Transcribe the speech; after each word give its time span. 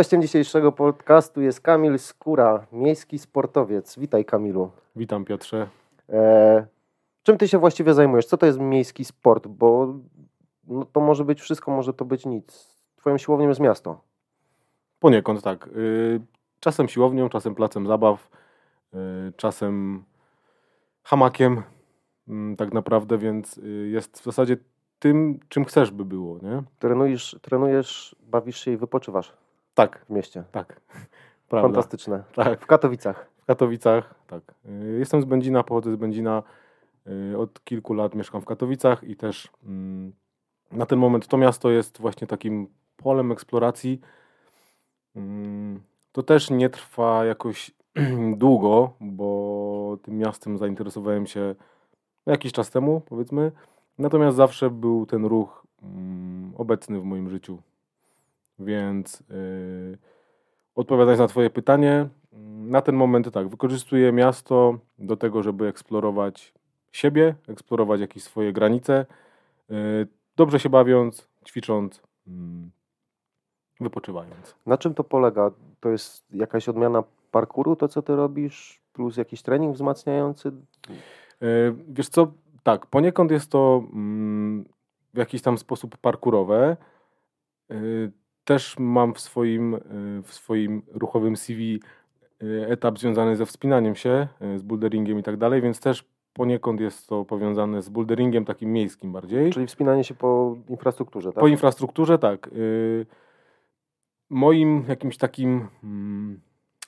Gościem 0.00 0.22
dzisiejszego 0.22 0.72
podcastu 0.72 1.40
jest 1.40 1.60
Kamil 1.60 1.98
Skóra, 1.98 2.66
miejski 2.72 3.18
sportowiec. 3.18 3.98
Witaj 3.98 4.24
Kamilu. 4.24 4.70
Witam 4.96 5.24
Piotrze. 5.24 5.68
E, 6.08 6.66
czym 7.22 7.38
ty 7.38 7.48
się 7.48 7.58
właściwie 7.58 7.94
zajmujesz? 7.94 8.26
Co 8.26 8.36
to 8.36 8.46
jest 8.46 8.58
miejski 8.58 9.04
sport? 9.04 9.46
Bo 9.46 9.94
no, 10.66 10.84
to 10.84 11.00
może 11.00 11.24
być 11.24 11.40
wszystko, 11.40 11.70
może 11.70 11.94
to 11.94 12.04
być 12.04 12.26
nic. 12.26 12.76
Twoją 12.96 13.18
siłownią 13.18 13.48
jest 13.48 13.60
miasto. 13.60 14.00
Poniekąd 14.98 15.42
tak. 15.42 15.66
Y, 15.66 16.20
czasem 16.60 16.88
siłownią, 16.88 17.28
czasem 17.28 17.54
placem 17.54 17.86
zabaw, 17.86 18.30
y, 18.94 18.98
czasem 19.36 20.04
hamakiem 21.02 21.62
mm, 22.28 22.56
tak 22.56 22.72
naprawdę, 22.72 23.18
więc 23.18 23.58
y, 23.58 23.88
jest 23.92 24.20
w 24.20 24.24
zasadzie 24.24 24.56
tym, 24.98 25.40
czym 25.48 25.64
chcesz 25.64 25.90
by 25.90 26.04
było, 26.04 26.38
nie? 26.42 26.62
Trenujesz, 26.78 27.36
trenujesz 27.42 28.16
bawisz 28.20 28.64
się 28.64 28.70
i 28.70 28.76
wypoczywasz 28.76 29.40
Tak, 29.74 30.04
w 30.08 30.10
mieście. 30.10 30.44
tak. 30.52 30.80
Prawda. 31.48 31.68
Fantastyczne. 31.68 32.22
Tak, 32.34 32.60
W 32.60 32.66
Katowicach. 32.66 33.30
w 33.42 33.44
Katowicach, 33.46 34.14
tak. 34.26 34.42
Y, 34.66 34.98
Jestem 34.98 35.22
z 35.22 35.24
Będzina, 35.24 35.62
pochodzę 35.62 35.92
z 35.92 35.96
Będzina. 35.96 36.42
y, 37.32 37.38
Od 37.38 37.64
kilku 37.64 37.94
lat 37.94 38.14
mieszkam 38.14 38.40
w 38.40 38.44
Katowicach 38.44 39.04
i 39.04 39.16
też 39.16 39.48
mm, 39.66 40.12
na 40.72 40.86
ten 40.86 40.98
moment 40.98 41.26
to 41.26 41.36
miasto 41.36 41.70
jest 41.70 41.98
właśnie 42.00 42.26
takim 42.26 42.66
polem 42.96 43.32
eksploracji. 43.32 44.00
Mm, 45.16 45.80
To 46.12 46.22
też 46.22 46.50
nie 46.50 46.70
trwa 46.70 47.24
jakoś 47.24 47.70
długo, 48.36 48.92
bo 49.00 49.96
tym 50.02 50.18
miastem 50.18 50.58
zainteresowałem 50.58 51.26
się 51.26 51.54
jakiś 52.26 52.52
czas 52.52 52.70
temu, 52.70 53.00
powiedzmy. 53.00 53.52
Natomiast 53.98 54.36
zawsze 54.36 54.70
był 54.70 55.06
ten 55.06 55.24
ruch 55.24 55.66
mm, 55.82 56.52
obecny 56.58 57.00
w 57.00 57.04
moim 57.04 57.28
życiu. 57.30 57.58
Więc 58.60 59.22
yy, 59.30 59.98
odpowiadając 60.74 61.20
na 61.20 61.28
Twoje 61.28 61.50
pytanie, 61.50 62.08
na 62.56 62.82
ten 62.82 62.94
moment 62.94 63.30
tak, 63.30 63.48
wykorzystuję 63.48 64.12
miasto 64.12 64.78
do 64.98 65.16
tego, 65.16 65.42
żeby 65.42 65.66
eksplorować 65.66 66.54
siebie, 66.92 67.34
eksplorować 67.48 68.00
jakieś 68.00 68.22
swoje 68.22 68.52
granice, 68.52 69.06
yy, 69.68 70.06
dobrze 70.36 70.60
się 70.60 70.68
bawiąc, 70.68 71.28
ćwicząc, 71.46 72.02
mm, 72.26 72.70
wypoczywając. 73.80 74.54
Na 74.66 74.78
czym 74.78 74.94
to 74.94 75.04
polega? 75.04 75.50
To 75.80 75.88
jest 75.88 76.24
jakaś 76.32 76.68
odmiana 76.68 77.02
parkouru, 77.30 77.76
to 77.76 77.88
co 77.88 78.02
ty 78.02 78.16
robisz, 78.16 78.80
plus 78.92 79.16
jakiś 79.16 79.42
trening 79.42 79.74
wzmacniający? 79.74 80.52
Yy, 81.40 81.74
Wiesz 81.88 82.08
co, 82.08 82.32
tak, 82.62 82.86
poniekąd 82.86 83.30
jest 83.30 83.50
to 83.50 83.82
mm, 83.92 84.64
w 85.14 85.18
jakiś 85.18 85.42
tam 85.42 85.58
sposób 85.58 85.96
parkurowe. 85.96 86.76
Też 88.50 88.78
mam 88.78 89.14
w 89.14 89.20
swoim, 89.20 89.72
yy, 89.72 90.22
w 90.22 90.34
swoim 90.34 90.82
ruchowym 90.92 91.36
CV 91.36 91.80
yy, 92.42 92.66
etap 92.68 92.98
związany 92.98 93.36
ze 93.36 93.46
wspinaniem 93.46 93.94
się, 93.94 94.28
yy, 94.40 94.58
z 94.58 94.62
boulderingiem 94.62 95.18
i 95.18 95.22
tak 95.22 95.36
dalej, 95.36 95.62
więc 95.62 95.80
też 95.80 96.04
poniekąd 96.32 96.80
jest 96.80 97.08
to 97.08 97.24
powiązane 97.24 97.82
z 97.82 97.88
boulderingiem 97.88 98.44
takim 98.44 98.72
miejskim 98.72 99.12
bardziej. 99.12 99.52
Czyli 99.52 99.66
wspinanie 99.66 100.04
się 100.04 100.14
po 100.14 100.56
infrastrukturze, 100.68 101.32
tak? 101.32 101.40
Po 101.40 101.48
infrastrukturze, 101.48 102.18
tak. 102.18 102.48
Y, 102.48 103.06
Moim 104.30 104.84
jakimś 104.88 105.16
takim, 105.16 105.68
mm, 105.84 106.40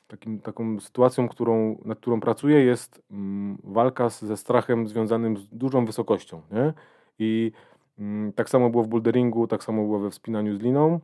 takim 0.08 0.40
taką 0.40 0.80
sytuacją, 0.80 1.28
którą, 1.28 1.78
nad 1.84 1.98
którą 1.98 2.20
pracuję, 2.20 2.64
jest 2.64 3.02
mm, 3.10 3.58
walka 3.64 4.08
ze 4.08 4.36
strachem 4.36 4.88
związanym 4.88 5.36
z 5.36 5.48
dużą 5.48 5.84
wysokością. 5.84 6.40
Nie? 6.52 6.72
I 7.18 7.52
mm, 7.98 8.32
tak 8.32 8.50
samo 8.50 8.70
było 8.70 8.84
w 8.84 8.88
boulderingu, 8.88 9.46
tak 9.46 9.64
samo 9.64 9.82
było 9.82 9.98
we 9.98 10.10
wspinaniu 10.10 10.56
z 10.56 10.60
liną. 10.60 11.00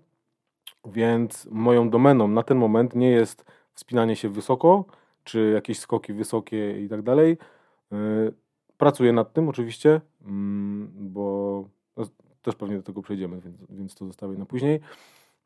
Więc 0.85 1.49
moją 1.51 1.91
domeną 1.91 2.29
na 2.29 2.43
ten 2.43 2.59
moment 2.59 2.95
nie 2.95 3.11
jest 3.11 3.45
wspinanie 3.75 4.17
się 4.17 4.29
wysoko, 4.29 4.85
czy 5.25 5.51
jakieś 5.55 5.79
skoki 5.79 6.13
wysokie 6.13 6.81
i 6.81 6.89
tak 6.89 7.03
dalej. 7.03 7.39
Y, 7.93 8.33
Pracuję 8.79 9.13
nad 9.13 9.33
tym 9.33 9.49
oczywiście, 9.49 10.01
mm, 10.27 10.91
bo 10.95 11.65
też 12.43 12.55
pewnie 12.55 12.77
do 12.77 12.83
tego 12.83 13.03
przejdziemy, 13.03 13.41
więc, 13.41 13.57
więc 13.71 13.95
to 13.95 14.07
zostawię 14.07 14.39
na 14.39 14.47
później. 14.47 14.81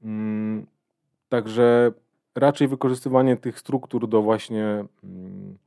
Mm, 0.03 0.67
Także 1.29 1.93
raczej 2.35 2.69
wykorzystywanie 2.69 3.37
tych 3.37 3.59
struktur 3.59 4.09
do 4.09 4.23
właśnie 4.23 4.85
mm, 5.05 5.59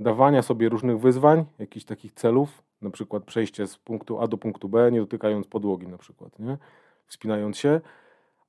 dawania 0.00 0.42
sobie 0.42 0.68
różnych 0.68 1.00
wyzwań, 1.00 1.44
jakichś 1.58 1.86
takich 1.86 2.12
celów, 2.12 2.62
na 2.82 2.90
przykład 2.90 3.24
przejście 3.24 3.66
z 3.66 3.78
punktu 3.78 4.20
A 4.20 4.26
do 4.26 4.38
punktu 4.38 4.68
B, 4.68 4.92
nie 4.92 5.00
dotykając 5.00 5.46
podłogi 5.46 5.88
na 5.88 5.98
przykład, 5.98 6.38
nie? 6.38 6.58
wspinając 7.06 7.58
się. 7.58 7.80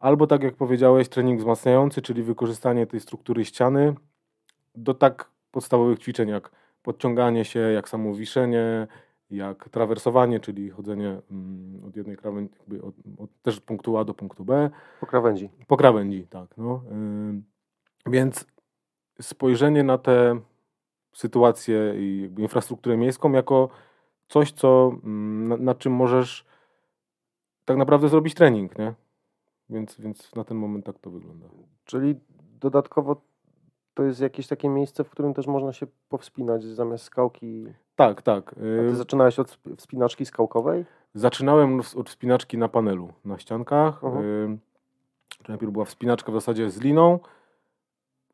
Albo 0.01 0.27
tak 0.27 0.43
jak 0.43 0.55
powiedziałeś, 0.55 1.09
trening 1.09 1.39
wzmacniający, 1.39 2.01
czyli 2.01 2.23
wykorzystanie 2.23 2.87
tej 2.87 2.99
struktury 2.99 3.45
ściany 3.45 3.95
do 4.75 4.93
tak 4.93 5.29
podstawowych 5.51 5.99
ćwiczeń 5.99 6.29
jak 6.29 6.51
podciąganie 6.83 7.45
się, 7.45 7.59
jak 7.59 7.89
samo 7.89 8.15
wiszenie, 8.15 8.87
jak 9.31 9.69
trawersowanie, 9.69 10.39
czyli 10.39 10.69
chodzenie 10.69 11.21
mm, 11.31 11.85
od 11.87 11.95
jednej 11.95 12.17
krawędzi, 12.17 12.53
od, 12.83 12.95
od 13.17 13.29
też 13.41 13.59
punktu 13.59 13.97
A 13.97 14.03
do 14.03 14.13
punktu 14.13 14.45
B, 14.45 14.69
Po 14.99 15.05
krawędzi. 15.05 15.49
po 15.67 15.77
krawędzi, 15.77 16.27
tak. 16.29 16.57
No. 16.57 16.81
Ym, 16.91 17.43
Więc 18.05 18.45
spojrzenie 19.21 19.83
na 19.83 19.97
tę 19.97 20.39
sytuację 21.13 21.93
i 21.97 22.33
infrastrukturę 22.37 22.97
miejską 22.97 23.31
jako 23.31 23.69
coś, 24.27 24.51
co, 24.51 24.91
mm, 25.03 25.47
na, 25.47 25.57
na 25.57 25.75
czym 25.75 25.93
możesz 25.93 26.45
tak 27.65 27.77
naprawdę 27.77 28.09
zrobić 28.09 28.33
trening, 28.33 28.77
nie? 28.77 28.93
Więc, 29.71 29.99
więc 29.99 30.35
na 30.35 30.43
ten 30.43 30.57
moment 30.57 30.85
tak 30.85 30.99
to 30.99 31.09
wygląda. 31.09 31.47
Czyli 31.85 32.15
dodatkowo 32.59 33.21
to 33.93 34.03
jest 34.03 34.21
jakieś 34.21 34.47
takie 34.47 34.69
miejsce, 34.69 35.03
w 35.03 35.09
którym 35.09 35.33
też 35.33 35.47
można 35.47 35.73
się 35.73 35.87
powspinać 36.09 36.63
zamiast 36.63 37.03
skałki. 37.03 37.65
Tak, 37.95 38.21
tak. 38.21 38.51
A 38.51 38.55
ty 38.55 38.65
Ym, 38.79 38.95
zaczynałeś 38.95 39.39
od 39.39 39.47
sp- 39.55 39.75
wspinaczki 39.77 40.25
skałkowej? 40.25 40.85
Zaczynałem 41.13 41.79
od 41.95 42.09
wspinaczki 42.09 42.57
na 42.57 42.67
panelu, 42.67 43.13
na 43.25 43.37
ściankach. 43.37 44.03
Mhm. 44.03 44.25
Ym, 44.25 44.59
to 45.37 45.45
Najpierw 45.47 45.71
była 45.71 45.85
wspinaczka 45.85 46.31
w 46.31 46.35
zasadzie 46.35 46.69
z 46.69 46.81
liną. 46.81 47.19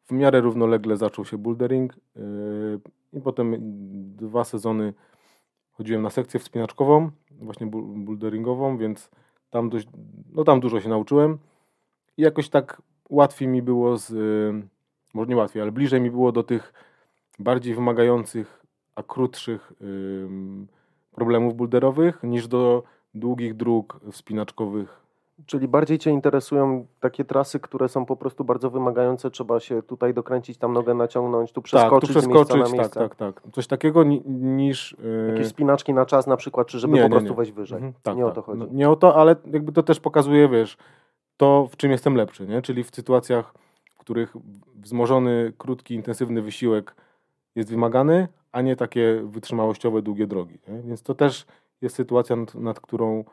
W 0.06 0.12
miarę 0.12 0.42
równolegle 0.42 0.98
zaczął 0.98 1.26
się 1.26 1.38
bouldering. 1.38 1.94
yy, 2.16 2.80
I 3.14 3.22
potem 3.22 3.56
dwa 4.16 4.44
sezony 4.44 4.94
chodziłem 5.72 6.02
na 6.02 6.10
sekcję 6.10 6.40
wspinaczkową, 6.40 7.12
właśnie 7.32 7.68
boulderingową, 7.68 8.78
więc 8.78 9.10
tam, 9.50 9.70
dość, 9.70 9.88
no 10.34 10.44
tam 10.44 10.60
dużo 10.60 10.82
się 10.82 10.90
nauczyłem. 10.90 11.38
I 12.18 12.22
jakoś 12.22 12.50
tak 12.50 12.82
łatwiej 13.10 13.48
mi 13.48 13.62
było 13.62 13.98
z... 13.98 14.10
yy, 14.10 14.68
Może 15.14 15.30
nie 15.30 15.36
łatwiej, 15.36 15.62
ale 15.62 15.72
bliżej 15.72 16.02
mi 16.02 16.12
było 16.12 16.32
do 16.32 16.44
tych 16.44 16.74
bardziej 17.40 17.76
wymagających, 17.76 18.66
a 18.96 19.04
krótszych 19.04 19.74
problemów 21.12 21.56
boulderowych 21.56 22.24
niż 22.24 22.48
do 22.48 22.84
długich 23.14 23.54
dróg 23.54 24.00
wspinaczkowych. 24.12 25.07
Czyli 25.46 25.68
bardziej 25.68 25.98
Cię 25.98 26.12
interesują 26.12 26.86
takie 27.00 27.26
trasy, 27.26 27.60
które 27.60 27.90
są 27.90 28.06
po 28.06 28.16
prostu 28.16 28.44
bardzo 28.44 28.70
wymagające. 28.70 29.32
Trzeba 29.32 29.60
się 29.60 29.84
tutaj 29.84 30.14
dokręcić, 30.14 30.58
tam 30.58 30.74
nogę 30.74 30.94
naciągnąć, 30.94 31.52
tu 31.52 31.62
Tak, 31.62 31.66
przeskoczyć, 31.66 32.14
tu 32.14 32.22
z 32.22 32.28
miejsca 32.28 32.46
przeskoczyć, 32.46 32.60
na 32.60 32.66
tak, 32.66 32.74
miejsce. 32.80 33.00
tak, 33.00 33.16
tak. 33.44 33.54
Coś 33.54 33.68
takiego 33.68 34.04
ni, 34.04 34.22
niż... 34.28 34.96
yy, 35.04 35.28
Jakieś 35.32 35.48
spinaczki 35.48 35.94
na 35.94 36.06
czas 36.06 36.28
na 36.28 36.38
przykład, 36.38 36.68
czy 36.68 36.80
żeby 36.80 36.94
Nie, 36.94 37.02
po 37.02 37.08
nie, 37.08 37.12
prostu 37.12 37.30
nie. 37.30 37.36
wejść 37.36 37.52
wyżej. 37.52 37.76
mhm, 37.76 37.94
tak, 38.04 38.18
nie 38.18 38.24
o 38.26 38.28
tak. 38.28 38.36
to 38.36 38.42
chodzi. 38.42 38.60
No, 38.60 38.68
nie 38.72 38.90
o 38.90 38.96
to, 38.96 39.16
ale 39.16 39.36
jakby 39.54 39.72
to 39.72 39.84
też 39.84 40.00
pokazuje, 40.00 40.50
wiesz, 40.50 40.78
to 41.38 41.68
w 41.72 41.78
czym 41.78 41.92
jestem 41.92 42.16
lepszy, 42.16 42.48
nie? 42.48 42.62
Czyli 42.62 42.84
w 42.84 42.96
sytuacjach, 42.96 43.54
w 43.96 43.98
których 43.98 44.34
wzmożony, 44.76 45.54
krótki, 45.58 45.94
intensywny 45.94 46.42
wysiłek 46.42 46.96
jest 47.56 47.70
wymagany, 47.70 48.28
a 48.52 48.62
nie 48.62 48.76
takie 48.76 49.22
wytrzymałościowe, 49.26 50.02
długie 50.02 50.28
drogi. 50.28 50.60
Nie? 50.68 50.82
Więc 50.82 51.02
to 51.04 51.16
też 51.16 51.46
jest 51.82 51.96
sytuacja, 51.96 52.36
nad, 52.36 52.56
nad 52.56 52.80
którą 52.80 53.24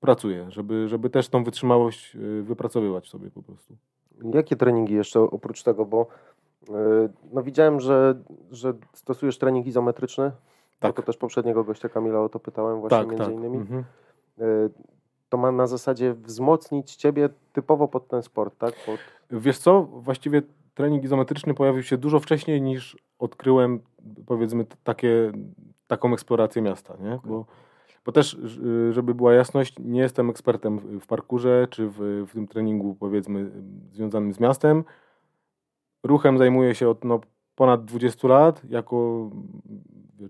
pracuję, 0.00 0.50
żeby, 0.50 0.88
żeby 0.88 1.10
też 1.10 1.28
tą 1.28 1.44
wytrzymałość 1.44 2.14
yy, 2.14 2.42
wypracowywać 2.42 3.08
sobie 3.08 3.30
po 3.30 3.42
prostu. 3.42 3.76
Jakie 4.34 4.56
treningi 4.56 4.94
jeszcze 4.94 5.20
oprócz 5.20 5.62
tego, 5.62 5.84
bo 5.84 6.06
yy, 6.68 6.74
no 7.32 7.42
widziałem, 7.42 7.80
że, 7.80 8.14
że 8.50 8.74
stosujesz 8.92 9.38
trening 9.38 9.66
izometryczny. 9.66 10.32
Tak. 10.80 10.96
To 10.96 11.02
też 11.02 11.16
poprzedniego 11.16 11.64
gościa 11.64 11.88
Kamila 11.88 12.20
o 12.20 12.28
to 12.28 12.40
pytałem 12.40 12.80
właśnie 12.80 12.98
Tak, 12.98 13.08
między 13.08 13.24
tak. 13.24 13.34
innymi. 13.34 13.56
Mhm. 13.56 13.84
Yy, 14.38 14.70
to 15.28 15.36
ma 15.36 15.52
na 15.52 15.66
zasadzie 15.66 16.14
wzmocnić 16.14 16.96
Ciebie 16.96 17.28
typowo 17.52 17.88
pod 17.88 18.08
ten 18.08 18.22
sport, 18.22 18.58
tak? 18.58 18.74
Pod... 18.86 19.00
Wiesz 19.30 19.58
co, 19.58 19.82
właściwie 19.82 20.42
trening 20.74 21.04
izometryczny 21.04 21.54
pojawił 21.54 21.82
się 21.82 21.98
dużo 21.98 22.20
wcześniej 22.20 22.62
niż 22.62 22.96
odkryłem 23.18 23.80
powiedzmy 24.26 24.66
takie, 24.84 25.32
taką 25.86 26.12
eksplorację 26.12 26.62
miasta, 26.62 26.96
nie? 27.00 27.18
Bo, 27.24 27.44
bo 28.04 28.12
też, 28.12 28.36
ż- 28.42 28.94
żeby 28.94 29.14
była 29.14 29.32
jasność, 29.34 29.74
nie 29.78 30.00
jestem 30.00 30.30
ekspertem 30.30 30.78
w- 30.78 31.06
parkurze 31.06 31.66
czy 31.70 31.88
w, 31.88 32.24
w 32.28 32.32
tym 32.32 32.46
treningu 32.48 32.94
powiedzmy 33.00 33.50
związanym 33.92 34.32
z 34.32 34.40
miastem. 34.40 34.84
Ruchem 36.04 36.38
zajmuję 36.38 36.74
się 36.74 36.88
od 36.88 37.04
no, 37.04 37.20
ponad 37.54 37.84
20 37.84 38.28
lat, 38.28 38.62
jako 38.68 39.30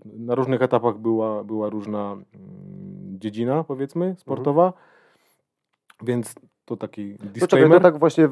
na 0.05 0.35
różnych 0.35 0.61
etapach 0.61 0.97
była, 0.97 1.43
była 1.43 1.69
różna 1.69 2.11
mm, 2.11 2.23
dziedzina 3.19 3.63
powiedzmy 3.63 4.15
sportowa, 4.17 4.73
więc 6.03 6.35
to 6.65 6.77
taki 6.77 7.13
czekaj, 7.17 7.29
disclaimer. 7.31 7.77
to 7.77 7.83
tak 7.83 7.99
właśnie, 7.99 8.29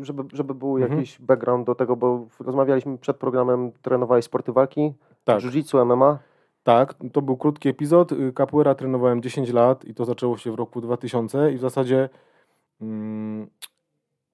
żeby, 0.00 0.22
żeby 0.32 0.54
był 0.54 0.76
Mhm. 0.76 0.92
jakiś 0.92 1.20
background 1.20 1.66
do 1.66 1.74
tego, 1.74 1.96
bo 1.96 2.26
rozmawialiśmy 2.40 2.98
przed 2.98 3.16
programem, 3.16 3.72
trenowałeś 3.82 4.24
sporty 4.24 4.52
walki, 4.52 4.92
tak, 5.24 5.40
jiu-jitsu, 5.40 5.82
MMA. 5.86 6.18
Tak, 6.62 6.94
to 7.12 7.22
był 7.22 7.36
krótki 7.36 7.68
epizod. 7.68 8.12
Y, 8.12 8.32
Capoeira 8.32 8.74
trenowałem 8.74 9.22
10 9.22 9.52
lat 9.52 9.84
i 9.84 9.94
to 9.94 10.04
zaczęło 10.04 10.38
się 10.38 10.52
w 10.52 10.54
roku 10.54 10.80
2000 10.80 11.52
i 11.52 11.56
w 11.56 11.60
zasadzie 11.60 12.08
mm, 12.80 13.50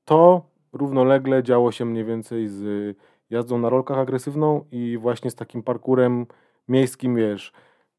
to 0.04 0.42
równolegle 0.72 1.42
działo 1.42 1.72
się 1.72 1.84
mniej 1.84 2.04
więcej 2.04 2.48
z 2.48 2.96
jazdą 3.30 3.58
na 3.58 3.68
rolkach 3.68 3.98
agresywną 3.98 4.64
i 4.70 4.98
właśnie 4.98 5.30
z 5.30 5.34
takim 5.34 5.62
parkurem 5.62 6.26
miejskim, 6.68 7.16
wiesz, 7.16 7.52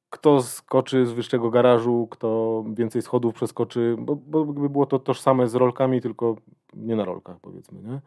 kto 0.10 0.42
skoczy 0.42 1.06
z 1.06 1.12
wyższego 1.12 1.50
garażu, 1.50 2.08
kto 2.12 2.64
więcej 2.74 3.02
schodów 3.02 3.34
przeskoczy, 3.34 3.96
bo, 4.00 4.16
bo 4.16 4.46
było 4.46 4.86
to 4.86 5.00
tożsame 5.00 5.48
z 5.48 5.56
rolkami, 5.56 6.02
tylko 6.02 6.36
nie 6.74 6.96
na 6.96 7.06
rolkach 7.06 7.40
powiedzmy, 7.42 7.82
nie? 7.82 8.02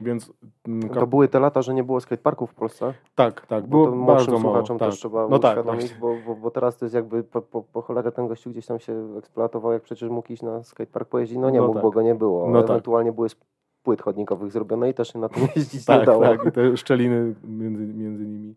Więc 0.00 0.32
mm, 0.68 0.88
To 0.90 1.06
były 1.06 1.28
te 1.28 1.40
lata, 1.40 1.62
że 1.62 1.74
nie 1.74 1.84
było 1.84 2.00
skateparków 2.00 2.50
w 2.50 2.54
Polsce. 2.54 2.94
tak, 3.14 3.46
tak, 3.46 3.66
Bo 3.66 3.68
było 3.68 3.86
to 3.86 4.12
bardzo 4.14 4.38
mało. 4.38 4.62
tak. 4.62 4.78
też 4.78 4.94
trzeba 4.98 5.28
No 5.28 5.38
tak, 5.38 5.58
uświadomić, 5.58 5.82
właśnie. 5.94 5.98
bo, 6.00 6.34
bo, 6.34 6.40
bo 6.40 6.50
teraz 6.50 6.76
to 6.76 6.84
jest 6.84 6.94
jakby 6.94 7.24
po, 7.24 7.42
po, 7.42 7.62
po 7.62 7.82
cholerę 7.82 8.12
ten 8.12 8.28
gościu 8.28 8.50
gdzieś 8.50 8.66
tam 8.66 8.78
się 8.78 9.08
eksploatował, 9.18 9.72
jak 9.72 9.82
przecież 9.82 10.08
mógł 10.10 10.32
iść 10.32 10.42
na 10.42 10.62
skatepark 10.62 11.08
pojeździć. 11.08 11.38
No 11.38 11.50
nie 11.50 11.58
No 11.58 11.64
mógł, 11.66 11.74
tak. 11.74 11.82
bo 11.82 11.90
go 11.90 12.02
nie 12.02 12.14
było. 12.14 12.50
No 12.50 12.62
tak. 12.62 12.70
Ewentualnie 12.70 13.12
były 13.12 13.28
z 13.28 13.36
płyt 13.82 14.02
chodnikowych 14.02 14.52
zrobione 14.52 14.90
i 14.90 14.94
też 14.94 15.12
się 15.12 15.18
na 15.18 15.28
tym 15.28 15.42
jeździć 15.56 15.88
nie 15.88 15.94
Tak, 15.96 16.06
dało. 16.06 16.22
tak, 16.22 16.46
i 16.46 16.52
te 16.52 16.76
szczeliny 16.76 17.34
między, 17.44 17.86
między 17.86 18.26
nimi. 18.26 18.54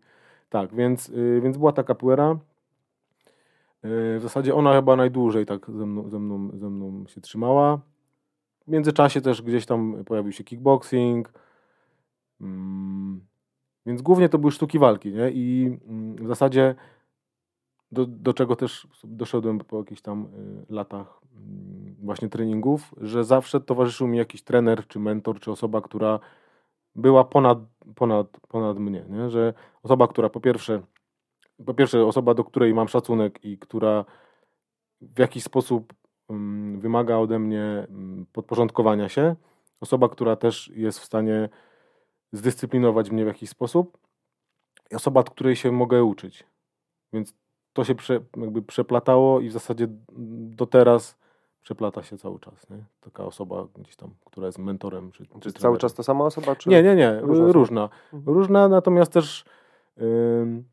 Tak, 0.50 0.74
więc, 0.74 1.08
y, 1.08 1.40
więc 1.44 1.56
była 1.58 1.72
ta 1.72 1.84
capoeira. 1.84 2.30
Y, 2.32 2.38
w 4.18 4.20
zasadzie 4.22 4.54
ona 4.54 4.72
chyba 4.74 4.96
najdłużej 4.96 5.46
tak 5.46 5.70
ze 5.70 5.86
mną, 5.86 6.08
ze, 6.08 6.18
mną, 6.18 6.50
ze 6.54 6.70
mną 6.70 7.06
się 7.06 7.20
trzymała. 7.20 7.78
W 8.70 8.72
międzyczasie 8.72 9.20
też 9.20 9.42
gdzieś 9.42 9.66
tam 9.66 10.04
pojawił 10.04 10.32
się 10.32 10.44
kickboxing. 10.44 11.32
Mm, 12.40 13.26
więc 13.86 14.02
głównie 14.02 14.28
to 14.28 14.38
były 14.38 14.52
sztuki 14.52 14.78
walki, 14.78 15.12
nie? 15.12 15.30
I 15.30 15.78
mm, 15.88 16.16
w 16.16 16.28
zasadzie 16.28 16.74
do, 17.92 18.06
do 18.06 18.32
czego 18.32 18.56
też 18.56 18.88
doszedłem 19.04 19.58
po 19.58 19.78
jakichś 19.78 20.00
tam 20.00 20.24
y, 20.70 20.72
latach 20.74 21.20
mm, 21.36 21.96
właśnie 22.02 22.28
treningów, 22.28 22.94
że 22.96 23.24
zawsze 23.24 23.60
towarzyszył 23.60 24.06
mi 24.06 24.18
jakiś 24.18 24.42
trener, 24.42 24.86
czy 24.86 24.98
mentor, 24.98 25.40
czy 25.40 25.50
osoba, 25.50 25.80
która 25.80 26.20
była 26.94 27.24
ponad, 27.24 27.58
ponad, 27.94 28.26
ponad 28.48 28.78
mnie, 28.78 29.04
nie? 29.08 29.30
że 29.30 29.54
osoba, 29.82 30.08
która 30.08 30.28
po 30.28 30.40
pierwsze, 30.40 30.82
po 31.66 31.74
pierwsze 31.74 32.06
osoba, 32.06 32.34
do 32.34 32.44
której 32.44 32.74
mam 32.74 32.88
szacunek 32.88 33.44
i 33.44 33.58
która 33.58 34.04
w 35.00 35.18
jakiś 35.18 35.44
sposób 35.44 35.99
wymaga 36.78 37.16
ode 37.16 37.38
mnie 37.38 37.86
podporządkowania 38.32 39.08
się, 39.08 39.36
osoba, 39.80 40.08
która 40.08 40.36
też 40.36 40.72
jest 40.74 40.98
w 40.98 41.04
stanie 41.04 41.48
zdyscyplinować 42.32 43.10
mnie 43.10 43.24
w 43.24 43.28
jakiś 43.28 43.50
sposób 43.50 43.98
i 44.90 44.94
osoba, 44.94 45.20
od 45.20 45.30
której 45.30 45.56
się 45.56 45.72
mogę 45.72 46.04
uczyć. 46.04 46.44
Więc 47.12 47.34
to 47.72 47.84
się 47.84 47.94
prze, 47.94 48.20
jakby 48.36 48.62
przeplatało 48.62 49.40
i 49.40 49.48
w 49.48 49.52
zasadzie 49.52 49.86
do 50.56 50.66
teraz 50.66 51.18
przeplata 51.62 52.02
się 52.02 52.18
cały 52.18 52.38
czas. 52.40 52.70
Nie? 52.70 52.84
Taka 53.00 53.24
osoba 53.24 53.66
gdzieś 53.78 53.96
tam, 53.96 54.10
która 54.24 54.46
jest 54.46 54.58
mentorem. 54.58 55.12
Czy, 55.12 55.26
czy 55.40 55.52
cały 55.52 55.78
czas 55.78 55.94
to 55.94 56.02
sama 56.02 56.24
osoba? 56.24 56.56
Czy... 56.56 56.68
Nie, 56.68 56.82
nie, 56.82 56.94
nie. 56.94 57.20
różne 57.20 57.52
Różna. 57.52 57.88
są? 57.88 58.16
Różna, 58.16 58.32
różna 58.32 58.68
natomiast 58.68 59.12
też 59.12 59.44
ym, 60.00 60.64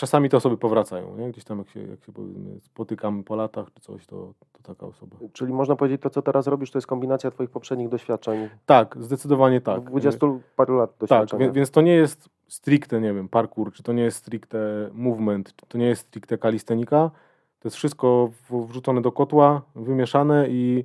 czasami 0.00 0.28
te 0.28 0.36
osoby 0.36 0.56
powracają. 0.56 1.16
Nie? 1.16 1.30
Gdzieś 1.30 1.44
tam 1.44 1.58
jak 1.58 1.68
się, 1.68 1.80
jak 1.80 2.04
się 2.04 2.12
spotykam 2.60 3.24
po 3.24 3.36
latach 3.36 3.72
czy 3.74 3.80
coś, 3.80 4.06
to, 4.06 4.34
to 4.52 4.62
taka 4.62 4.86
osoba. 4.86 5.16
Czyli 5.32 5.52
można 5.52 5.76
powiedzieć, 5.76 6.02
to 6.02 6.10
co 6.10 6.22
teraz 6.22 6.46
robisz, 6.46 6.70
to 6.70 6.78
jest 6.78 6.86
kombinacja 6.86 7.30
twoich 7.30 7.50
poprzednich 7.50 7.88
doświadczeń. 7.88 8.48
Tak, 8.66 8.96
zdecydowanie 9.00 9.60
tak. 9.60 9.80
20 9.90 10.26
paru 10.56 10.76
lat 10.76 10.90
Tak, 10.90 10.98
doświadczenia. 11.00 11.46
wie- 11.46 11.52
więc 11.52 11.70
to 11.70 11.80
nie 11.80 11.92
jest 11.94 12.28
stricte, 12.48 13.00
nie 13.00 13.14
wiem, 13.14 13.28
parkour, 13.28 13.72
czy 13.72 13.82
to 13.82 13.92
nie 13.92 14.02
jest 14.02 14.16
stricte 14.16 14.58
movement, 14.92 15.56
czy 15.56 15.66
to 15.66 15.78
nie 15.78 15.86
jest 15.86 16.02
stricte 16.02 16.38
kalistenika. 16.38 17.10
To 17.58 17.68
jest 17.68 17.76
wszystko 17.76 18.30
wrzucone 18.50 19.00
do 19.02 19.12
kotła, 19.12 19.62
wymieszane 19.74 20.46
i, 20.48 20.84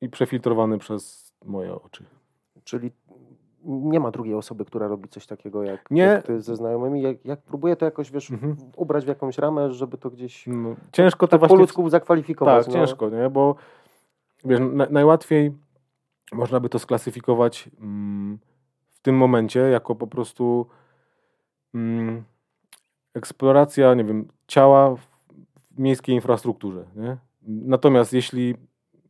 i 0.00 0.08
przefiltrowane 0.08 0.78
przez 0.78 1.32
moje 1.44 1.74
oczy. 1.74 2.04
Czyli 2.64 2.90
nie 3.64 4.00
ma 4.00 4.10
drugiej 4.10 4.34
osoby, 4.34 4.64
która 4.64 4.88
robi 4.88 5.08
coś 5.08 5.26
takiego 5.26 5.62
jak, 5.62 5.90
Nie. 5.90 6.02
jak 6.02 6.26
ty 6.26 6.40
ze 6.40 6.56
znajomymi. 6.56 7.02
Jak, 7.02 7.24
jak 7.24 7.42
próbuję 7.42 7.76
to 7.76 7.84
jakoś, 7.84 8.10
wiesz, 8.10 8.30
Mhm. 8.30 8.56
ubrać 8.76 9.04
w 9.04 9.08
jakąś 9.08 9.38
ramę, 9.38 9.72
żeby 9.72 9.98
to 9.98 10.10
gdzieś 10.10 10.44
No, 10.46 10.74
ciężko 10.92 11.26
to 11.26 11.30
tak 11.30 11.40
po 11.40 11.46
właśnie... 11.46 11.60
ludzku 11.62 11.90
zakwalifikować. 11.90 12.64
Tak, 12.66 12.74
no. 12.74 12.80
ciężko, 12.80 13.08
nie? 13.10 13.30
Bo 13.30 13.54
wiesz, 14.44 14.60
na, 14.72 14.86
najłatwiej 14.90 15.52
można 16.32 16.60
by 16.60 16.68
to 16.68 16.78
sklasyfikować 16.78 17.70
mm, 17.80 18.38
w 18.90 19.00
tym 19.00 19.16
momencie 19.16 19.60
jako 19.60 19.94
po 19.94 20.06
prostu 20.06 20.66
mm, 21.74 22.22
eksploracja, 23.14 23.94
nie 23.94 24.04
wiem, 24.04 24.28
ciała 24.46 24.96
w, 24.96 25.00
w 25.70 25.78
miejskiej 25.78 26.14
infrastrukturze, 26.14 26.84
nie? 26.96 27.16
Natomiast 27.46 28.12
jeśli, 28.12 28.54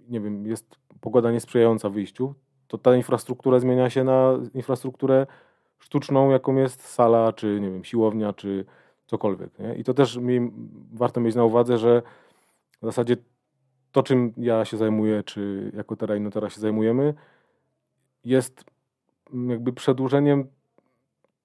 nie 0.09 0.21
wiem, 0.21 0.47
jest 0.47 0.77
pogoda 1.01 1.33
niesprzyjająca 1.33 1.91
wyjściu, 1.91 2.35
to 2.73 2.79
ta 2.79 2.97
infrastruktura 2.97 3.59
zmienia 3.59 3.91
się 3.91 4.05
na 4.05 4.39
infrastrukturę 4.55 5.27
sztuczną, 5.79 6.31
jaką 6.31 6.57
jest 6.57 6.87
sala, 6.87 7.33
czy 7.33 7.61
nie 7.61 7.71
wiem, 7.71 7.85
siłownia, 7.85 8.33
czy 8.33 8.65
cokolwiek. 9.07 9.59
Nie? 9.59 9.75
I 9.75 9.85
to 9.85 9.95
też 9.95 10.17
mi, 10.17 10.53
warto 10.93 11.21
mieć 11.21 11.35
na 11.35 11.45
uwadze, 11.45 11.79
że 11.79 12.03
w 12.83 12.85
zasadzie 12.87 13.17
to, 13.93 14.03
czym 14.03 14.33
ja 14.37 14.65
się 14.65 14.77
zajmuję, 14.77 15.23
czy 15.23 15.73
jako 15.77 15.97
Terra 15.97 16.15
teraz 16.33 16.55
się 16.55 16.61
zajmujemy, 16.61 17.15
jest 18.25 18.65
mm, 19.33 19.51
jakby 19.51 19.73
przedłużeniem 19.73 20.47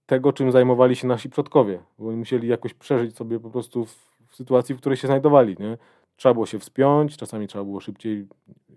tego, 0.05 0.33
czym 0.33 0.51
zajmowali 0.51 0.95
się 0.95 1.07
nasi 1.07 1.29
przodkowie, 1.29 1.79
bo 1.99 2.07
oni 2.07 2.17
musieli 2.17 2.47
jakoś 2.47 2.73
przeżyć 2.73 3.15
sobie 3.15 3.39
po 3.39 3.49
prostu 3.49 3.85
w, 3.85 3.95
w 4.27 4.35
sytuacji, 4.35 4.75
w 4.75 4.77
której 4.77 4.97
się 4.97 5.07
znajdowali. 5.07 5.55
Nie? 5.59 5.77
Trzeba 6.15 6.33
było 6.33 6.45
się 6.45 6.59
wspiąć, 6.59 7.17
czasami 7.17 7.47
trzeba 7.47 7.63
było 7.63 7.79
szybciej 7.79 8.27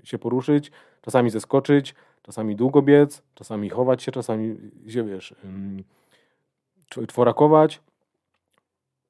się 0.05 0.19
poruszyć, 0.19 0.70
czasami 1.02 1.31
zeskoczyć, 1.31 1.94
czasami 2.30 2.56
długo 2.56 2.82
biec, 2.82 3.22
czasami 3.34 3.70
chować 3.70 4.02
się, 4.02 4.12
czasami 4.12 4.56
się, 4.87 5.04
wiesz, 5.04 5.34
czworakować, 7.08 7.80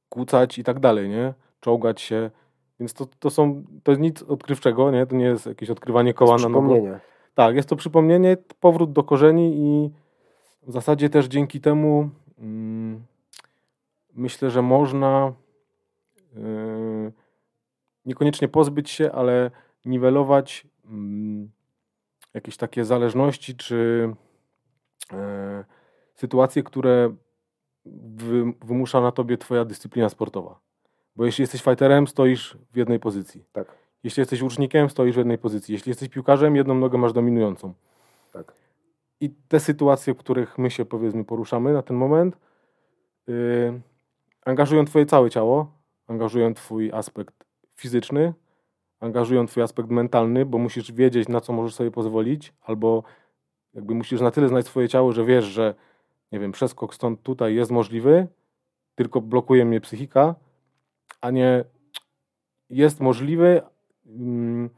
kłócać 0.08 0.58
i 0.58 0.64
tak 0.64 0.80
dalej, 0.80 1.08
nie? 1.08 1.34
Czołgać 1.60 2.00
się. 2.00 2.30
Więc 2.78 2.92
to, 2.94 3.06
to 3.18 3.30
są, 3.30 3.64
to 3.82 3.92
jest 3.92 4.00
nic 4.00 4.22
odkrywczego, 4.22 4.90
nie? 4.90 5.06
To 5.06 5.16
nie 5.16 5.24
jest 5.24 5.46
jakieś 5.46 5.70
odkrywanie 5.70 6.14
koła 6.14 6.36
na 6.36 6.48
nowo. 6.48 6.68
Przypomnienie. 6.68 7.00
Tak, 7.34 7.56
jest 7.56 7.68
to 7.68 7.76
przypomnienie, 7.76 8.36
powrót 8.60 8.92
do 8.92 9.04
korzeni 9.04 9.56
i 9.56 9.90
w 10.62 10.72
zasadzie 10.72 11.10
też 11.10 11.26
dzięki 11.26 11.60
temu 11.60 12.10
mm, 12.38 13.02
myślę, 14.14 14.50
że 14.50 14.62
można 14.62 15.32
yy, 16.36 17.12
niekoniecznie 18.06 18.48
pozbyć 18.48 18.90
się, 18.90 19.12
ale 19.12 19.50
niwelować 19.84 20.66
mm, 20.84 21.50
jakieś 22.34 22.56
takie 22.56 22.84
zależności 22.84 23.56
czy 23.56 24.10
e, 25.12 25.64
sytuacje, 26.14 26.62
które 26.62 27.14
wy, 27.86 28.52
wymusza 28.64 29.00
na 29.00 29.12
tobie 29.12 29.38
twoja 29.38 29.64
dyscyplina 29.64 30.08
sportowa. 30.08 30.60
Bo 31.16 31.24
jeśli 31.24 31.42
jesteś 31.42 31.62
fighterem, 31.62 32.06
stoisz 32.06 32.58
w 32.72 32.76
jednej 32.76 33.00
pozycji. 33.00 33.44
Tak, 33.52 33.74
Jeśli 34.02 34.20
jesteś 34.20 34.42
łucznikiem, 34.42 34.90
stoisz 34.90 35.14
w 35.14 35.18
jednej 35.18 35.38
pozycji. 35.38 35.72
Jeśli 35.72 35.90
jesteś 35.90 36.08
piłkarzem, 36.08 36.56
jedną 36.56 36.74
nogę 36.74 36.98
masz 36.98 37.12
dominującą. 37.12 37.74
tak. 38.32 38.52
I 39.20 39.30
te 39.30 39.60
sytuacje, 39.60 40.14
w 40.14 40.16
których 40.16 40.58
my 40.58 40.70
się 40.70 40.84
powiedzmy 40.84 41.24
poruszamy 41.24 41.72
na 41.72 41.82
ten 41.82 41.96
moment, 41.96 42.36
yy, 43.26 43.80
angażują 44.44 44.84
twoje 44.84 45.06
całe 45.06 45.30
ciało, 45.30 45.72
angażują 46.06 46.54
twój 46.54 46.92
aspekt 46.92 47.44
fizyczny, 47.76 48.34
angażują 49.00 49.46
twój 49.46 49.62
aspekt 49.62 49.90
mentalny, 49.90 50.46
bo 50.46 50.58
musisz 50.58 50.92
wiedzieć, 50.92 51.28
na 51.28 51.40
co 51.40 51.52
możesz 51.52 51.74
sobie 51.74 51.90
pozwolić, 51.90 52.52
albo 52.60 53.02
jakby 53.74 53.94
musisz 53.94 54.20
na 54.20 54.30
tyle 54.30 54.48
znać 54.48 54.66
swoje 54.66 54.88
ciało, 54.88 55.12
że 55.12 55.24
wiesz, 55.24 55.44
że 55.44 55.74
nie 56.32 56.38
wiem, 56.38 56.52
przeskok 56.52 56.94
stąd 56.94 57.22
tutaj 57.22 57.54
jest 57.54 57.70
możliwy, 57.70 58.26
tylko 58.94 59.20
blokuje 59.20 59.64
mnie 59.64 59.80
psychika, 59.80 60.34
a 61.20 61.30
nie 61.30 61.64
jest 62.70 63.00
możliwy 63.00 63.62
mm, 64.06 64.70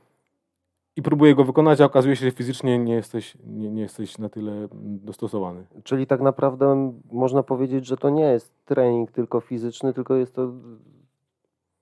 i 0.97 1.03
próbuję 1.03 1.35
go 1.35 1.45
wykonać, 1.45 1.81
a 1.81 1.85
okazuje 1.85 2.17
się, 2.17 2.25
że 2.25 2.31
fizycznie 2.31 2.79
nie 2.79 2.95
jesteś, 2.95 3.39
nie, 3.47 3.71
nie 3.71 3.83
jesteś 3.83 4.19
na 4.19 4.29
tyle 4.29 4.53
mm, 4.53 4.69
dostosowany. 5.05 5.67
Czyli 5.85 6.07
tak 6.07 6.21
naprawdę 6.21 6.93
można 7.13 7.43
powiedzieć, 7.43 7.87
że 7.87 7.97
to 7.97 8.11
nie 8.11 8.25
jest 8.25 8.65
trening 8.65 9.11
tylko 9.11 9.41
fizyczny, 9.41 9.93
tylko 9.93 10.17
jest 10.17 10.35
to 10.35 10.53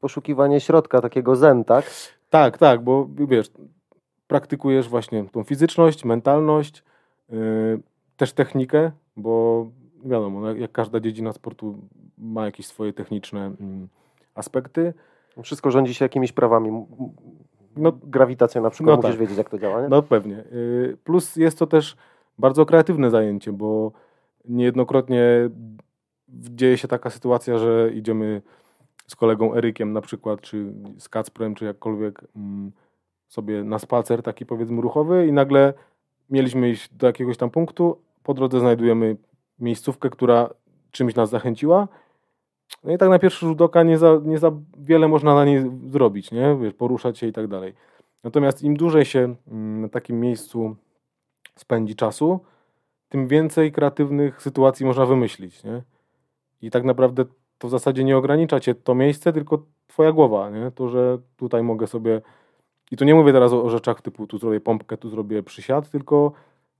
poszukiwanie 0.01 0.61
środka, 0.61 1.01
takiego 1.01 1.37
zen, 1.37 1.65
tak? 1.65 1.85
Tak, 2.31 2.59
tak, 2.59 2.85
bo 2.85 3.09
wiesz, 3.29 3.51
praktykujesz 4.29 4.89
właśnie 4.89 5.25
tą 5.25 5.45
fizyczność, 5.45 6.05
mentalność, 6.05 6.83
yy, 7.29 7.81
też 8.17 8.33
technikę, 8.33 8.91
bo 9.17 9.67
wiadomo, 10.05 10.41
no, 10.41 10.49
jak- 10.49 10.59
jak 10.59 10.73
każda 10.73 11.01
dziedzina 11.01 11.33
sportu 11.33 11.79
ma 12.19 12.45
jakieś 12.45 12.67
swoje 12.67 12.93
techniczne 12.93 13.41
mm, 13.61 13.89
aspekty. 14.35 14.95
Wszystko 15.43 15.71
rządzi 15.71 15.95
się 15.95 16.05
jakimiś 16.05 16.33
prawami. 16.33 16.87
No, 17.77 17.93
grawitacja 18.05 18.61
na 18.61 18.71
przykład, 18.71 18.97
no 18.97 19.03
musisz 19.03 19.11
tak. 19.13 19.21
wiedzieć 19.21 19.39
jak 19.39 19.51
to 19.51 19.59
działa, 19.59 19.83
nie? 19.83 19.89
No 19.89 20.03
pewnie. 20.03 20.39
Y, 20.39 20.97
Plus 21.05 21.37
jest 21.37 21.59
to 21.59 21.67
też 21.67 21.97
bardzo 22.39 22.67
kreatywne 22.67 23.11
zajęcie, 23.11 23.53
bo 23.53 23.93
niejednokrotnie 24.45 25.51
dzieje 26.29 26.79
się 26.79 26.89
taka 26.89 27.11
sytuacja, 27.11 27.59
że 27.59 27.91
idziemy 27.95 28.43
z 29.11 29.17
kolegą 29.17 29.55
Erykiem 29.55 29.93
na 29.93 30.01
przykład, 30.01 30.41
czy 30.41 30.73
z 30.99 31.09
Kacprem, 31.09 31.55
czy 31.55 31.65
jakkolwiek 31.65 32.25
mm, 32.37 32.73
sobie 33.29 33.65
na 33.65 33.79
spacer 33.79 34.23
taki 34.23 34.47
powiedzmy 34.47 34.81
ruchowy 34.83 35.27
i 35.27 35.33
nagle 35.33 35.75
mieliśmy 36.31 36.71
iść 36.71 36.95
do 36.95 37.07
jakiegoś 37.07 37.37
tam 37.37 37.51
punktu, 37.51 38.03
po 38.23 38.35
drodze 38.35 38.61
znajdujemy 38.61 39.17
miejscówkę, 39.59 40.11
która 40.11 40.51
czymś 40.91 41.15
nas 41.15 41.31
zachęciła. 41.31 41.89
No 42.85 42.93
i 42.93 42.99
tak 42.99 43.09
na 43.09 43.19
pierwszy 43.19 43.47
rzut 43.47 43.61
oka 43.61 43.83
nie 43.83 43.99
za, 43.99 44.21
nie 44.25 44.39
za 44.39 44.53
wiele 44.79 45.09
można 45.09 45.35
na 45.35 45.45
niej 45.45 45.71
zrobić, 45.91 46.31
nie? 46.31 46.57
Wiesz, 46.61 46.75
poruszać 46.75 47.19
się 47.19 47.27
i 47.27 47.33
tak 47.33 47.49
dalej. 47.49 47.75
Natomiast 48.25 48.63
im 48.63 48.77
dłużej 48.77 49.05
się 49.05 49.35
mm, 49.49 49.81
na 49.81 49.89
takim 49.89 50.21
miejscu 50.21 50.77
spędzi 51.57 51.97
czasu, 51.97 52.41
tym 53.09 53.29
więcej 53.29 53.73
kreatywnych 53.73 54.43
sytuacji 54.43 54.87
można 54.87 55.07
wymyślić, 55.07 55.65
nie? 55.65 55.83
I 56.63 56.71
tak 56.71 56.85
naprawdę 56.85 57.25
to 57.61 57.69
w 57.69 57.71
zasadzie 57.71 58.05
nie 58.05 58.17
ogranicza 58.17 58.61
cię 58.61 58.75
to 58.75 58.95
miejsce, 58.95 59.33
tylko 59.33 59.63
twoja 59.87 60.13
głowa, 60.13 60.51
nie? 60.51 60.71
To, 60.71 60.89
że 60.89 61.19
tutaj 61.37 61.63
mogę 61.63 61.87
sobie... 61.87 62.23
I 62.91 62.97
tu 62.97 63.05
nie 63.05 63.15
mówię 63.15 63.33
teraz 63.33 63.53
o, 63.53 63.63
o 63.63 63.71
rzeczach 63.71 64.03
typu 64.03 64.27
tu 64.27 64.39
zrobię 64.39 64.61
pompkę, 64.61 64.97
tu 64.97 65.11
zrobię 65.11 65.43
przysiad, 65.43 65.91
tylko 65.91 66.33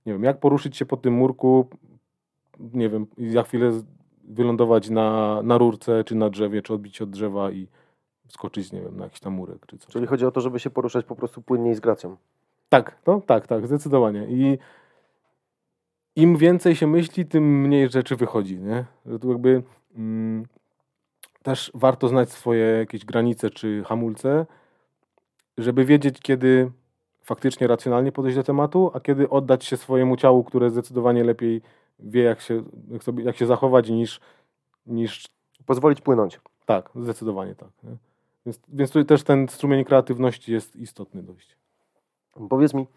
nie 0.05 0.13
wiem, 0.13 0.23
jak 0.23 0.39
poruszyć 0.39 0.77
się 0.77 0.85
po 0.85 0.97
tym 0.97 1.13
murku, 1.13 1.67
nie 2.59 2.89
wiem, 2.89 3.07
i 3.17 3.29
za 3.29 3.43
chwilę 3.43 3.71
wylądować 4.23 4.89
na, 4.89 5.39
na 5.43 5.57
rurce, 5.57 6.03
czy 6.03 6.15
na 6.15 6.29
drzewie, 6.29 6.61
czy 6.61 6.73
odbić 6.73 7.01
od 7.01 7.09
drzewa 7.09 7.51
i 7.51 7.67
skoczyć, 8.27 8.71
nie 8.71 8.81
wiem, 8.81 8.97
na 8.97 9.03
jakiś 9.03 9.19
tam 9.19 9.33
murek, 9.33 9.65
czy 9.65 9.77
coś. 9.77 9.93
Czyli 9.93 10.07
chodzi 10.07 10.25
o 10.25 10.31
to, 10.31 10.41
żeby 10.41 10.59
się 10.59 10.69
poruszać 10.69 11.05
po 11.05 11.15
prostu 11.15 11.41
płynnie 11.41 11.71
i 11.71 11.75
z 11.75 11.79
gracją. 11.79 12.17
Tak, 12.69 13.01
no 13.07 13.21
tak, 13.25 13.47
tak, 13.47 13.67
zdecydowanie. 13.67 14.27
I 14.29 14.57
im 16.15 16.37
więcej 16.37 16.75
się 16.75 16.87
myśli, 16.87 17.25
tym 17.25 17.61
mniej 17.61 17.89
rzeczy 17.89 18.15
wychodzi, 18.15 18.59
nie? 18.59 18.85
Że 19.05 19.19
tu 19.19 19.29
jakby 19.29 19.63
mm, 19.95 20.45
też 21.43 21.71
warto 21.73 22.07
znać 22.07 22.31
swoje 22.31 22.65
jakieś 22.65 23.05
granice 23.05 23.49
czy 23.49 23.83
hamulce, 23.83 24.45
żeby 25.57 25.85
wiedzieć, 25.85 26.19
kiedy 26.19 26.71
faktycznie 27.23 27.67
racjonalnie 27.67 28.11
podejść 28.11 28.37
do 28.37 28.43
tematu, 28.43 28.91
a 28.93 28.99
kiedy 28.99 29.29
oddać 29.29 29.65
się 29.65 29.77
swojemu 29.77 30.17
ciału, 30.17 30.43
które 30.43 30.69
zdecydowanie 30.69 31.23
lepiej 31.23 31.61
wie, 31.99 32.23
jak 32.23 32.41
się, 32.41 32.63
jak 32.91 33.03
sobie, 33.03 33.23
jak 33.23 33.37
się 33.37 33.45
zachować, 33.45 33.89
niż, 33.89 34.19
niż 34.85 35.25
Pozwolić 35.65 36.01
płynąć. 36.01 36.39
tak, 36.65 36.89
zdecydowanie 36.95 37.55
tak. 37.55 37.69
Nie? 37.83 37.95
Więc, 38.45 38.59
więc 38.67 38.91
tu 38.91 39.05
też 39.05 39.23
ten 39.23 39.47
strumień 39.47 39.85
kreatywności 39.85 40.51
jest 40.51 40.75
istotny 40.75 41.23
dość. 41.23 41.57
Powiedz 42.49 42.73
mi, 42.73 42.87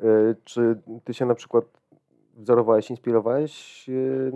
y, 0.00 0.36
czy 0.44 0.80
ty 1.04 1.14
się 1.14 1.26
na 1.26 1.34
przykład 1.34 1.64
wzorowałeś, 2.38 2.90
inspirowałeś 2.90 3.84
y, 3.88 4.30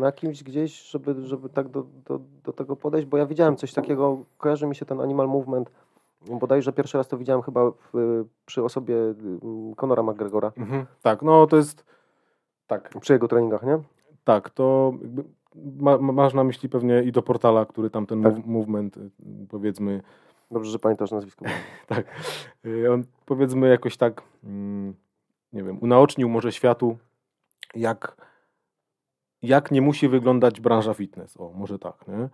na 0.00 0.12
kimś 0.12 0.42
gdzieś, 0.42 0.90
żeby, 0.90 1.14
żeby 1.26 1.48
tak 1.48 1.68
do, 1.68 1.84
do, 2.06 2.20
do 2.44 2.52
tego 2.52 2.76
podejść? 2.76 3.06
Bo 3.06 3.16
ja 3.16 3.26
widziałem 3.26 3.56
coś 3.56 3.72
takiego, 3.72 4.18
kojarzy 4.38 4.66
mi 4.66 4.74
się 4.76 4.84
ten 4.86 5.00
Animal 5.00 5.28
Movement, 5.28 5.70
bodajże 6.40 6.72
pierwszy 6.72 6.98
raz 6.98 7.08
to 7.08 7.18
widziałem 7.18 7.42
chyba 7.42 7.70
w, 7.70 8.24
przy 8.46 8.64
osobie 8.64 8.94
y, 8.96 9.14
Conora 9.76 10.02
McGregora, 10.02 10.52
Mhm. 10.56 10.86
Tak, 11.02 11.22
no 11.22 11.46
to 11.46 11.56
jest 11.56 11.84
tak, 12.66 12.90
przy 13.00 13.12
jego 13.12 13.28
treningach, 13.28 13.62
nie? 13.62 13.78
tak, 14.24 14.50
to 14.50 14.92
ma, 15.78 15.98
ma- 15.98 16.12
masz 16.12 16.34
na 16.34 16.44
myśli 16.44 16.68
pewnie 16.68 17.02
i 17.02 17.12
do 17.12 17.22
portala, 17.22 17.66
który 17.66 17.90
tam 17.90 18.06
ten 18.06 18.22
Tak. 18.22 18.34
move, 18.34 18.46
movement 18.46 18.96
y, 18.96 19.10
powiedzmy, 19.48 20.02
Dobrze, 20.50 20.70
że 20.70 20.78
pamiętasz 20.78 21.10
nazwisko. 21.10 21.44
tak, 21.86 22.06
y, 22.66 22.92
on 22.92 23.04
powiedzmy 23.26 23.68
jakoś 23.68 23.96
tak, 23.96 24.22
mm, 24.44 24.94
nie 25.52 25.62
wiem, 25.62 25.78
unaocznił 25.80 26.28
może 26.28 26.52
światu, 26.52 26.96
jak, 27.74 28.16
jak 29.42 29.70
nie 29.70 29.82
musi 29.82 30.08
wyglądać 30.08 30.60
branża 30.60 30.94
fitness, 30.94 31.36
o, 31.36 31.52
może 31.54 31.78
tak, 31.78 32.08
nie? 32.08 32.28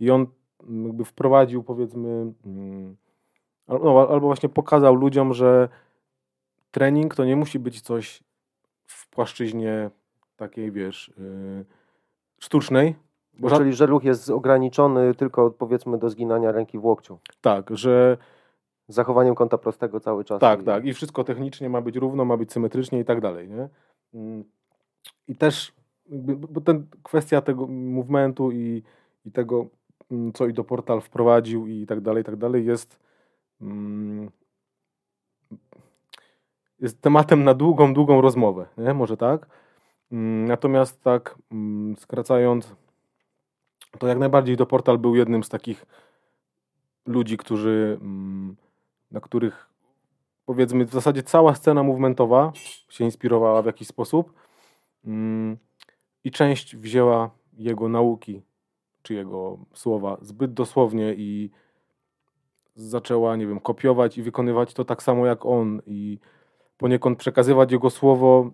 I 0.00 0.10
on 0.10 0.26
mm, 0.68 0.86
jakby 0.86 1.04
wprowadził 1.04 1.62
powiedzmy, 1.62 2.32
mm, 2.46 2.96
no, 3.68 4.08
albo 4.10 4.20
właśnie 4.26 4.48
pokazał 4.48 4.94
ludziom, 4.94 5.34
że 5.34 5.68
trening 6.70 7.14
to 7.14 7.24
nie 7.24 7.36
musi 7.36 7.58
być 7.58 7.80
coś 7.80 8.22
w 8.86 9.08
płaszczyźnie 9.10 9.90
takiej, 10.36 10.72
wiesz, 10.72 11.12
yy, 11.18 11.64
sztucznej. 12.38 12.96
Bo 13.38 13.50
Czyli, 13.58 13.72
że 13.72 13.86
ruch 13.86 14.04
jest 14.04 14.30
ograniczony 14.30 15.14
tylko 15.14 15.50
powiedzmy 15.50 15.98
do 15.98 16.10
zginania 16.10 16.52
ręki 16.52 16.78
w 16.78 16.84
łokciu. 16.84 17.18
tak, 17.40 17.70
że 17.76 18.16
Z 18.88 18.94
zachowaniem 18.94 19.34
kąta 19.34 19.58
prostego 19.58 20.00
cały 20.00 20.24
czas. 20.24 20.40
tak, 20.40 20.62
i- 20.62 20.64
tak. 20.64 20.84
I 20.84 20.94
wszystko 20.94 21.24
technicznie 21.24 21.68
ma 21.70 21.80
być 21.80 21.96
równo, 21.96 22.24
ma 22.24 22.36
być 22.36 22.52
symetrycznie 22.52 23.00
i 23.00 23.04
tak 23.04 23.20
dalej, 23.20 23.48
nie? 23.48 23.68
I 25.28 25.36
też 25.36 25.72
bo 26.48 26.60
ten, 26.60 26.86
kwestia 27.02 27.40
tego 27.40 27.66
movementu 27.66 28.52
i, 28.52 28.82
i 29.24 29.32
tego, 29.32 29.66
mm, 30.10 30.32
co 30.32 30.46
i 30.46 30.52
do 30.52 30.64
portal 30.64 31.00
wprowadził 31.00 31.66
i 31.66 31.86
tak 31.86 32.00
dalej, 32.00 32.22
i 32.22 32.24
tak 32.24 32.36
dalej, 32.36 32.66
jest 32.66 33.00
mm, 33.60 34.30
jest 36.80 37.00
tematem 37.00 37.44
na 37.44 37.54
długą, 37.54 37.94
długą 37.94 38.20
rozmowę, 38.20 38.66
nie? 38.78 38.94
Może 38.94 39.16
tak? 39.16 39.46
Mm, 40.12 40.44
Natomiast 40.44 41.02
tak 41.02 41.38
skracając, 41.98 42.74
to 43.98 44.06
jak 44.06 44.18
najbardziej 44.18 44.56
do 44.56 44.66
portal 44.66 44.98
był 44.98 45.16
jednym 45.16 45.44
z 45.44 45.48
takich 45.48 45.86
ludzi, 47.06 47.36
którzy 47.36 47.98
na 49.10 49.20
których 49.20 49.68
powiedzmy 50.46 50.84
w 50.84 50.92
zasadzie 50.92 51.22
cała 51.22 51.54
scena 51.54 51.82
movementowa 51.82 52.52
się 52.88 53.04
inspirowała 53.04 53.62
w 53.62 53.66
jakiś 53.66 53.88
sposób 53.88 54.43
i 56.24 56.30
część 56.30 56.76
wzięła 56.76 57.30
jego 57.52 57.88
nauki 57.88 58.42
czy 59.02 59.14
jego 59.14 59.58
słowa 59.74 60.16
zbyt 60.22 60.54
dosłownie 60.54 61.14
i 61.14 61.50
zaczęła, 62.74 63.36
nie 63.36 63.46
wiem, 63.46 63.60
kopiować 63.60 64.18
i 64.18 64.22
wykonywać 64.22 64.74
to 64.74 64.84
tak 64.84 65.02
samo 65.02 65.26
jak 65.26 65.46
on 65.46 65.82
i 65.86 66.18
poniekąd 66.78 67.18
przekazywać 67.18 67.72
jego 67.72 67.90
słowo, 67.90 68.50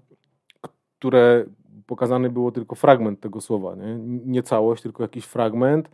które 0.98 1.44
pokazany 1.86 2.30
było 2.30 2.52
tylko 2.52 2.74
fragment 2.76 3.20
tego 3.20 3.40
słowa, 3.40 3.74
nie, 3.74 3.98
nie 4.26 4.42
całość, 4.42 4.82
tylko 4.82 5.02
jakiś 5.02 5.24
fragment. 5.24 5.90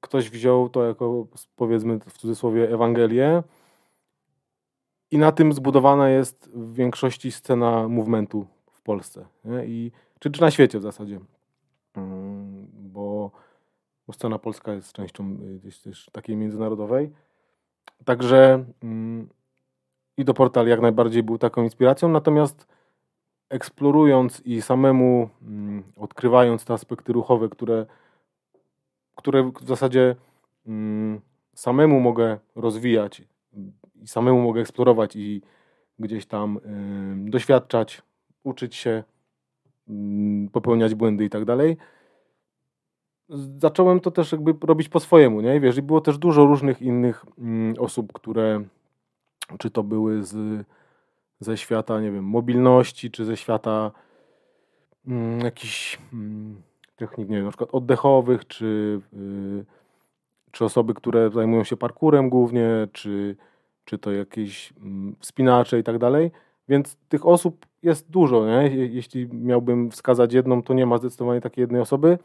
Ktoś 0.00 0.30
wziął 0.30 0.68
to 0.68 0.84
jako, 0.84 1.26
powiedzmy 1.56 1.98
w 2.00 2.18
cudzysłowie, 2.18 2.70
Ewangelię. 2.70 3.42
I 5.10 5.18
na 5.18 5.32
tym 5.32 5.52
zbudowana 5.52 6.10
jest 6.10 6.50
w 6.54 6.74
większości 6.74 7.32
scena 7.32 7.88
movementu 7.88 8.46
Polsce. 8.82 9.26
Nie? 9.44 9.66
I, 9.66 9.92
czy, 10.18 10.30
czy 10.30 10.40
na 10.40 10.50
świecie 10.50 10.78
w 10.78 10.82
zasadzie. 10.82 11.20
Mm, 11.96 12.66
Bo, 12.72 13.30
bo 14.06 14.12
scena 14.12 14.38
polska 14.38 14.72
jest 14.72 14.92
częścią 14.92 15.38
y, 15.42 15.58
gdzieś 15.58 15.78
też 15.78 16.10
takiej 16.12 16.36
międzynarodowej. 16.36 17.12
Także 18.04 18.64
mm, 18.82 19.28
i 20.16 20.24
do 20.24 20.34
portal 20.34 20.66
jak 20.66 20.80
najbardziej 20.80 21.22
był 21.22 21.38
taką 21.38 21.62
inspiracją, 21.62 22.08
natomiast 22.08 22.66
eksplorując 23.48 24.40
i 24.44 24.62
samemu 24.62 25.28
mm, 25.42 25.82
odkrywając 25.96 26.64
te 26.64 26.74
aspekty 26.74 27.12
ruchowe, 27.12 27.48
które, 27.48 27.86
które 29.16 29.50
w 29.60 29.66
zasadzie 29.66 30.16
samemu 31.54 32.00
mogę 32.00 32.38
rozwijać 32.54 33.22
i 34.02 34.08
samemu 34.08 34.40
mogę 34.42 34.60
eksplorować 34.60 35.16
i 35.16 35.42
gdzieś 35.98 36.26
tam 36.26 36.60
ym, 36.66 37.30
doświadczać, 37.30 38.02
uczyć 38.44 38.74
się, 38.74 39.02
ym, 39.90 40.48
popełniać 40.52 40.94
błędy 40.94 41.24
i 41.24 41.30
tak 41.30 41.44
dalej. 41.44 41.76
Zacząłem 43.58 44.00
to 44.00 44.10
też 44.10 44.32
jakby 44.32 44.54
robić 44.66 44.88
po 44.88 45.00
swojemu, 45.00 45.40
nie? 45.40 45.60
Wiesz, 45.60 45.76
i 45.76 45.82
było 45.82 46.00
też 46.00 46.18
dużo 46.18 46.46
różnych 46.46 46.82
innych 46.82 47.24
ym, 47.38 47.74
osób, 47.78 48.12
które 48.12 48.64
czy 49.58 49.70
to 49.70 49.82
były 49.82 50.22
z, 50.22 50.66
ze 51.40 51.56
świata, 51.56 52.00
nie 52.00 52.10
wiem, 52.10 52.24
mobilności, 52.24 53.10
czy 53.10 53.24
ze 53.24 53.36
świata 53.36 53.90
mm, 55.06 55.40
jakichś 55.40 55.98
mm, 56.12 56.62
technik, 56.96 57.28
nie 57.28 57.36
wiem, 57.36 57.44
na 57.44 57.50
przykład 57.50 57.70
oddechowych, 57.72 58.46
czy, 58.46 59.00
y, 59.14 59.64
czy 60.50 60.64
osoby, 60.64 60.94
które 60.94 61.30
zajmują 61.30 61.64
się 61.64 61.76
parkurem 61.76 62.30
głównie, 62.30 62.88
czy, 62.92 63.36
czy 63.84 63.98
to 63.98 64.12
jakieś 64.12 64.72
mm, 64.82 65.16
wspinacze 65.20 65.78
i 65.78 65.82
tak 65.82 65.98
dalej. 65.98 66.30
Więc 66.68 66.96
tych 67.08 67.26
osób 67.26 67.66
jest 67.82 68.10
dużo, 68.10 68.46
nie? 68.46 68.52
Je- 68.76 68.86
Jeśli 68.86 69.28
miałbym 69.32 69.90
wskazać 69.90 70.32
jedną, 70.32 70.62
to 70.62 70.74
nie 70.74 70.86
ma 70.86 70.98
zdecydowanie 70.98 71.40
takiej 71.40 71.62
jednej 71.62 71.80
osoby. 71.80 72.18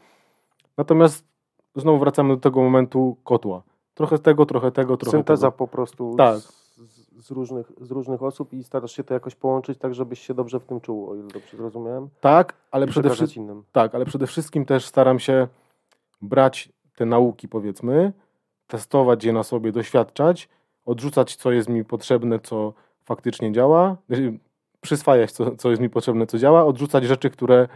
Natomiast 0.76 1.24
znowu 1.76 1.98
wracamy 1.98 2.34
do 2.34 2.40
tego 2.40 2.60
momentu 2.62 3.16
kotła. 3.24 3.62
Trochę 3.94 4.18
tego, 4.18 4.46
trochę 4.46 4.70
tego, 4.72 4.96
trochę 4.96 5.16
Synteza 5.18 5.46
tego. 5.46 5.56
po 5.58 5.68
prostu 5.68 6.14
Tak. 6.18 6.36
z, 6.38 6.68
z, 7.26 7.30
różnych, 7.30 7.72
z 7.80 7.90
różnych 7.90 8.22
osób 8.22 8.52
i 8.52 8.64
starasz 8.64 8.92
się 8.92 9.04
to 9.04 9.14
jakoś 9.14 9.34
połączyć 9.34 9.78
tak, 9.78 9.94
żebyś 9.94 10.20
się 10.20 10.34
dobrze 10.34 10.60
w 10.60 10.64
tym 10.64 10.80
czuł, 10.80 11.10
o 11.10 11.14
ile 11.14 11.28
dobrze 11.28 11.56
zrozumiałem. 11.56 12.08
Tak, 12.20 12.54
ale 12.70 12.86
przede 12.86 13.10
innym. 13.36 13.62
Tak, 13.72 13.94
ale 13.94 14.04
przede 14.04 14.26
wszystkim 14.26 14.64
też 14.64 14.84
staram 14.86 15.18
się 15.18 15.48
brać 16.22 16.72
te 16.96 17.06
nauki, 17.06 17.48
powiedzmy, 17.48 18.12
testować 18.66 19.24
je 19.24 19.32
na 19.32 19.42
sobie, 19.42 19.72
doświadczać, 19.72 20.48
odrzucać, 20.86 21.36
co 21.36 21.52
jest 21.52 21.68
mi 21.68 21.84
potrzebne, 21.84 22.38
co 22.38 22.72
faktycznie 23.08 23.52
działa, 23.52 23.96
przyswajać, 24.80 25.32
co, 25.32 25.56
co 25.56 25.70
jest 25.70 25.82
mi 25.82 25.90
potrzebne, 25.90 26.26
co 26.26 26.38
działa, 26.38 26.64
odrzucać 26.64 27.04
rzeczy, 27.04 27.30
które 27.30 27.68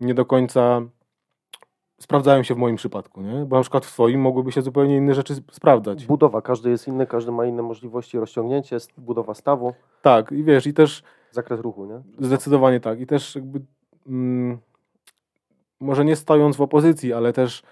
nie 0.00 0.14
do 0.14 0.24
końca 0.24 0.82
sprawdzają 2.00 2.42
się 2.42 2.54
w 2.54 2.58
moim 2.58 2.76
przypadku, 2.76 3.22
nie? 3.22 3.44
Bo 3.44 3.56
na 3.56 3.62
przykład 3.62 3.86
w 3.86 3.92
twoim 3.92 4.20
mogłyby 4.20 4.52
się 4.52 4.62
zupełnie 4.62 4.96
inne 4.96 5.14
rzeczy 5.14 5.34
sprawdzać. 5.34 6.06
Budowa, 6.06 6.42
każdy 6.42 6.70
jest 6.70 6.88
inny, 6.88 7.06
każdy 7.06 7.32
ma 7.32 7.46
inne 7.46 7.62
możliwości, 7.62 8.18
rozciągnięcie, 8.18 8.76
budowa 8.98 9.34
stawu. 9.34 9.74
Tak, 10.02 10.32
i 10.32 10.44
wiesz, 10.44 10.66
i 10.66 10.74
też... 10.74 11.02
Zakres 11.30 11.60
ruchu, 11.60 11.86
nie? 11.86 12.26
Zdecydowanie 12.26 12.80
tak. 12.80 13.00
I 13.00 13.06
też 13.06 13.34
jakby... 13.34 13.60
Mm, 14.06 14.58
może 15.80 16.04
nie 16.04 16.16
stojąc 16.16 16.56
w 16.56 16.60
opozycji, 16.60 17.12
ale 17.12 17.32
też 17.32 17.62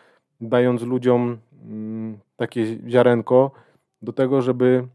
dając 0.41 0.83
ludziom 0.83 1.39
mm, 1.65 2.19
takie 2.37 2.91
ziarenko 2.91 3.51
do 4.03 4.13
tego, 4.13 4.43
żeby 4.43 4.87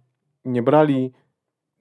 nie 0.46 0.64
brali 0.64 1.12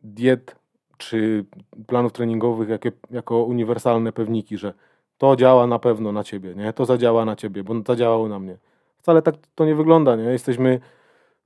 diet 0.02 0.57
czy 0.99 1.45
planów 1.87 2.12
treningowych 2.12 2.69
jako, 2.69 2.88
jako 3.11 3.45
uniwersalne 3.45 4.12
pewniki, 4.12 4.59
że 4.59 4.75
to 5.19 5.37
działa 5.37 5.66
na 5.66 5.78
pewno 5.78 6.12
na 6.12 6.25
ciebie, 6.25 6.54
nie? 6.54 6.73
To 6.73 6.85
zadziała 6.85 7.25
na 7.25 7.37
ciebie, 7.37 7.64
bo 7.64 7.75
zadziałało 7.87 8.28
na 8.28 8.38
mnie. 8.38 8.57
Wcale 8.99 9.23
tak 9.23 9.35
to 9.54 9.64
nie 9.64 9.75
wygląda, 9.75 10.16
nie? 10.16 10.25
Jesteśmy 10.25 10.80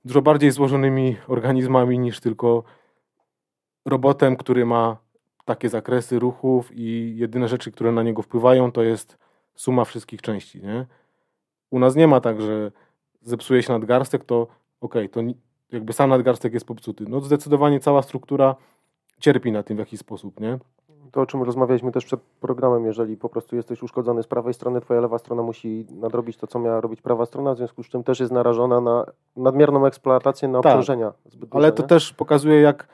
dużo 0.04 0.22
bardziej 0.22 0.50
złożonymi 0.50 1.16
organizmami 1.28 1.98
niż 1.98 2.20
tylko 2.20 2.62
robotem, 3.84 4.36
który 4.36 4.66
ma 4.66 4.96
takie 5.44 5.68
zakresy 5.68 6.18
ruchów 6.18 6.70
i 6.72 7.14
jedyne 7.16 7.48
rzeczy, 7.48 7.72
które 7.72 7.92
na 7.92 8.02
niego 8.02 8.22
wpływają, 8.22 8.72
to 8.72 8.82
jest 8.82 9.18
suma 9.54 9.84
wszystkich 9.84 10.22
części, 10.22 10.62
nie? 10.62 10.86
U 11.70 11.78
nas 11.78 11.96
nie 11.96 12.06
ma 12.06 12.20
tak, 12.20 12.40
że 12.40 12.72
zepsuje 13.22 13.62
się 13.62 13.72
nadgarstek, 13.72 14.24
to 14.24 14.46
okej, 14.80 15.06
okay, 15.06 15.08
to 15.08 15.20
jakby 15.72 15.92
sam 15.92 16.10
nadgarstek 16.10 16.54
jest 16.54 16.66
popsuty. 16.66 17.04
No 17.08 17.20
zdecydowanie 17.20 17.80
cała 17.80 18.02
struktura 18.02 18.56
cierpi 19.20 19.52
na 19.52 19.62
tym 19.62 19.76
w 19.76 19.80
jakiś 19.80 20.00
sposób, 20.00 20.40
nie? 20.40 20.58
To, 21.12 21.20
o 21.20 21.26
czym 21.26 21.42
rozmawialiśmy 21.42 21.92
też 21.92 22.04
przed 22.04 22.20
programem, 22.20 22.86
jeżeli 22.86 23.16
po 23.16 23.28
prostu 23.28 23.56
jesteś 23.56 23.82
uszkodzony 23.82 24.22
z 24.22 24.26
prawej 24.26 24.54
strony, 24.54 24.80
twoja 24.80 25.00
lewa 25.00 25.18
strona 25.18 25.42
musi 25.42 25.86
nadrobić 25.90 26.36
to, 26.36 26.46
co 26.46 26.58
miała 26.58 26.80
robić 26.80 27.02
prawa 27.02 27.26
strona, 27.26 27.54
w 27.54 27.56
związku 27.56 27.82
z 27.82 27.88
czym 27.88 28.04
też 28.04 28.20
jest 28.20 28.32
narażona 28.32 28.80
na 28.80 29.06
nadmierną 29.36 29.86
eksploatację, 29.86 30.48
na 30.48 30.60
tak, 30.60 30.72
obciążenia. 30.72 31.12
Zbyt 31.24 31.48
duże, 31.48 31.58
ale 31.58 31.72
to 31.72 31.82
nie? 31.82 31.88
też 31.88 32.12
pokazuje, 32.12 32.60
jak, 32.60 32.88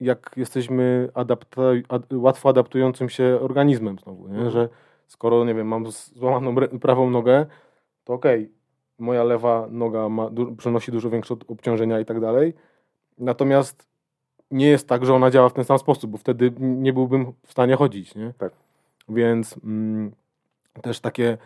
jak 0.00 0.34
jesteśmy 0.36 1.10
adapta 1.14 1.62
ad, 1.88 2.02
łatwo 2.12 2.48
adaptującym 2.48 3.08
się 3.08 3.38
organizmem 3.42 3.98
znowu, 3.98 4.28
nie? 4.28 4.34
Mhm. 4.34 4.50
że 4.50 4.68
skoro, 5.06 5.44
nie 5.44 5.54
wiem, 5.54 5.66
mam 5.66 5.86
złamaną 5.90 6.54
prawą 6.80 7.10
nogę, 7.10 7.46
to 8.04 8.14
okej, 8.14 8.44
okay, 8.44 8.57
moja 8.98 9.24
lewa 9.24 9.66
noga 9.70 10.08
ma, 10.08 10.30
du 10.30 10.56
przenosi 10.56 10.92
dużo 10.92 11.10
większe 11.10 11.34
obciążenia 11.48 12.00
i 12.00 12.04
tak 12.04 12.20
dalej, 12.20 12.54
natomiast 13.18 13.88
nie 14.50 14.66
jest 14.66 14.88
tak, 14.88 15.06
że 15.06 15.14
ona 15.14 15.30
działa 15.30 15.48
w 15.48 15.52
ten 15.52 15.64
sam 15.64 15.78
sposób, 15.78 16.10
bo 16.10 16.18
wtedy 16.18 16.52
nie 16.58 16.92
byłbym 16.92 17.32
w 17.46 17.52
stanie 17.52 17.76
chodzić, 17.76 18.14
nie? 18.14 18.32
Tak. 18.38 18.52
Więc 19.08 19.60
mm, 19.64 20.12
też 20.82 21.00
takie 21.00 21.38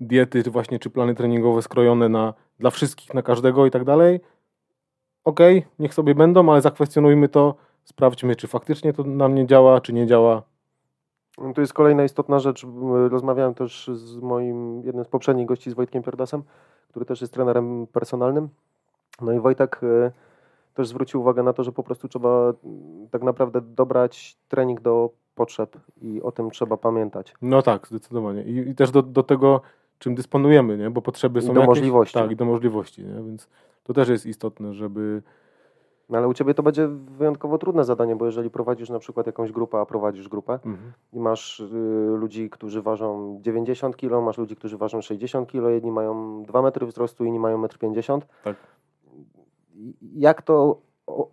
diety 0.00 0.42
właśnie, 0.42 0.78
czy 0.78 0.90
plany 0.90 1.14
treningowe 1.14 1.62
skrojone 1.62 2.08
na, 2.08 2.34
dla 2.58 2.70
wszystkich, 2.70 3.14
na 3.14 3.22
każdego 3.22 3.66
i 3.66 3.70
tak 3.70 3.84
dalej, 3.84 4.20
okej, 5.24 5.58
okay, 5.58 5.70
niech 5.78 5.94
sobie 5.94 6.14
będą, 6.14 6.52
ale 6.52 6.60
zakwestionujmy 6.60 7.28
to, 7.28 7.54
sprawdźmy, 7.84 8.36
czy 8.36 8.48
faktycznie 8.48 8.92
to 8.92 9.04
na 9.04 9.28
mnie 9.28 9.46
działa, 9.46 9.80
czy 9.80 9.92
nie 9.92 10.06
działa. 10.06 10.42
To 11.54 11.60
jest 11.60 11.72
kolejna 11.72 12.04
istotna 12.04 12.38
rzecz. 12.38 12.66
Rozmawiałem 13.10 13.54
też 13.54 13.90
z 13.94 14.16
moim, 14.16 14.82
jednym 14.82 15.04
z 15.04 15.08
poprzednich 15.08 15.46
gości, 15.46 15.70
z 15.70 15.74
Wojtkiem 15.74 16.02
Pierdasem, 16.02 16.42
który 16.92 17.06
też 17.06 17.20
jest 17.20 17.32
trenerem 17.32 17.86
personalnym. 17.86 18.48
No 19.20 19.32
i 19.32 19.40
Wojtek 19.40 19.80
y, 19.82 20.12
też 20.74 20.88
zwrócił 20.88 21.20
uwagę 21.20 21.42
na 21.42 21.52
to, 21.52 21.64
że 21.64 21.72
po 21.72 21.82
prostu 21.82 22.08
trzeba 22.08 22.52
mm, 22.64 23.08
tak 23.10 23.22
naprawdę 23.22 23.60
dobrać 23.60 24.36
trening 24.48 24.80
do 24.80 25.10
potrzeb 25.34 25.76
i 26.02 26.22
o 26.22 26.32
tym 26.32 26.50
trzeba 26.50 26.76
pamiętać. 26.76 27.34
No 27.42 27.62
tak, 27.62 27.88
zdecydowanie. 27.88 28.42
I, 28.42 28.70
i 28.70 28.74
też 28.74 28.90
do, 28.90 29.02
do 29.02 29.22
tego, 29.22 29.60
czym 29.98 30.14
dysponujemy, 30.14 30.78
nie? 30.78 30.90
bo 30.90 31.02
potrzeby 31.02 31.42
są 31.42 31.52
I 31.52 31.54
do 31.54 31.60
jakieś, 31.60 31.68
możliwości. 31.68 32.14
Tak, 32.14 32.30
i 32.30 32.36
do 32.36 32.44
możliwości, 32.44 33.04
nie? 33.04 33.22
więc 33.22 33.48
to 33.84 33.92
też 33.92 34.08
jest 34.08 34.26
istotne, 34.26 34.74
żeby... 34.74 35.22
No 36.12 36.18
ale 36.18 36.28
u 36.28 36.34
Ciebie 36.34 36.54
to 36.54 36.62
będzie 36.62 36.88
wyjątkowo 36.88 37.58
trudne 37.58 37.84
zadanie, 37.84 38.16
bo 38.16 38.26
jeżeli 38.26 38.50
prowadzisz 38.50 38.90
na 38.90 38.98
przykład 38.98 39.26
jakąś 39.26 39.52
grupę, 39.52 39.78
a 39.78 39.86
prowadzisz 39.86 40.28
grupę 40.28 40.52
mhm. 40.52 40.92
i 41.12 41.20
masz 41.20 41.60
y, 41.60 42.16
ludzi, 42.18 42.50
którzy 42.50 42.82
ważą 42.82 43.38
90 43.42 43.96
kg, 43.96 44.24
masz 44.24 44.38
ludzi, 44.38 44.56
którzy 44.56 44.76
ważą 44.76 45.00
60 45.00 45.52
kg, 45.52 45.70
jedni 45.70 45.90
mają 45.90 46.42
2 46.42 46.62
metry 46.62 46.86
wzrostu, 46.86 47.24
inni 47.24 47.38
mają 47.38 47.62
1,50 47.62 48.14
m. 48.14 48.20
Tak 48.44 48.56
jak 50.14 50.42
to 50.42 50.80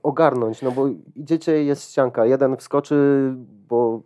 ogarnąć, 0.03 0.61
no 0.61 0.71
bo 0.71 0.87
idziecie, 1.15 1.63
jest 1.63 1.91
ścianka, 1.91 2.25
jeden 2.25 2.57
wskoczy, 2.57 3.33
bo 3.69 4.01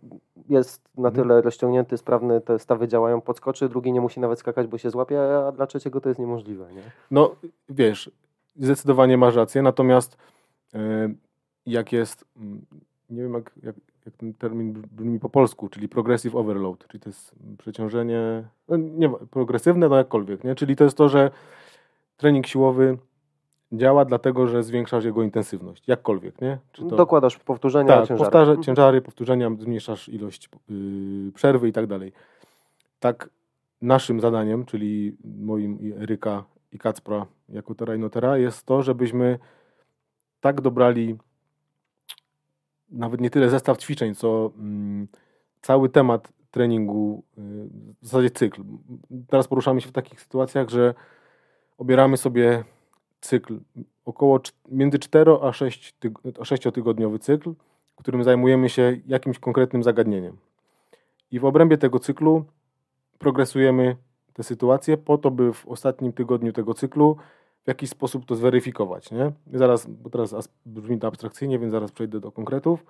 jest 0.48 0.82
na 0.96 1.08
mhm. 1.08 1.14
tyle 1.14 1.42
rozciągnięty, 1.42 1.96
sprawny, 1.96 2.40
te 2.40 2.58
stawy 2.58 2.88
działają, 2.88 3.20
podskoczy, 3.20 3.68
drugi 3.68 3.92
nie 3.92 4.00
musi 4.00 4.20
nawet 4.20 4.38
skakać, 4.38 4.66
bo 4.66 4.78
się 4.78 4.90
złapie, 4.90 5.38
a 5.46 5.52
dla 5.52 5.66
trzeciego 5.66 6.00
to 6.00 6.08
jest 6.08 6.20
niemożliwe, 6.20 6.72
nie? 6.72 6.82
No, 7.10 7.36
wiesz, 7.68 8.10
zdecydowanie 8.56 9.18
masz 9.18 9.36
rację, 9.36 9.62
natomiast 9.62 10.16
jak 11.66 11.92
jest, 11.92 12.24
mm, 12.36 12.66
nie 13.10 13.22
wiem 13.22 13.34
jak, 13.34 13.52
jak, 13.62 13.76
jak, 14.06 14.16
ten 14.16 14.34
termin 14.34 14.72
brzmi 14.72 15.20
po 15.20 15.28
polsku, 15.28 15.68
czyli 15.68 15.88
progressive 15.88 16.34
overload, 16.34 16.86
czyli 16.88 17.00
to 17.00 17.08
jest 17.08 17.34
przeciążenie, 17.58 18.44
no 18.68 18.76
nie, 18.76 19.10
progresywne, 19.30 19.88
no 19.88 19.96
jakkolwiek, 19.96 20.44
nie? 20.44 20.54
Czyli 20.54 20.76
to 20.76 20.84
jest 20.84 20.96
to, 20.96 21.08
że 21.08 21.30
trening 22.16 22.46
siłowy 22.46 22.98
działa 23.72 24.04
dlatego, 24.04 24.46
że 24.46 24.62
zwiększasz 24.62 25.04
jego 25.04 25.22
intensywność, 25.22 25.88
jakkolwiek, 25.88 26.40
nie? 26.40 26.58
Czy 26.72 26.82
to... 26.82 26.96
Dokładasz 26.96 27.38
powtórzenia, 27.38 27.88
tak, 27.88 28.08
ciężary. 28.08 28.18
Powtarza, 28.18 28.50
mhm. 28.50 28.62
ciężary, 28.62 29.02
powtórzenia, 29.02 29.50
zmniejszasz 29.58 30.08
ilość 30.08 30.48
yy, 30.68 31.32
przerwy 31.32 31.68
i 31.68 31.72
tak 31.72 31.86
dalej. 31.86 32.12
Tak 33.00 33.30
naszym 33.82 34.20
zadaniem, 34.20 34.64
czyli 34.64 35.16
moim 35.24 35.80
i 35.80 35.92
Eryka 35.92 36.44
i 36.72 36.78
Kacpra 36.78 37.26
jako 37.48 37.74
Terrainotera 37.74 38.38
jest 38.38 38.66
to, 38.66 38.82
żebyśmy 38.82 39.38
tak 40.44 40.60
dobrali 40.60 41.16
nawet 42.90 43.20
nie 43.20 43.30
tyle 43.30 43.50
zestaw 43.50 43.78
ćwiczeń, 43.78 44.14
co 44.14 44.50
mm, 44.58 45.08
cały 45.62 45.88
temat 45.88 46.32
treningu, 46.50 47.22
yy, 47.36 47.44
w 48.02 48.06
zasadzie 48.06 48.30
cykl. 48.30 48.62
Teraz 49.28 49.48
poruszamy 49.48 49.80
się 49.80 49.88
w 49.88 49.92
takich 49.92 50.20
sytuacjach, 50.20 50.68
że 50.68 50.94
obieramy 51.78 52.16
sobie 52.16 52.64
cykl, 53.20 53.60
około 54.04 54.40
między 54.68 54.98
4 54.98 55.32
a 55.42 55.52
6, 55.52 55.92
tyg 55.92 56.18
6 56.42 56.62
tygodniowy 56.74 57.18
cykl, 57.18 57.54
którym 57.96 58.24
zajmujemy 58.24 58.68
się 58.68 58.96
jakimś 59.06 59.38
konkretnym 59.38 59.82
zagadnieniem. 59.82 60.36
I 61.30 61.40
w 61.40 61.44
obrębie 61.44 61.78
tego 61.78 61.98
cyklu 61.98 62.44
progresujemy 63.18 63.96
te 64.32 64.42
sytuacje 64.42 64.96
po 64.96 65.18
to, 65.18 65.30
by 65.30 65.52
w 65.52 65.68
ostatnim 65.68 66.12
tygodniu 66.12 66.52
tego 66.52 66.74
cyklu 66.74 67.16
w 67.64 67.68
jakiś 67.68 67.90
sposób 67.90 68.26
to 68.26 68.34
zweryfikować. 68.34 69.10
Nie? 69.10 69.32
Zaraz, 69.52 69.86
bo 69.86 70.10
teraz 70.10 70.48
brzmi 70.66 70.98
to 70.98 71.06
abstrakcyjnie, 71.06 71.58
więc 71.58 71.72
zaraz 71.72 71.92
przejdę 71.92 72.20
do 72.20 72.32
konkretów. 72.32 72.84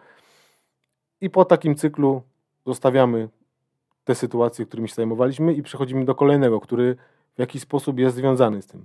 I 1.21 1.31
po 1.31 1.45
takim 1.45 1.75
cyklu 1.75 2.23
zostawiamy 2.67 3.29
te 4.05 4.15
sytuacje, 4.15 4.67
którymi 4.67 4.89
się 4.89 4.95
zajmowaliśmy 4.95 5.55
i 5.55 5.63
przechodzimy 5.63 6.05
do 6.05 6.15
kolejnego, 6.15 6.61
który 6.61 6.97
w 7.37 7.39
jakiś 7.39 7.63
sposób 7.63 7.99
jest 7.99 8.17
związany 8.17 8.63
z 8.63 8.67
tym. 8.67 8.85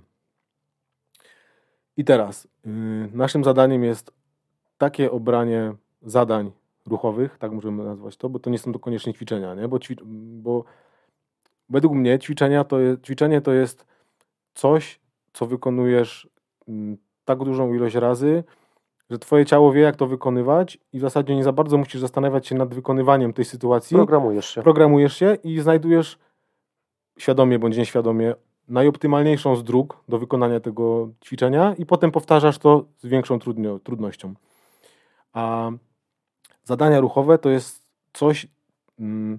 I 1.96 2.04
teraz 2.04 2.48
yy, 2.64 2.72
naszym 3.12 3.44
zadaniem 3.44 3.84
jest 3.84 4.12
takie 4.78 5.10
obranie 5.10 5.74
zadań 6.02 6.52
ruchowych, 6.86 7.38
tak 7.38 7.52
możemy 7.52 7.84
nazwać 7.84 8.16
to, 8.16 8.28
bo 8.28 8.38
to 8.38 8.50
nie 8.50 8.58
są 8.58 8.72
to 8.72 8.78
koniecznie 8.78 9.14
ćwiczenia, 9.14 9.54
nie? 9.54 9.68
Bo, 9.68 9.76
ćwi- 9.76 10.04
bo 10.42 10.64
według 11.68 11.94
mnie 11.94 12.18
ćwiczenia 12.18 12.64
to 12.64 12.80
jest, 12.80 13.02
ćwiczenie 13.02 13.40
to 13.40 13.52
jest 13.52 13.86
coś, 14.54 15.00
co 15.32 15.46
wykonujesz 15.46 16.28
yy, 16.68 16.96
tak 17.24 17.38
dużą 17.38 17.74
ilość 17.74 17.94
razy, 17.94 18.44
że 19.10 19.18
twoje 19.18 19.46
ciało 19.46 19.72
wie, 19.72 19.80
jak 19.80 19.96
to 19.96 20.06
wykonywać 20.06 20.78
i 20.92 20.98
w 20.98 21.00
zasadzie 21.00 21.36
nie 21.36 21.44
za 21.44 21.52
bardzo 21.52 21.78
musisz 21.78 22.00
zastanawiać 22.00 22.46
się 22.46 22.54
nad 22.54 22.74
wykonywaniem 22.74 23.32
tej 23.32 23.44
sytuacji. 23.44 23.96
Programujesz 23.96 24.50
się. 24.50 24.62
Programujesz 24.62 25.16
się 25.16 25.36
i 25.44 25.60
znajdujesz 25.60 26.18
świadomie 27.18 27.58
bądź 27.58 27.76
nieświadomie 27.76 28.34
najoptymalniejszą 28.68 29.56
z 29.56 29.64
dróg 29.64 30.04
do 30.08 30.18
wykonania 30.18 30.60
tego 30.60 31.08
ćwiczenia 31.24 31.74
i 31.78 31.86
potem 31.86 32.10
powtarzasz 32.10 32.58
to 32.58 32.84
z 32.98 33.06
większą 33.06 33.38
trudnością. 33.84 34.34
A 35.32 35.70
zadania 36.64 37.00
ruchowe 37.00 37.38
to 37.38 37.50
jest 37.50 37.82
coś, 38.12 38.46
mm, 38.98 39.38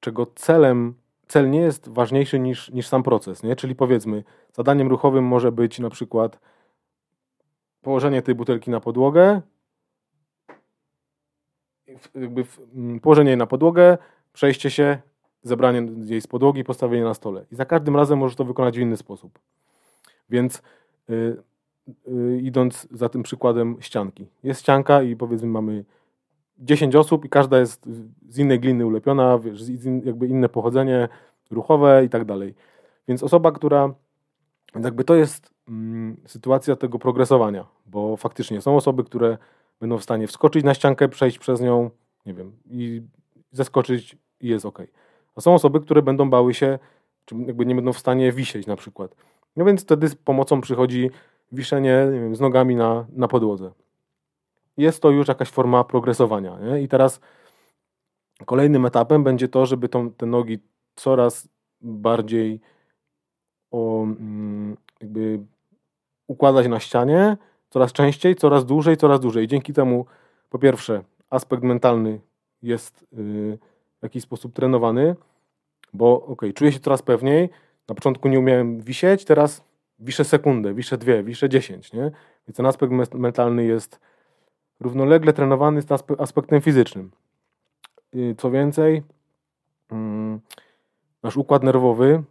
czego 0.00 0.26
celem, 0.34 0.94
cel 1.32 1.50
nie 1.50 1.60
jest 1.60 1.88
ważniejszy 1.88 2.38
niż, 2.38 2.70
niż 2.70 2.88
sam 2.88 3.02
proces. 3.02 3.42
Nie? 3.42 3.56
Czyli 3.56 3.74
powiedzmy, 3.74 4.24
zadaniem 4.52 4.88
ruchowym 4.88 5.24
może 5.24 5.52
być 5.52 5.78
na 5.78 5.90
przykład 5.90 6.38
położenie 7.82 8.22
tej 8.22 8.34
butelki 8.34 8.70
na 8.70 8.80
podłogę, 8.80 9.40
jakby 12.14 12.44
mm, 12.74 13.00
położenie 13.00 13.30
jej 13.30 13.38
na 13.38 13.46
podłogę, 13.46 13.98
przejście 14.32 14.70
się, 14.70 14.98
zebranie 15.42 15.88
jej 16.04 16.20
z 16.20 16.26
podłogi 16.26 16.64
postawienie 16.64 17.04
na 17.04 17.14
stole. 17.14 17.44
I 17.52 17.54
za 17.54 17.64
każdym 17.64 17.96
razem 17.96 18.18
możesz 18.18 18.36
to 18.36 18.44
wykonać 18.44 18.78
w 18.78 18.80
inny 18.80 18.96
sposób. 18.96 19.38
Więc 20.30 20.62
y, 21.10 21.36
y, 22.08 22.40
idąc 22.42 22.88
za 22.90 23.08
tym 23.08 23.22
przykładem 23.22 23.76
ścianki. 23.80 24.26
Jest 24.42 24.60
ścianka 24.60 25.02
i 25.02 25.16
powiedzmy 25.16 25.48
mamy 25.48 25.84
10 26.58 26.96
osób 26.96 27.24
i 27.24 27.28
każda 27.28 27.58
jest 27.58 27.88
z 28.28 28.38
innej 28.38 28.60
gliny 28.60 28.86
ulepiona, 28.86 29.38
wiesz, 29.38 29.62
jakby 30.04 30.26
inne 30.26 30.48
pochodzenie 30.48 31.08
ruchowe 31.50 32.04
i 32.04 32.08
tak 32.08 32.24
dalej. 32.24 32.54
Więc 33.08 33.22
osoba, 33.22 33.52
która 33.52 33.94
jakby 34.74 35.04
to 35.04 35.14
jest 35.14 35.50
mm, 35.68 36.16
sytuacja 36.26 36.76
tego 36.76 36.98
progresowania, 36.98 37.66
bo 37.86 38.16
faktycznie 38.16 38.60
są 38.60 38.76
osoby, 38.76 39.04
które 39.04 39.38
będą 39.80 39.98
w 39.98 40.02
stanie 40.02 40.26
wskoczyć 40.26 40.64
na 40.64 40.74
ściankę, 40.74 41.08
przejść 41.08 41.38
przez 41.38 41.60
nią, 41.60 41.90
nie 42.26 42.34
wiem, 42.34 42.52
i 42.70 43.02
zeskoczyć 43.52 44.16
i 44.40 44.48
jest 44.48 44.66
ok. 44.66 44.78
A 45.36 45.40
są 45.40 45.54
osoby, 45.54 45.80
które 45.80 46.02
będą 46.02 46.30
bały 46.30 46.54
się, 46.54 46.78
czy 47.24 47.34
jakby 47.34 47.66
nie 47.66 47.74
będą 47.74 47.92
w 47.92 47.98
stanie 47.98 48.32
wisieć 48.32 48.66
na 48.66 48.76
przykład. 48.76 49.16
No 49.56 49.64
więc 49.64 49.82
wtedy 49.82 50.08
z 50.08 50.14
pomocą 50.14 50.60
przychodzi 50.60 51.10
wiszenie 51.52 52.06
nie 52.12 52.20
wiem, 52.20 52.36
z 52.36 52.40
nogami 52.40 52.76
na, 52.76 53.06
na 53.12 53.28
podłodze. 53.28 53.70
Jest 54.76 55.02
to 55.02 55.10
już 55.10 55.28
jakaś 55.28 55.48
forma 55.48 55.84
progresowania. 55.84 56.58
Nie? 56.58 56.82
I 56.82 56.88
teraz 56.88 57.20
kolejnym 58.44 58.86
etapem 58.86 59.24
będzie 59.24 59.48
to, 59.48 59.66
żeby 59.66 59.88
tą, 59.88 60.10
te 60.10 60.26
nogi 60.26 60.58
coraz 60.94 61.48
bardziej 61.80 62.60
o, 63.70 64.02
mm, 64.02 64.76
jakby 65.00 65.40
układać 66.26 66.68
na 66.68 66.80
ścianie, 66.80 67.36
coraz 67.70 67.92
częściej, 67.92 68.36
coraz 68.36 68.66
dłużej, 68.66 68.96
coraz 68.96 69.20
dłużej. 69.20 69.48
Dzięki 69.48 69.72
temu, 69.72 70.06
po 70.50 70.58
pierwsze, 70.58 71.02
aspekt 71.30 71.62
mentalny 71.62 72.20
jest 72.62 73.02
y, 73.02 73.58
w 74.00 74.02
jakiś 74.02 74.22
sposób 74.22 74.52
trenowany, 74.52 75.16
bo 75.92 76.26
ok, 76.26 76.42
czuję 76.54 76.72
się 76.72 76.80
coraz 76.80 77.02
pewniej. 77.02 77.50
Na 77.88 77.94
początku 77.94 78.28
nie 78.28 78.38
umiałem 78.38 78.80
wisieć, 78.80 79.24
teraz 79.24 79.64
wiszę 79.98 80.24
sekundę, 80.24 80.74
wiszę 80.74 80.98
dwie, 80.98 81.22
wiszę 81.22 81.48
dziesięć, 81.48 81.92
nie? 81.92 82.10
Więc 82.48 82.56
ten 82.56 82.66
aspekt 82.66 82.92
mentalny 83.14 83.64
jest 83.64 84.00
równolegle 84.82 85.32
trenowany 85.32 85.82
z 85.82 85.86
aspektem 86.18 86.60
fizycznym. 86.60 87.10
Co 88.38 88.50
więcej, 88.50 89.02
mm, 89.90 90.40
nasz 91.22 91.36
układ 91.36 91.62
nerwowy 91.62 92.22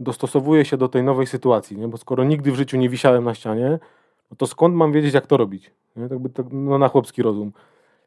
dostosowuje 0.00 0.64
się 0.64 0.76
do 0.76 0.88
tej 0.88 1.02
nowej 1.02 1.26
sytuacji, 1.26 1.78
nie? 1.78 1.88
bo 1.88 1.96
skoro 1.96 2.24
nigdy 2.24 2.52
w 2.52 2.54
życiu 2.54 2.76
nie 2.76 2.88
wisiałem 2.88 3.24
na 3.24 3.34
ścianie, 3.34 3.78
no 4.30 4.36
to 4.36 4.46
skąd 4.46 4.74
mam 4.74 4.92
wiedzieć, 4.92 5.14
jak 5.14 5.26
to 5.26 5.36
robić? 5.36 5.70
Nie? 5.96 6.08
Tak 6.08 6.18
by, 6.18 6.28
tak, 6.30 6.46
no 6.50 6.78
na 6.78 6.88
chłopski 6.88 7.22
rozum. 7.22 7.52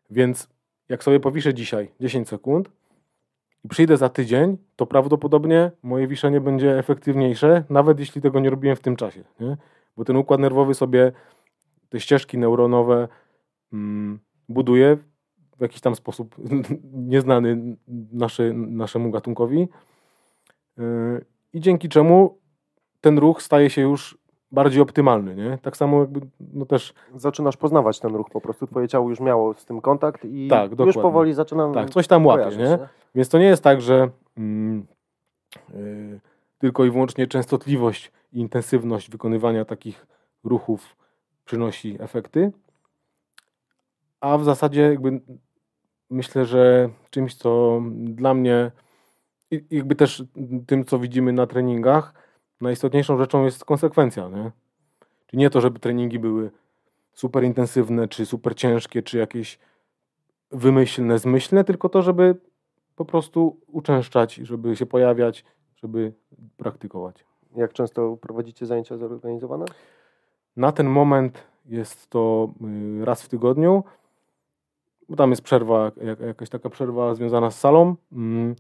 Więc 0.09 0.47
jak 0.89 1.03
sobie 1.03 1.19
powiszę 1.19 1.53
dzisiaj 1.53 1.91
10 1.99 2.29
sekund 2.29 2.69
i 3.65 3.67
przyjdę 3.67 3.97
za 3.97 4.09
tydzień, 4.09 4.57
to 4.75 4.85
prawdopodobnie 4.85 5.71
moje 5.83 6.07
wiszenie 6.07 6.41
będzie 6.41 6.79
efektywniejsze, 6.79 7.63
nawet 7.69 7.99
jeśli 7.99 8.21
tego 8.21 8.39
nie 8.39 8.49
robiłem 8.49 8.75
w 8.75 8.79
tym 8.79 8.95
czasie. 8.95 9.23
Nie? 9.39 9.57
Bo 9.97 10.05
ten 10.05 10.15
układ 10.15 10.39
nerwowy 10.39 10.73
sobie 10.73 11.11
te 11.89 11.99
ścieżki 11.99 12.37
neuronowe 12.37 13.07
buduje 14.49 14.97
w 15.57 15.61
jakiś 15.61 15.81
tam 15.81 15.95
sposób 15.95 16.35
nieznany 17.13 17.77
naszy, 18.11 18.53
naszemu 18.53 19.11
gatunkowi. 19.11 19.67
Yy, 20.77 21.25
I 21.53 21.59
dzięki 21.59 21.89
czemu 21.89 22.37
ten 23.01 23.17
ruch 23.17 23.41
staje 23.41 23.69
się 23.69 23.81
już 23.81 24.17
bardziej 24.51 24.81
optymalny, 24.81 25.35
nie? 25.35 25.57
Tak 25.61 25.77
samo 25.77 25.99
jakby, 25.99 26.21
no 26.53 26.65
też... 26.65 26.93
Zaczynasz 27.15 27.57
poznawać 27.57 27.99
ten 27.99 28.15
ruch 28.15 28.29
po 28.29 28.41
prostu, 28.41 28.67
twoje 28.67 28.87
ciało 28.87 29.09
już 29.09 29.19
miało 29.19 29.53
z 29.53 29.65
tym 29.65 29.81
kontakt 29.81 30.25
i 30.25 30.47
tak, 30.47 30.79
już 30.79 30.95
powoli 30.95 31.33
zaczynam 31.33 31.73
Tak, 31.73 31.89
coś 31.89 32.07
tam 32.07 32.25
łapie, 32.25 32.57
nie? 32.57 32.63
nie? 32.63 32.79
Więc 33.15 33.29
to 33.29 33.37
nie 33.37 33.45
jest 33.45 33.63
tak, 33.63 33.81
że 33.81 34.09
mm, 34.37 34.87
yy, 35.73 36.19
tylko 36.57 36.85
i 36.85 36.91
wyłącznie 36.91 37.27
częstotliwość 37.27 38.11
i 38.33 38.39
intensywność 38.39 39.09
wykonywania 39.09 39.65
takich 39.65 40.07
ruchów 40.43 40.97
przynosi 41.45 41.97
efekty, 41.99 42.51
a 44.21 44.37
w 44.37 44.43
zasadzie 44.43 44.81
jakby 44.81 45.21
myślę, 46.09 46.45
że 46.45 46.89
czymś, 47.09 47.35
co 47.35 47.81
dla 47.95 48.33
mnie 48.33 48.71
i 49.51 49.65
jakby 49.69 49.95
też 49.95 50.23
tym, 50.67 50.85
co 50.85 50.99
widzimy 50.99 51.33
na 51.33 51.47
treningach, 51.47 52.13
najistotniejszą 52.61 53.17
rzeczą 53.17 53.45
jest 53.45 53.65
konsekwencja, 53.65 54.29
nie? 54.29 54.51
Czyli 55.27 55.39
nie 55.39 55.49
to, 55.49 55.61
żeby 55.61 55.79
treningi 55.79 56.19
były 56.19 56.51
super 57.13 57.43
intensywne, 57.43 58.07
czy 58.07 58.25
super 58.25 58.55
ciężkie, 58.55 59.03
czy 59.03 59.17
jakieś 59.17 59.59
wymyślne, 60.51 61.19
zmyślne, 61.19 61.63
tylko 61.63 61.89
to, 61.89 62.01
żeby 62.01 62.35
po 62.95 63.05
prostu 63.05 63.59
uczęszczać, 63.67 64.35
żeby 64.35 64.75
się 64.75 64.85
pojawiać, 64.85 65.45
żeby 65.75 66.13
praktykować. 66.57 67.25
Jak 67.55 67.73
często 67.73 68.17
prowadzicie 68.17 68.65
zajęcia 68.65 68.97
zorganizowane? 68.97 69.65
Na 70.55 70.71
ten 70.71 70.87
moment 70.87 71.43
jest 71.65 72.09
to 72.09 72.53
y, 73.01 73.05
raz 73.05 73.21
w 73.21 73.29
tygodniu, 73.29 73.83
bo 75.09 75.15
tam 75.15 75.29
jest 75.29 75.41
przerwa, 75.41 75.91
jakaś 76.27 76.49
taka 76.49 76.69
przerwa 76.69 77.15
związana 77.15 77.51
z 77.51 77.59
salą, 77.59 77.95
mm, 78.11 78.55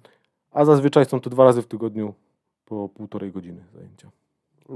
a 0.51 0.65
zazwyczaj 0.65 1.05
są 1.05 1.19
to 1.19 1.29
dwa 1.29 1.43
razy 1.43 1.61
w 1.61 1.67
tygodniu 1.67 2.13
po 2.65 2.89
półtorej 2.89 3.31
godziny 3.31 3.63
zajęcia. 3.73 4.09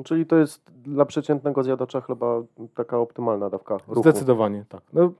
Czyli 0.03 0.25
to 0.25 0.36
jest 0.38 0.71
dla 0.71 1.05
przeciętnego 1.05 1.63
zjadacza 1.63 2.01
chleba 2.01 2.41
taka 2.75 2.97
optymalna 2.97 3.49
dawka 3.49 3.77
ruchu. 3.77 4.01
Zdecydowanie, 4.01 4.65
tak. 4.69 4.81
No, 4.93 5.12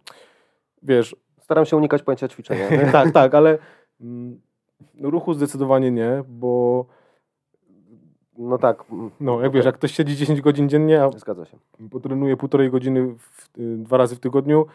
wiesz... 0.84 1.16
Staram 1.40 1.66
się 1.66 1.78
unikać 1.78 2.04
pojęcia 2.04 2.28
ćwiczenia. 2.28 2.68
tak, 2.92 3.12
tak, 3.12 3.36
ale 3.36 3.58
mm, 4.02 4.42
ruchu 5.02 5.34
zdecydowanie 5.34 5.92
nie, 5.92 6.24
bo 6.28 6.86
no 8.38 8.58
tak. 8.58 8.84
No, 9.20 9.42
jak 9.42 9.52
wiesz, 9.52 9.66
jak 9.66 9.76
ktoś 9.76 9.92
siedzi 9.92 10.16
10 10.16 10.42
godzin 10.42 10.70
dziennie, 10.70 11.04
a 11.04 11.10
Zgadza 11.12 11.46
się. 11.46 11.58
potrenuje 11.92 12.38
półtorej 12.38 12.72
godziny 12.72 13.16
w, 13.18 13.60
y, 13.60 13.78
dwa 13.78 13.98
razy 13.98 14.16
w 14.16 14.20
tygodniu, 14.20 14.66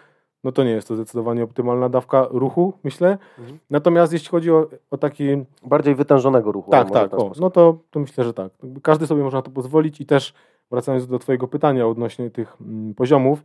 no 0.47 0.53
to 0.53 0.65
nie 0.65 0.71
jest 0.71 0.89
to 0.89 0.95
zdecydowanie 0.95 1.45
optymalna 1.45 1.89
dawka 1.89 2.27
ruchu, 2.31 2.73
myślę. 2.85 3.19
Mhm. 3.39 3.59
Natomiast 3.71 4.13
jeśli 4.13 4.29
chodzi 4.29 4.51
o, 4.51 4.67
o 4.91 4.99
taki... 4.99 5.25
Bardziej 5.63 5.95
wytężonego 5.95 6.53
ruchu. 6.53 6.71
Tak, 6.71 6.91
tak, 6.91 7.15
o, 7.15 7.33
no 7.41 7.51
to, 7.51 7.79
to 7.91 8.01
myślę, 8.01 8.25
że 8.25 8.35
tak. 8.35 8.53
Każdy 8.83 9.07
sobie 9.07 9.23
może 9.23 9.37
na 9.37 9.43
to 9.43 9.51
pozwolić 9.51 10.01
i 10.01 10.07
też 10.07 10.35
wracając 10.71 11.07
do 11.07 11.19
twojego 11.19 11.49
pytania 11.49 11.87
odnośnie 11.87 12.31
tych 12.31 12.57
mm, 12.61 12.95
poziomów, 12.95 13.45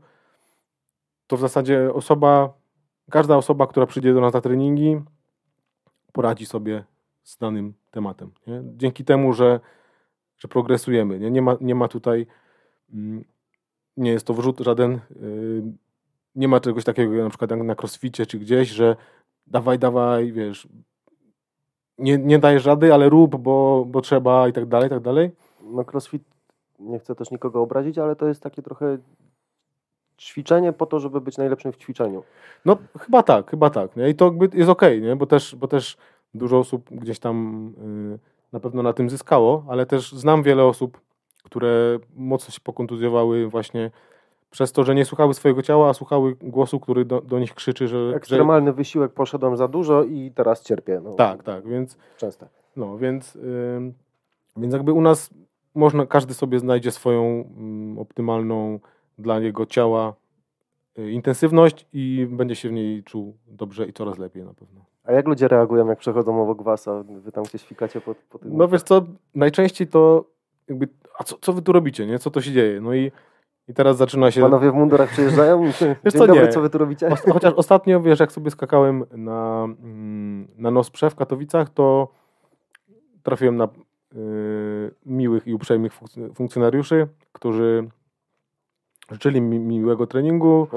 to 1.27 1.37
w 1.37 1.39
zasadzie 1.39 1.93
osoba, 1.93 2.53
każda 3.09 3.37
osoba, 3.37 3.67
która 3.67 3.85
przyjdzie 3.85 4.13
do 4.13 4.21
nas 4.21 4.33
na 4.33 4.41
treningi, 4.41 5.01
poradzi 6.11 6.45
sobie 6.45 6.83
z 7.23 7.37
danym 7.37 7.73
tematem. 7.91 8.31
Nie? 8.47 8.61
Dzięki 8.77 9.05
temu, 9.05 9.33
że, 9.33 9.59
że 10.37 10.47
progresujemy. 10.47 11.19
Nie? 11.19 11.31
Nie, 11.31 11.41
ma, 11.41 11.57
nie 11.61 11.75
ma 11.75 11.87
tutaj, 11.87 12.27
mm, 12.93 13.23
nie 13.97 14.11
jest 14.11 14.27
to 14.27 14.33
wrzut 14.33 14.59
żaden 14.59 14.91
yy, 14.91 15.63
nie 16.35 16.47
ma 16.47 16.59
czegoś 16.59 16.83
takiego 16.83 17.23
na 17.23 17.29
przykład 17.29 17.51
na 17.51 17.75
crossficie 17.75 18.25
czy 18.25 18.39
gdzieś, 18.39 18.69
że 18.69 18.95
dawaj, 19.47 19.79
dawaj, 19.79 20.31
wiesz, 20.31 20.67
nie, 21.97 22.17
nie 22.17 22.39
dajesz 22.39 22.65
rady, 22.65 22.93
ale 22.93 23.09
rób, 23.09 23.35
bo, 23.35 23.85
bo 23.87 24.01
trzeba 24.01 24.47
i 24.47 24.53
tak 24.53 24.65
dalej, 24.65 24.87
i 24.87 24.89
tak 24.89 24.99
dalej. 24.99 25.31
No 25.63 25.85
crossfit, 25.91 26.23
nie 26.79 26.99
chcę 26.99 27.15
też 27.15 27.31
nikogo 27.31 27.61
obrazić, 27.61 27.97
ale 27.97 28.15
to 28.15 28.27
jest 28.27 28.43
takie 28.43 28.61
trochę 28.61 28.97
ćwiczenie 30.19 30.73
po 30.73 30.85
to, 30.85 30.99
żeby 30.99 31.21
być 31.21 31.37
najlepszym 31.37 31.71
w 31.71 31.77
ćwiczeniu. 31.77 32.23
No 32.65 32.77
chyba 32.99 33.23
tak, 33.23 33.49
chyba 33.51 33.69
tak. 33.69 33.95
Nie? 33.95 34.09
I 34.09 34.15
to 34.15 34.33
jest 34.53 34.69
okej, 34.69 34.97
okay, 34.97 35.09
nie? 35.09 35.15
Bo, 35.15 35.25
też, 35.25 35.55
bo 35.55 35.67
też 35.67 35.97
dużo 36.33 36.59
osób 36.59 36.89
gdzieś 36.91 37.19
tam 37.19 37.65
yy, 38.11 38.19
na 38.51 38.59
pewno 38.59 38.83
na 38.83 38.93
tym 38.93 39.09
zyskało, 39.09 39.65
ale 39.69 39.85
też 39.85 40.11
znam 40.11 40.43
wiele 40.43 40.65
osób, 40.65 41.01
które 41.43 41.99
mocno 42.15 42.51
się 42.51 42.59
pokontuzjowały 42.63 43.47
właśnie 43.47 43.91
przez 44.51 44.71
to, 44.71 44.83
że 44.83 44.95
nie 44.95 45.05
słuchały 45.05 45.33
swojego 45.33 45.61
ciała, 45.61 45.89
a 45.89 45.93
słuchały 45.93 46.35
głosu, 46.41 46.79
który 46.79 47.05
do, 47.05 47.21
do 47.21 47.39
nich 47.39 47.53
krzyczy, 47.53 47.87
że... 47.87 48.13
Ekstremalny 48.15 48.69
że... 48.69 48.73
wysiłek, 48.73 49.13
poszedłem 49.13 49.57
za 49.57 49.67
dużo 49.67 50.03
i 50.03 50.31
teraz 50.35 50.61
cierpię. 50.61 51.01
No. 51.03 51.13
Tak, 51.13 51.43
tak, 51.43 51.67
więc... 51.67 51.97
Często. 52.17 52.47
No, 52.75 52.97
więc, 52.97 53.35
yy, 53.35 53.93
więc 54.57 54.73
jakby 54.73 54.93
u 54.93 55.01
nas 55.01 55.29
można, 55.75 56.05
każdy 56.05 56.33
sobie 56.33 56.59
znajdzie 56.59 56.91
swoją 56.91 57.43
y, 57.97 57.99
optymalną 57.99 58.79
dla 59.17 59.39
jego 59.39 59.65
ciała 59.65 60.13
y, 60.99 61.11
intensywność 61.11 61.87
i 61.93 62.27
będzie 62.29 62.55
się 62.55 62.69
w 62.69 62.71
niej 62.71 63.03
czuł 63.03 63.37
dobrze 63.47 63.87
i 63.87 63.93
coraz 63.93 64.17
lepiej 64.17 64.43
na 64.43 64.53
pewno. 64.53 64.81
A 65.03 65.11
jak 65.11 65.27
ludzie 65.27 65.47
reagują, 65.47 65.87
jak 65.87 65.99
przechodzą 65.99 66.43
obok 66.43 66.63
was, 66.63 66.87
a 66.87 67.03
wy 67.03 67.31
tam 67.31 67.43
gdzieś 67.43 67.63
fikacie 67.63 68.01
po, 68.01 68.15
po 68.29 68.39
tym? 68.39 68.57
No 68.57 68.67
wiesz 68.67 68.83
co, 68.83 69.01
najczęściej 69.35 69.87
to 69.87 70.25
jakby, 70.67 70.87
a 71.19 71.23
co, 71.23 71.37
co 71.41 71.53
wy 71.53 71.61
tu 71.61 71.71
robicie, 71.71 72.07
nie? 72.07 72.19
Co 72.19 72.31
to 72.31 72.41
się 72.41 72.51
dzieje? 72.51 72.81
No 72.81 72.93
i 72.93 73.11
i 73.67 73.73
teraz 73.73 73.97
zaczyna 73.97 74.31
się... 74.31 74.41
Panowie 74.41 74.71
w 74.71 74.73
mundurach 74.73 75.09
przyjeżdżają? 75.09 75.63
Wiesz 76.03 76.13
co, 76.13 76.27
dobry, 76.27 76.41
nie. 76.41 76.47
co 76.47 76.61
wy 76.61 76.69
tu 76.69 76.77
robicie? 76.77 77.09
Chociaż 77.33 77.53
ostatnio, 77.53 78.01
wiesz, 78.01 78.19
jak 78.19 78.31
sobie 78.31 78.51
skakałem 78.51 79.05
na, 79.11 79.63
mm, 79.63 80.47
na 80.57 80.71
Nosprze 80.71 81.09
w 81.09 81.15
Katowicach, 81.15 81.69
to 81.69 82.07
trafiłem 83.23 83.57
na 83.57 83.65
y, 83.65 84.91
miłych 85.05 85.47
i 85.47 85.53
uprzejmych 85.53 85.93
funkcjonariuszy, 86.35 87.07
którzy 87.31 87.89
życzyli 89.11 89.41
mi 89.41 89.59
miłego 89.59 90.07
treningu. 90.07 90.67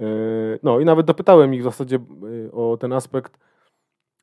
Y, 0.00 0.58
no 0.62 0.80
i 0.80 0.84
nawet 0.84 1.06
dopytałem 1.06 1.54
ich 1.54 1.60
w 1.60 1.64
zasadzie 1.64 1.98
y, 2.46 2.52
o 2.52 2.76
ten 2.76 2.92
aspekt 2.92 3.38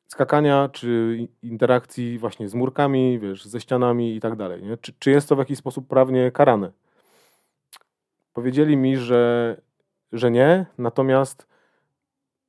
skakania, 0.06 0.68
czy 0.72 1.18
interakcji 1.42 2.18
właśnie 2.18 2.48
z 2.48 2.54
murkami, 2.54 3.18
wiesz, 3.18 3.44
ze 3.44 3.60
ścianami 3.60 4.16
i 4.16 4.20
tak 4.20 4.36
dalej. 4.36 4.62
Czy, 4.80 4.92
czy 4.98 5.10
jest 5.10 5.28
to 5.28 5.36
w 5.36 5.38
jakiś 5.38 5.58
sposób 5.58 5.88
prawnie 5.88 6.30
karane? 6.30 6.72
Powiedzieli 8.32 8.76
mi, 8.76 8.96
że, 8.96 9.56
że 10.12 10.30
nie, 10.30 10.66
natomiast 10.78 11.46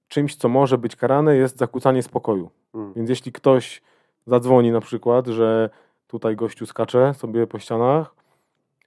czymś, 0.07 0.35
co 0.35 0.49
może 0.49 0.77
być 0.77 0.95
karane, 0.95 1.35
jest 1.35 1.57
zakłócanie 1.57 2.03
spokoju. 2.03 2.49
Mm. 2.73 2.93
Więc 2.93 3.09
jeśli 3.09 3.31
ktoś 3.31 3.81
zadzwoni 4.25 4.71
na 4.71 4.81
przykład, 4.81 5.27
że 5.27 5.69
tutaj 6.07 6.35
gościu 6.35 6.65
skacze 6.65 7.13
sobie 7.13 7.47
po 7.47 7.59
ścianach, 7.59 8.15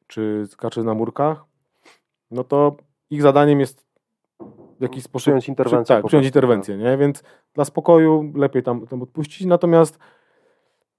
czy 0.07 0.45
skacze 0.47 0.83
na 0.83 0.95
murkach, 0.95 1.45
no 2.31 2.45
to 2.45 2.77
ich 3.11 3.23
zadaniem 3.23 3.61
jest 3.61 3.87
w 4.79 4.83
jakiś 4.83 5.05
sposób 5.05 5.23
Przyjąć 5.23 5.49
interwencję 5.49 5.95
tak, 5.95 6.03
po 6.03 6.09
przyjąć 6.09 6.27
interwencję, 6.27 6.77
nie? 6.77 6.97
Więc 6.97 7.23
dla 7.55 7.65
spokoju 7.65 8.33
lepiej 8.35 8.63
tam, 8.63 8.87
tam 8.87 9.03
odpuścić, 9.03 9.47
natomiast 9.47 9.99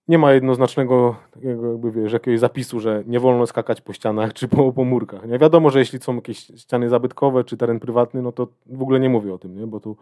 nie 0.07 0.17
ma 0.17 0.33
jednoznacznego 0.33 1.15
jakby, 1.41 1.91
wiesz, 1.91 2.13
jakiegoś 2.13 2.39
zapisu, 2.39 2.79
że 2.79 3.03
nie 3.07 3.19
wolno 3.19 3.47
skakać 3.47 3.81
po 3.81 3.93
ścianach 3.93 4.33
czy 4.33 4.47
po, 4.47 4.71
po 4.71 4.83
murkach. 4.83 5.27
Nie 5.27 5.39
wiadomo, 5.39 5.69
że 5.69 5.79
jeśli 5.79 5.99
są 5.99 6.15
jakieś 6.15 6.37
ściany 6.37 6.89
zabytkowe 6.89 7.43
czy 7.43 7.57
teren 7.57 7.79
prywatny, 7.79 8.21
no 8.21 8.31
to 8.31 8.47
w 8.65 8.81
ogóle 8.81 8.99
nie 8.99 9.09
mówię 9.09 9.33
o 9.33 9.37
tym, 9.37 9.55
nie? 9.55 9.67
bo 9.67 9.79
tu 9.79 9.97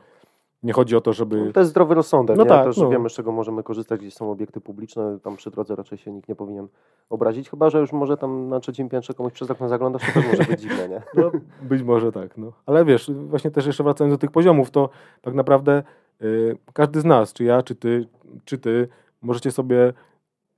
nie 0.63 0.73
chodzi 0.73 0.95
o 0.95 1.01
to, 1.01 1.13
żeby... 1.13 1.51
To 1.53 1.59
jest 1.59 1.69
zdrowy 1.69 1.95
rozsądek. 1.95 2.37
No 2.37 2.43
nie? 2.43 2.49
tak, 2.49 2.65
Też 2.65 2.77
no. 2.77 2.89
wiemy, 2.89 3.09
z 3.09 3.13
czego 3.13 3.31
możemy 3.31 3.63
korzystać, 3.63 4.01
gdzie 4.01 4.11
są 4.11 4.31
obiekty 4.31 4.61
publiczne. 4.61 5.19
Tam 5.23 5.35
przy 5.35 5.51
drodze 5.51 5.75
raczej 5.75 5.97
się 5.97 6.11
nikt 6.11 6.29
nie 6.29 6.35
powinien 6.35 6.67
obrazić. 7.09 7.49
Chyba, 7.49 7.69
że 7.69 7.79
już 7.79 7.91
może 7.91 8.17
tam 8.17 8.49
na 8.49 8.59
trzecim 8.59 8.89
piętrze 8.89 9.13
komuś 9.13 9.33
przez 9.33 9.51
okno 9.51 9.69
zaglądasz, 9.69 10.01
to 10.05 10.13
też 10.13 10.31
może 10.31 10.43
być 10.43 10.61
dziwne, 10.61 10.89
nie? 10.89 11.01
No, 11.21 11.31
być 11.61 11.83
może 11.83 12.11
tak, 12.11 12.37
no. 12.37 12.51
Ale 12.65 12.85
wiesz, 12.85 13.11
właśnie 13.11 13.51
też 13.51 13.65
jeszcze 13.65 13.83
wracając 13.83 14.13
do 14.13 14.17
tych 14.17 14.31
poziomów, 14.31 14.71
to 14.71 14.89
tak 15.21 15.33
naprawdę 15.33 15.83
y, 16.21 16.57
każdy 16.73 17.01
z 17.01 17.05
nas, 17.05 17.33
czy 17.33 17.43
ja, 17.43 17.63
czy 17.63 17.75
ty, 17.75 18.07
czy 18.45 18.57
ty, 18.57 18.87
możecie 19.21 19.51
sobie 19.51 19.93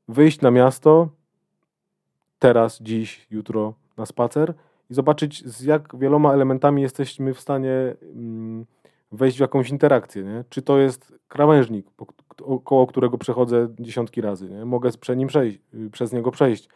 wyjść 0.07 0.41
na 0.41 0.51
miasto 0.51 1.09
teraz, 2.39 2.81
dziś, 2.81 3.27
jutro 3.31 3.73
na 3.97 4.05
spacer 4.05 4.53
i 4.89 4.93
zobaczyć, 4.93 5.45
z 5.45 5.61
jak 5.61 5.97
wieloma 5.97 6.33
elementami 6.33 6.81
jesteśmy 6.81 7.33
w 7.33 7.39
stanie 7.39 7.95
mm, 8.15 8.65
wejść 9.11 9.37
w 9.37 9.41
jakąś 9.41 9.69
interakcję, 9.69 10.23
nie? 10.23 10.43
Czy 10.49 10.61
to 10.61 10.77
jest 10.77 11.13
krawężnik, 11.27 11.85
koło 12.63 12.87
którego 12.87 13.17
przechodzę 13.17 13.67
dziesiątki 13.79 14.21
razy, 14.21 14.49
nie? 14.49 14.65
Mogę 14.65 14.89
przy 14.99 15.15
nim 15.15 15.27
przejść, 15.27 15.59
y, 15.73 15.89
przez 15.89 16.13
niego 16.13 16.31
przejść. 16.31 16.69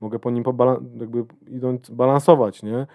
Mogę 0.00 0.18
po 0.18 0.30
nim 0.30 0.44
jakby 1.00 1.24
idąc 1.48 1.90
balansować, 1.90 2.62
nie? 2.62 2.86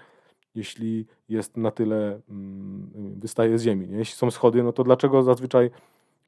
Jeśli 0.55 1.07
jest 1.29 1.57
na 1.57 1.71
tyle, 1.71 2.19
mm, 2.29 3.19
wystaje 3.19 3.57
z 3.57 3.63
ziemi, 3.63 3.87
nie? 3.87 3.97
Jeśli 3.97 4.15
są 4.15 4.31
schody, 4.31 4.63
no 4.63 4.73
to 4.73 4.83
dlaczego 4.83 5.23
zazwyczaj 5.23 5.71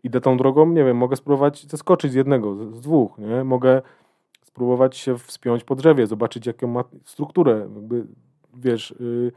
idę 0.06 0.22
tą 0.22 0.38
drogą? 0.38 0.66
Nie 0.66 0.84
wiem, 0.84 0.98
mogę 0.98 1.16
spróbować 1.16 1.66
zeskoczyć 1.70 2.12
z 2.12 2.16
jednego, 2.16 2.56
z, 2.56 2.76
z 2.76 2.82
dwóch, 2.82 3.18
nie? 3.18 3.44
Mogę 3.44 3.82
spróbować 4.44 4.98
się 4.98 5.18
wspiąć 5.18 5.64
po 5.64 5.76
drzewie, 5.76 6.08
zobaczyć 6.08 6.46
jaką 6.46 6.68
ma 6.68 6.84
strukturę, 7.04 7.60
jakby, 7.76 8.06
wiesz, 8.54 8.92
y, 8.92 9.32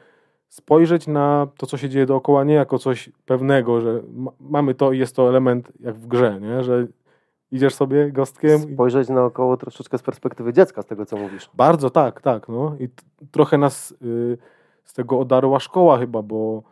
spojrzeć 0.49 1.07
na 1.07 1.47
to, 1.57 1.67
co 1.67 1.77
się 1.77 1.89
dzieje 1.89 2.07
dookoła, 2.07 2.45
nie 2.45 2.55
jako 2.55 2.79
coś 2.79 3.11
pewnego, 3.27 3.81
że 3.81 4.03
ma, 4.15 4.31
mamy 4.41 4.75
to 4.75 4.93
i 4.93 4.99
jest 4.99 5.17
to 5.17 5.29
element 5.29 5.73
jak 5.81 5.95
w 5.95 6.07
grze, 6.07 6.41
nie? 6.41 6.65
Że 6.65 6.87
idziesz 7.51 7.75
sobie 7.75 8.13
gostkiem 8.13 8.59
Spojrzeć 8.59 9.09
naokoło 9.09 9.57
troszeczkę 9.57 9.99
z 9.99 10.03
perspektywy 10.03 10.53
dziecka, 10.53 10.83
z 10.83 10.87
tego 10.87 11.07
co 11.07 11.17
mówisz. 11.17 11.51
bardzo 11.55 11.91
tak, 11.91 12.21
tak, 12.21 12.49
no 12.49 12.77
i 12.81 12.89
trochę 13.31 13.59
nas 13.59 13.95
y, 14.03 14.39
z 14.85 14.93
tego 14.93 15.19
odarła 15.19 15.61
szkoła 15.61 15.99
chyba, 15.99 16.23
bo 16.23 16.63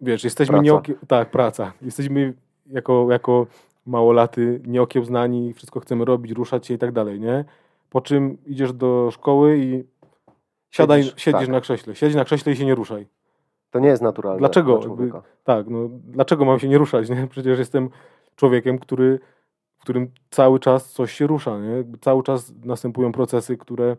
wiesz, 0.00 0.24
jesteśmy 0.24 0.60
nieokie... 0.60 0.94
tak, 1.08 1.30
praca, 1.30 1.72
jesteśmy 1.82 2.34
jako, 2.66 3.06
jako 3.10 3.46
małolaty 3.86 4.60
nieokiełznani, 4.66 5.54
wszystko 5.54 5.80
chcemy 5.80 6.04
robić, 6.04 6.32
ruszać 6.32 6.66
się 6.66 6.74
i 6.74 6.78
tak 6.78 6.92
dalej, 6.92 7.20
nie? 7.20 7.44
Po 7.90 8.00
czym 8.00 8.38
idziesz 8.46 8.72
do 8.72 9.10
szkoły 9.12 9.58
i 9.58 9.84
siadaj, 10.70 11.02
Siedzisz, 11.02 11.22
siedzisz 11.22 11.40
tak. 11.40 11.48
na 11.48 11.60
krześle, 11.60 11.94
siedź 11.94 12.14
na 12.14 12.24
krześle 12.24 12.52
i 12.52 12.56
się 12.56 12.64
nie 12.64 12.74
ruszaj. 12.74 13.06
To 13.70 13.78
nie 13.78 13.88
jest 13.88 14.02
naturalne 14.02 14.38
Dlaczego? 14.38 14.72
dla 14.78 14.82
człowieka. 14.82 15.22
Tak, 15.44 15.68
no 15.68 15.88
dlaczego 15.90 16.44
mam 16.44 16.58
się 16.58 16.68
nie 16.68 16.78
ruszać, 16.78 17.10
nie? 17.10 17.26
Przecież 17.30 17.58
jestem 17.58 17.90
człowiekiem, 18.36 18.78
który, 18.78 19.20
w 19.78 19.82
którym 19.82 20.10
cały 20.30 20.60
czas 20.60 20.92
coś 20.92 21.12
się 21.12 21.26
rusza, 21.26 21.58
nie? 21.58 21.68
Jakby 21.70 21.98
Cały 21.98 22.22
czas 22.22 22.52
następują 22.64 23.12
procesy, 23.12 23.56
które 23.56 23.96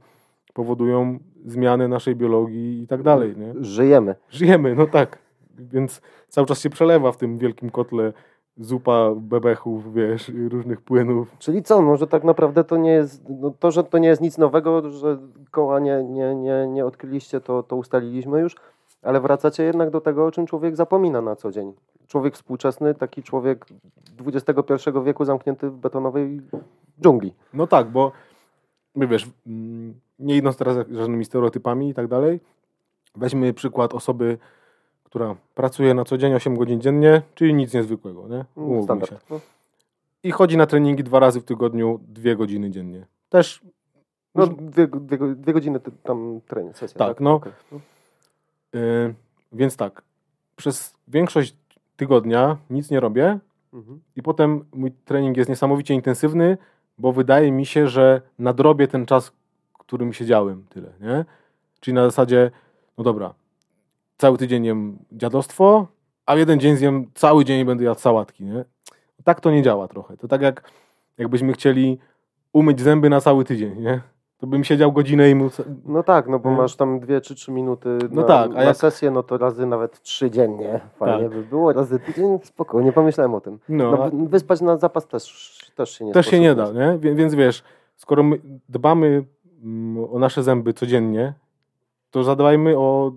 powodują 0.53 1.19
zmianę 1.45 1.87
naszej 1.87 2.15
biologii 2.15 2.81
i 2.81 2.87
tak 2.87 3.03
dalej, 3.03 3.35
nie? 3.37 3.53
Żyjemy. 3.63 4.15
Żyjemy, 4.29 4.75
no 4.75 4.85
tak. 4.85 5.19
Więc 5.59 6.01
cały 6.27 6.47
czas 6.47 6.61
się 6.61 6.69
przelewa 6.69 7.11
w 7.11 7.17
tym 7.17 7.37
wielkim 7.37 7.69
kotle 7.69 8.13
zupa 8.57 9.09
bebechów, 9.15 9.93
wiesz, 9.93 10.31
różnych 10.49 10.81
płynów. 10.81 11.35
Czyli 11.39 11.63
co, 11.63 11.81
no, 11.81 11.97
że 11.97 12.07
tak 12.07 12.23
naprawdę 12.23 12.63
to 12.63 12.77
nie 12.77 12.91
jest, 12.91 13.23
no, 13.29 13.53
to, 13.59 13.71
że 13.71 13.83
to 13.83 13.97
nie 13.97 14.07
jest 14.07 14.21
nic 14.21 14.37
nowego, 14.37 14.91
że 14.91 15.17
koła 15.51 15.79
nie, 15.79 16.03
nie, 16.03 16.35
nie, 16.35 16.67
nie 16.67 16.85
odkryliście, 16.85 17.41
to, 17.41 17.63
to 17.63 17.75
ustaliliśmy 17.75 18.39
już, 18.39 18.55
ale 19.01 19.21
wracacie 19.21 19.63
jednak 19.63 19.89
do 19.89 20.01
tego, 20.01 20.25
o 20.25 20.31
czym 20.31 20.45
człowiek 20.45 20.75
zapomina 20.75 21.21
na 21.21 21.35
co 21.35 21.51
dzień. 21.51 21.73
Człowiek 22.07 22.33
współczesny, 22.33 22.93
taki 22.93 23.23
człowiek 23.23 23.65
XXI 24.25 24.89
wieku 25.05 25.25
zamknięty 25.25 25.69
w 25.69 25.77
betonowej 25.77 26.41
dżungli. 27.01 27.33
No 27.53 27.67
tak, 27.67 27.91
bo 27.91 28.11
my 28.95 29.07
wiesz, 29.07 29.29
mm, 29.47 29.99
nie 30.19 30.37
idąc 30.37 30.57
teraz 30.57 30.77
żadnymi 30.91 31.25
stereotypami 31.25 31.89
i 31.89 31.93
tak 31.93 32.07
dalej, 32.07 32.39
weźmy 33.15 33.53
przykład 33.53 33.93
osoby, 33.93 34.37
która 35.15 35.35
pracuje 35.55 35.93
na 35.93 36.05
co 36.05 36.17
dzień 36.17 36.33
8 36.33 36.57
godzin 36.57 36.81
dziennie, 36.81 37.21
czyli 37.35 37.53
nic 37.53 37.73
niezwykłego, 37.73 38.27
nie? 38.27 38.45
Umówmy 38.55 39.05
się. 39.05 39.17
No, 39.29 39.39
I 40.23 40.31
chodzi 40.31 40.57
na 40.57 40.65
treningi 40.65 41.03
dwa 41.03 41.19
razy 41.19 41.41
w 41.41 41.43
tygodniu, 41.43 41.99
dwie 42.07 42.35
godziny 42.35 42.71
dziennie. 42.71 43.05
Też, 43.29 43.61
no 44.35 44.47
dwie, 44.47 44.87
dwie, 44.87 45.17
dwie 45.35 45.53
godziny 45.53 45.79
tam 46.03 46.41
trening, 46.47 46.77
sesja. 46.77 46.97
Tak, 46.97 47.19
no. 47.19 47.33
Okej. 47.33 47.53
No. 47.71 47.79
yy, 48.73 49.13
więc 49.53 49.77
tak, 49.77 50.01
przez 50.55 50.93
większość 51.07 51.55
tygodnia 51.95 52.57
nic 52.69 52.91
nie 52.91 52.99
robię 52.99 53.39
Mhm. 53.73 53.99
i 54.15 54.21
potem 54.23 54.65
mój 54.73 54.91
trening 54.91 55.37
jest 55.37 55.49
niesamowicie 55.49 55.93
intensywny, 55.93 56.57
bo 56.97 57.13
wydaje 57.13 57.51
mi 57.51 57.65
się, 57.65 57.87
że 57.87 58.21
nadrobię 58.39 58.87
ten 58.87 59.05
czas, 59.05 59.31
którym 59.73 60.13
siedziałem 60.13 60.65
tyle, 60.69 60.93
nie? 61.01 61.25
Czyli 61.79 61.95
na 61.95 62.03
zasadzie, 62.05 62.51
no 62.97 63.03
dobra, 63.03 63.33
cały 64.17 64.37
tydzień 64.37 64.65
jem 64.65 64.97
dziadostwo, 65.11 65.87
a 66.25 66.35
w 66.35 66.37
jeden 66.37 66.59
dzień 66.59 66.75
zjem 66.75 67.05
cały 67.13 67.45
dzień 67.45 67.59
i 67.59 67.65
będę 67.65 67.83
jadł 67.83 67.99
sałatki, 67.99 68.43
nie? 68.43 68.65
Tak 69.23 69.41
to 69.41 69.51
nie 69.51 69.61
działa 69.61 69.87
trochę. 69.87 70.17
To 70.17 70.27
tak 70.27 70.41
jak 70.41 70.71
jakbyśmy 71.17 71.53
chcieli 71.53 71.99
umyć 72.53 72.81
zęby 72.81 73.09
na 73.09 73.21
cały 73.21 73.43
tydzień, 73.45 73.81
nie? 73.81 74.01
To 74.37 74.47
bym 74.47 74.63
siedział 74.63 74.91
godzinę 74.91 75.29
i 75.29 75.35
mu... 75.35 75.49
No 75.85 76.03
tak, 76.03 76.27
no 76.27 76.39
bo 76.39 76.49
Nie? 76.51 76.57
masz 76.57 76.75
tam 76.75 76.99
dwie 76.99 77.21
czy 77.21 77.35
trzy 77.35 77.51
minuty 77.51 77.97
No 78.11 78.21
na, 78.21 78.27
tak, 78.27 78.51
a 78.51 78.53
na 78.53 78.63
jak- 78.63 78.77
sesję, 78.77 79.11
no 79.11 79.23
to 79.23 79.37
razy 79.37 79.65
nawet 79.65 80.01
trzy 80.01 80.31
dziennie. 80.31 80.79
Fajnie 80.99 81.29
Tak. 81.29 81.37
by 81.37 81.43
było, 81.43 81.73
razy 81.73 81.99
tydzień, 81.99 82.39
spoko, 82.43 82.81
nie 82.81 82.91
pomyślałem 82.93 83.33
o 83.35 83.41
tym. 83.41 83.59
No, 83.69 83.91
No, 83.91 84.27
wyspać 84.27 84.61
na 84.61 84.77
zapas 84.77 85.07
też, 85.07 85.71
też 85.75 85.89
się 85.91 86.05
nie 86.05 86.13
Też 86.13 86.25
się 86.27 86.39
nie 86.39 86.55
da, 86.55 86.71
nie? 86.71 86.97
Więc 87.15 87.35
wiesz, 87.35 87.63
skoro 87.95 88.23
my 88.23 88.39
dbamy 88.69 89.23
mm, 89.63 90.03
o 90.13 90.19
nasze 90.19 90.43
zęby 90.43 90.73
codziennie, 90.73 91.33
to 92.11 92.23
zadbajmy 92.23 92.77
o 92.77 93.11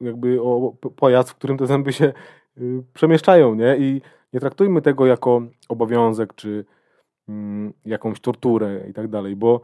jakby 0.00 0.42
o 0.42 0.72
pojazd, 0.96 1.30
w 1.30 1.34
którym 1.34 1.58
te 1.58 1.66
zęby 1.66 1.92
się 1.92 2.12
y, 2.58 2.82
przemieszczają, 2.94 3.54
nie? 3.54 3.76
I 3.78 4.00
nie 4.32 4.40
traktujmy 4.40 4.82
tego 4.82 5.06
jako 5.06 5.42
obowiązek, 5.68 6.34
czy 6.34 6.64
mm, 7.28 7.72
jakąś 7.84 8.20
torturę 8.20 8.86
i 8.90 8.92
tak 8.92 9.08
dalej, 9.08 9.36
bo 9.36 9.60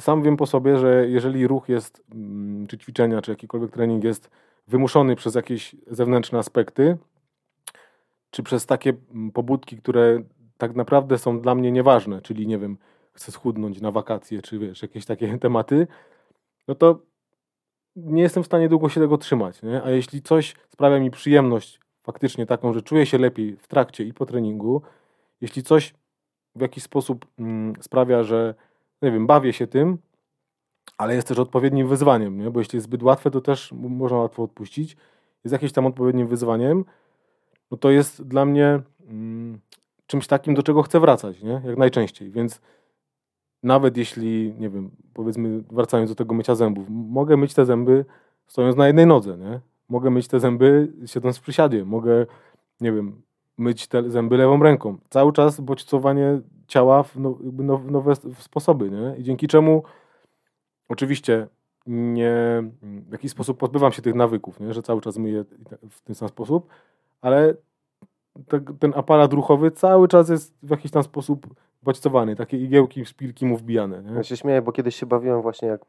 sam 0.00 0.22
wiem 0.22 0.36
po 0.36 0.46
sobie, 0.46 0.78
że 0.78 1.08
jeżeli 1.08 1.46
ruch 1.46 1.68
jest, 1.68 2.04
mm, 2.14 2.66
czy 2.66 2.78
ćwiczenia, 2.78 3.22
czy 3.22 3.30
jakikolwiek 3.30 3.70
trening 3.70 4.04
jest 4.04 4.30
wymuszony 4.66 5.16
przez 5.16 5.34
jakieś 5.34 5.76
zewnętrzne 5.86 6.38
aspekty, 6.38 6.96
czy 8.30 8.42
przez 8.42 8.66
takie 8.66 8.92
mm, 9.14 9.30
pobudki, 9.30 9.76
które 9.76 10.22
tak 10.58 10.76
naprawdę 10.76 11.18
są 11.18 11.40
dla 11.40 11.54
mnie 11.54 11.72
nieważne, 11.72 12.22
czyli 12.22 12.46
nie 12.46 12.58
wiem, 12.58 12.76
chcę 13.12 13.32
schudnąć 13.32 13.80
na 13.80 13.90
wakacje, 13.90 14.42
czy 14.42 14.58
wiesz, 14.58 14.82
jakieś 14.82 15.04
takie 15.04 15.38
tematy, 15.38 15.86
no 16.68 16.74
to 16.74 16.98
nie 18.04 18.22
jestem 18.22 18.42
w 18.42 18.46
stanie 18.46 18.68
długo 18.68 18.88
się 18.88 19.00
tego 19.00 19.18
trzymać. 19.18 19.62
Nie? 19.62 19.82
A 19.82 19.90
jeśli 19.90 20.22
coś 20.22 20.54
sprawia 20.68 20.98
mi 20.98 21.10
przyjemność 21.10 21.80
faktycznie 22.02 22.46
taką, 22.46 22.72
że 22.72 22.82
czuję 22.82 23.06
się 23.06 23.18
lepiej 23.18 23.56
w 23.56 23.66
trakcie 23.66 24.04
i 24.04 24.12
po 24.12 24.26
treningu, 24.26 24.82
jeśli 25.40 25.62
coś 25.62 25.94
w 26.54 26.60
jakiś 26.60 26.84
sposób 26.84 27.26
mm, 27.38 27.72
sprawia, 27.80 28.22
że 28.22 28.54
nie 29.02 29.12
wiem, 29.12 29.26
bawię 29.26 29.52
się 29.52 29.66
tym, 29.66 29.98
ale 30.98 31.14
jest 31.14 31.28
też 31.28 31.38
odpowiednim 31.38 31.88
wyzwaniem, 31.88 32.38
nie? 32.38 32.50
bo 32.50 32.60
jeśli 32.60 32.76
jest 32.76 32.84
zbyt 32.84 33.02
łatwe, 33.02 33.30
to 33.30 33.40
też 33.40 33.72
można 33.72 34.16
łatwo 34.16 34.42
odpuścić. 34.42 34.96
Jest 35.44 35.52
jakimś 35.52 35.72
tam 35.72 35.86
odpowiednim 35.86 36.28
wyzwaniem, 36.28 36.84
no 37.70 37.76
to 37.76 37.90
jest 37.90 38.22
dla 38.22 38.44
mnie 38.44 38.80
mm, 39.08 39.60
czymś 40.06 40.26
takim, 40.26 40.54
do 40.54 40.62
czego 40.62 40.82
chcę 40.82 41.00
wracać, 41.00 41.42
nie? 41.42 41.62
jak 41.64 41.76
najczęściej. 41.76 42.30
Więc 42.30 42.60
nawet 43.62 43.96
jeśli, 43.96 44.54
nie 44.58 44.70
wiem, 44.70 44.90
powiedzmy, 45.14 45.62
wracając 45.70 46.10
do 46.10 46.14
tego 46.14 46.34
mycia 46.34 46.54
zębów, 46.54 46.86
mogę 46.90 47.36
myć 47.36 47.54
te 47.54 47.66
zęby 47.66 48.04
stojąc 48.46 48.76
na 48.76 48.86
jednej 48.86 49.06
nodze, 49.06 49.38
nie? 49.38 49.60
Mogę 49.88 50.10
myć 50.10 50.28
te 50.28 50.40
zęby 50.40 50.92
siedząc 51.06 51.38
w 51.38 51.42
przysiadzie, 51.42 51.84
mogę, 51.84 52.26
nie 52.80 52.92
wiem, 52.92 53.22
myć 53.58 53.86
te 53.86 54.10
zęby 54.10 54.36
lewą 54.36 54.62
ręką. 54.62 54.98
Cały 55.10 55.32
czas 55.32 55.60
bodźcowanie 55.60 56.40
ciała 56.66 57.02
w 57.02 57.16
no, 57.16 57.38
now, 57.52 57.84
nowe 57.84 58.12
s- 58.12 58.26
sposoby, 58.38 58.90
nie? 58.90 59.14
I 59.18 59.22
dzięki 59.24 59.48
czemu 59.48 59.82
oczywiście 60.88 61.46
nie, 61.86 62.62
w 62.82 63.12
jakiś 63.12 63.30
sposób 63.30 63.58
pozbywam 63.58 63.92
się 63.92 64.02
tych 64.02 64.14
nawyków, 64.14 64.60
nie? 64.60 64.72
że 64.74 64.82
cały 64.82 65.00
czas 65.00 65.18
myję 65.18 65.44
w 65.90 66.00
ten 66.00 66.14
sam 66.14 66.28
sposób, 66.28 66.68
ale 67.20 67.54
te, 68.48 68.60
ten 68.60 68.92
aparat 68.96 69.32
ruchowy 69.32 69.70
cały 69.70 70.08
czas 70.08 70.28
jest 70.28 70.54
w 70.62 70.70
jakiś 70.70 70.90
tam 70.90 71.02
sposób 71.02 71.46
bodźcowany, 71.92 72.36
takie 72.36 72.56
igiełki, 72.58 73.04
szpilki 73.04 73.46
mu 73.46 73.56
wbijane. 73.56 74.02
Nie? 74.02 74.12
Ja 74.12 74.22
się 74.22 74.36
śmieję, 74.36 74.62
bo 74.62 74.72
kiedyś 74.72 74.96
się 74.96 75.06
bawiłem 75.06 75.42
właśnie, 75.42 75.68
jak 75.68 75.80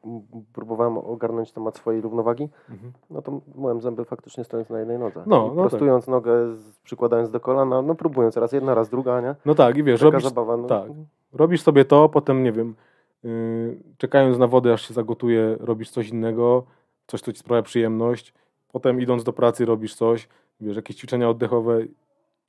próbowałem 0.54 0.98
ogarnąć 0.98 1.52
temat 1.52 1.76
swojej 1.78 2.02
równowagi, 2.02 2.50
Mhm. 2.70 2.92
no 3.10 3.22
to 3.22 3.42
myłem 3.56 3.82
zęby 3.82 4.06
faktycznie 4.06 4.44
stojąc 4.44 4.70
na 4.70 4.80
jednej 4.80 5.00
nodze. 5.00 5.24
No, 5.28 5.50
I 5.54 5.56
no 5.56 5.62
prostując 5.70 6.08
nogę, 6.08 6.56
z- 6.56 6.80
przykładając 6.80 7.32
do 7.32 7.40
kolana, 7.40 7.82
no 7.82 7.96
próbując 7.96 8.38
raz 8.38 8.52
jedna, 8.52 8.76
raz 8.76 8.90
druga, 8.90 9.22
nie? 9.22 9.36
No 9.46 9.56
tak, 9.56 9.78
i 9.78 9.84
wiesz, 9.84 10.00
Taka 10.00 10.12
robisz, 10.12 10.24
zabawa. 10.24 10.58
No. 10.58 10.68
tak. 10.68 10.88
robisz 11.34 11.62
sobie 11.62 11.86
to, 11.86 12.10
potem 12.10 12.44
nie 12.44 12.52
wiem, 12.52 12.76
yy, 13.24 13.78
czekając 13.98 14.38
na 14.38 14.48
wodę, 14.48 14.74
aż 14.74 14.88
się 14.88 14.94
zagotuje, 14.94 15.58
robisz 15.60 15.90
coś 15.92 16.10
innego, 16.10 16.64
coś, 17.08 17.22
co 17.22 17.34
ci 17.34 17.40
sprawia 17.40 17.62
przyjemność, 17.62 18.34
potem 18.72 19.02
idąc 19.02 19.24
do 19.24 19.34
pracy 19.34 19.66
robisz 19.66 19.96
coś, 19.96 20.28
wiesz, 20.62 20.76
jakieś 20.76 20.96
ćwiczenia 20.96 21.30
oddechowe 21.30 21.84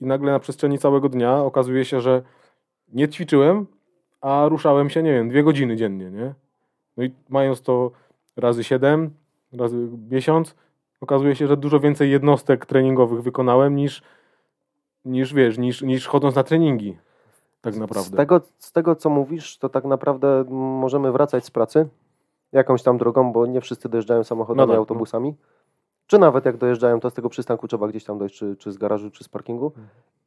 i 0.01 0.07
nagle 0.07 0.33
na 0.33 0.39
przestrzeni 0.39 0.79
całego 0.79 1.09
dnia 1.09 1.37
okazuje 1.45 1.85
się, 1.85 2.01
że 2.01 2.23
nie 2.93 3.09
ćwiczyłem, 3.09 3.67
a 4.21 4.47
ruszałem 4.49 4.91
się, 4.91 5.03
nie 5.03 5.13
wiem, 5.13 5.29
dwie 5.29 5.43
godziny 5.43 5.77
dziennie, 5.77 6.11
nie? 6.11 6.35
No 6.97 7.05
i 7.05 7.11
mając 7.29 7.63
to 7.63 7.91
razy 8.37 8.65
siedem, 8.65 9.11
razy 9.53 9.89
miesiąc, 10.11 10.55
okazuje 11.01 11.37
się, 11.37 11.47
że 11.47 11.57
dużo 11.57 11.81
więcej 11.81 12.11
jednostek 12.11 12.67
treningowych 12.67 13.23
wykonałem 13.23 13.77
niż, 13.77 14.03
niż 15.05 15.35
wiesz, 15.35 15.59
niż, 15.59 15.83
niż 15.83 16.07
chodząc 16.07 16.35
na 16.35 16.43
treningi. 16.43 16.97
Tak 17.61 17.75
Z 17.75 17.79
naprawdę. 17.79 18.17
tego, 18.17 18.41
z 18.59 18.73
tego, 18.73 18.97
co 18.97 19.11
mówisz, 19.11 19.59
to 19.59 19.69
tak 19.69 19.85
naprawdę 19.85 20.45
możemy 20.51 21.13
wracać 21.13 21.45
z 21.45 21.51
pracy 21.51 21.89
jakąś 22.53 22.83
tam 22.83 22.99
drogą, 22.99 23.33
bo 23.33 23.47
nie 23.47 23.61
wszyscy 23.61 23.89
dojeżdżają 23.89 24.25
samochodami, 24.25 24.69
No 24.69 24.75
tak, 24.75 24.79
no. 24.79 25.07
Czy 26.11 26.19
nawet 26.19 26.45
jak 26.45 26.57
dojeżdżają, 26.57 27.01
to 27.01 27.11
z 27.11 27.15
tego 27.15 27.29
przystanku 27.29 27.69
trzeba 27.69 27.89
gdzieś 27.89 28.05
tam 28.05 28.19
dojść, 28.19 28.35
czy, 28.35 28.57
czy 28.57 28.73
z 28.73 28.79
garażu, 28.79 29.11
czy 29.11 29.25
z 29.25 29.29
parkingu. 29.29 29.73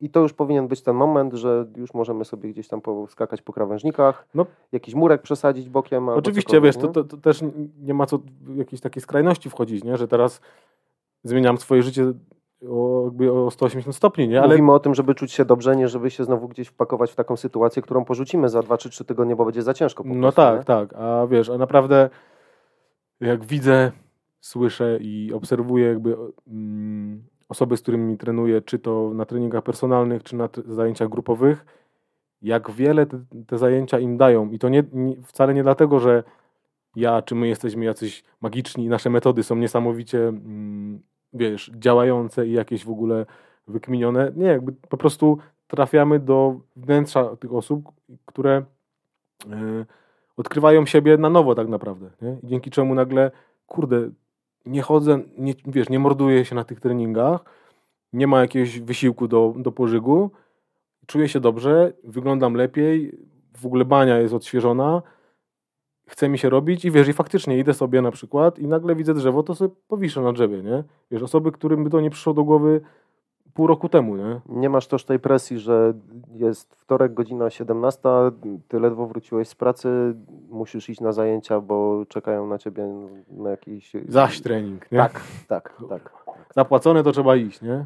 I 0.01 0.09
to 0.09 0.19
już 0.19 0.33
powinien 0.33 0.67
być 0.67 0.81
ten 0.81 0.95
moment, 0.95 1.33
że 1.33 1.65
już 1.75 1.93
możemy 1.93 2.25
sobie 2.25 2.49
gdzieś 2.49 2.67
tam 2.67 2.81
poskakać 2.81 3.41
po 3.41 3.53
krawężnikach, 3.53 4.25
No. 4.35 4.45
jakiś 4.71 4.95
murek 4.95 5.21
przesadzić 5.21 5.69
bokiem. 5.69 6.09
Oczywiście, 6.09 6.61
wiesz, 6.61 6.77
to, 6.77 6.87
to, 6.87 7.03
to 7.03 7.17
też 7.17 7.43
nie 7.81 7.93
ma 7.93 8.05
co 8.05 8.17
w 8.41 8.57
jakieś 8.57 8.81
takie 8.81 9.01
skrajności 9.01 9.49
wchodzić, 9.49 9.83
nie? 9.83 9.97
że 9.97 10.07
teraz 10.07 10.41
zmieniam 11.23 11.57
swoje 11.57 11.83
życie 11.83 12.13
o, 12.69 13.01
jakby 13.05 13.31
o 13.31 13.51
180 13.51 13.95
stopni, 13.95 14.27
nie? 14.27 14.39
Ale 14.39 14.47
Mówimy 14.49 14.73
o 14.73 14.79
tym, 14.79 14.95
żeby 14.95 15.15
czuć 15.15 15.31
się 15.31 15.45
dobrze, 15.45 15.75
nie 15.75 15.87
żeby 15.87 16.11
się 16.11 16.23
znowu 16.23 16.47
gdzieś 16.47 16.67
wpakować 16.67 17.11
w 17.11 17.15
taką 17.15 17.37
sytuację, 17.37 17.81
którą 17.81 18.05
porzucimy 18.05 18.49
za 18.49 18.61
2 18.61 18.77
czy 18.77 18.89
3 18.89 19.05
tygodnie, 19.05 19.35
bo 19.35 19.45
będzie 19.45 19.61
za 19.61 19.73
ciężko. 19.73 20.03
Po 20.03 20.09
No 20.09 20.21
prostu, 20.21 20.35
tak, 20.35 20.57
nie? 20.59 20.63
tak. 20.65 20.93
A 20.93 21.27
wiesz, 21.27 21.49
a 21.49 21.57
naprawdę 21.57 22.09
jak 23.19 23.45
widzę, 23.45 23.91
słyszę 24.43 24.97
i 25.01 25.33
obserwuję 25.33 25.87
jakby 25.87 26.17
mm, 26.47 27.23
osoby, 27.49 27.77
z 27.77 27.81
którymi 27.81 28.17
trenuję, 28.17 28.61
czy 28.61 28.79
to 28.79 29.11
na 29.13 29.25
treningach 29.25 29.63
personalnych, 29.63 30.23
czy 30.23 30.35
na 30.35 30.49
zajęciach 30.65 31.09
grupowych, 31.09 31.65
jak 32.41 32.71
wiele 32.71 33.05
te, 33.05 33.23
te 33.47 33.57
zajęcia 33.57 33.99
im 33.99 34.17
dają. 34.17 34.51
I 34.51 34.59
to 34.59 34.69
nie, 34.69 34.83
nie, 34.93 35.15
wcale 35.23 35.53
nie 35.53 35.63
dlatego, 35.63 35.99
że 35.99 36.23
ja 36.95 37.21
czy 37.21 37.35
my 37.35 37.47
jesteśmy 37.47 37.85
jacyś 37.85 38.23
magiczni 38.41 38.89
nasze 38.89 39.09
metody 39.09 39.43
są 39.43 39.55
niesamowicie, 39.55 40.27
mm, 40.27 41.01
wiesz, 41.33 41.71
działające 41.75 42.47
i 42.47 42.51
jakieś 42.51 42.85
w 42.85 42.89
ogóle 42.89 43.25
wykminione. 43.67 44.31
Nie, 44.35 44.47
jakby 44.47 44.71
po 44.89 44.97
prostu 44.97 45.37
trafiamy 45.67 46.19
do 46.19 46.59
wnętrza 46.75 47.35
tych 47.35 47.53
osób, 47.53 47.91
które 48.25 48.63
e, 49.51 49.85
odkrywają 50.37 50.85
siebie 50.85 51.17
na 51.17 51.29
nowo 51.29 51.55
tak 51.55 51.67
naprawdę. 51.67 52.09
Nie? 52.21 52.37
Dzięki 52.43 52.71
czemu 52.71 52.95
nagle, 52.95 53.31
kurde, 53.67 54.09
nie 54.65 54.81
chodzę, 54.81 55.19
nie, 55.37 55.53
wiesz, 55.65 55.89
nie 55.89 55.99
morduję 55.99 56.45
się 56.45 56.55
na 56.55 56.63
tych 56.63 56.79
treningach, 56.79 57.41
nie 58.13 58.27
ma 58.27 58.41
jakiegoś 58.41 58.79
wysiłku 58.79 59.27
do, 59.27 59.53
do 59.57 59.71
pożygu, 59.71 60.31
czuję 61.07 61.29
się 61.29 61.39
dobrze, 61.39 61.93
wyglądam 62.03 62.53
lepiej, 62.53 63.17
w 63.57 63.65
ogóle 63.65 63.85
bania 63.85 64.19
jest 64.19 64.33
odświeżona, 64.33 65.01
chce 66.07 66.29
mi 66.29 66.37
się 66.37 66.49
robić 66.49 66.85
i 66.85 66.91
wiesz, 66.91 67.07
i 67.07 67.13
faktycznie 67.13 67.57
idę 67.57 67.73
sobie 67.73 68.01
na 68.01 68.11
przykład 68.11 68.59
i 68.59 68.67
nagle 68.67 68.95
widzę 68.95 69.13
drzewo, 69.13 69.43
to 69.43 69.55
sobie 69.55 69.75
powiszę 69.87 70.21
na 70.21 70.33
drzewie, 70.33 70.63
nie? 70.63 70.83
Wiesz, 71.11 71.23
osoby, 71.23 71.51
którym 71.51 71.83
by 71.83 71.89
to 71.89 72.01
nie 72.01 72.09
przyszło 72.09 72.33
do 72.33 72.43
głowy 72.43 72.81
pół 73.53 73.67
roku 73.67 73.89
temu, 73.89 74.15
nie? 74.15 74.41
Nie 74.49 74.69
masz 74.69 74.87
też 74.87 75.05
tej 75.05 75.19
presji, 75.19 75.59
że 75.59 75.93
jest 76.35 76.75
wtorek, 76.75 77.13
godzina 77.13 77.49
17, 77.49 78.01
ty 78.67 78.79
ledwo 78.79 79.07
wróciłeś 79.07 79.47
z 79.47 79.55
pracy, 79.55 80.13
musisz 80.49 80.89
iść 80.89 81.01
na 81.01 81.11
zajęcia, 81.11 81.61
bo 81.61 82.05
czekają 82.09 82.47
na 82.47 82.57
ciebie 82.57 82.87
na 83.31 83.49
jakiś... 83.49 83.93
Zaś 84.07 84.41
trening, 84.41 84.91
nie? 84.91 84.97
Tak, 84.97 85.21
tak, 85.47 85.75
tak. 85.89 86.13
Zapłacone 86.55 87.03
to 87.03 87.11
trzeba 87.11 87.35
iść, 87.35 87.61
nie? 87.61 87.73
E, 87.73 87.85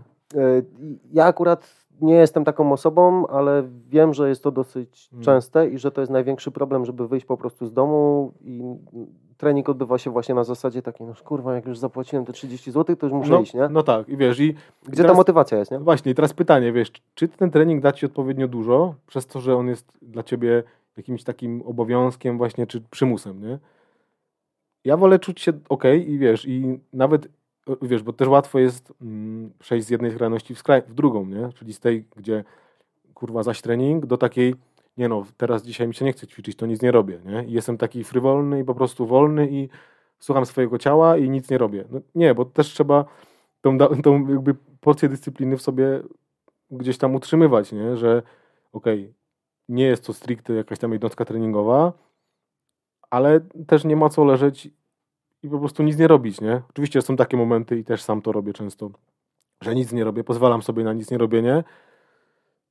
Ja 1.13 1.25
akurat 1.25 1.86
nie 2.01 2.13
jestem 2.13 2.45
taką 2.45 2.71
osobą, 2.71 3.27
ale 3.27 3.63
wiem, 3.89 4.13
że 4.13 4.29
jest 4.29 4.43
to 4.43 4.51
dosyć 4.51 5.09
Mm. 5.13 5.23
częste 5.25 5.69
i 5.69 5.77
że 5.77 5.91
to 5.91 6.01
jest 6.01 6.11
największy 6.13 6.51
problem, 6.51 6.85
żeby 6.85 7.07
wyjść 7.07 7.25
po 7.25 7.37
prostu 7.37 7.65
z 7.65 7.73
domu 7.73 8.31
i 8.41 8.63
trening 9.37 9.69
odbywa 9.69 9.97
się 9.97 10.11
właśnie 10.11 10.35
na 10.35 10.43
zasadzie 10.43 10.81
takiej, 10.81 11.07
no 11.07 11.13
kurwa, 11.25 11.55
jak 11.55 11.65
już 11.65 11.77
zapłaciłem 11.77 12.25
te 12.25 12.33
30 12.33 12.71
zł, 12.71 12.95
to 12.95 13.05
już 13.05 13.13
muszę 13.13 13.31
No, 13.31 13.39
iść, 13.41 13.53
nie? 13.53 13.69
no 13.69 13.83
tak, 13.83 14.09
i 14.09 14.17
wiesz, 14.17 14.39
i 14.39 14.53
Gdzie 14.83 14.97
ta 14.97 15.03
teraz- 15.03 15.17
motywacja 15.17 15.57
jest, 15.57 15.71
nie? 15.71 15.79
Właśnie, 15.79 16.11
i 16.11 16.15
teraz 16.15 16.33
pytanie, 16.33 16.71
wiesz, 16.71 16.91
czy 17.15 17.27
ten 17.27 17.51
trening 17.51 17.81
da 17.83 17.91
ci 17.91 18.05
odpowiednio 18.05 18.47
dużo, 18.47 18.93
przez 19.07 19.27
to, 19.27 19.39
że 19.39 19.55
on 19.55 19.67
jest 19.67 19.97
dla 20.01 20.23
ciebie 20.23 20.63
jakimś 20.97 21.23
takim 21.23 21.61
obowiązkiem 21.65 22.37
właśnie, 22.37 22.67
czy 22.67 22.81
przymusem, 22.81 23.41
nie? 23.41 23.59
Ja 24.85 24.97
wolę 24.97 25.19
czuć 25.19 25.41
się 25.41 25.53
ok 25.69 25.83
i 26.07 26.17
wiesz, 26.17 26.47
i 26.47 26.79
nawet, 26.93 27.27
wiesz, 27.81 28.03
bo 28.03 28.13
też 28.13 28.27
łatwo 28.27 28.59
jest 28.59 28.93
mm, 29.01 29.51
przejść 29.59 29.87
z 29.87 29.89
jednej 29.89 30.11
skrajności 30.11 30.55
w, 30.55 30.59
skraj, 30.59 30.81
w 30.81 30.93
drugą, 30.93 31.25
nie? 31.25 31.49
Czyli 31.53 31.73
z 31.73 31.79
tej, 31.79 32.05
gdzie 32.15 32.43
kurwa 33.13 33.43
zaś 33.43 33.61
trening, 33.61 34.05
do 34.05 34.17
takiej, 34.17 34.55
nie 34.97 35.09
no, 35.09 35.25
teraz 35.37 35.63
dzisiaj 35.63 35.87
mi 35.87 35.95
się 35.95 36.05
nie 36.05 36.13
chce 36.13 36.27
ćwiczyć, 36.27 36.57
to 36.57 36.65
nic 36.65 36.81
nie 36.81 36.91
robię, 36.91 37.19
nie? 37.25 37.45
I 37.45 37.51
jestem 37.51 37.77
taki 37.77 38.03
frywolny 38.03 38.59
i 38.59 38.63
po 38.63 38.75
prostu 38.75 39.07
wolny 39.07 39.47
i 39.51 39.69
słucham 40.19 40.45
swojego 40.45 40.77
ciała 40.77 41.17
i 41.17 41.29
nic 41.29 41.49
nie 41.49 41.57
robię. 41.57 41.85
No, 41.91 41.99
nie, 42.15 42.35
bo 42.35 42.45
też 42.45 42.67
trzeba 42.67 43.05
tą, 43.61 43.77
tą 44.03 44.27
jakby 44.27 44.55
porcję 44.81 45.09
dyscypliny 45.09 45.57
w 45.57 45.61
sobie 45.61 46.01
gdzieś 46.71 46.97
tam 46.97 47.15
utrzymywać, 47.15 47.71
nie? 47.71 47.97
że 47.97 48.23
okej, 48.73 49.13
nie 49.69 49.83
jest 49.83 50.05
to 50.05 50.13
stricte 50.13 50.53
jakaś 50.53 50.79
tam 50.79 50.93
jednostka 50.93 51.25
treningowa, 51.25 51.93
ale 53.09 53.39
też 53.67 53.85
nie 53.85 53.95
ma 53.95 54.09
co 54.09 54.25
leżeć 54.25 54.69
i 55.43 55.49
po 55.49 55.59
prostu 55.59 55.83
nic 55.83 55.97
nie 55.97 56.07
robić, 56.07 56.41
nie? 56.41 56.61
Oczywiście 56.69 57.01
są 57.01 57.15
takie 57.15 57.37
momenty 57.37 57.79
i 57.79 57.83
też 57.83 58.01
sam 58.01 58.21
to 58.21 58.31
robię 58.31 58.53
często, 58.53 58.89
że 59.61 59.75
nic 59.75 59.91
nie 59.91 60.03
robię, 60.03 60.23
pozwalam 60.23 60.61
sobie 60.61 60.83
na 60.83 60.93
nic 60.93 61.11
nie 61.11 61.17
robienie, 61.17 61.63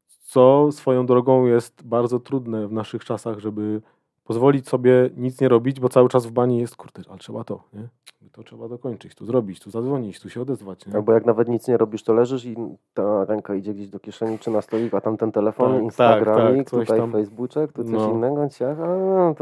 co 0.06 0.72
swoją 0.72 1.06
drogą 1.06 1.46
jest 1.46 1.82
bardzo 1.86 2.20
trudne 2.20 2.68
w 2.68 2.72
naszych 2.72 3.04
czasach, 3.04 3.38
żeby 3.38 3.82
pozwolić 4.26 4.68
sobie 4.68 5.10
nic 5.16 5.40
nie 5.40 5.48
robić, 5.48 5.80
bo 5.80 5.88
cały 5.88 6.08
czas 6.08 6.26
w 6.26 6.30
bani 6.30 6.58
jest, 6.58 6.76
kurde, 6.76 7.02
ale 7.08 7.18
trzeba 7.18 7.44
to, 7.44 7.62
nie? 7.74 7.88
To 8.32 8.42
trzeba 8.42 8.68
dokończyć, 8.68 9.14
tu 9.14 9.24
zrobić, 9.26 9.60
tu 9.60 9.70
zadzwonić, 9.70 10.20
tu 10.20 10.28
się 10.30 10.40
odezwać, 10.42 10.86
nie? 10.86 10.94
Albo 10.94 11.12
jak 11.12 11.26
nawet 11.26 11.48
nic 11.48 11.68
nie 11.68 11.76
robisz, 11.76 12.02
to 12.02 12.12
leżysz 12.14 12.44
i 12.44 12.56
ta 12.94 13.24
ręka 13.24 13.54
idzie 13.54 13.74
gdzieś 13.74 13.88
do 13.88 14.00
kieszeni 14.00 14.38
czy 14.38 14.50
na 14.50 14.62
stolik, 14.62 14.94
a 14.94 15.00
tam 15.00 15.16
ten 15.16 15.32
telefon, 15.32 15.72
Tak, 15.72 15.82
Instagramik, 15.82 16.70
tak, 16.70 16.70
tak, 16.70 16.80
tutaj 16.86 16.98
tam. 16.98 17.12
Facebooczek, 17.12 17.72
tu 17.72 17.84
coś 17.84 17.92
No. 17.92 18.10
innego. 18.10 18.48
Ciach, 18.48 18.80
a, 18.80 18.86
no, 18.86 19.34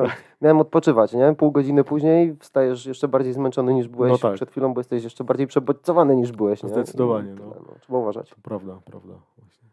miałem 0.43 0.61
odpoczywać, 0.61 1.13
nie? 1.13 1.35
Pół 1.39 1.53
godziny 1.53 1.85
później 1.85 2.37
wstajesz 2.41 2.87
jeszcze 2.87 3.09
bardziej 3.09 3.33
zmęczony 3.33 3.75
niż 3.75 3.89
byłeś 3.89 4.13
No 4.13 4.19
tak. 4.19 4.35
przed 4.35 4.51
chwilą, 4.51 4.75
bo 4.75 4.81
jesteś 4.81 5.05
jeszcze 5.05 5.25
bardziej 5.25 5.47
przebodźcowany 5.47 6.17
niż 6.17 6.33
byłeś, 6.33 6.63
nie? 6.63 6.69
Zdecydowanie, 6.69 7.31
I 7.31 7.35
no. 7.35 7.51
tyle, 7.51 7.79
Trzeba 7.81 7.99
uważać. 7.99 8.31
To 8.31 8.37
prawda, 8.43 8.79
prawda. 8.85 9.15
Właśnie. 9.39 9.69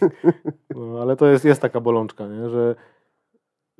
No, 0.76 1.00
ale 1.00 1.16
to 1.16 1.26
jest, 1.26 1.44
jest 1.44 1.62
taka 1.62 1.80
bolączka, 1.80 2.26
nie? 2.28 2.48
Że, 2.48 2.74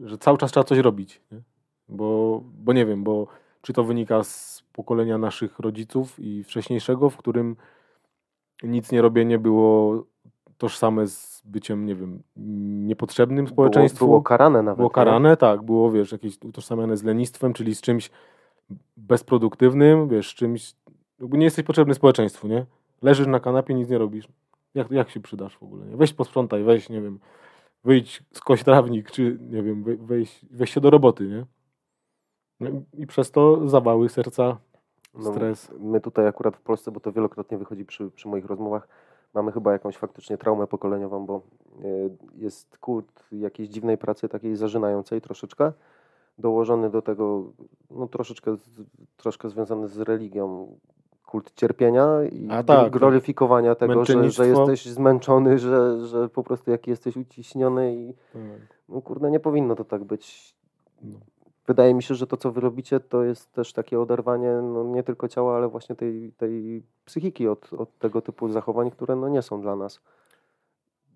że 0.05 0.18
cały 0.18 0.38
czas 0.38 0.51
trzeba 0.51 0.64
coś 0.64 0.78
robić. 0.78 1.20
Nie? 1.32 1.40
Bo, 1.88 2.40
bo 2.44 2.72
nie 2.72 2.86
wiem, 2.86 3.05
bo 3.05 3.26
czy 3.62 3.72
to 3.72 3.84
wynika 3.84 4.24
z 4.24 4.62
pokolenia 4.72 5.18
naszych 5.18 5.59
rodziców 5.59 6.18
i 6.18 6.44
wcześniejszego, 6.44 7.11
w 7.11 7.16
którym 7.16 7.57
nic 8.62 8.92
nie 8.92 9.03
robienie 9.03 9.38
było 9.38 10.05
tożsame 10.59 11.07
z 11.07 11.42
byciem, 11.44 11.86
nie 11.86 11.94
wiem, 11.94 12.22
niepotrzebnym 12.86 13.48
społeczeństwu. 13.48 13.98
Było, 13.98 14.09
było 14.09 14.22
karane 14.22 14.62
nawet. 14.62 14.76
Było 14.76 14.88
nie? 14.88 14.94
karane, 14.94 15.36
tak, 15.36 15.62
było, 15.62 15.90
wiesz, 15.90 16.12
jakieś 16.12 16.38
utożsamiane 16.44 16.96
z 16.96 17.03
lenistwem, 17.03 17.53
czyli 17.53 17.74
z 17.74 17.80
czymś 17.80 18.11
bezproduktywnym, 18.96 20.09
wiesz, 20.09 20.34
czymś, 20.34 20.74
nie 21.20 21.44
jesteś 21.44 21.64
potrzebny 21.64 21.94
społeczeństwu, 21.94 22.48
nie? 22.48 22.66
Leżysz 23.03 23.26
na 23.26 23.40
kanapie, 23.40 23.74
nic 23.74 23.88
nie 23.88 23.98
robisz. 23.98 24.28
Jak, 24.74 24.90
jak 24.90 25.11
się 25.11 25.20
przydasz 25.20 25.59
w 25.59 25.62
ogóle, 25.62 25.86
nie? 25.86 25.96
Weź 25.96 26.12
posprzątaj, 26.12 26.64
weź, 26.64 26.88
nie 26.88 27.01
wiem, 27.01 27.18
wyjdź, 27.85 28.22
skoś 28.33 28.64
trawnik, 28.64 29.11
czy, 29.11 29.39
nie 29.51 29.62
wiem, 29.62 29.83
we- 29.83 29.97
weź, 29.97 30.41
weź 30.51 30.70
się 30.74 30.81
do 30.81 30.91
roboty, 30.91 31.28
nie? 31.28 31.47
No 32.61 32.70
i- 32.95 33.07
przez 33.07 33.31
to 33.31 33.68
zawały 33.68 34.09
serca, 34.09 34.59
No, 35.14 35.33
stres. 35.33 35.72
My 35.78 36.01
tutaj 36.01 36.26
akurat 36.26 36.57
w 36.57 36.61
Polsce, 36.61 36.91
bo 36.93 37.01
to 37.01 37.12
wielokrotnie 37.12 37.59
wychodzi 37.59 37.85
przy, 37.85 38.11
przy 38.11 38.28
moich 38.28 38.45
rozmowach, 38.45 38.89
mamy 39.35 39.53
chyba 39.53 39.72
jakąś 39.72 39.97
faktycznie 39.97 40.39
traumę 40.39 40.66
pokoleniową, 40.66 41.26
bo 41.26 41.43
y, 41.85 42.11
jest 42.35 42.78
kult 42.78 43.24
jakiejś 43.33 43.68
dziwnej 43.68 43.99
pracy, 43.99 44.28
takiej 44.28 44.57
zażynającej 44.57 45.20
troszeczkę, 45.20 45.72
dołożony 46.39 46.91
do 46.91 47.03
tego, 47.03 47.53
no 47.91 48.09
troszeczkę, 48.09 48.57
troszkę 49.16 49.49
związany 49.51 49.89
z 49.89 49.99
religią, 50.01 50.78
kult 51.31 51.55
cierpienia 51.55 52.07
i 52.33 52.49
A 52.51 52.62
tak, 52.62 52.93
gloryfikowania 52.93 53.74
tego, 53.74 54.05
że, 54.05 54.31
że 54.31 54.49
jesteś 54.49 54.87
zmęczony, 54.87 55.59
że, 55.59 56.07
że 56.07 56.28
po 56.28 56.43
prostu 56.43 56.70
jaki 56.70 56.91
jesteś 56.91 57.16
uciśniony 57.16 57.95
i 57.95 58.14
Tak. 58.33 58.78
no 58.89 59.03
kurde, 59.03 59.31
nie 59.31 59.41
powinno 59.41 59.76
to 59.76 59.85
tak 59.85 60.05
być. 60.05 60.55
No. 61.03 61.18
Wydaje 61.66 61.95
mi 61.95 62.03
się, 62.03 62.14
że 62.14 62.26
to, 62.26 62.37
co 62.37 62.53
wy 62.53 62.61
robicie, 62.61 63.01
to 63.01 63.24
jest 63.24 63.53
też 63.53 63.72
takie 63.72 64.01
oderwanie 64.01 64.53
no, 64.62 64.85
nie 64.85 65.03
tylko 65.03 65.28
ciała, 65.28 65.57
ale 65.57 65.68
właśnie 65.68 65.97
tej, 65.97 66.33
tej 66.33 66.83
psychiki 67.05 67.49
od, 67.49 67.72
od 67.72 67.99
tego 67.99 68.22
typu 68.22 68.49
zachowań, 68.49 68.91
które 68.91 69.16
no, 69.16 69.28
nie 69.28 69.43
są 69.43 69.61
dla 69.61 69.76
nas 69.76 70.01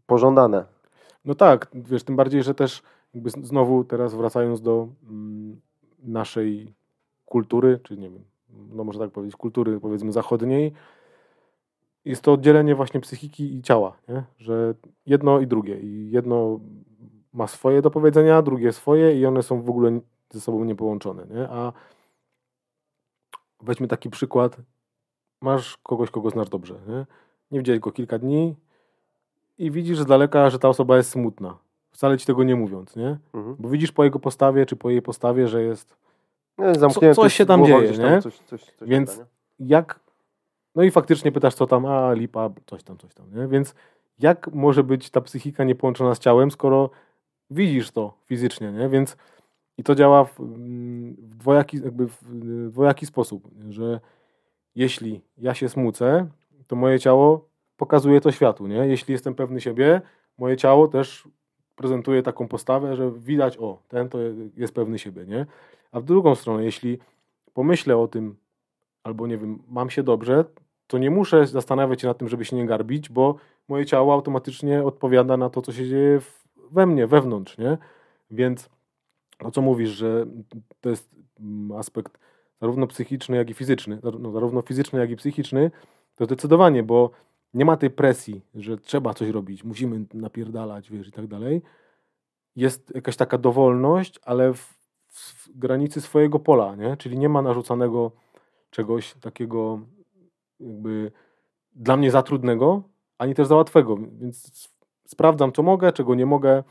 pożądane. 0.06 0.64
No 1.24 1.34
tak, 1.34 1.68
wiesz, 1.74 2.04
tym 2.04 2.16
bardziej, 2.16 2.42
że 2.42 2.54
też 2.54 2.82
jakby 3.14 3.30
znowu 3.30 3.84
teraz 3.84 4.14
wracając 4.14 4.60
do 4.60 4.88
mm, 5.10 5.60
naszej 6.02 6.74
kultury, 7.24 7.80
czy 7.82 7.96
nie 7.96 8.10
wiem, 8.10 8.24
no 8.72 8.84
można 8.84 9.04
tak 9.04 9.12
powiedzieć, 9.12 9.36
kultury 9.36 9.80
powiedzmy 9.80 10.12
zachodniej, 10.12 10.72
jest 12.04 12.22
to 12.22 12.32
oddzielenie 12.32 12.74
właśnie 12.74 13.00
psychiki 13.00 13.56
i 13.56 13.62
ciała, 13.62 13.96
nie? 14.08 14.24
że 14.38 14.74
jedno 15.06 15.40
i 15.40 15.46
drugie. 15.46 15.80
I 15.80 16.10
jedno 16.10 16.60
ma 17.32 17.46
swoje 17.46 17.82
do 17.82 17.90
powiedzenia, 17.90 18.42
drugie 18.42 18.72
swoje 18.72 19.20
i 19.20 19.26
one 19.26 19.42
są 19.42 19.62
w 19.62 19.70
ogóle 19.70 20.00
ze 20.30 20.40
sobą 20.40 20.64
niepołączone. 20.64 21.26
Nie? 21.26 21.48
A 21.48 21.72
weźmy 23.62 23.88
taki 23.88 24.10
przykład, 24.10 24.56
masz 25.40 25.76
kogoś, 25.76 26.10
kogo 26.10 26.30
znasz 26.30 26.48
dobrze, 26.48 26.74
nie, 26.88 27.06
nie 27.50 27.58
widziałeś 27.58 27.80
go 27.80 27.92
kilka 27.92 28.18
dni, 28.18 28.56
i 29.58 29.70
widzisz 29.70 29.98
z 29.98 30.06
daleka, 30.06 30.50
że 30.50 30.58
ta 30.58 30.68
osoba 30.68 30.96
jest 30.96 31.10
smutna. 31.10 31.58
Wcale 31.90 32.18
ci 32.18 32.26
tego 32.26 32.44
nie 32.44 32.56
mówiąc, 32.56 32.96
nie? 32.96 33.18
Mhm. 33.34 33.56
Bo 33.58 33.68
widzisz 33.68 33.92
po 33.92 34.04
jego 34.04 34.18
postawie, 34.18 34.66
czy 34.66 34.76
po 34.76 34.90
jej 34.90 35.02
postawie, 35.02 35.48
że 35.48 35.62
jest. 35.62 35.96
Zamknięty 36.58 37.14
coś 37.14 37.34
się 37.34 37.46
tam 37.46 37.66
dzieje, 37.66 37.92
tam 37.92 38.10
nie? 38.10 38.22
Coś, 38.22 38.38
coś, 38.38 38.64
coś 38.64 38.88
Więc- 38.88 39.10
gada, 39.10 39.28
nie? 39.60 39.66
Jak. 39.68 40.00
No 40.74 40.82
i 40.82 40.90
faktycznie 40.90 41.32
pytasz, 41.32 41.54
co 41.54 41.66
tam, 41.66 41.86
a 41.86 42.12
lipa, 42.12 42.50
coś 42.66 42.82
tam, 42.82 42.98
coś 42.98 43.14
tam, 43.14 43.26
nie? 43.34 43.48
Więc 43.48 43.74
jak 44.18 44.52
może 44.52 44.84
być 44.84 45.10
ta 45.10 45.20
psychika 45.20 45.64
niepołączona 45.64 46.14
z 46.14 46.18
ciałem, 46.18 46.50
skoro 46.50 46.90
widzisz 47.50 47.90
to 47.90 48.14
fizycznie, 48.26 48.72
nie? 48.72 48.88
Więc 48.88 49.16
i 49.78 49.82
to 49.82 49.94
działa 49.94 50.24
w, 50.24 50.40
mm, 50.40 51.14
w, 51.14 51.36
dwojaki, 51.36 51.76
jakby 51.76 52.06
w 52.06 52.70
dwojaki 52.70 53.06
sposób, 53.06 53.48
że 53.70 54.00
jeśli 54.74 55.20
ja 55.38 55.54
się 55.54 55.68
smucę, 55.68 56.26
to 56.66 56.76
moje 56.76 56.98
ciało 56.98 57.48
pokazuje 57.76 58.20
to 58.20 58.32
światu, 58.32 58.66
nie? 58.66 58.76
Jeśli 58.76 59.12
jestem 59.12 59.34
pewny 59.34 59.60
siebie, 59.60 60.00
moje 60.38 60.56
ciało 60.56 60.88
też 60.88 61.28
prezentuje 61.76 62.22
taką 62.22 62.48
postawę, 62.48 62.96
że 62.96 63.12
widać, 63.12 63.58
o, 63.58 63.78
ten 63.88 64.08
to 64.08 64.18
jest 64.56 64.74
pewny 64.74 64.98
siebie, 64.98 65.26
nie? 65.26 65.46
A 65.94 66.00
w 66.00 66.04
drugą 66.04 66.34
stronę, 66.34 66.64
jeśli 66.64 66.98
pomyślę 67.52 67.96
o 67.96 68.08
tym, 68.08 68.36
albo 69.02 69.26
nie 69.26 69.38
wiem, 69.38 69.62
mam 69.68 69.90
się 69.90 70.02
dobrze, 70.02 70.44
to 70.86 70.98
nie 70.98 71.10
muszę 71.10 71.46
zastanawiać 71.46 72.00
się 72.00 72.08
nad 72.08 72.18
tym, 72.18 72.28
żeby 72.28 72.44
się 72.44 72.56
nie 72.56 72.66
garbić, 72.66 73.08
bo 73.08 73.36
moje 73.68 73.86
ciało 73.86 74.12
automatycznie 74.14 74.82
odpowiada 74.82 75.36
na 75.36 75.50
to, 75.50 75.62
co 75.62 75.72
się 75.72 75.88
dzieje 75.88 76.20
we 76.70 76.86
mnie, 76.86 77.06
wewnątrz, 77.06 77.58
nie? 77.58 77.78
Więc 78.30 78.70
to, 79.38 79.50
co 79.50 79.62
mówisz, 79.62 79.90
że 79.90 80.26
to 80.80 80.90
jest 80.90 81.10
mm, 81.40 81.72
aspekt 81.78 82.18
zarówno 82.60 82.86
psychiczny, 82.86 83.36
jak 83.36 83.50
i 83.50 83.54
fizyczny, 83.54 83.98
no, 84.20 84.32
zarówno 84.32 84.62
fizyczny, 84.62 84.98
jak 84.98 85.10
i 85.10 85.16
psychiczny, 85.16 85.70
to 86.16 86.24
zdecydowanie, 86.24 86.82
bo 86.82 87.10
nie 87.54 87.64
ma 87.64 87.76
tej 87.76 87.90
presji, 87.90 88.40
że 88.54 88.78
trzeba 88.78 89.14
coś 89.14 89.28
robić, 89.28 89.64
musimy 89.64 90.04
napierdalać, 90.14 90.90
wiesz, 90.90 91.08
i 91.08 91.12
tak 91.12 91.26
dalej. 91.26 91.62
Jest 92.56 92.92
jakaś 92.94 93.16
taka 93.16 93.38
dowolność, 93.38 94.20
ale 94.22 94.54
w 94.54 94.83
granicy 95.54 96.00
swojego 96.00 96.38
pola, 96.38 96.74
nie? 96.76 96.96
Czyli 96.96 97.18
nie 97.18 97.28
ma 97.28 97.42
narzucanego 97.42 98.10
czegoś 98.70 99.14
takiego 99.14 99.80
jakby 100.60 101.12
dla 101.74 101.96
mnie 101.96 102.10
za 102.10 102.22
trudnego, 102.22 102.82
ani 103.18 103.34
też 103.34 103.46
za 103.46 103.56
łatwego, 103.56 103.96
więc 103.96 104.68
sprawdzam, 105.06 105.52
co 105.52 105.62
mogę, 105.62 105.92
czego 105.92 106.14
nie 106.14 106.26
mogę, 106.26 106.62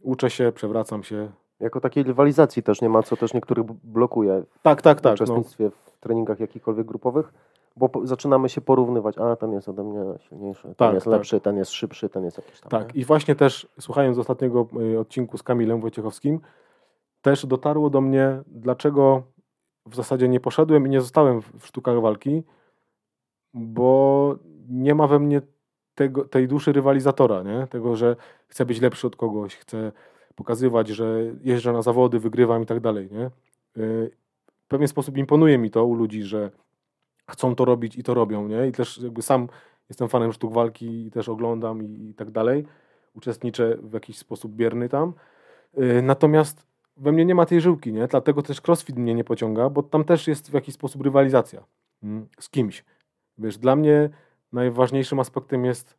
uczę 0.00 0.30
się, 0.30 0.52
przewracam 0.52 1.02
się. 1.02 1.30
Jako 1.60 1.80
takiej 1.80 2.04
rywalizacji 2.04 2.62
też 2.62 2.80
nie 2.82 2.88
ma, 2.88 3.02
co 3.02 3.16
też 3.16 3.34
niektórych 3.34 3.64
blokuje 3.84 4.42
Tak, 4.62 4.82
tak, 4.82 4.98
w 4.98 5.00
tak. 5.00 5.10
No. 5.18 5.24
uczestnictwie 5.24 5.70
w 5.70 5.98
treningach 6.00 6.40
jakichkolwiek 6.40 6.86
grupowych, 6.86 7.32
bo 7.76 7.90
zaczynamy 8.04 8.48
się 8.48 8.60
porównywać, 8.60 9.18
a 9.18 9.36
ten 9.36 9.52
jest 9.52 9.68
ode 9.68 9.82
mnie 9.84 10.18
silniejszy, 10.18 10.62
ten 10.62 10.74
Tak, 10.74 10.94
jest 10.94 11.04
tak. 11.04 11.12
lepszy, 11.12 11.40
ten 11.40 11.56
jest 11.56 11.70
szybszy, 11.70 12.08
ten 12.08 12.24
jest 12.24 12.36
jakiś 12.36 12.60
tam. 12.60 12.70
Tak, 12.70 12.94
nie? 12.94 13.00
i 13.00 13.04
właśnie 13.04 13.34
też 13.34 13.68
słuchając 13.80 14.18
ostatniego 14.18 14.68
y, 14.92 14.98
odcinku 14.98 15.38
z 15.38 15.42
Kamilem 15.42 15.80
Wojciechowskim, 15.80 16.40
też 17.24 17.46
dotarło 17.46 17.90
do 17.90 18.00
mnie, 18.00 18.42
dlaczego 18.46 19.22
w 19.86 19.94
zasadzie 19.94 20.28
nie 20.28 20.40
poszedłem 20.40 20.86
i 20.86 20.90
nie 20.90 21.00
zostałem 21.00 21.42
w, 21.42 21.66
sztukach 21.66 22.00
walki, 22.00 22.42
bo 23.54 24.36
nie 24.68 24.94
ma 24.94 25.06
we 25.06 25.18
mnie 25.18 25.42
tego, 25.94 26.24
tej 26.24 26.48
duszy 26.48 26.72
rywalizatora, 26.72 27.42
nie? 27.42 27.66
tego, 27.66 27.96
że 27.96 28.16
chcę 28.48 28.66
być 28.66 28.80
lepszy 28.80 29.06
od 29.06 29.16
kogoś, 29.16 29.56
chcę 29.56 29.92
pokazywać, 30.34 30.88
że 30.88 31.32
jeżdżę 31.40 31.72
na 31.72 31.82
zawody, 31.82 32.18
wygrywam 32.18 32.62
i 32.62 32.66
tak 32.66 32.80
dalej. 32.80 33.08
Nie? 33.12 33.26
Y, 33.82 34.10
W 34.64 34.68
pewien 34.68 34.88
sposób 34.88 35.16
imponuje 35.16 35.58
mi 35.58 35.70
to 35.70 35.84
u 35.84 35.94
ludzi, 35.94 36.22
że 36.22 36.50
chcą 37.30 37.54
to 37.54 37.64
robić 37.64 37.96
i 37.96 38.02
to 38.02 38.14
robią. 38.14 38.48
Nie? 38.48 38.68
I 38.68 38.72
też 38.72 38.98
jakby 38.98 39.22
sam 39.22 39.48
jestem 39.88 40.08
fanem 40.08 40.32
sztuk 40.32 40.52
walki 40.52 41.06
i 41.06 41.10
też 41.10 41.28
oglądam 41.28 41.82
i, 41.82 42.08
i 42.10 42.14
tak 42.14 42.30
dalej. 42.30 42.66
Uczestniczę 43.14 43.76
w 43.82 43.92
jakiś 43.92 44.18
sposób 44.18 44.52
bierny 44.52 44.88
tam. 44.88 45.12
Y, 45.78 46.02
Natomiast 46.02 46.73
we 46.96 47.12
mnie 47.12 47.24
nie 47.24 47.34
ma 47.34 47.46
tej 47.46 47.60
żyłki, 47.60 47.92
nie? 47.92 48.06
Dlatego 48.06 48.42
też 48.42 48.60
crossfit 48.68 48.96
mnie 48.96 49.14
nie 49.14 49.24
pociąga, 49.24 49.70
bo 49.70 49.82
tam 49.82 50.04
też 50.04 50.28
jest 50.28 50.50
w 50.50 50.54
jakiś 50.54 50.74
sposób 50.74 51.02
rywalizacja 51.02 51.64
mm, 52.02 52.28
z 52.38 52.48
kimś. 52.48 52.84
Wiesz, 53.38 53.58
dla 53.58 53.76
mnie 53.76 54.10
najważniejszym 54.52 55.20
aspektem 55.20 55.64
jest 55.64 55.98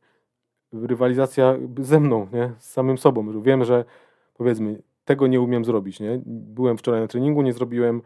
rywalizacja 0.74 1.56
ze 1.80 2.00
mną, 2.00 2.28
nie? 2.34 2.54
Z 2.58 2.70
samym 2.70 2.98
sobą. 2.98 3.42
Wiem, 3.42 3.64
że 3.64 3.86
powiedzmy, 4.34 4.82
tego 5.06 5.28
nie 5.28 5.42
umiem 5.42 5.66
zrobić, 5.66 6.00
nie? 6.00 6.22
Byłem 6.26 6.78
wczoraj 6.78 7.02
na 7.02 7.08
treningu, 7.08 7.42
nie 7.42 7.54
zrobiłem 7.54 8.02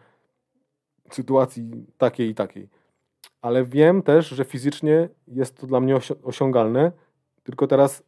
sytuacji 1.11 1.85
takiej 1.97 2.29
i 2.29 2.35
takiej. 2.35 2.69
Ale 3.41 3.63
wiem 3.63 4.01
też, 4.01 4.27
że 4.27 4.45
fizycznie 4.45 5.09
jest 5.27 5.57
to 5.57 5.67
dla 5.67 5.79
mnie 5.79 5.95
osi- 5.95 6.15
osiągalne, 6.23 6.91
tylko 7.43 7.67
teraz 7.67 8.03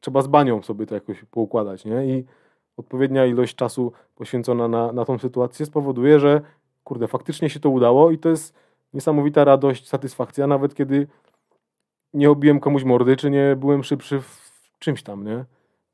trzeba 0.00 0.22
z 0.22 0.26
banią 0.26 0.62
sobie 0.62 0.86
to 0.86 0.94
jakoś 0.94 1.24
poukładać, 1.24 1.84
nie? 1.84 2.06
I 2.06 2.24
odpowiednia 2.76 3.26
ilość 3.26 3.54
czasu 3.54 3.92
poświęcona 4.14 4.68
na, 4.68 4.92
na 4.92 5.04
tą 5.04 5.18
sytuację 5.18 5.66
spowoduje, 5.66 6.20
że 6.20 6.40
kurde, 6.84 7.08
faktycznie 7.08 7.50
się 7.50 7.60
to 7.60 7.70
udało 7.70 8.10
i 8.10 8.18
to 8.18 8.28
jest 8.28 8.54
niesamowita 8.94 9.44
radość, 9.44 9.88
satysfakcja, 9.88 10.46
nawet 10.46 10.74
kiedy 10.74 11.06
nie 12.14 12.30
obiłem 12.30 12.60
komuś 12.60 12.84
mordy, 12.84 13.16
czy 13.16 13.30
nie 13.30 13.56
byłem 13.56 13.84
szybszy 13.84 14.20
w 14.20 14.52
czymś 14.78 15.02
tam, 15.02 15.24
nie? 15.24 15.44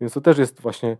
Więc 0.00 0.12
to 0.12 0.20
też 0.20 0.38
jest 0.38 0.60
właśnie 0.60 0.96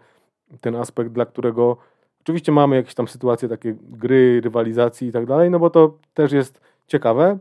ten 0.60 0.76
aspekt, 0.76 1.10
dla 1.10 1.26
którego 1.26 1.76
oczywiście 2.20 2.52
mamy 2.52 2.76
jakieś 2.76 2.94
tam 2.94 3.08
sytuacje, 3.08 3.48
takie 3.48 3.76
gry, 3.80 4.40
rywalizacji 4.40 5.08
i 5.08 5.12
tak 5.12 5.26
dalej, 5.26 5.50
no 5.50 5.58
bo 5.58 5.70
to 5.70 5.98
też 6.14 6.32
jest 6.32 6.60
ciekawe, 6.86 7.38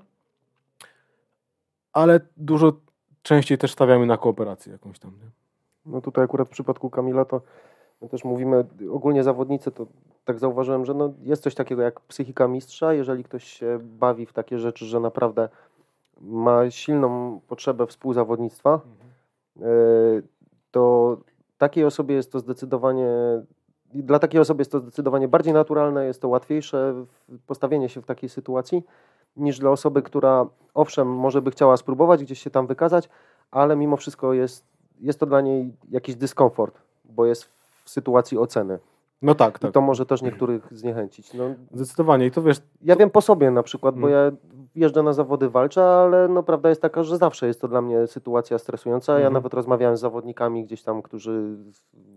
ale 1.94 2.20
dużo 2.38 2.74
częściej 3.22 3.58
też 3.58 3.72
stawiamy 3.72 4.06
na 4.06 4.18
kooperację 4.18 4.72
jakąś 4.72 5.00
tam, 5.00 5.12
nie? 5.12 5.30
No 5.86 6.02
tutaj 6.02 6.24
akurat 6.24 6.48
w 6.48 6.52
przypadku 6.52 6.90
Kamila 6.90 7.26
to 7.26 7.42
my 8.02 8.10
też 8.10 8.24
mówimy, 8.24 8.66
ogólnie 8.92 9.24
zawodnicy, 9.24 9.72
to 9.72 9.88
tak 10.26 10.40
zauważyłem, 10.40 10.86
że 10.86 10.94
no 10.94 11.14
jest 11.24 11.44
coś 11.44 11.56
takiego 11.56 11.82
jak 11.82 12.00
psychika 12.00 12.48
mistrza, 12.48 12.94
jeżeli 12.94 13.24
ktoś 13.24 13.44
się 13.44 13.80
bawi 13.82 14.26
w 14.26 14.34
takie 14.34 14.60
rzeczy, 14.60 14.86
że 14.86 15.00
naprawdę 15.00 15.50
ma 16.22 16.72
silną 16.72 17.40
potrzebę 17.48 17.88
współzawodnictwa, 17.88 18.82
e, 19.62 19.62
to 20.72 21.18
takiej 21.58 21.86
osobie 21.86 22.16
jest 22.16 22.32
to 22.32 22.40
zdecydowanie, 22.40 23.10
dla 23.94 24.20
takiej 24.20 24.42
osoby 24.42 24.62
jest 24.62 24.72
to 24.72 24.80
zdecydowanie 24.80 25.28
bardziej 25.28 25.54
naturalne, 25.54 26.06
jest 26.06 26.22
to 26.22 26.28
łatwiejsze 26.28 27.06
postawienie 27.48 27.90
się 27.90 28.02
w 28.02 28.06
takiej 28.06 28.30
sytuacji, 28.30 28.84
niż 29.38 29.60
dla 29.60 29.70
osoby, 29.70 30.02
która 30.02 30.46
owszem, 30.74 31.08
może 31.08 31.42
by 31.42 31.52
chciała 31.52 31.78
spróbować 31.78 32.24
gdzieś 32.24 32.42
się 32.42 32.50
tam 32.50 32.68
wykazać, 32.68 33.10
ale 33.52 33.76
mimo 33.76 33.98
wszystko 33.98 34.34
jest, 34.34 34.66
jest 35.00 35.20
to 35.20 35.26
dla 35.26 35.42
niej 35.42 35.74
jakiś 35.90 36.16
dyskomfort, 36.16 36.82
bo 37.06 37.26
jest 37.26 37.59
w 37.90 37.92
sytuacji 37.92 38.38
oceny. 38.38 38.80
No 39.22 39.36
tak, 39.36 39.58
I 39.58 39.60
tak. 39.60 39.72
to 39.72 39.82
może 39.82 40.06
też 40.06 40.22
niektórych 40.22 40.68
zniechęcić. 40.72 41.34
No, 41.34 41.44
Zdecydowanie. 41.74 42.26
I 42.26 42.32
to 42.32 42.42
wiesz, 42.42 42.62
ja 42.82 42.96
wiem 42.96 43.10
po 43.10 43.22
sobie 43.22 43.52
na 43.52 43.64
przykład, 43.64 43.96
bo 43.96 44.08
Mm. 44.10 44.12
ja 44.12 44.38
jeżdżę 44.76 45.04
na 45.04 45.14
zawody, 45.14 45.50
walczę, 45.50 45.84
ale 45.86 46.28
no, 46.28 46.44
prawda 46.44 46.70
jest 46.70 46.82
taka, 46.82 47.04
że 47.04 47.18
zawsze 47.18 47.48
jest 47.48 47.62
to 47.62 47.68
dla 47.68 47.82
mnie 47.82 48.08
sytuacja 48.08 48.58
stresująca. 48.58 49.12
Ja 49.14 49.18
Mhm. 49.18 49.34
nawet 49.34 49.54
rozmawiałem 49.54 49.98
z 49.98 50.00
zawodnikami 50.00 50.64
gdzieś 50.66 50.84
tam, 50.84 51.02
którzy, 51.02 51.58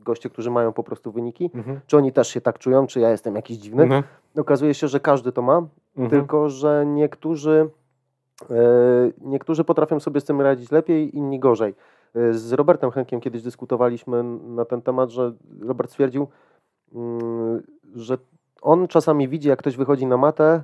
goście, 0.05 0.31
którzy 0.31 0.51
mają 0.51 0.73
po 0.73 0.83
prostu 0.83 1.13
wyniki. 1.13 1.51
mhm. 1.55 1.81
Czy 1.87 1.97
oni 1.97 2.13
też 2.13 2.29
się 2.29 2.41
tak 2.41 2.59
czują, 2.59 2.87
czy 2.87 3.01
ja 3.01 3.11
jestem 3.11 3.37
jakiś 3.37 3.57
dziwny? 3.57 3.83
Mhm. 3.83 4.03
Okazuje 4.39 4.75
się, 4.75 4.89
że 4.89 5.01
każdy 5.01 5.33
to 5.33 5.43
ma, 5.43 5.57
Mhm. 5.97 6.11
tylko 6.11 6.49
że 6.49 6.85
niektórzy, 6.87 7.69
e, 8.51 8.55
niektórzy 9.21 9.65
potrafią 9.65 10.01
sobie 10.01 10.21
z 10.21 10.25
tym 10.25 10.41
radzić 10.41 10.71
lepiej, 10.71 11.17
inni 11.17 11.39
gorzej. 11.41 11.75
E, 12.17 12.33
Z 12.35 12.53
Robertem 12.53 12.91
Henkiem 12.91 13.21
kiedyś 13.21 13.43
dyskutowaliśmy 13.43 14.23
na 14.45 14.65
ten 14.65 14.83
temat, 14.83 15.11
że 15.11 15.33
Robert 15.61 15.91
stwierdził, 15.91 16.27
mm, 16.95 17.63
że 17.95 18.19
on 18.63 18.89
czasami 18.89 19.29
widzi, 19.29 19.49
jak 19.49 19.59
ktoś 19.59 19.77
wychodzi 19.77 20.07
na 20.07 20.17
matę, 20.17 20.63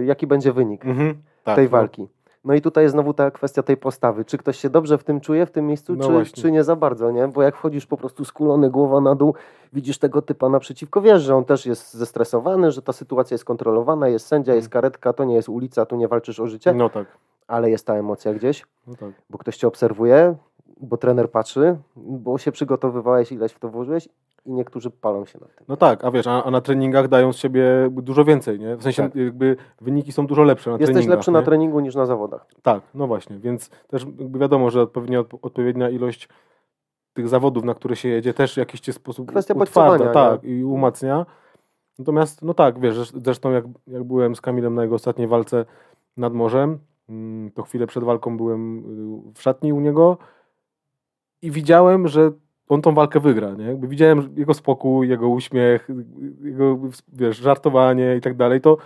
y, 0.00 0.04
jaki 0.04 0.26
będzie 0.26 0.52
wynik 0.52 0.86
Mhm. 0.86 1.14
Tak, 1.44 1.56
tej 1.56 1.64
no. 1.64 1.70
walki. 1.70 2.08
No 2.44 2.54
i 2.54 2.60
tutaj 2.60 2.84
jest 2.84 2.92
znowu 2.92 3.14
ta 3.14 3.30
kwestia 3.30 3.62
tej 3.62 3.76
postawy. 3.76 4.24
Czy 4.24 4.38
ktoś 4.38 4.58
się 4.58 4.70
dobrze 4.70 4.98
w 4.98 5.04
tym 5.04 5.20
czuje, 5.20 5.46
w 5.46 5.50
tym 5.50 5.66
miejscu, 5.66 5.94
No 5.96 6.24
czy, 6.24 6.32
czy 6.32 6.52
nie 6.52 6.64
za 6.64 6.76
bardzo, 6.76 7.10
nie? 7.10 7.28
Bo 7.28 7.42
jak 7.42 7.56
wchodzisz 7.56 7.86
po 7.86 7.96
prostu 7.96 8.24
skulony, 8.24 8.70
głowa 8.70 9.00
na 9.00 9.14
dół, 9.14 9.34
widzisz 9.72 9.98
tego 9.98 10.22
typa 10.22 10.48
naprzeciwko, 10.48 11.00
wiesz, 11.00 11.22
że 11.22 11.36
on 11.36 11.44
też 11.44 11.66
jest 11.66 11.94
zestresowany, 11.94 12.70
że 12.72 12.82
ta 12.82 12.92
sytuacja 12.92 13.34
jest 13.34 13.44
kontrolowana, 13.44 14.08
jest 14.08 14.26
sędzia, 14.26 14.54
jest 14.54 14.68
karetka, 14.68 15.12
to 15.12 15.24
nie 15.24 15.34
jest 15.34 15.48
ulica, 15.48 15.86
tu 15.86 15.96
nie 15.96 16.08
walczysz 16.08 16.40
o 16.40 16.46
życie, 16.46 16.74
No 16.74 16.88
tak. 16.88 17.06
ale 17.46 17.70
jest 17.70 17.86
ta 17.86 17.94
emocja 17.94 18.34
gdzieś, 18.34 18.66
No 18.86 18.94
tak. 18.96 19.10
bo 19.30 19.38
ktoś 19.38 19.56
cię 19.56 19.66
obserwuje, 19.68 20.34
bo 20.82 20.96
trener 20.96 21.30
patrzy, 21.30 21.76
bo 21.96 22.38
się 22.38 22.52
przygotowywałeś, 22.52 23.32
ileś 23.32 23.52
w 23.52 23.58
to 23.58 23.68
włożyłeś 23.68 24.08
i 24.46 24.52
niektórzy 24.52 24.90
palą 24.90 25.24
się 25.24 25.38
na 25.40 25.46
tym. 25.46 25.66
No 25.68 25.76
tak, 25.76 26.04
a 26.04 26.10
wiesz, 26.10 26.26
a, 26.26 26.44
a 26.44 26.50
na 26.50 26.60
treningach 26.60 27.08
dają 27.08 27.32
z 27.32 27.36
siebie 27.36 27.64
dużo 27.90 28.24
więcej, 28.24 28.58
nie? 28.60 28.76
W 28.76 28.82
sensie 28.82 29.02
Tak. 29.02 29.14
jakby 29.14 29.56
wyniki 29.80 30.12
są 30.12 30.26
dużo 30.26 30.42
lepsze 30.42 30.70
na 30.70 30.76
Jesteś 30.76 30.94
treningach. 30.94 31.16
lepszy 31.16 31.30
nie? 31.30 31.36
na 31.36 31.42
treningu 31.42 31.80
niż 31.80 31.94
na 31.94 32.06
zawodach. 32.06 32.46
Tak, 32.62 32.82
no 32.94 33.06
właśnie, 33.06 33.38
więc 33.38 33.70
też 33.88 34.06
wiadomo, 34.18 34.70
że 34.70 34.82
odpowiednia, 34.82 35.20
odpowiednia 35.42 35.90
ilość 35.90 36.28
tych 37.14 37.28
zawodów, 37.28 37.64
na 37.64 37.74
które 37.74 37.96
się 37.96 38.08
jedzie, 38.08 38.34
też 38.34 38.54
w 38.54 38.56
jakiś 38.56 38.94
sposób 38.94 39.28
Kwestia 39.28 39.54
utwarda, 39.54 40.12
tak, 40.12 40.44
i 40.44 40.64
umacnia. 40.64 41.26
Natomiast, 41.98 42.42
no 42.42 42.54
tak, 42.54 42.78
wiesz, 42.80 42.96
zresz- 42.96 43.20
zresztą 43.24 43.50
jak, 43.50 43.64
jak 43.86 44.04
byłem 44.04 44.36
z 44.36 44.40
Kamilem 44.40 44.74
na 44.74 44.82
jego 44.82 44.94
ostatniej 44.94 45.28
walce 45.28 45.64
nad 46.16 46.32
morzem, 46.32 46.78
mm, 47.08 47.50
to 47.50 47.62
chwilę 47.62 47.86
przed 47.86 48.04
walką 48.04 48.36
byłem 48.36 48.78
y, 49.28 49.32
w 49.34 49.42
szatni 49.42 49.72
u 49.72 49.80
niego 49.80 50.16
i 51.42 51.50
widziałem, 51.50 52.08
że 52.08 52.32
on 52.68 52.82
tą 52.82 52.94
walkę 52.94 53.20
wygra, 53.20 53.50
nie? 53.50 53.64
Jakby 53.64 53.88
widziałem 53.88 54.34
jego 54.36 54.54
spokój, 54.54 55.08
jego 55.08 55.28
uśmiech, 55.28 55.88
jego, 56.42 56.78
wiesz, 57.12 57.36
żartowanie 57.36 58.16
i 58.16 58.20
tak 58.20 58.36
dalej, 58.36 58.60
to 58.60 58.76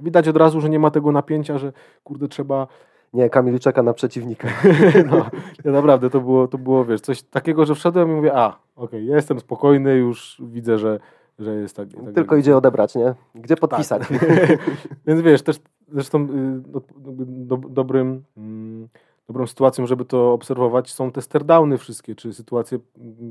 widać 0.00 0.28
od 0.28 0.36
razu, 0.36 0.60
że 0.60 0.68
nie 0.68 0.78
ma 0.78 0.90
tego 0.90 1.12
napięcia, 1.12 1.58
że 1.58 1.72
kurde, 2.04 2.28
trzeba 2.28 2.66
Nie, 3.14 3.30
Kamil 3.30 3.58
czeka 3.58 3.82
na 3.82 3.92
przeciwnika. 3.92 4.48
no, 5.10 5.26
ja 5.64 5.72
naprawdę 5.72 6.10
to 6.10 6.20
było, 6.20 6.48
to 6.48 6.58
było, 6.58 6.84
wiesz, 6.84 7.00
coś 7.00 7.22
takiego, 7.22 7.66
że 7.66 7.74
wszedłem 7.74 8.10
i 8.10 8.14
mówię, 8.14 8.36
a, 8.36 8.58
okej, 8.76 9.06
ja 9.06 9.16
jestem 9.16 9.40
spokojny, 9.40 9.94
już 9.94 10.42
widzę, 10.44 10.78
że, 10.78 11.00
że 11.38 11.54
jest 11.54 11.76
tak. 11.76 11.88
tak 12.04 12.14
Tylko 12.14 12.36
idzie 12.36 12.56
odebrać, 12.56 12.94
nie? 12.94 13.14
Gdzie 13.34 13.56
podpisać? 13.56 14.02
Więc 15.06 15.20
wiesz, 15.20 15.42
też 15.42 15.60
zresztą 15.92 16.22
y, 16.22 16.26
do, 16.60 16.82
do, 17.26 17.56
dobrym, 17.56 18.24
mm, 18.36 18.88
dobrą 19.28 19.46
sytuacją, 19.46 19.86
żeby 19.86 20.04
to 20.04 20.32
obserwować, 20.32 20.92
są 20.92 21.12
te 21.12 21.22
sterdowny 21.22 21.78
wszystkie, 21.78 22.14
czy 22.14 22.34
sytuacje, 22.34 22.78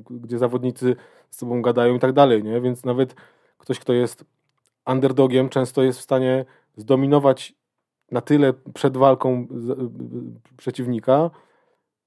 gdzie 0.10 0.38
zawodnicy 0.38 0.96
z 1.30 1.38
sobą 1.38 1.62
gadają 1.62 1.96
i 1.96 2.00
tak 2.00 2.14
dalej, 2.14 2.44
nie? 2.44 2.62
Więc 2.62 2.86
nawet 2.86 3.16
ktoś, 3.58 3.80
kto 3.80 3.94
jest 3.94 4.26
underdogiem, 4.88 5.50
często 5.50 5.84
jest 5.84 6.00
w 6.00 6.02
stanie 6.02 6.46
zdominować 6.78 7.54
na 8.12 8.22
tyle 8.22 8.54
przed 8.74 8.98
walką 8.98 9.48
y, 10.52 10.56
przeciwnika, 10.58 11.30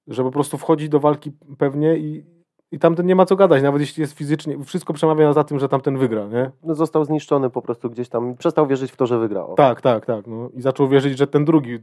że 0.06 0.22
po 0.22 0.30
prostu 0.30 0.58
wchodzi 0.58 0.88
do 0.88 1.00
walki 1.00 1.32
pewnie 1.58 1.96
i, 1.96 2.24
i 2.72 2.78
tamten 2.78 3.06
nie 3.06 3.16
ma 3.16 3.26
co 3.26 3.36
gadać, 3.36 3.62
nawet 3.62 3.80
jeśli 3.80 4.00
jest 4.00 4.12
fizycznie, 4.12 4.64
wszystko 4.64 4.92
przemawia 4.92 5.32
za 5.32 5.44
tym, 5.44 5.58
że 5.58 5.68
tamten 5.68 5.98
wygra, 5.98 6.26
nie? 6.26 6.50
No, 6.62 6.74
został 6.74 7.04
zniszczony 7.04 7.50
po 7.50 7.62
prostu 7.62 7.90
gdzieś 7.90 8.08
tam. 8.08 8.36
Przestał 8.36 8.66
wierzyć 8.66 8.92
w 8.92 8.96
to, 8.96 9.06
że 9.06 9.18
wygrał. 9.18 9.54
Tak, 9.54 9.80
tak, 9.80 10.06
tak. 10.06 10.26
No. 10.26 10.50
I 10.54 10.62
zaczął 10.62 10.88
wierzyć, 10.88 11.18
że 11.18 11.26
ten 11.26 11.44
drugi 11.44 11.78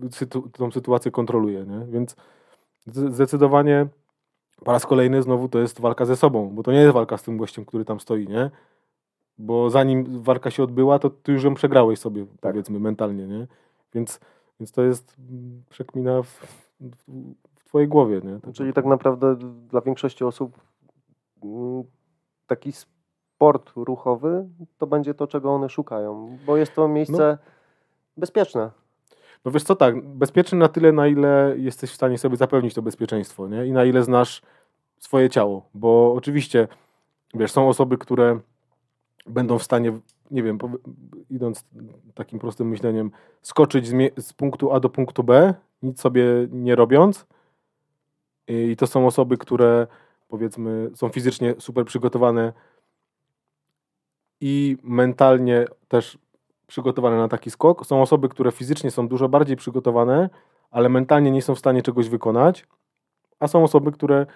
sytu- 0.00 0.50
tą 0.50 0.70
sytuację 0.70 1.10
kontroluje, 1.10 1.64
nie? 1.66 1.86
Więc 1.86 2.16
zdecydowanie 2.86 3.86
po 4.64 4.72
raz 4.72 4.86
kolejny 4.86 5.22
znowu 5.22 5.48
to 5.48 5.58
jest 5.58 5.80
walka 5.80 6.04
ze 6.04 6.16
sobą, 6.16 6.50
bo 6.54 6.62
to 6.62 6.72
nie 6.72 6.78
jest 6.80 6.94
walka 6.94 7.16
z 7.18 7.22
tym 7.22 7.36
gościem, 7.36 7.64
który 7.64 7.84
tam 7.84 8.00
stoi, 8.00 8.28
nie? 8.28 8.50
Bo 9.38 9.70
zanim 9.70 10.22
walka 10.22 10.50
się 10.50 10.62
odbyła, 10.62 10.98
to 10.98 11.10
ty 11.10 11.32
już 11.32 11.44
ją 11.44 11.54
przegrałeś 11.54 11.98
sobie, 11.98 12.26
Tak. 12.26 12.52
powiedzmy, 12.52 12.80
mentalnie, 12.80 13.26
nie? 13.26 13.46
Więc, 13.94 14.20
więc 14.60 14.72
to 14.72 14.82
jest 14.82 15.16
przekmina 15.70 16.22
w, 16.22 16.26
w, 16.80 16.96
w 17.58 17.64
twojej 17.64 17.88
głowie, 17.88 18.20
nie? 18.24 18.40
Tak- 18.40 18.52
Czyli 18.54 18.72
tak 18.72 18.84
naprawdę 18.84 19.36
dla 19.68 19.80
większości 19.80 20.24
osób 20.24 20.56
mm, 21.44 21.82
taki 22.46 22.72
sport 22.72 23.72
ruchowy 23.76 24.48
to 24.78 24.86
będzie 24.86 25.14
to, 25.14 25.26
czego 25.26 25.54
one 25.54 25.68
szukają, 25.68 26.38
bo 26.46 26.56
jest 26.56 26.74
to 26.74 26.88
miejsce 26.88 27.38
bezpieczne. 28.16 28.70
No 29.44 29.50
wiesz 29.50 29.62
co, 29.62 29.76
tak, 29.76 30.06
bezpieczny 30.06 30.58
na 30.58 30.68
tyle, 30.68 30.92
na 30.92 31.06
ile 31.06 31.54
jesteś 31.58 31.90
w 31.90 31.94
stanie 31.94 32.18
sobie 32.18 32.36
zapewnić 32.36 32.74
to 32.74 32.82
bezpieczeństwo, 32.82 33.48
nie? 33.48 33.66
I 33.66 33.72
na 33.72 33.84
ile 33.84 34.02
znasz 34.02 34.42
swoje 34.98 35.30
ciało, 35.30 35.68
bo 35.74 36.14
oczywiście, 36.14 36.68
wiesz, 37.34 37.52
są 37.52 37.68
osoby, 37.68 37.98
które 37.98 38.40
będą 39.26 39.58
w 39.58 39.62
stanie, 39.62 39.98
nie 40.30 40.42
wiem, 40.42 40.58
idąc 41.30 41.64
takim 42.14 42.38
prostym 42.38 42.68
myśleniem, 42.68 43.10
skoczyć 43.42 43.86
z, 43.86 43.94
z 44.26 44.32
punktu 44.32 44.72
A 44.72 44.80
do 44.80 44.88
punktu 44.88 45.24
B, 45.24 45.54
nic 45.82 46.00
sobie 46.00 46.24
nie 46.50 46.74
robiąc. 46.74 47.26
I 48.48 48.76
to 48.76 48.86
są 48.86 49.06
osoby, 49.06 49.38
które 49.38 49.86
powiedzmy 50.28 50.90
są 50.94 51.08
fizycznie 51.08 51.54
super 51.58 51.84
przygotowane 51.84 52.52
i 54.40 54.76
mentalnie 54.82 55.64
też 55.88 56.18
przygotowane 56.72 57.16
na 57.16 57.28
taki 57.28 57.50
skok. 57.50 57.86
Są 57.86 58.02
osoby, 58.02 58.28
które 58.28 58.52
fizycznie 58.52 58.90
są 58.90 59.08
dużo 59.08 59.28
bardziej 59.28 59.56
przygotowane, 59.56 60.30
ale 60.70 60.88
mentalnie 60.88 61.30
nie 61.30 61.42
są 61.42 61.54
w 61.54 61.58
stanie 61.58 61.82
czegoś 61.82 62.08
wykonać. 62.08 62.66
A 63.40 63.48
są 63.48 63.64
osoby, 63.64 63.92
które 63.92 64.26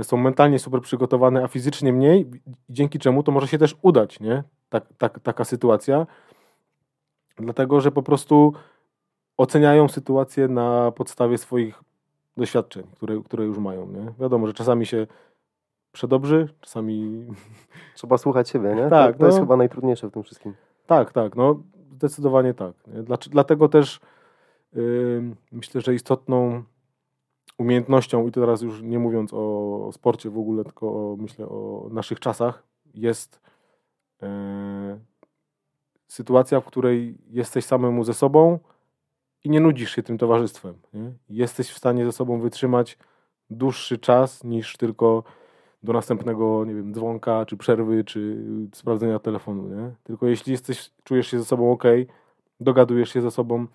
y, 0.00 0.04
są 0.04 0.16
mentalnie 0.16 0.58
super 0.58 0.80
przygotowane, 0.80 1.44
a 1.44 1.48
fizycznie 1.48 1.92
mniej, 1.92 2.30
dzięki 2.70 2.98
czemu 2.98 3.22
to 3.22 3.32
może 3.32 3.48
się 3.48 3.58
też 3.58 3.76
udać, 3.82 4.20
nie? 4.20 4.44
Tak, 4.68 4.84
tak, 4.98 5.20
taka 5.20 5.44
sytuacja. 5.44 6.06
Dlatego, 7.36 7.80
że 7.80 7.90
po 7.92 8.02
prostu 8.02 8.52
oceniają 9.36 9.88
sytuację 9.88 10.48
na 10.48 10.92
podstawie 10.92 11.38
swoich 11.38 11.82
doświadczeń, 12.36 12.82
które, 12.96 13.20
które 13.24 13.44
już 13.44 13.58
mają. 13.58 13.86
Nie? 13.86 14.12
Wiadomo, 14.20 14.46
że 14.46 14.52
czasami 14.52 14.86
się 14.86 15.06
przedobrzy, 15.92 16.48
czasami 16.60 17.26
Trzeba 17.94 18.18
słuchać 18.18 18.48
siebie, 18.48 18.74
nie? 18.74 18.88
Tak, 18.88 19.12
to, 19.12 19.18
to 19.18 19.26
jest 19.26 19.38
no. 19.38 19.44
chyba 19.44 19.56
najtrudniejsze 19.56 20.08
w 20.08 20.12
tym 20.12 20.22
wszystkim. 20.22 20.54
Tak, 20.88 21.12
tak, 21.12 21.36
no 21.36 21.62
zdecydowanie 21.92 22.54
tak. 22.54 22.74
Dlatego 23.30 23.68
też 23.68 24.00
ym, 24.76 25.36
myślę, 25.52 25.80
że 25.80 25.94
istotną 25.94 26.62
umiejętnością, 27.58 28.26
i 28.26 28.32
to 28.32 28.40
teraz 28.40 28.62
już 28.62 28.82
nie 28.82 28.98
mówiąc 28.98 29.30
o, 29.34 29.90
sporcie 29.92 30.30
w 30.30 30.38
ogóle, 30.38 30.64
tylko 30.64 30.86
o, 30.86 31.16
myślę 31.18 31.48
o 31.48 31.88
naszych 31.92 32.20
czasach, 32.20 32.62
jest 32.94 33.40
e, 34.22 34.98
sytuacja, 36.08 36.60
w 36.60 36.64
której 36.64 37.18
jesteś 37.30 37.64
samemu 37.64 38.04
ze 38.04 38.14
sobą 38.14 38.58
i 39.44 39.50
nie 39.50 39.60
nudzisz 39.60 39.94
się 39.94 40.02
tym 40.02 40.18
towarzystwem. 40.18 40.74
Nie? 40.94 41.12
Jesteś 41.30 41.70
w 41.70 41.78
stanie 41.78 42.04
ze 42.04 42.12
sobą 42.12 42.40
wytrzymać 42.40 42.98
dłuższy 43.50 43.98
czas 43.98 44.44
niż 44.44 44.76
tylko 44.76 45.24
do 45.82 45.92
następnego, 45.92 46.64
nie 46.64 46.74
wiem, 46.74 46.94
dzwonka, 46.94 47.46
czy 47.46 47.56
przerwy, 47.56 48.04
czy 48.04 48.44
sprawdzenia 48.74 49.18
telefonu, 49.18 49.68
nie? 49.68 49.94
Tylko 50.04 50.26
jeśli 50.26 50.52
jesteś, 50.52 50.90
czujesz 51.04 51.26
się 51.26 51.38
ze 51.38 51.44
sobą 51.44 51.72
ok, 51.72 51.84
dogadujesz 52.60 53.12
się 53.12 53.22
ze 53.22 53.30
sobą, 53.30 53.66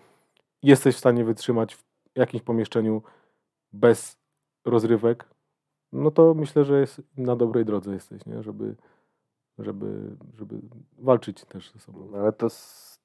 jesteś 0.63 0.95
w 0.95 0.99
stanie 0.99 1.25
wytrzymać 1.25 1.75
w 1.75 1.83
jakimś 2.15 2.43
pomieszczeniu 2.43 3.01
bez 3.73 4.17
rozrywek, 4.65 5.29
no 5.91 6.11
to 6.11 6.33
myślę, 6.33 6.65
że 6.65 6.79
jest 6.79 7.01
na 7.17 7.35
dobrej 7.35 7.65
drodze 7.65 7.93
jesteś, 7.93 8.25
nie? 8.25 8.43
Żeby, 8.43 8.75
żeby, 9.59 10.17
żeby 10.33 10.61
walczyć 10.97 11.45
też 11.45 11.71
ze 11.71 11.79
sobą. 11.79 12.11
Ale 12.15 12.33
to 12.33 12.49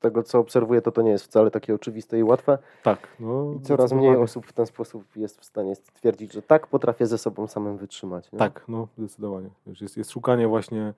tego, 0.00 0.22
co 0.22 0.38
obserwuję, 0.38 0.82
to 0.82 0.92
to 0.92 1.02
nie 1.02 1.10
jest 1.10 1.24
wcale 1.24 1.50
takie 1.50 1.74
oczywiste 1.74 2.18
i 2.18 2.22
łatwe. 2.22 2.58
Tak, 2.82 3.08
no. 3.20 3.52
I 3.52 3.60
coraz 3.60 3.92
mniej 3.92 4.16
osób 4.16 4.46
w 4.46 4.52
ten 4.52 4.66
sposób 4.66 5.16
jest 5.16 5.40
w 5.40 5.44
stanie 5.44 5.74
stwierdzić, 5.74 6.32
że 6.32 6.42
tak, 6.42 6.66
potrafię 6.66 7.06
ze 7.06 7.18
sobą 7.18 7.46
samym 7.46 7.76
wytrzymać. 7.76 8.32
Nie? 8.32 8.38
Tak, 8.38 8.64
no 8.68 8.88
zdecydowanie. 8.98 9.50
Wiesz, 9.66 9.80
jest, 9.80 9.96
jest 9.96 10.10
szukanie 10.10 10.48
właśnie. 10.48 10.94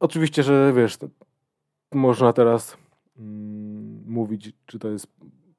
Oczywiście, 0.00 0.42
że 0.42 0.72
wiesz, 0.72 0.98
można 1.92 2.32
teraz 2.32 2.76
mm, 3.18 4.04
mówić, 4.06 4.52
czy 4.66 4.78
to 4.78 4.88
jest 4.88 5.06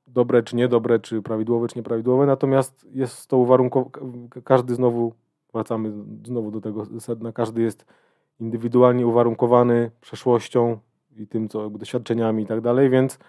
dobre, 0.08 0.44
czy 0.44 0.56
niedobre, 0.56 1.00
czy 1.00 1.22
prawidłowe, 1.22 1.68
czy 1.68 1.78
nieprawidłowe, 1.78 2.26
natomiast 2.26 2.88
jest 2.92 3.28
to 3.28 3.38
uwarunkowane. 3.38 4.28
Każdy 4.44 4.76
znowu, 4.76 5.14
wracamy 5.54 5.92
znowu 6.26 6.52
do 6.52 6.62
tego 6.62 6.86
sedna, 7.00 7.32
każdy 7.32 7.62
jest 7.62 7.86
indywidualnie 8.40 9.08
uwarunkowany 9.08 9.92
przeszłością 10.02 10.80
i 11.18 11.28
tym, 11.28 11.50
co 11.50 11.64
jakby 11.64 11.80
doświadczeniami 11.80 12.44
i 12.44 12.46
tak 12.46 12.62
dalej, 12.62 12.90
więc 12.90 13.20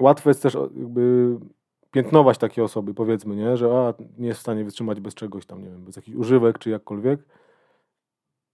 łatwo 0.00 0.30
jest 0.30 0.42
też 0.42 0.54
jakby 0.54 1.36
piętnować 1.90 2.38
takie 2.38 2.64
osoby, 2.64 2.94
powiedzmy, 2.94 3.36
nie? 3.36 3.56
że 3.56 3.66
a, 3.66 3.94
nie 4.18 4.28
jest 4.28 4.38
w 4.38 4.42
stanie 4.42 4.64
wytrzymać 4.64 5.00
bez 5.00 5.14
czegoś 5.14 5.46
tam, 5.46 5.62
nie 5.62 5.70
wiem, 5.70 5.84
bez 5.84 5.96
jakichś 5.96 6.16
używek 6.16 6.58
czy 6.58 6.70
jakkolwiek. 6.70 7.20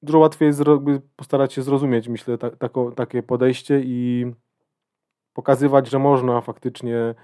Dużo 0.03 0.19
łatwiej 0.19 0.47
jest 0.47 0.67
jakby 0.67 1.01
postarać 1.17 1.53
się 1.53 1.63
zrozumieć, 1.63 2.09
myślę, 2.09 2.39
ta, 2.39 2.51
takie 2.97 3.23
podejście 3.23 3.81
i 3.85 4.27
pokazywać, 5.35 5.91
że 5.91 5.99
można 5.99 6.41
faktycznie 6.41 7.15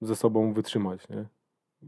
ze 0.00 0.16
sobą 0.16 0.52
wytrzymać. 0.52 1.08
Nie? 1.08 1.24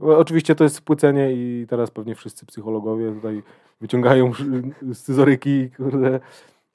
Oczywiście 0.00 0.54
to 0.54 0.64
jest 0.64 0.76
spłycenie 0.76 1.32
i 1.32 1.66
teraz 1.68 1.90
pewnie 1.90 2.14
wszyscy 2.14 2.46
psychologowie 2.46 3.12
tutaj 3.12 3.42
wyciągają 3.80 4.32
scyzoryki, 4.94 5.70
kurde, 5.70 6.20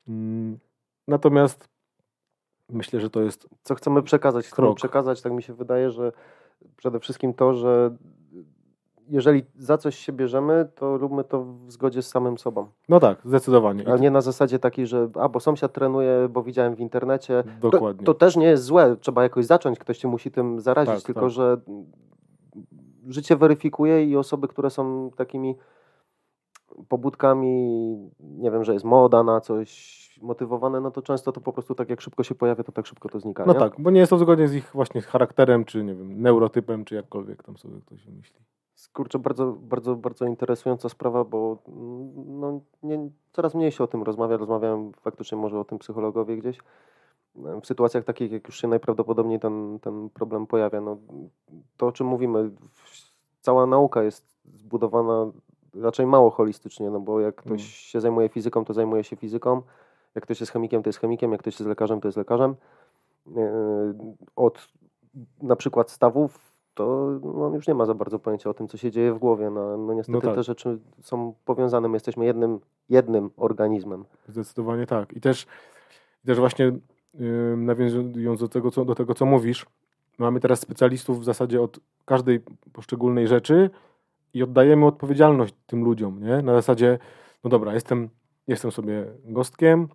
Mm, 0.08 0.60
Natomiast 1.08 1.70
myślę, 2.70 3.00
że 3.00 3.10
to 3.10 3.22
jest 3.22 3.50
Co 3.64 3.76
chcemy 3.76 4.04
przekazać? 4.04 4.46
Chcemy 4.46 4.66
Krok. 4.68 4.78
przekazać, 4.78 5.22
tak 5.22 5.34
mi 5.34 5.44
się 5.44 5.54
wydaje, 5.54 5.92
że 5.92 6.12
przede 6.78 7.00
wszystkim 7.00 7.34
to, 7.34 7.54
że 7.54 7.96
jeżeli 9.10 9.44
za 9.56 9.78
coś 9.78 9.96
się 9.98 10.14
bierzemy, 10.14 10.70
to 10.76 10.98
róbmy 10.98 11.24
to 11.24 11.44
w 11.44 11.72
zgodzie 11.72 12.02
z 12.02 12.08
samym 12.10 12.38
sobą. 12.38 12.68
No 12.90 13.00
tak, 13.00 13.22
zdecydowanie. 13.26 13.84
I 13.84 13.88
A 13.88 13.98
nie 13.98 14.12
na 14.12 14.22
zasadzie 14.22 14.60
takiej, 14.60 14.88
że 14.88 15.10
a 15.14 15.30
bo 15.30 15.40
sąsiad 15.40 15.74
trenuje, 15.74 16.28
bo 16.30 16.44
widziałem 16.44 16.76
w 16.76 16.80
internecie. 16.80 17.44
To, 17.62 17.70
Dokładnie. 17.70 18.06
to 18.06 18.14
też 18.14 18.36
nie 18.36 18.46
jest 18.46 18.64
złe, 18.64 18.96
trzeba 19.00 19.24
jakoś 19.24 19.46
zacząć, 19.46 19.80
ktoś 19.80 19.98
cię 19.98 20.08
musi 20.08 20.32
tym 20.32 20.60
zarazić, 20.62 20.96
Tak, 20.96 21.04
tylko 21.04 21.22
tak. 21.22 21.30
że 21.30 21.58
życie 23.08 23.36
weryfikuje 23.36 24.06
i 24.06 24.18
osoby, 24.18 24.48
które 24.48 24.70
są 24.70 25.12
takimi 25.16 25.56
pobudkami, 26.88 27.96
nie 28.20 28.52
wiem, 28.52 28.64
że 28.64 28.74
jest 28.74 28.86
moda 28.86 29.24
na 29.24 29.42
coś 29.42 29.98
motywowane, 30.22 30.82
no 30.82 30.92
to 30.92 31.02
często 31.02 31.32
to 31.32 31.42
po 31.42 31.54
prostu 31.54 31.76
tak 31.76 31.90
jak 31.90 32.02
szybko 32.02 32.24
się 32.24 32.36
pojawia, 32.36 32.64
to 32.64 32.72
tak 32.72 32.86
szybko 32.86 33.10
to 33.10 33.20
znika. 33.20 33.46
No 33.46 33.54
nie? 33.54 33.60
tak, 33.60 33.74
bo 33.80 33.92
nie 33.92 34.00
jest 34.00 34.10
to 34.10 34.18
zgodnie 34.18 34.48
z 34.48 34.56
ich 34.56 34.72
właśnie 34.74 35.02
charakterem, 35.02 35.66
czy 35.66 35.84
nie 35.84 35.96
wiem, 35.96 36.22
neurotypem, 36.22 36.86
czy 36.86 36.96
jakkolwiek 36.96 37.44
tam 37.44 37.58
sobie 37.58 37.82
ktoś 37.82 38.06
wymyśli. 38.06 38.40
Kurczę, 38.94 39.20
bardzo, 39.20 39.52
bardzo, 39.62 39.96
bardzo 39.96 40.26
interesująca 40.26 40.90
sprawa, 40.90 41.24
bo 41.24 41.58
mm, 41.68 42.40
no, 42.40 42.62
nie, 42.84 43.10
coraz 43.32 43.56
mniej 43.56 43.72
się 43.72 43.84
o 43.84 43.88
tym 43.88 44.04
rozmawia. 44.04 44.38
Rozmawiałem 44.38 44.92
faktycznie 44.94 45.38
może 45.38 45.60
o 45.60 45.66
tym 45.66 45.80
psychologowie 45.80 46.38
gdzieś. 46.38 46.58
W 47.62 47.66
sytuacjach 47.68 48.04
takich, 48.04 48.32
jak 48.32 48.48
już 48.48 48.62
się 48.62 48.68
najprawdopodobniej 48.68 49.40
ten, 49.40 49.80
ten 49.80 50.10
problem 50.10 50.48
pojawia, 50.48 50.82
no, 50.82 50.98
to 51.78 51.88
o 51.88 51.92
czym 51.92 52.08
mówimy, 52.08 52.52
cała 53.42 53.66
nauka 53.66 54.04
jest 54.04 54.38
zbudowana 54.46 55.32
raczej 55.82 56.06
mało 56.06 56.30
holistycznie, 56.30 56.90
no 56.90 57.00
bo 57.00 57.20
jak 57.20 57.36
ktoś 57.36 57.50
Mm. 57.50 57.60
się 57.60 58.02
zajmuje 58.02 58.30
fizyką, 58.30 58.66
to 58.66 58.74
zajmuje 58.74 59.04
się 59.04 59.16
fizyką, 59.16 59.62
jak 60.16 60.24
ktoś 60.24 60.40
jest 60.40 60.52
chemikiem, 60.52 60.84
to 60.84 60.90
jest 60.90 61.00
chemikiem, 61.00 61.32
jak 61.32 61.42
ktoś 61.42 61.60
jest 61.60 61.70
lekarzem, 61.70 62.02
to 62.02 62.08
jest 62.08 62.18
lekarzem. 62.18 62.56
Yy, 63.28 63.36
Od 64.36 64.68
na 65.42 65.56
przykład 65.56 65.92
stawów, 65.92 66.40
to 66.74 67.08
no, 67.24 67.52
już 67.56 67.68
nie 67.68 67.74
ma 67.74 67.86
za 67.86 67.94
bardzo 67.94 68.20
pojęcia 68.20 68.50
o 68.50 68.54
tym, 68.54 68.68
co 68.68 68.78
się 68.78 68.92
dzieje 68.92 69.14
w 69.14 69.18
głowie. 69.20 69.50
No, 69.50 69.78
no 69.78 69.94
niestety 69.94 70.18
No 70.18 70.22
tak. 70.22 70.36
te 70.36 70.44
rzeczy 70.44 70.80
są 71.02 71.34
powiązane. 71.46 71.88
My 71.88 71.96
jesteśmy 71.96 72.26
jednym, 72.26 72.60
jednym 72.90 73.30
organizmem. 73.38 74.06
Zdecydowanie 74.28 74.86
tak. 74.88 75.14
I 75.14 75.22
też, 75.22 75.48
też 76.26 76.40
właśnie 76.40 76.66
yy, 77.14 77.56
nawiązując 77.58 78.40
do 78.40 78.48
tego, 78.48 78.72
co, 78.72 78.86
do 78.86 78.96
tego, 78.96 79.14
co 79.14 79.26
mówisz, 79.26 79.66
mamy 80.18 80.40
teraz 80.40 80.60
specjalistów 80.60 81.20
w 81.20 81.24
zasadzie 81.24 81.62
od 81.62 81.80
każdej 82.06 82.40
poszczególnej 82.74 83.28
rzeczy 83.28 83.70
i 84.38 84.44
oddajemy 84.44 84.86
odpowiedzialność 84.86 85.54
tym 85.68 85.84
ludziom, 85.84 86.24
nie? 86.24 86.42
Na 86.42 86.54
zasadzie, 86.54 87.00
no 87.44 87.50
dobra, 87.50 87.74
jestem, 87.74 88.10
jestem 88.48 88.72
sobie 88.72 89.06
gostkiem, 89.26 89.88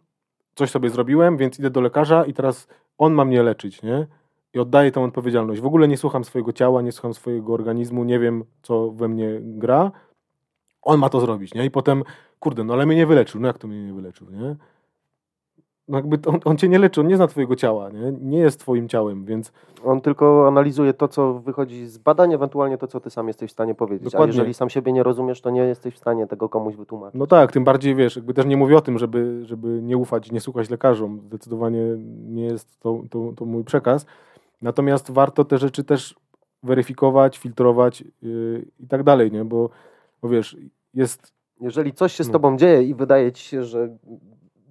coś 0.55 0.71
sobie 0.71 0.91
zrobiłem, 0.91 1.37
więc 1.37 1.59
idę 1.59 1.71
do 1.71 1.81
lekarza 1.81 2.25
i 2.25 2.33
teraz 2.33 2.69
on 2.99 3.13
ma 3.13 3.25
mnie 3.25 3.43
leczyć, 3.43 3.83
nie? 3.83 4.07
I 4.55 4.59
oddaję 4.59 4.93
tą 4.93 5.05
odpowiedzialność. 5.05 5.61
W 5.61 5.67
ogóle 5.67 5.89
nie 5.89 5.97
słucham 5.97 6.25
swojego 6.25 6.53
ciała, 6.53 6.83
nie 6.83 6.93
słucham 6.93 7.15
swojego 7.15 7.53
organizmu, 7.53 8.05
nie 8.05 8.19
wiem, 8.19 8.45
co 8.63 8.91
we 8.91 9.09
mnie 9.09 9.41
gra. 9.41 9.93
On 10.83 11.01
ma 11.01 11.09
to 11.09 11.21
zrobić, 11.21 11.55
nie? 11.55 11.65
I 11.65 11.71
potem, 11.71 12.03
kurde, 12.41 12.65
no 12.65 12.75
ale 12.75 12.87
mnie 12.87 12.97
nie 12.97 13.07
wyleczył. 13.07 13.41
No 13.41 13.47
jak 13.47 13.59
to 13.59 13.69
mnie 13.69 13.83
nie 13.83 13.93
wyleczył, 13.93 14.31
nie? 14.31 14.57
No 15.89 15.99
jakby 15.99 16.19
on, 16.27 16.41
on 16.45 16.57
cię 16.57 16.69
nie 16.69 16.79
leczy, 16.79 17.01
on 17.01 17.07
nie 17.07 17.17
zna 17.17 17.27
twojego 17.27 17.57
ciała, 17.57 17.91
nie? 17.91 18.13
Nie 18.21 18.39
jest 18.39 18.61
twoim 18.61 18.89
ciałem, 18.89 19.25
więc 19.25 19.53
On 19.85 20.01
tylko 20.01 20.49
analizuje 20.49 20.95
to, 20.95 21.09
co 21.09 21.35
wychodzi 21.35 21.87
z 21.87 21.99
badań, 21.99 22.33
ewentualnie 22.35 22.79
to, 22.79 22.87
co 22.87 23.01
ty 23.01 23.11
sam 23.11 23.29
jesteś 23.29 23.51
w 23.51 23.53
stanie 23.53 23.75
powiedzieć. 23.75 24.05
Dokładnie. 24.05 24.33
A 24.33 24.37
jeżeli 24.37 24.55
sam 24.55 24.71
siebie 24.71 24.93
nie 24.93 25.03
rozumiesz, 25.03 25.41
to 25.41 25.51
nie 25.51 25.61
jesteś 25.61 25.95
w 25.95 25.99
stanie 25.99 26.27
tego 26.27 26.49
komuś 26.49 26.77
wytłumaczyć. 26.77 27.19
no 27.19 27.27
tak, 27.27 27.53
tym 27.53 27.65
bardziej, 27.65 27.95
wiesz, 27.95 28.17
jakby 28.17 28.35
też 28.35 28.47
nie 28.47 28.57
mówię 28.57 28.77
o 28.77 28.81
tym, 28.81 28.99
żeby, 28.99 29.41
żeby 29.45 29.69
nie 29.83 29.97
ufać 29.97 30.33
nie 30.33 30.41
słuchać 30.41 30.71
lekarzom. 30.71 31.21
Zdecydowanie 31.27 31.83
nie 32.29 32.45
jest 32.45 32.81
to, 32.81 33.03
to, 33.11 33.33
to 33.37 33.45
mój 33.45 33.65
przekaz. 33.65 34.07
Natomiast 34.63 35.11
warto 35.11 35.45
te 35.45 35.59
rzeczy 35.59 35.85
też 35.85 36.15
weryfikować, 36.63 37.39
filtrować 37.39 38.05
yy, 38.23 38.67
i 38.81 38.87
tak 38.87 39.03
dalej, 39.03 39.33
nie? 39.33 39.45
Bo, 39.45 39.71
bo 40.23 40.29
wiesz, 40.29 40.57
jest 40.95 41.33
Jeżeli 41.61 41.93
coś 41.93 42.13
się 42.13 42.25
z 42.25 42.27
No. 42.29 42.33
tobą 42.33 42.57
dzieje 42.57 42.83
i 42.83 42.95
wydaje 42.95 43.33
ci 43.33 43.45
się, 43.45 43.65
że 43.65 43.97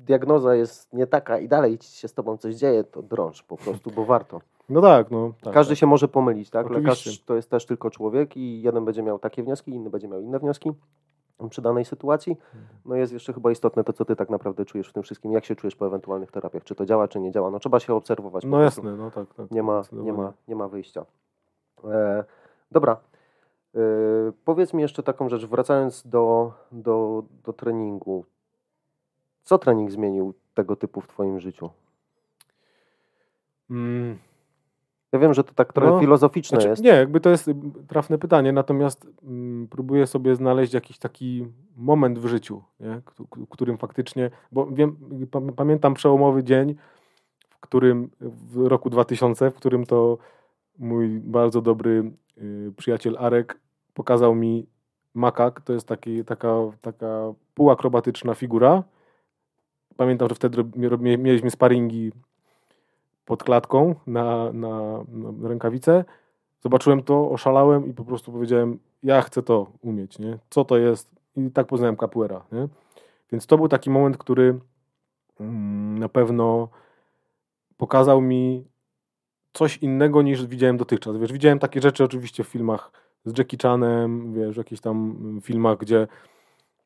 diagnoza 0.06 0.56
jest 0.56 0.93
nie 0.93 1.08
taka 1.08 1.39
i 1.39 1.47
dalej 1.47 1.78
się 1.82 2.08
z 2.08 2.14
tobą 2.14 2.38
coś 2.38 2.56
dzieje, 2.56 2.84
to 2.84 3.02
drąż 3.02 3.43
po 3.43 3.58
prostu, 3.58 3.91
bo 3.91 4.06
warto. 4.06 4.41
No 4.70 4.82
tak, 4.82 5.12
no. 5.12 5.34
Tak, 5.41 5.54
Każdy 5.54 5.72
tak. 5.72 5.80
się 5.80 5.88
może 5.88 6.08
pomylić, 6.08 6.49
tak? 6.49 6.66
Oczywiście. 6.66 7.10
Lekarz 7.10 7.24
to 7.26 7.36
jest 7.36 7.49
też 7.49 7.66
tylko 7.66 7.89
człowiek 7.89 8.38
i 8.38 8.62
jeden 8.62 8.86
będzie 8.86 9.04
miał 9.04 9.20
takie 9.20 9.43
wnioski, 9.43 9.72
inny 9.72 9.89
będzie 9.89 10.08
miał 10.08 10.22
inne 10.22 10.39
wnioski 10.39 10.72
przy 11.49 11.62
danej 11.62 11.86
sytuacji. 11.86 12.32
Mhm. 12.32 12.80
No 12.86 12.95
jest 12.95 13.14
jeszcze 13.14 13.34
chyba 13.34 13.52
istotne 13.52 13.84
to, 13.84 13.93
co 13.93 14.06
ty 14.06 14.16
tak 14.16 14.30
naprawdę 14.30 14.66
czujesz 14.66 14.89
w 14.89 14.93
tym 14.93 15.04
wszystkim. 15.04 15.32
Jak 15.32 15.45
się 15.45 15.56
czujesz 15.56 15.76
po 15.76 15.88
ewentualnych 15.88 16.32
terapiach? 16.32 16.64
Czy 16.64 16.76
to 16.76 16.86
działa, 16.86 17.08
czy 17.08 17.20
nie 17.20 17.32
działa? 17.32 17.52
No 17.52 17.60
trzeba 17.60 17.80
się 17.80 17.93
obserwować. 17.93 18.43
No 18.43 18.62
jasne, 18.62 18.95
no 18.95 19.12
tak, 19.12 19.34
tak. 19.34 19.52
Nie 19.52 19.64
ma, 19.64 19.82
nie 19.91 20.14
ma, 20.14 20.34
nie 20.47 20.56
ma 20.56 20.68
wyjścia. 20.68 21.06
E, 21.84 22.24
dobra. 22.72 22.97
E, 23.76 23.80
powiedz 24.45 24.74
mi 24.74 24.82
jeszcze 24.82 25.04
taką 25.04 25.30
rzecz, 25.30 25.45
wracając 25.45 26.08
do, 26.08 26.54
do, 26.72 27.24
do 27.43 27.54
treningu. 27.54 28.26
Co 29.44 29.58
trening 29.58 29.92
zmienił 29.92 30.34
tego 30.54 30.76
typu 30.76 31.02
w 31.02 31.08
twoim 31.08 31.39
życiu? 31.39 31.70
Mm, 33.70 34.18
Ja 35.12 35.20
wiem, 35.20 35.34
że 35.34 35.44
to 35.44 35.54
tak 35.54 35.74
trochę 35.74 35.92
No, 35.92 36.00
filozoficzne 36.00 36.56
Znaczy, 36.56 36.70
jest. 36.70 36.84
nie, 36.84 36.89
jakby 36.89 37.20
to 37.20 37.30
jest 37.30 37.48
y, 37.48 37.56
trafne 37.88 38.18
pytanie, 38.18 38.52
natomiast 38.52 39.08
mm, 39.24 39.68
próbuję 39.68 40.08
sobie 40.08 40.36
znaleźć 40.36 40.74
jakiś 40.74 40.98
taki 40.98 41.48
moment 41.76 42.20
w 42.20 42.28
życiu, 42.28 42.64
nie? 42.80 43.02
K- 43.06 43.24
którym 43.50 43.78
faktycznie, 43.78 44.32
bo 44.52 44.66
wiem, 44.68 44.98
pa- 45.32 45.42
pamiętam 45.56 45.94
przełomowy 45.94 46.44
dzień, 46.44 46.76
w 47.50 47.60
którym 47.60 48.10
w 48.22 48.66
roku 48.68 48.89
2000, 48.89 49.52
w 49.52 49.56
którym 49.56 49.86
to 49.86 50.18
mój 50.80 51.20
bardzo 51.20 51.62
dobry 51.62 52.12
y, 52.38 52.74
przyjaciel 52.78 53.18
Arek 53.20 53.60
pokazał 53.94 54.36
mi 54.36 54.68
makak, 55.14 55.62
to 55.62 55.74
jest 55.74 55.88
taki, 55.88 56.26
taka, 56.26 56.54
taka 56.82 57.34
półakrobatyczna 57.54 58.34
figura. 58.34 58.84
Pamiętam, 59.98 60.30
że 60.30 60.36
wtedy 60.36 60.64
mieliśmy 61.18 61.52
sparingi 61.52 62.12
pod 63.26 63.44
klatką 63.44 63.96
na, 64.08 64.54
na, 64.54 65.04
na 65.08 65.50
rękawice. 65.50 66.06
Zobaczyłem 66.62 67.04
to, 67.04 67.32
oszalałem 67.32 67.88
i 67.88 67.94
po 67.94 68.06
prostu 68.06 68.32
powiedziałem, 68.32 68.80
ja 69.04 69.22
chcę 69.22 69.44
to 69.44 69.72
umieć, 69.82 70.20
nie? 70.20 70.38
Co 70.50 70.66
to 70.66 70.78
jest? 70.78 71.10
I 71.36 71.52
tak 71.52 71.68
poznałem 71.68 71.98
capoeira, 71.98 72.46
nie? 72.52 72.68
Więc 73.32 73.46
to 73.46 73.58
był 73.58 73.68
taki 73.68 73.89
moment, 73.89 74.18
który 74.18 74.60
mm, 75.39 75.98
na 75.98 76.10
pewno 76.10 76.70
pokazał 77.78 78.22
mi 78.22 78.66
coś 79.54 79.78
innego 79.78 80.22
niż 80.22 80.46
widziałem 80.46 80.78
dotychczas. 80.78 81.18
Wiesz, 81.18 81.34
widziałem 81.34 81.60
takie 81.60 81.82
rzeczy 81.82 82.04
oczywiście 82.04 82.44
w 82.44 82.48
filmach 82.48 82.92
z 83.26 83.38
Jackie 83.38 83.58
Chanem, 83.62 84.34
wiesz, 84.34 84.56
w 84.56 84.58
jakichś 84.58 84.82
tam 84.82 85.18
mm, 85.22 85.42
filmach, 85.42 85.78
gdzie 85.78 86.08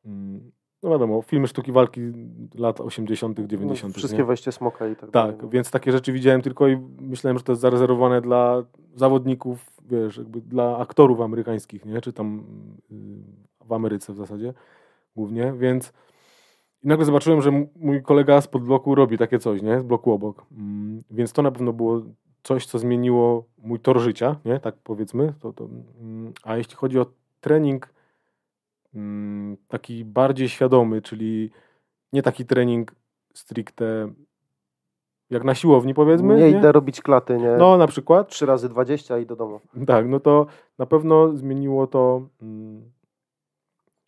mm, 0.06 0.52
no 0.82 0.90
wiadomo, 0.90 1.22
filmy 1.22 1.48
sztuki 1.48 1.72
walki 1.72 2.00
lat 2.54 2.80
80., 2.80 3.40
90. 3.40 3.94
No, 3.94 3.98
wszystkie 3.98 4.18
nie? 4.18 4.24
wejście 4.24 4.52
smoka 4.52 4.88
i 4.88 4.96
tak 4.96 5.10
dalej. 5.10 5.36
Tak, 5.36 5.50
więc 5.50 5.70
takie 5.70 5.92
rzeczy 5.92 6.12
widziałem 6.12 6.42
tylko 6.42 6.68
i 6.68 6.76
myślałem, 7.00 7.38
że 7.38 7.44
to 7.44 7.52
jest 7.52 7.62
zarezerwowane 7.62 8.20
dla 8.20 8.62
zawodników, 8.94 9.70
wiesz, 9.90 10.16
jakby 10.16 10.40
dla 10.40 10.78
aktorów 10.78 11.20
amerykańskich, 11.20 11.84
nie? 11.84 12.00
Czy 12.00 12.12
tam 12.12 12.44
y, 13.62 13.66
w 13.66 13.72
Ameryce 13.72 14.12
w 14.12 14.16
zasadzie 14.16 14.54
głównie, 15.16 15.52
więc 15.58 15.92
i 16.82 16.88
nagle 16.88 17.04
zobaczyłem, 17.04 17.42
że 17.42 17.50
mój 17.76 18.02
kolega 18.02 18.40
z 18.40 18.46
bloku 18.46 18.94
robi 18.94 19.18
takie 19.18 19.38
coś, 19.38 19.62
nie? 19.62 19.80
Z 19.80 19.82
bloku 19.82 20.12
obok. 20.12 20.46
Mm, 20.52 21.02
Więc 21.10 21.32
to 21.32 21.42
na 21.42 21.50
pewno 21.50 21.72
było 21.72 22.02
coś, 22.42 22.66
co 22.66 22.78
zmieniło 22.78 23.44
mój 23.58 23.80
tor 23.80 24.00
życia, 24.00 24.36
nie? 24.44 24.60
Tak 24.60 24.74
powiedzmy. 24.84 25.34
To, 25.40 25.52
to, 25.52 25.68
mm, 26.00 26.32
a 26.42 26.56
jeśli 26.56 26.74
chodzi 26.76 26.98
o 26.98 27.06
trening 27.40 27.94
taki 29.68 30.04
bardziej 30.04 30.48
świadomy, 30.48 31.02
czyli 31.02 31.50
nie 32.12 32.22
taki 32.22 32.46
trening 32.46 32.94
stricte 33.34 34.08
jak 35.30 35.44
na 35.44 35.54
siłowni 35.54 35.94
powiedzmy, 35.94 36.36
nie, 36.36 36.52
nie? 36.52 36.58
idę 36.58 36.72
robić 36.72 37.00
klaty, 37.00 37.38
nie? 37.38 37.56
No 37.58 37.76
na 37.76 37.86
przykład, 37.86 38.28
3 38.28 38.46
razy 38.46 38.68
20 38.68 39.18
i 39.18 39.26
do 39.26 39.36
domu. 39.36 39.60
tak, 39.86 40.08
no 40.08 40.20
to 40.20 40.46
na 40.78 40.86
pewno 40.86 41.36
zmieniło 41.36 41.86
to 41.86 42.22
mm, 42.42 42.90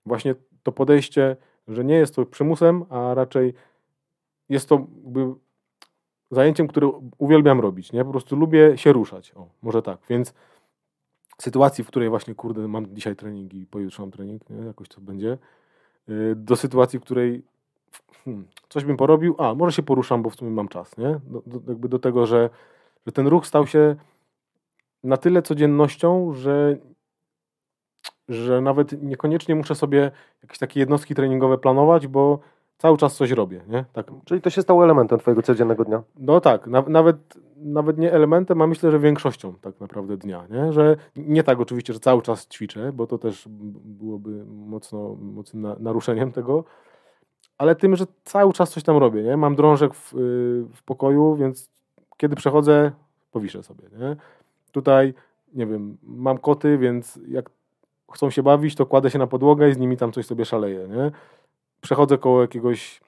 właśnie 0.06 0.34
to 0.62 0.72
podejście, 0.72 1.36
że 1.68 1.84
nie 1.84 1.94
jest 1.94 2.14
to 2.14 2.26
przymusem, 2.26 2.84
a 2.90 3.14
raczej 3.14 3.54
jest 4.48 4.68
to 4.68 4.86
jakby 5.04 5.34
zajęciem, 6.30 6.68
które 6.68 6.90
uwielbiam 7.18 7.60
robić, 7.60 7.92
nie? 7.92 8.04
Po 8.04 8.10
prostu 8.10 8.36
lubię 8.36 8.78
się 8.78 8.92
ruszać, 8.92 9.32
o, 9.36 9.46
może 9.62 9.82
tak, 9.82 9.98
więc 10.08 10.34
sytuacji, 11.40 11.84
w 11.84 11.86
której 11.86 12.08
właśnie, 12.08 12.34
kurde, 12.34 12.68
mam 12.68 12.94
dzisiaj 12.94 13.16
trening 13.16 13.54
i 13.54 13.66
pojutrze 13.66 14.02
mam 14.02 14.10
trening, 14.10 14.50
nie? 14.50 14.66
Jakoś 14.66 14.88
to 14.88 15.00
będzie, 15.00 15.38
yy, 16.08 16.34
do 16.36 16.56
sytuacji, 16.56 16.98
w 16.98 17.02
której 17.02 17.42
hmm, 18.24 18.46
coś 18.68 18.84
bym 18.84 18.96
porobił, 18.96 19.34
a 19.38 19.54
może 19.54 19.72
się 19.72 19.82
poruszam, 19.82 20.22
bo 20.22 20.30
w 20.30 20.34
sumie 20.34 20.50
mam 20.50 20.68
czas, 20.68 20.96
nie? 20.96 21.20
Do, 21.26 21.42
do, 21.46 21.60
jakby 21.68 21.88
do 21.88 21.98
tego, 21.98 22.26
że, 22.26 22.50
że 23.06 23.12
ten 23.12 23.26
ruch 23.26 23.46
stał 23.46 23.66
się 23.66 23.96
na 25.04 25.16
tyle 25.16 25.42
codziennością, 25.42 26.32
że, 26.32 26.76
że 28.28 28.60
nawet 28.60 29.02
niekoniecznie 29.02 29.54
muszę 29.54 29.74
sobie 29.74 30.10
jakieś 30.42 30.58
takie 30.58 30.80
jednostki 30.80 31.14
treningowe 31.14 31.58
planować, 31.58 32.06
bo 32.06 32.38
cały 32.78 32.96
czas 32.96 33.16
coś 33.16 33.30
robię, 33.30 33.60
nie? 33.68 33.84
Tak. 33.92 34.10
Czyli 34.24 34.40
to 34.40 34.50
się 34.50 34.62
stało 34.62 34.84
elementem 34.84 35.18
twojego 35.18 35.42
codziennego 35.42 35.84
dnia. 35.84 36.02
No 36.18 36.40
tak, 36.40 36.66
na, 36.66 36.82
nawet, 36.82 37.16
nawet 37.56 37.98
nie 37.98 38.12
elementem, 38.12 38.62
a 38.62 38.66
myślę, 38.66 38.90
że 38.90 38.98
większością 38.98 39.54
tak 39.60 39.80
naprawdę 39.80 40.16
dnia, 40.16 40.46
nie? 40.50 40.72
Że 40.72 40.96
nie 41.16 41.42
tak 41.42 41.60
oczywiście, 41.60 41.92
że 41.92 42.00
cały 42.00 42.22
czas 42.22 42.46
ćwiczę, 42.48 42.92
bo 42.92 43.06
to 43.06 43.18
też 43.18 43.48
byłoby 43.84 44.44
mocno, 44.46 45.16
mocnym 45.20 45.62
na, 45.62 45.76
naruszeniem 45.80 46.32
tego, 46.32 46.64
ale 47.58 47.74
tym, 47.74 47.96
że 47.96 48.04
cały 48.24 48.52
czas 48.52 48.70
coś 48.70 48.82
tam 48.82 48.96
robię, 48.96 49.22
nie? 49.22 49.36
Mam 49.36 49.56
drążek 49.56 49.94
w, 49.94 50.12
yy, 50.12 50.20
w 50.74 50.82
pokoju, 50.84 51.36
więc 51.36 51.70
kiedy 52.16 52.36
przechodzę, 52.36 52.92
powiszę 53.32 53.62
sobie, 53.62 53.84
nie? 53.98 54.16
Tutaj, 54.72 55.14
nie 55.54 55.66
wiem, 55.66 55.96
mam 56.02 56.38
koty, 56.38 56.78
więc 56.78 57.20
jak 57.28 57.50
chcą 58.12 58.30
się 58.30 58.42
bawić, 58.42 58.74
to 58.74 58.86
kładę 58.86 59.10
się 59.10 59.18
na 59.18 59.26
podłogę 59.26 59.68
i 59.68 59.74
z 59.74 59.78
nimi 59.78 59.96
tam 59.96 60.12
coś 60.12 60.26
sobie 60.26 60.44
szaleję, 60.44 60.88
nie? 60.88 61.10
Przechodzę 61.80 62.18
koło 62.18 62.42
jakiegoś 62.42 63.00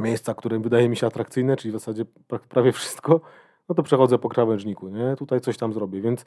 miejsca, 0.00 0.34
które 0.34 0.58
wydaje 0.58 0.88
mi 0.88 0.96
się 0.96 1.06
atrakcyjne, 1.06 1.56
czyli 1.56 1.70
w 1.70 1.74
zasadzie 1.74 2.04
prawie 2.48 2.72
wszystko, 2.72 3.20
no 3.68 3.74
to 3.74 3.82
przechodzę 3.82 4.18
po 4.18 4.28
krawężniku, 4.28 4.88
nie? 4.88 5.16
Tutaj 5.18 5.40
coś 5.40 5.56
tam 5.56 5.72
zrobię, 5.72 6.00
więc 6.00 6.24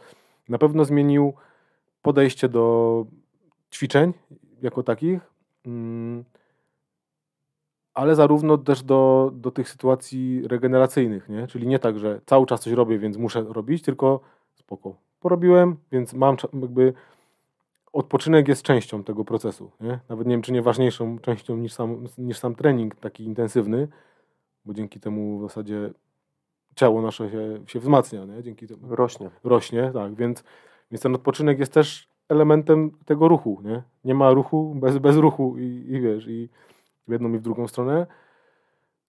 na 0.50 0.58
pewno 0.58 0.86
zmienił 0.86 1.34
podejście 2.02 2.50
do 2.50 3.06
ćwiczeń 3.72 4.14
jako 4.62 4.84
takich, 4.84 5.20
mm, 5.66 6.24
ale 7.94 8.16
zarówno 8.16 8.58
też 8.58 8.84
do, 8.84 9.32
do 9.34 9.52
tych 9.52 9.70
sytuacji 9.70 10.48
regeneracyjnych, 10.48 11.30
nie? 11.30 11.48
Czyli 11.48 11.68
nie 11.68 11.80
tak, 11.80 12.00
że 12.00 12.22
cały 12.26 12.46
czas 12.46 12.62
coś 12.62 12.74
robię, 12.74 13.00
więc 13.00 13.18
muszę 13.18 13.46
robić, 13.50 13.84
tylko 13.84 14.20
spoko, 14.56 14.96
porobiłem, 15.20 15.76
więc 15.92 16.14
mam 16.14 16.38
jakby 16.54 16.94
odpoczynek 17.94 18.48
jest 18.48 18.64
częścią 18.64 19.04
tego 19.04 19.26
procesu. 19.26 19.72
Nie? 19.82 20.00
Nawet 20.10 20.28
nie 20.28 20.34
wiem, 20.34 20.42
czy 20.42 20.52
nie 20.52 20.62
ważniejszą 20.62 21.20
częścią 21.20 21.58
niż 21.58 21.74
sam, 21.74 22.06
niż 22.18 22.38
sam 22.38 22.56
trening 22.56 22.96
taki 22.96 23.24
intensywny, 23.24 23.88
bo 24.66 24.74
dzięki 24.74 25.00
temu 25.00 25.40
w 25.40 25.42
zasadzie 25.42 25.94
ciało 26.76 27.02
nasze 27.02 27.30
się, 27.30 27.60
się 27.68 27.80
wzmacnia, 27.80 28.26
nie? 28.26 28.44
dzięki 28.44 28.68
temu 28.68 28.96
rośnie. 28.96 29.30
Rośnie, 29.44 29.92
tak, 29.94 30.16
więc, 30.16 30.44
więc 30.92 31.02
ten 31.02 31.16
odpoczynek 31.16 31.60
jest 31.60 31.74
też 31.74 32.08
elementem 32.30 32.92
tego 33.06 33.28
ruchu, 33.28 33.62
nie? 33.64 33.84
Nie 34.06 34.16
ma 34.16 34.32
ruchu 34.32 34.76
bez, 34.76 34.98
bez 34.98 35.18
ruchu 35.18 35.58
i, 35.58 35.86
i 35.90 36.02
wiesz, 36.02 36.28
i 36.28 36.50
w 37.08 37.12
jedną 37.12 37.34
i 37.34 37.38
w 37.38 37.42
drugą 37.42 37.68
stronę. 37.68 38.08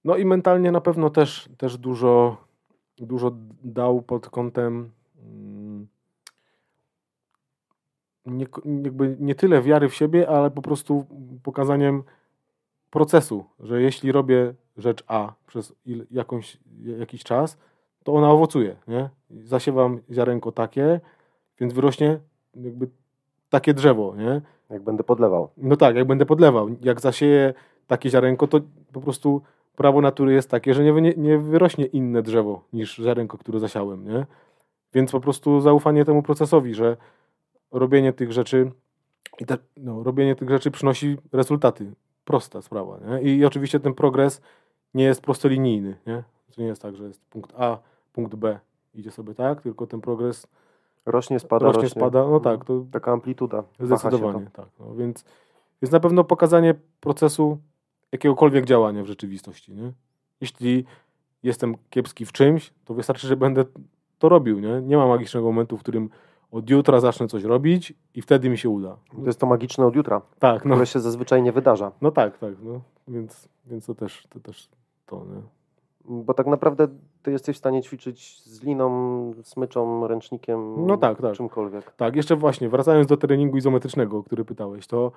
No 0.05 0.17
i 0.17 0.25
mentalnie 0.25 0.73
na 0.73 0.81
pewno 0.81 1.11
też, 1.11 1.49
też 1.59 1.79
dużo, 1.79 2.37
dużo 2.99 3.33
dał 3.65 4.03
pod 4.03 4.31
kątem 4.31 4.91
mm, 5.23 5.74
nie, 8.27 8.47
jakby 8.83 9.17
nie 9.21 9.35
tyle 9.35 9.63
wiary 9.63 9.89
w 9.89 9.95
siebie, 9.95 10.29
ale 10.29 10.51
po 10.51 10.63
prostu 10.63 11.07
pokazaniem 11.43 12.03
procesu, 12.91 13.45
że 13.61 13.83
jeśli 13.83 14.13
robię 14.13 14.55
rzecz 14.77 15.05
A 15.07 15.33
przez 15.47 15.75
il, 15.87 16.07
jakąś, 16.11 16.59
jakiś 16.99 17.25
czas, 17.25 17.59
to 18.05 18.13
ona 18.15 18.31
owocuje, 18.31 18.77
nie? 18.89 19.11
Zasiewam 19.31 20.01
ziarenko 20.13 20.53
takie, 20.53 21.01
więc 21.61 21.73
wyrośnie 21.73 22.19
jakby 22.55 22.89
takie 23.51 23.75
drzewo, 23.75 24.15
nie? 24.17 24.41
Jak 24.71 24.83
będę 24.83 25.05
podlewał. 25.05 25.49
No 25.57 25.77
tak, 25.77 25.97
jak 25.97 26.07
będę 26.07 26.27
podlewał. 26.27 26.69
Jak 26.81 27.01
zasieję 27.01 27.55
takie 27.87 28.11
ziarenko, 28.11 28.47
to 28.47 28.61
po 28.93 29.01
prostu 29.01 29.43
prawo 29.77 30.01
natury 30.01 30.33
jest 30.33 30.51
takie, 30.51 30.75
że 30.75 30.85
nie, 30.85 31.15
nie 31.17 31.39
wyrośnie 31.39 31.85
inne 31.85 32.23
drzewo 32.23 32.65
niż 32.73 32.97
ziarenko, 32.97 33.39
które 33.39 33.61
zasiałem, 33.61 34.05
nie? 34.09 34.27
Więc 34.95 35.13
po 35.13 35.21
prostu 35.21 35.61
zaufanie 35.61 36.05
temu 36.05 36.23
procesowi, 36.23 36.75
że 36.75 36.97
robienie 37.79 38.13
tych 38.13 38.33
rzeczy 38.33 38.71
i 39.39 39.47
te, 39.47 39.59
no, 39.77 40.03
robienie 40.03 40.35
tych 40.37 40.51
rzeczy 40.51 40.71
przynosi 40.71 41.17
rezultaty. 41.33 41.93
Prosta 42.25 42.63
sprawa. 42.63 42.99
Nie? 42.99 43.23
I, 43.23 43.39
I 43.39 43.45
oczywiście 43.45 43.81
ten 43.81 43.95
progres 43.95 44.41
nie 44.95 45.05
jest 45.05 45.21
prostolinijny. 45.21 45.97
Nie? 46.07 46.25
To 46.55 46.63
nie 46.63 46.69
jest 46.69 46.83
tak, 46.83 46.97
że 46.97 47.05
jest 47.05 47.21
punkt 47.31 47.53
A, 47.57 47.79
punkt 48.13 48.35
B, 48.35 48.59
idzie 48.95 49.11
sobie 49.11 49.35
tak, 49.35 49.63
tylko 49.63 49.87
ten 49.87 50.01
progres 50.01 50.47
rośnie, 51.07 51.41
spada, 51.41 51.67
rośnie, 51.67 51.83
rośnie. 51.83 52.01
spada. 52.01 52.29
No 52.29 52.41
tak. 52.41 52.65
To 52.65 52.85
Taka 52.93 53.13
amplituda. 53.13 53.65
Zdecydowanie, 53.81 54.47
tak. 54.53 54.67
No, 54.81 54.95
więc, 54.95 55.25
więc 55.83 55.93
na 55.93 56.01
pewno 56.01 56.25
pokazanie 56.25 56.75
procesu 57.01 57.59
jakiegokolwiek 58.13 58.65
działania 58.65 59.03
w 59.03 59.07
rzeczywistości. 59.07 59.73
Nie? 59.73 59.93
Jeśli 60.41 60.85
jestem 61.43 61.77
kiepski 61.91 62.27
w 62.27 62.33
czymś, 62.33 62.73
to 62.85 62.95
wystarczy, 62.95 63.27
że 63.27 63.37
będę 63.37 63.65
to 64.19 64.29
robił. 64.29 64.61
Nie, 64.61 64.81
nie 64.83 64.97
ma 64.97 65.07
magicznego 65.07 65.47
momentu, 65.47 65.79
w 65.79 65.81
którym 65.81 66.11
od 66.55 66.71
jutra 66.71 67.01
zacznę 67.01 67.29
coś 67.29 67.45
robić 67.45 67.95
i 68.15 68.23
wtedy 68.23 68.49
mi 68.49 68.59
się 68.59 68.69
uda. 68.69 68.97
To 69.21 69.27
jest 69.27 69.41
to 69.41 69.47
magiczne 69.47 69.87
od 69.87 69.97
jutra, 69.97 70.23
tak, 70.39 70.65
no. 70.65 70.75
które 70.75 70.87
się 70.87 71.01
zazwyczaj 71.01 71.43
nie 71.43 71.53
wydarza. 71.53 71.93
No 72.01 72.11
tak, 72.11 72.39
tak. 72.39 72.55
No. 72.63 72.81
Więc, 73.09 73.49
więc 73.67 73.87
to 73.87 73.95
też 73.95 74.27
to. 74.31 74.41
Też 74.41 74.69
to 75.07 75.17
nie? 75.17 75.43
Bo 76.05 76.35
tak 76.35 76.47
naprawdę 76.47 76.89
ty 77.23 77.31
jesteś 77.31 77.57
w 77.57 77.59
stanie 77.59 77.83
ćwiczyć 77.83 78.43
z 78.43 78.63
liną, 78.63 79.35
smyczą, 79.43 80.07
ręcznikiem, 80.07 80.87
no 80.87 80.97
tak, 80.97 81.21
tak. 81.21 81.37
czymkolwiek. 81.37 81.93
Tak, 81.93 82.17
jeszcze 82.17 82.37
właśnie, 82.37 82.69
wracając 82.69 83.07
do 83.07 83.17
treningu 83.17 83.57
izometrycznego, 83.57 84.19
o 84.19 84.23
który 84.23 84.45
pytałeś, 84.45 84.87
to 84.87 85.13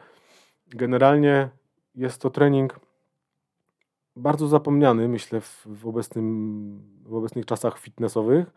generalnie 0.67 1.49
jest 1.95 2.21
to 2.21 2.29
trening 2.29 2.79
bardzo 4.15 4.47
zapomniany, 4.47 5.07
myślę, 5.07 5.41
w, 5.41 5.63
w, 5.65 5.87
obecnym, 5.87 6.81
w 7.05 7.15
obecnych 7.15 7.45
czasach 7.45 7.79
fitnessowych, 7.79 8.53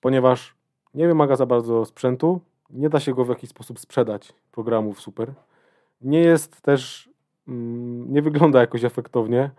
ponieważ 0.00 0.59
nie 0.94 1.06
wymaga 1.06 1.36
za 1.36 1.46
bardzo 1.46 1.84
sprzętu, 1.84 2.40
nie 2.70 2.88
da 2.88 3.00
się 3.00 3.14
go 3.14 3.24
w 3.24 3.28
jakiś 3.28 3.50
sposób 3.50 3.80
sprzedać, 3.80 4.32
programów 4.52 5.00
super. 5.00 5.32
Nie 6.02 6.20
jest 6.20 6.60
też, 6.60 7.10
mm, 7.48 8.12
nie 8.12 8.22
wygląda 8.22 8.60
jakoś 8.60 8.84
efektownie, 8.84 9.50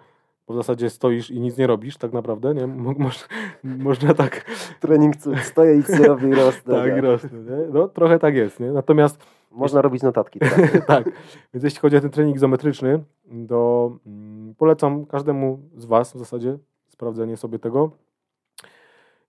bo 0.47 0.53
w 0.53 0.57
zasadzie 0.57 0.89
stoisz 0.89 1.31
i 1.31 1.39
nic 1.39 1.57
nie 1.57 1.67
robisz 1.67 1.97
tak 1.97 2.13
naprawdę, 2.13 2.53
nie? 2.53 2.67
Mo 2.67 2.93
moż, 2.97 3.27
można 3.63 4.13
tak... 4.13 4.45
Trening 4.79 5.15
stoję 5.43 5.75
i 5.79 5.83
co 5.83 6.03
robię 6.03 6.29
i 6.29 6.33
rosnę. 6.33 6.73
tak, 6.83 6.93
tak, 6.93 7.03
rosnę, 7.03 7.39
nie? 7.39 7.67
No 7.73 7.87
trochę 7.87 8.19
tak 8.19 8.35
jest, 8.35 8.59
nie? 8.59 8.71
Natomiast... 8.71 9.23
Można 9.51 9.77
jeśli... 9.77 9.83
robić 9.83 10.03
notatki. 10.03 10.39
Tak. 10.71 10.85
tak, 10.85 11.09
więc 11.53 11.63
jeśli 11.63 11.79
chodzi 11.79 11.97
o 11.97 12.01
ten 12.01 12.09
trening 12.09 12.35
izometryczny, 12.35 13.03
to 13.49 13.91
mm, 14.05 14.55
polecam 14.57 15.05
każdemu 15.05 15.59
z 15.75 15.85
Was 15.85 16.13
w 16.13 16.17
zasadzie 16.17 16.57
sprawdzenie 16.87 17.37
sobie 17.37 17.59
tego. 17.59 17.91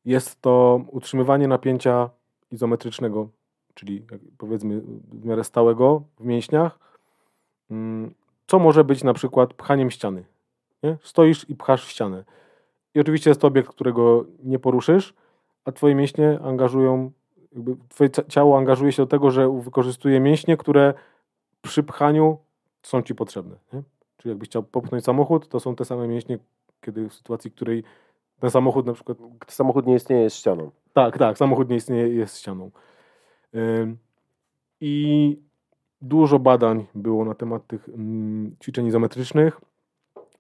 Jest 0.05 0.41
to 0.41 0.81
utrzymywanie 0.91 1.49
napięcia 1.49 2.11
izometrycznego, 2.51 3.29
czyli 3.75 4.07
powiedzmy 4.39 4.81
w 5.13 5.25
miarę 5.25 5.45
stałego 5.45 6.03
w 6.21 6.25
mięśniach, 6.25 6.79
mm, 7.71 8.15
co 8.47 8.59
może 8.59 8.85
być 8.85 9.05
na 9.05 9.15
przykład 9.15 9.55
pchaniem 9.55 9.91
ściany. 9.91 10.25
Nie? 10.83 10.97
Stoisz 11.03 11.51
i 11.51 11.57
pchasz 11.57 11.89
ścianę. 11.89 12.25
I 12.95 13.01
oczywiście 13.01 13.31
jest 13.31 13.41
to 13.41 13.47
obiekt, 13.47 13.69
którego 13.69 14.25
nie 14.45 14.59
poruszysz, 14.59 15.15
a 15.65 15.73
twoje 15.73 15.95
mięśnie 15.95 16.39
angażują, 16.41 17.11
twoje 17.89 18.11
ciało 18.29 18.59
angażuje 18.59 18.93
się 18.93 19.03
do 19.03 19.07
tego, 19.07 19.31
że 19.31 19.61
wykorzystuje 19.61 20.21
mięśnie, 20.21 20.57
które 20.57 20.95
przy 21.63 21.83
pchaniu 21.83 22.39
są 22.83 23.03
ci 23.03 23.15
potrzebne. 23.15 23.57
Nie? 23.73 23.83
Czyli 24.17 24.31
jakbyś 24.31 24.49
chciał 24.49 24.63
popchnąć 24.63 25.05
samochód, 25.05 25.49
to 25.49 25.61
są 25.61 25.77
te 25.77 25.85
same 25.85 26.09
mięśnie, 26.09 26.39
kiedy 26.81 27.09
w 27.09 27.15
sytuacji, 27.15 27.51
w 27.51 27.55
której 27.55 27.85
ten 28.43 28.51
samochód 28.51 28.87
na 28.87 28.93
przykład... 28.93 29.19
Samochód 29.49 29.87
nie 29.87 29.95
istnieje, 29.95 30.23
jest 30.23 30.37
ścianą. 30.37 30.71
Tak, 30.93 31.19
tak, 31.19 31.39
samochód 31.39 31.71
nie 31.71 31.77
istnieje, 31.77 32.09
jest 32.09 32.39
ścianą. 32.39 32.71
I 34.81 35.37
dużo 36.01 36.39
badań 36.39 36.87
było 36.95 37.25
na 37.25 37.35
temat 37.35 37.67
tych 37.67 37.89
mm, 37.89 38.57
ćwiczeń 38.63 38.87
izometrycznych. 38.87 39.61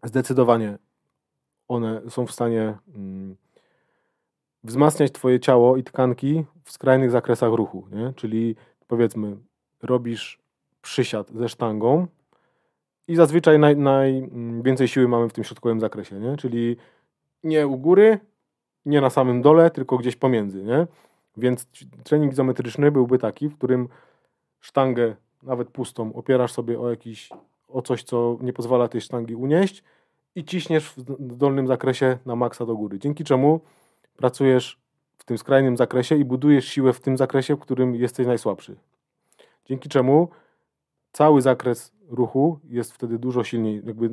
Zdecydowanie 0.05 0.79
one 1.69 2.03
są 2.09 2.27
w 2.27 2.33
stanie 2.33 2.79
mm, 2.95 3.37
wzmacniać 4.65 5.13
Twoje 5.13 5.41
ciało 5.41 5.77
i 5.77 5.85
tkanki 5.85 6.45
w 6.65 6.73
skrajnych 6.73 7.11
zakresach 7.11 7.53
ruchu. 7.53 7.87
Nie? 7.93 8.13
Czyli 8.17 8.57
powiedzmy, 8.87 9.37
robisz 9.83 10.39
przysiad 10.83 11.31
ze 11.31 11.49
sztangą 11.49 12.07
i 13.09 13.17
zazwyczaj 13.17 13.59
naj, 13.59 13.77
najwięcej 13.77 14.89
siły 14.89 15.09
mamy 15.09 15.29
w 15.29 15.33
tym 15.33 15.45
środkowym 15.45 15.81
zakresie. 15.81 16.21
Nie? 16.21 16.37
Czyli 16.37 16.77
nie 17.45 17.67
u 17.67 17.79
góry, 17.79 18.19
nie 18.87 19.01
na 19.01 19.11
samym 19.11 19.43
dole, 19.43 19.71
tylko 19.71 19.99
gdzieś 19.99 20.17
pomiędzy, 20.17 20.63
nie? 20.63 20.87
Więc 21.37 21.67
trening 22.05 22.33
izometryczny 22.33 22.91
byłby 22.91 23.19
taki, 23.19 23.49
w 23.49 23.57
którym 23.57 23.89
sztangę, 24.61 25.17
nawet 25.43 25.69
pustą, 25.69 26.13
opierasz 26.15 26.53
sobie 26.53 26.81
o 26.81 26.91
jakiś, 26.91 27.31
o 27.69 27.83
coś, 27.83 28.03
co 28.03 28.39
nie 28.41 28.53
pozwala 28.53 28.89
tej 28.89 29.01
sztangi 29.01 29.35
unieść 29.35 29.85
i 30.35 30.45
ciśniesz 30.45 30.95
w 30.97 31.37
dolnym 31.37 31.67
zakresie 31.67 32.19
na 32.27 32.37
maksa 32.37 32.67
do 32.67 32.77
góry. 32.77 32.99
Dzięki 32.99 33.25
czemu 33.25 33.61
pracujesz 34.17 34.79
w 35.19 35.25
tym 35.25 35.39
skrajnym 35.39 35.77
zakresie 35.77 36.17
i 36.17 36.25
budujesz 36.25 36.69
siłę 36.69 36.93
w 36.93 37.01
tym 37.01 37.17
zakresie, 37.17 37.57
w 37.57 37.59
którym 37.59 37.95
jesteś 37.95 38.27
najsłabszy. 38.27 38.77
Dzięki 39.65 39.89
czemu 39.89 40.29
cały 41.13 41.43
zakres 41.43 41.93
ruchu 42.09 42.59
jest 42.65 42.93
wtedy 42.93 43.19
dużo 43.19 43.45
silniej, 43.45 43.83
jakby 43.87 44.11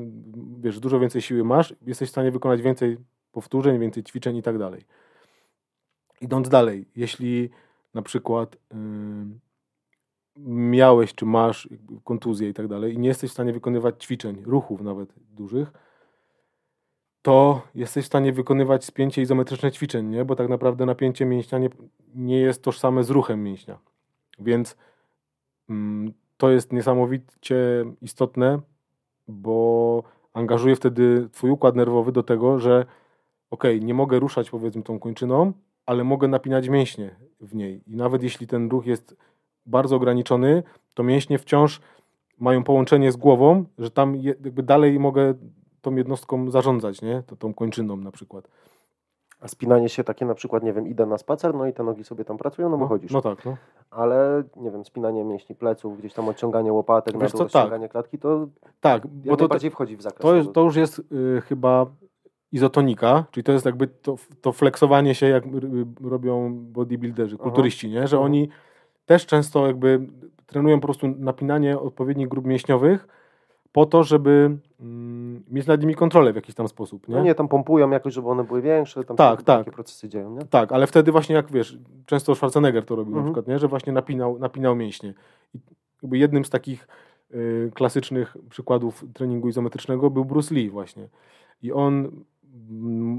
wiesz, 0.59 0.79
dużo 0.79 0.99
więcej 0.99 1.21
siły 1.21 1.43
masz, 1.43 1.75
jesteś 1.81 2.09
w 2.09 2.11
stanie 2.11 2.31
wykonać 2.31 2.61
więcej 2.61 2.97
powtórzeń, 3.39 3.79
więcej 3.79 4.03
ćwiczeń 4.03 4.37
i 4.37 4.43
tak 4.43 4.57
dalej. 4.57 4.85
Idąc 6.21 6.49
dalej, 6.49 6.85
jeśli 6.95 7.49
na 7.93 8.01
przykład 8.01 8.57
miałeś 10.75 11.15
czy 11.15 11.25
masz 11.25 11.69
kontuzję 12.03 12.49
i 12.49 12.53
tak 12.53 12.67
dalej 12.67 12.93
i 12.93 12.99
nie 12.99 13.07
jesteś 13.07 13.29
w 13.29 13.33
stanie 13.33 13.53
wykonywać 13.53 14.03
ćwiczeń, 14.03 14.43
ruchów 14.45 14.81
nawet 14.81 15.13
dużych, 15.31 15.71
to 17.21 17.61
jesteś 17.75 18.03
w 18.03 18.07
stanie 18.07 18.33
wykonywać 18.33 18.85
spięcie 18.85 19.21
izometryczne 19.21 19.71
ćwiczeń, 19.71 20.09
nie? 20.09 20.25
bo 20.25 20.35
tak 20.35 20.49
naprawdę 20.49 20.85
napięcie 20.85 21.25
mięśnia 21.25 21.59
nie, 21.59 21.69
nie 22.15 22.39
jest 22.39 22.63
tożsame 22.63 23.03
z 23.03 23.09
ruchem 23.09 23.43
mięśnia. 23.43 23.79
Więc 24.39 24.77
to 26.37 26.49
jest 26.49 26.73
niesamowicie 26.73 27.85
istotne, 28.01 28.59
bo 29.27 30.03
angażuje 30.33 30.75
wtedy 30.75 31.29
twój 31.31 31.51
układ 31.51 31.75
nerwowy 31.75 32.11
do 32.11 32.23
tego, 32.23 32.59
że 32.59 32.85
ok, 33.51 33.63
nie 33.81 33.93
mogę 33.93 34.19
ruszać 34.19 34.49
powiedzmy 34.49 34.83
tą 34.83 34.99
kończyną, 34.99 35.53
ale 35.85 36.03
mogę 36.03 36.27
napinać 36.27 36.69
mięśnie 36.69 37.15
w 37.41 37.55
niej. 37.55 37.81
I 37.87 37.95
nawet 37.95 38.23
jeśli 38.23 38.47
ten 38.47 38.69
ruch 38.69 38.85
jest 38.85 39.15
bardzo 39.65 39.95
ograniczony, 39.95 40.63
to 40.93 41.03
mięśnie 41.03 41.37
wciąż 41.37 41.81
mają 42.39 42.63
połączenie 42.63 43.11
z 43.11 43.17
głową, 43.17 43.65
że 43.77 43.91
tam 43.91 44.15
jakby 44.15 44.63
dalej 44.63 44.99
mogę 44.99 45.33
tą 45.81 45.95
jednostką 45.95 46.51
zarządzać, 46.51 47.01
nie? 47.01 47.23
Tą 47.39 47.53
kończyną 47.53 47.97
na 47.97 48.11
przykład. 48.11 48.47
A 49.41 49.47
spinanie 49.47 49.89
się 49.89 50.03
takie 50.03 50.25
na 50.25 50.35
przykład, 50.35 50.63
nie 50.63 50.73
wiem, 50.73 50.87
idę 50.87 51.05
na 51.05 51.17
spacer, 51.17 51.55
no 51.55 51.65
i 51.67 51.73
te 51.73 51.83
nogi 51.83 52.03
sobie 52.03 52.25
tam 52.25 52.37
pracują, 52.37 52.69
no 52.69 52.77
bo 52.77 52.83
No, 52.83 52.87
chodzisz. 52.89 53.11
no 53.11 53.21
tak, 53.21 53.45
no. 53.45 53.57
Ale, 53.91 54.43
nie 54.55 54.71
wiem, 54.71 54.85
spinanie 54.85 55.23
mięśni 55.23 55.55
pleców, 55.55 55.97
gdzieś 55.99 56.13
tam 56.13 56.29
odciąganie 56.29 56.73
łopatek, 56.73 57.13
na 57.13 57.19
Wiesz 57.19 57.31
dół, 57.31 57.37
co, 57.37 57.43
rozciąganie 57.43 57.89
klatki, 57.89 58.17
to 58.19 58.47
Tak, 58.79 59.07
bo 59.07 59.35
to, 59.37 59.43
najbardziej 59.43 59.71
wchodzi 59.71 59.97
w 59.97 60.01
zakres. 60.01 60.21
to, 60.21 60.35
jest, 60.35 60.53
to 60.53 60.61
już 60.61 60.75
jest 60.75 60.99
y, 60.99 61.41
chyba 61.41 61.85
izotonika, 62.51 63.25
czyli 63.31 63.43
to 63.43 63.51
jest 63.51 63.65
jakby 63.65 63.87
to, 63.87 64.15
to 64.41 64.51
flexowanie 64.51 65.15
się, 65.15 65.25
jak 65.27 65.43
robią 66.03 66.53
bodybuilderzy, 66.55 67.35
Aha. 67.35 67.43
kulturyści, 67.43 67.89
nie? 67.89 68.07
że 68.07 68.19
oni 68.19 68.49
też 69.05 69.25
często 69.25 69.67
jakby 69.67 70.07
trenują 70.45 70.79
po 70.79 70.87
prostu 70.87 71.07
napinanie 71.07 71.79
odpowiednich 71.79 72.27
grup 72.27 72.45
mięśniowych 72.45 73.07
po 73.71 73.85
to, 73.85 74.03
żeby 74.03 74.57
mm, 74.79 75.43
mieć 75.51 75.67
nad 75.67 75.81
nimi 75.81 75.95
kontrolę 75.95 76.33
w 76.33 76.35
jakiś 76.35 76.55
tam 76.55 76.67
sposób. 76.67 77.07
Nie? 77.07 77.15
No 77.15 77.23
nie, 77.23 77.35
tam 77.35 77.47
pompują 77.47 77.89
jakoś, 77.89 78.13
żeby 78.13 78.27
one 78.29 78.43
były 78.43 78.61
większe, 78.61 79.03
tam 79.03 79.17
Tak, 79.17 79.39
się 79.39 79.45
tak. 79.45 79.59
takie 79.59 79.71
procesy 79.71 80.09
dzieją, 80.09 80.31
nie? 80.35 80.45
Tak, 80.45 80.71
ale 80.71 80.87
wtedy 80.87 81.11
właśnie 81.11 81.35
jak 81.35 81.51
wiesz, 81.51 81.77
często 82.05 82.35
Schwarzenegger 82.35 82.85
to 82.85 82.95
robił 82.95 83.11
na 83.13 83.17
Mhm. 83.17 83.33
przykład, 83.33 83.47
nie? 83.47 83.59
że 83.59 83.67
właśnie 83.67 83.93
napinał, 83.93 84.39
napinał 84.39 84.75
mięśnie. 84.75 85.13
I 85.55 85.59
jakby 86.03 86.17
jednym 86.17 86.45
z 86.45 86.49
takich 86.49 86.87
y, 87.33 87.71
klasycznych 87.75 88.37
przykładów 88.49 89.05
treningu 89.13 89.49
izometrycznego 89.49 90.09
był 90.09 90.25
Bruce 90.25 90.55
Lee 90.55 90.69
właśnie. 90.69 91.07
I 91.61 91.71
on 91.71 92.11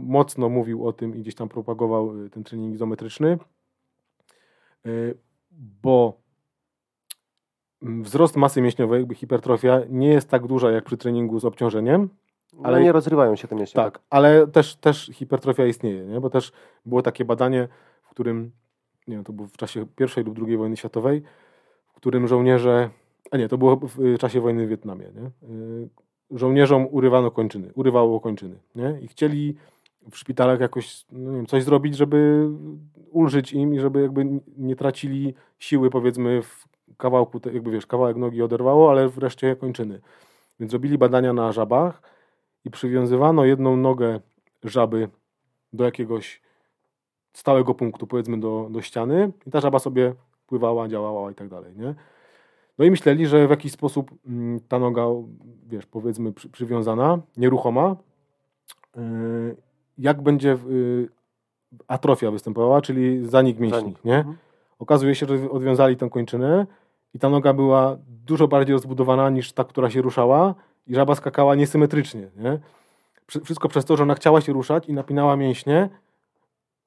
mocno 0.07 0.49
mówił 0.49 0.87
o 0.87 0.93
tym 0.93 1.17
i 1.17 1.21
gdzieś 1.21 1.35
tam 1.35 1.49
propagował 1.49 2.25
y, 2.25 2.31
ten 2.31 2.45
trening 2.45 2.75
izometryczny, 2.75 3.39
y, 4.87 5.19
bo 5.83 6.21
mm, 7.83 8.03
wzrost 8.03 8.37
masy 8.37 8.63
mięśniowej, 8.63 8.99
jakby 9.01 9.15
hipertrofia 9.15 9.81
nie 9.89 10.09
jest 10.09 10.29
tak 10.29 10.47
duża 10.47 10.71
jak 10.71 10.85
przy 10.85 10.97
treningu 10.97 11.41
z 11.41 11.45
obciążeniem, 11.45 12.09
Ale 12.63 12.77
Ale- 12.77 12.83
nie 12.85 12.93
rozrywają 12.93 13.37
się 13.37 13.49
te 13.49 13.55
mięśnie. 13.57 13.83
tak, 13.83 14.01
ale 14.11 14.47
też, 14.47 14.77
też 14.77 15.11
hipertrofia 15.15 15.67
istnieje, 15.67 16.05
nie? 16.07 16.21
bo 16.21 16.31
też 16.31 16.53
było 16.87 17.03
takie 17.03 17.25
badanie, 17.25 17.69
w 18.03 18.09
którym, 18.09 18.51
nie 19.09 19.15
wiem, 19.15 19.25
to 19.25 19.33
było 19.33 19.49
w 19.49 19.57
czasie 19.57 19.87
I 20.21 20.21
lub 20.25 20.39
II 20.47 20.57
wojny 20.57 20.77
światowej, 20.77 21.23
w 21.89 21.93
którym 21.93 22.29
żołnierze, 22.29 22.91
a 23.31 23.37
nie, 23.37 23.49
to 23.49 23.59
było 23.59 23.77
w 23.77 24.01
y, 24.01 24.19
czasie 24.19 24.41
wojny 24.41 24.67
w 24.67 24.69
Wietnamie, 24.69 25.05
nie? 25.15 25.31
Żołnierzom 26.31 26.87
urywano 26.91 27.31
kończyny, 27.31 27.71
urywało 27.75 28.21
kończyny 28.21 28.57
nie? 28.75 28.99
i 29.03 29.09
chcieli 29.09 29.57
w 30.11 30.19
szpitalach 30.19 30.61
jakoś 30.61 31.05
no 31.13 31.33
wiem, 31.33 31.47
coś 31.47 31.65
zrobić, 31.65 31.97
żeby 31.97 32.49
ulżyć 33.11 33.53
im 33.53 33.75
i 33.75 33.81
żeby 33.81 34.03
jakby 34.03 34.27
nie 34.57 34.77
tracili 34.77 35.35
siły 35.59 35.91
powiedzmy 35.91 36.43
w 36.43 36.65
kawałku, 36.97 37.41
jakby 37.53 37.71
wiesz, 37.71 37.87
kawałek 37.87 38.17
nogi 38.17 38.43
oderwało, 38.43 38.91
ale 38.91 39.09
wreszcie 39.09 39.57
kończyny. 39.57 40.01
Więc 40.61 40.73
robili 40.73 40.99
badania 40.99 41.33
na 41.33 41.53
żabach 41.53 42.03
i 42.65 42.71
przywiązywano 42.71 43.45
jedną 43.45 43.77
nogę 43.77 44.21
żaby 44.65 45.09
do 45.73 45.85
jakiegoś 45.85 46.43
stałego 47.33 47.75
punktu, 47.75 48.07
powiedzmy 48.07 48.41
do, 48.41 48.69
do 48.71 48.83
ściany 48.83 49.33
i 49.47 49.51
ta 49.51 49.61
żaba 49.61 49.79
sobie 49.79 50.15
pływała, 50.47 50.89
działała 50.89 51.31
i 51.31 51.35
tak 51.35 51.49
dalej, 51.49 51.73
nie? 51.77 51.95
No 52.81 52.87
i 52.87 52.91
myśleli, 52.91 53.27
że 53.27 53.47
w 53.47 53.51
jakiś 53.51 53.73
sposób 53.73 54.11
mm, 54.27 54.61
ta 54.69 54.79
noga, 54.79 55.03
wiesz, 55.67 55.87
powiedzmy 55.87 56.33
przy, 56.33 56.49
przywiązana, 56.49 57.19
nieruchoma, 57.37 57.97
yy, 58.97 59.03
jak 59.99 60.23
będzie 60.23 60.49
yy, 60.69 61.09
atrofia 61.89 62.31
występowała, 62.31 62.83
czyli 62.83 63.29
zanik 63.29 63.59
mięśni, 63.59 63.81
Zanik. 63.81 64.05
nie? 64.05 64.17
Mhm. 64.19 64.37
Okazuje 64.79 65.15
się, 65.15 65.27
że 65.27 65.51
odwiązali 65.51 65.97
tę 65.97 66.11
kończynę 66.11 66.67
i 67.15 67.19
ta 67.19 67.29
noga 67.29 67.53
była 67.53 67.97
dużo 68.27 68.49
bardziej 68.49 68.73
rozbudowana 68.73 69.31
niż 69.31 69.53
ta, 69.53 69.65
która 69.65 69.91
się 69.91 70.03
ruszała 70.03 70.55
i 70.87 70.95
żaba 70.95 71.15
skakała 71.15 71.55
niesymetrycznie. 71.55 72.31
Nie? 72.37 72.59
Wszy- 73.27 73.41
Wszystko 73.41 73.69
przez 73.69 73.85
to, 73.85 73.97
że 73.97 74.03
ona 74.03 74.15
chciała 74.15 74.41
się 74.41 74.53
ruszać 74.53 74.87
i 74.87 74.93
napinała 74.93 75.37
mięśnie, 75.37 75.89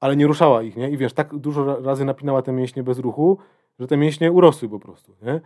ale 0.00 0.16
nie 0.16 0.26
ruszała 0.26 0.62
ich. 0.62 0.76
Nie? 0.76 0.90
I 0.90 0.96
wiesz, 0.96 1.12
tak 1.12 1.36
dużo 1.36 1.64
ra- 1.64 1.76
razy 1.80 2.04
napinała 2.04 2.42
te 2.42 2.52
mięśnie 2.52 2.82
bez 2.82 2.98
ruchu, 2.98 3.38
że 3.80 3.86
te 3.86 3.96
mięśnie 3.96 4.32
urosły 4.32 4.68
po 4.68 4.78
prostu. 4.78 5.12
Nie? 5.22 5.40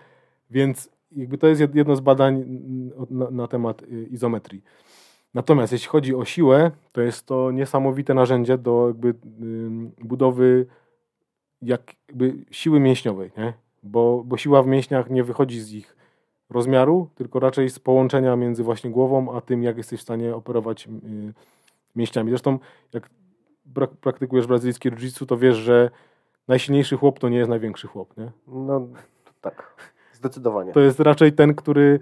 Więc 0.50 0.90
jakby 1.12 1.38
to 1.38 1.46
jest 1.46 1.60
jed- 1.60 1.76
jedno 1.76 1.96
z 1.96 2.00
badań 2.00 2.44
na, 3.10 3.30
na 3.30 3.48
temat 3.48 3.82
y, 3.82 4.06
izometrii. 4.10 4.62
Natomiast 5.34 5.72
jeśli 5.72 5.88
chodzi 5.88 6.14
o 6.14 6.24
siłę, 6.24 6.70
to 6.92 7.00
jest 7.00 7.26
to 7.26 7.50
niesamowite 7.50 8.14
narzędzie 8.14 8.58
do 8.58 8.86
jakby 8.88 9.14
budowy 10.04 10.66
jak, 11.62 11.94
jakby 12.08 12.34
siły 12.50 12.80
mięśniowej, 12.80 13.30
nie? 13.38 13.52
Bo, 13.82 14.22
bo 14.26 14.36
siła 14.36 14.62
w 14.62 14.66
mięśniach 14.66 15.10
nie 15.10 15.24
wychodzi 15.24 15.60
z 15.60 15.72
ich 15.72 15.96
rozmiaru, 16.50 17.08
tylko 17.14 17.40
raczej 17.40 17.70
z 17.70 17.78
połączenia 17.78 18.36
między 18.36 18.62
właśnie 18.62 18.90
głową, 18.90 19.36
a 19.36 19.40
tym, 19.40 19.62
jak 19.62 19.76
jesteś 19.76 20.00
w 20.00 20.02
stanie 20.02 20.34
operować 20.34 20.86
y, 20.86 20.90
mięśniami. 21.96 22.30
Zresztą, 22.30 22.58
jak 22.92 23.10
prak- 23.74 23.96
praktykujesz 24.00 24.46
brazylijskie 24.46 24.90
jiu-jitsu, 24.90 25.26
to 25.26 25.36
wiesz, 25.36 25.56
że 25.56 25.90
najsilniejszy 26.48 26.96
chłop 26.96 27.18
to 27.18 27.28
nie 27.28 27.38
jest 27.38 27.50
największy 27.50 27.86
chłop, 27.86 28.16
nie? 28.16 28.30
No 28.46 28.88
tak, 29.40 29.74
zdecydowanie. 30.18 30.72
To 30.72 30.80
jest 30.80 31.00
raczej 31.00 31.32
ten, 31.32 31.54
który 31.54 32.00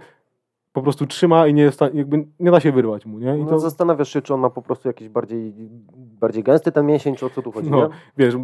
po 0.72 0.82
prostu 0.82 1.06
trzyma 1.06 1.46
i 1.46 1.54
nie, 1.54 1.70
jakby 1.94 2.26
nie 2.40 2.50
da 2.50 2.60
się 2.60 2.72
wyrwać 2.72 3.06
mu, 3.06 3.18
nie? 3.18 3.38
I 3.38 3.44
No, 3.44 3.50
to, 3.50 3.58
Zastanawiasz 3.58 4.12
się, 4.12 4.22
czy 4.22 4.34
on 4.34 4.40
ma 4.40 4.50
po 4.50 4.62
prostu 4.62 4.88
jakiś 4.88 5.08
bardziej, 5.08 5.52
bardziej 6.20 6.42
gęsty 6.42 6.72
ten 6.72 6.86
mięsień, 6.86 7.16
czy 7.16 7.26
o 7.26 7.30
co 7.30 7.42
tu 7.42 7.52
chodzi, 7.52 7.70
No, 7.70 7.80
nie? 7.80 7.88
wiesz, 8.16 8.34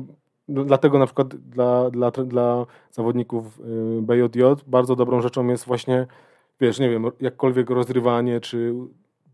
no, 0.48 0.64
dlatego 0.64 0.98
na 0.98 1.06
przykład 1.06 1.36
dla, 1.36 1.90
dla, 1.90 2.10
dla 2.10 2.66
zawodników 2.90 3.60
y, 3.60 4.02
BJJ 4.02 4.42
bardzo 4.66 4.96
dobrą 4.96 5.20
rzeczą 5.20 5.46
jest 5.46 5.64
właśnie, 5.66 6.06
wiesz, 6.60 6.80
nie 6.80 6.90
wiem, 6.90 7.04
jakkolwiek 7.20 7.70
rozrywanie, 7.70 8.40
czy 8.40 8.74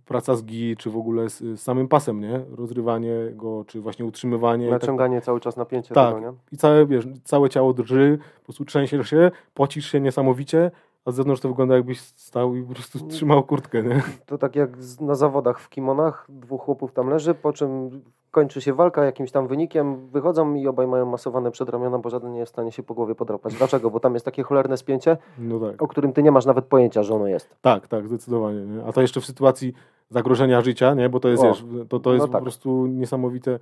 praca 0.08 0.36
z 0.36 0.44
gi, 0.44 0.76
czy 0.76 0.90
w 0.90 0.96
ogóle 0.96 1.30
z, 1.30 1.38
z 1.38 1.60
samym 1.60 1.88
pasem, 1.88 2.20
nie? 2.20 2.40
Rozrywanie 2.56 3.12
go, 3.32 3.64
czy 3.66 3.80
właśnie 3.80 4.04
utrzymywanie. 4.04 4.66
i 4.66 4.70
tak- 4.70 4.80
Naciąganie 4.82 5.20
cały 5.20 5.40
czas 5.40 5.56
napięcia 5.56 5.94
Tak. 5.94 6.14
tego, 6.14 6.30
nie? 6.30 6.36
I 6.52 6.56
całe, 6.56 6.86
wiesz, 6.86 7.06
całe 7.24 7.48
ciało 7.50 7.72
drży, 7.74 8.18
po 8.40 8.44
prostu 8.44 8.64
trzęsiesz 8.64 9.10
się, 9.10 9.30
pocisz 9.54 9.86
się 9.92 10.00
niesamowicie, 10.00 10.70
a 11.08 11.12
z 11.12 11.14
zewnątrz 11.14 11.42
to 11.42 11.48
wygląda 11.48 11.74
jakbyś 11.74 12.00
stał 12.00 12.56
i 12.56 12.62
po 12.62 12.74
prostu 12.74 13.06
trzymał 13.06 13.42
kurtkę, 13.42 13.82
nie? 13.82 14.02
To 14.26 14.38
tak 14.38 14.56
jak 14.56 14.70
na 15.00 15.14
zawodach 15.14 15.60
w 15.60 15.68
kimonach, 15.68 16.26
dwóch 16.28 16.62
chłopów 16.62 16.92
tam 16.92 17.08
leży, 17.08 17.34
po 17.34 17.52
czym 17.52 17.90
kończy 18.30 18.60
się 18.60 18.72
walka 18.74 19.04
jakimś 19.04 19.30
tam 19.30 19.46
wynikiem, 19.46 20.08
wychodzą 20.08 20.54
i 20.54 20.66
obaj 20.66 20.86
mają 20.86 21.06
masowane 21.06 21.50
przedramiona, 21.50 21.98
bo 21.98 22.10
żaden 22.10 22.32
nie 22.32 22.38
jest 22.38 22.52
w 22.52 22.54
stanie 22.54 22.72
się 22.72 22.82
po 22.82 22.94
głowie 22.94 23.14
podrapać. 23.14 23.54
Dlaczego? 23.54 23.90
Bo 23.90 24.00
tam 24.00 24.14
jest 24.14 24.24
takie 24.24 24.42
cholerne 24.42 24.76
spięcie, 24.76 25.16
No 25.38 25.60
tak. 25.60 25.82
o 25.82 25.88
którym 25.88 26.12
ty 26.12 26.22
nie 26.22 26.30
masz 26.32 26.46
nawet 26.46 26.64
pojęcia, 26.64 27.02
że 27.02 27.14
ono 27.14 27.26
jest. 27.26 27.56
Tak, 27.60 27.88
tak, 27.88 28.08
zdecydowanie. 28.08 28.60
Nie? 28.60 28.84
A 28.84 28.92
to 28.92 29.00
jeszcze 29.02 29.20
w 29.20 29.26
sytuacji 29.26 29.72
zagrożenia 30.10 30.60
życia, 30.60 30.94
nie? 30.94 31.08
bo 31.08 31.20
to 31.20 31.28
jest, 31.28 31.42
O, 31.42 31.46
wiesz, 31.46 31.64
to, 31.88 32.00
to 32.00 32.12
jest 32.12 32.22
no 32.22 32.26
po 32.28 32.32
tak. 32.32 32.42
prostu 32.42 32.86
niesamowite, 32.86 33.58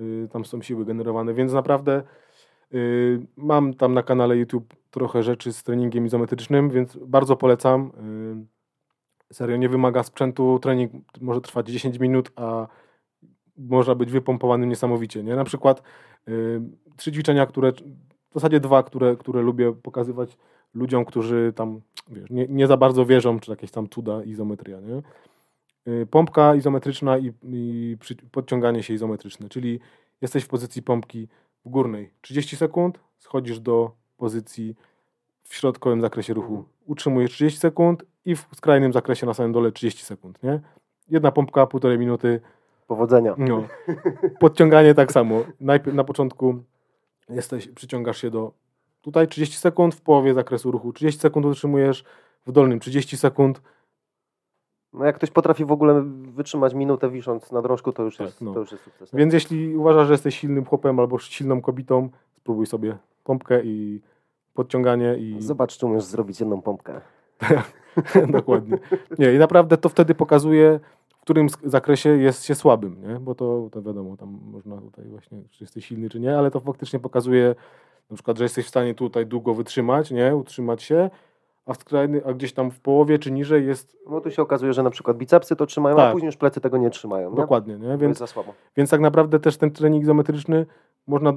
y, 0.00 0.28
tam 0.32 0.44
są 0.44 0.62
siły 0.62 0.84
generowane, 0.84 1.34
więc 1.34 1.52
naprawdę 1.52 2.02
mam 3.36 3.74
tam 3.74 3.94
na 3.94 4.02
kanale 4.02 4.36
YouTube 4.36 4.74
trochę 4.90 5.22
rzeczy 5.22 5.52
z 5.52 5.62
treningiem 5.62 6.06
izometrycznym, 6.06 6.70
więc 6.70 6.96
bardzo 6.96 7.36
polecam. 7.36 7.92
Y, 9.30 9.34
serio, 9.34 9.56
nie 9.56 9.68
wymaga 9.68 10.02
sprzętu, 10.02 10.58
trening 10.62 10.92
może 11.20 11.40
trwać 11.40 11.68
10 11.68 11.98
minut, 11.98 12.32
a 12.36 12.66
można 13.58 13.94
być 13.94 14.10
wypompowanym 14.10 14.68
niesamowicie. 14.68 15.22
Nie? 15.22 15.36
Na 15.36 15.44
przykład 15.44 15.82
y, 16.28 16.60
trzy 16.96 17.12
ćwiczenia, 17.12 17.46
które, 17.46 17.72
w 18.30 18.34
zasadzie 18.34 18.60
dwa, 18.60 18.82
które, 18.82 19.16
które 19.16 19.42
lubię 19.42 19.72
pokazywać 19.72 20.38
ludziom, 20.74 21.04
którzy 21.04 21.52
tam 21.56 21.80
wiesz, 22.08 22.30
nie, 22.30 22.46
nie 22.48 22.66
za 22.66 22.76
bardzo 22.76 23.06
wierzą, 23.06 23.40
czy 23.40 23.50
jakieś 23.50 23.70
tam 23.70 23.88
cuda 23.88 24.24
izometria. 24.24 24.80
Nie? 24.80 25.02
Y, 25.92 26.06
Pompka 26.06 26.54
izometryczna 26.54 27.18
i, 27.18 27.32
i 27.42 27.96
podciąganie 28.30 28.82
się 28.82 28.94
izometryczne, 28.94 29.48
czyli 29.48 29.80
jesteś 30.20 30.44
w 30.44 30.48
pozycji 30.48 30.82
pompki 30.82 31.28
w 31.66 31.70
górnej 31.70 32.10
30 32.20 32.56
sekund, 32.56 33.00
schodzisz 33.18 33.60
do 33.60 33.90
pozycji 34.16 34.74
w 35.44 35.54
środkowym 35.54 36.00
zakresie 36.00 36.34
ruchu, 36.34 36.64
utrzymujesz 36.86 37.32
30 37.32 37.60
sekund 37.60 38.04
i 38.24 38.36
w 38.36 38.46
skrajnym 38.54 38.92
zakresie 38.92 39.26
na 39.26 39.34
samym 39.34 39.52
dole 39.52 39.72
30 39.72 40.04
sekund. 40.04 40.42
Nie? 40.42 40.60
Jedna 41.08 41.32
pompka, 41.32 41.66
półtorej 41.66 41.98
minuty, 41.98 42.40
Powodzenia. 42.86 43.34
no. 43.38 43.62
Podciąganie 44.40 44.94
tak 44.94 45.12
samo. 45.12 45.44
Najpierw 45.60 45.96
na 45.96 46.04
początku 46.04 46.62
jesteś, 47.28 47.68
przyciągasz 47.68 48.20
się 48.20 48.30
do 48.30 48.52
Tutaj 49.06 49.28
30 49.28 49.56
sekund 49.56 49.94
w 49.94 50.00
połowie 50.00 50.34
zakresu 50.34 50.70
ruchu, 50.70 50.92
30 50.92 51.20
sekund 51.20 51.46
utrzymujesz 51.46 52.04
w 52.46 52.52
dolnym, 52.52 52.80
30 52.80 53.16
sekund. 53.16 53.62
No 54.96 55.04
jak 55.04 55.16
ktoś 55.16 55.30
potrafi 55.30 55.64
w 55.64 55.72
ogóle 55.72 56.02
wytrzymać 56.32 56.74
minutę 56.74 57.10
wisząc 57.10 57.52
na 57.52 57.62
drążku, 57.62 57.92
to 57.92 58.02
już 58.02 58.16
Tak, 58.16 58.26
jest, 58.26 58.40
no. 58.40 58.54
to 58.54 58.60
już 58.60 58.72
jest 58.72 58.84
sukces. 58.84 59.12
nie? 59.12 59.18
Więc 59.18 59.34
jeśli 59.34 59.76
uważasz, 59.76 60.06
że 60.06 60.14
jesteś 60.14 60.38
silnym 60.38 60.64
chłopem 60.64 61.00
albo 61.00 61.18
silną 61.18 61.60
kobietą, 61.62 62.08
spróbuj 62.36 62.66
sobie 62.66 62.96
pompkę 63.24 63.64
i 63.64 64.00
podciąganie 64.54 65.16
i 65.16 65.36
Zobacz, 65.42 65.78
czy 65.78 65.86
umiesz 65.86 66.04
zrobić 66.04 66.40
jedną 66.40 66.62
pompkę. 66.62 67.00
dokładnie. 68.28 68.78
Nie, 69.18 69.32
i 69.34 69.38
naprawdę 69.38 69.76
to 69.76 69.88
wtedy 69.88 70.14
pokazuje, 70.14 70.80
w 71.08 71.20
którym 71.20 71.46
zakresie 71.64 72.08
jest 72.10 72.44
się 72.44 72.54
słabym, 72.54 73.02
nie? 73.02 73.20
Bo 73.20 73.34
to, 73.34 73.68
to 73.72 73.82
wiadomo, 73.82 74.16
tam 74.16 74.38
można 74.52 74.80
tutaj 74.80 75.04
właśnie, 75.04 75.42
czy 75.50 75.64
jesteś 75.64 75.86
silny, 75.86 76.08
czy 76.10 76.20
nie, 76.20 76.38
ale 76.38 76.50
to 76.50 76.60
faktycznie 76.60 76.98
pokazuje 76.98 77.54
na 78.10 78.14
przykład, 78.14 78.38
że 78.38 78.44
jesteś 78.44 78.66
w 78.66 78.68
stanie 78.68 78.94
tutaj 78.94 79.26
długo 79.26 79.54
wytrzymać, 79.54 80.10
nie? 80.10 80.36
Utrzymać 80.36 80.82
się, 80.82 81.10
a, 81.66 81.74
skrajny, 81.74 82.22
a 82.24 82.32
gdzieś 82.34 82.52
tam 82.52 82.70
w 82.70 82.80
połowie 82.80 83.18
czy 83.18 83.32
niżej 83.32 83.66
jest 83.66 83.96
No 84.10 84.20
tu 84.20 84.30
się 84.30 84.42
okazuje, 84.42 84.72
że 84.72 84.82
na 84.82 84.90
przykład 84.90 85.16
bicepsy 85.16 85.56
to 85.56 85.66
trzymają, 85.66 85.96
a 85.96 85.98
Tak. 85.98 86.12
później 86.12 86.26
już 86.26 86.36
plecy 86.36 86.60
tego 86.60 86.78
nie 86.78 86.90
trzymają. 86.90 87.30
Nie? 87.30 87.36
dokładnie, 87.36 87.78
nie? 87.78 87.98
Więc, 87.98 88.18
za 88.18 88.26
słabo. 88.26 88.54
więc 88.76 88.90
tak 88.90 89.00
naprawdę 89.00 89.40
też 89.40 89.56
ten 89.56 89.70
trening 89.70 90.02
izometryczny 90.02 90.66
można 91.06 91.32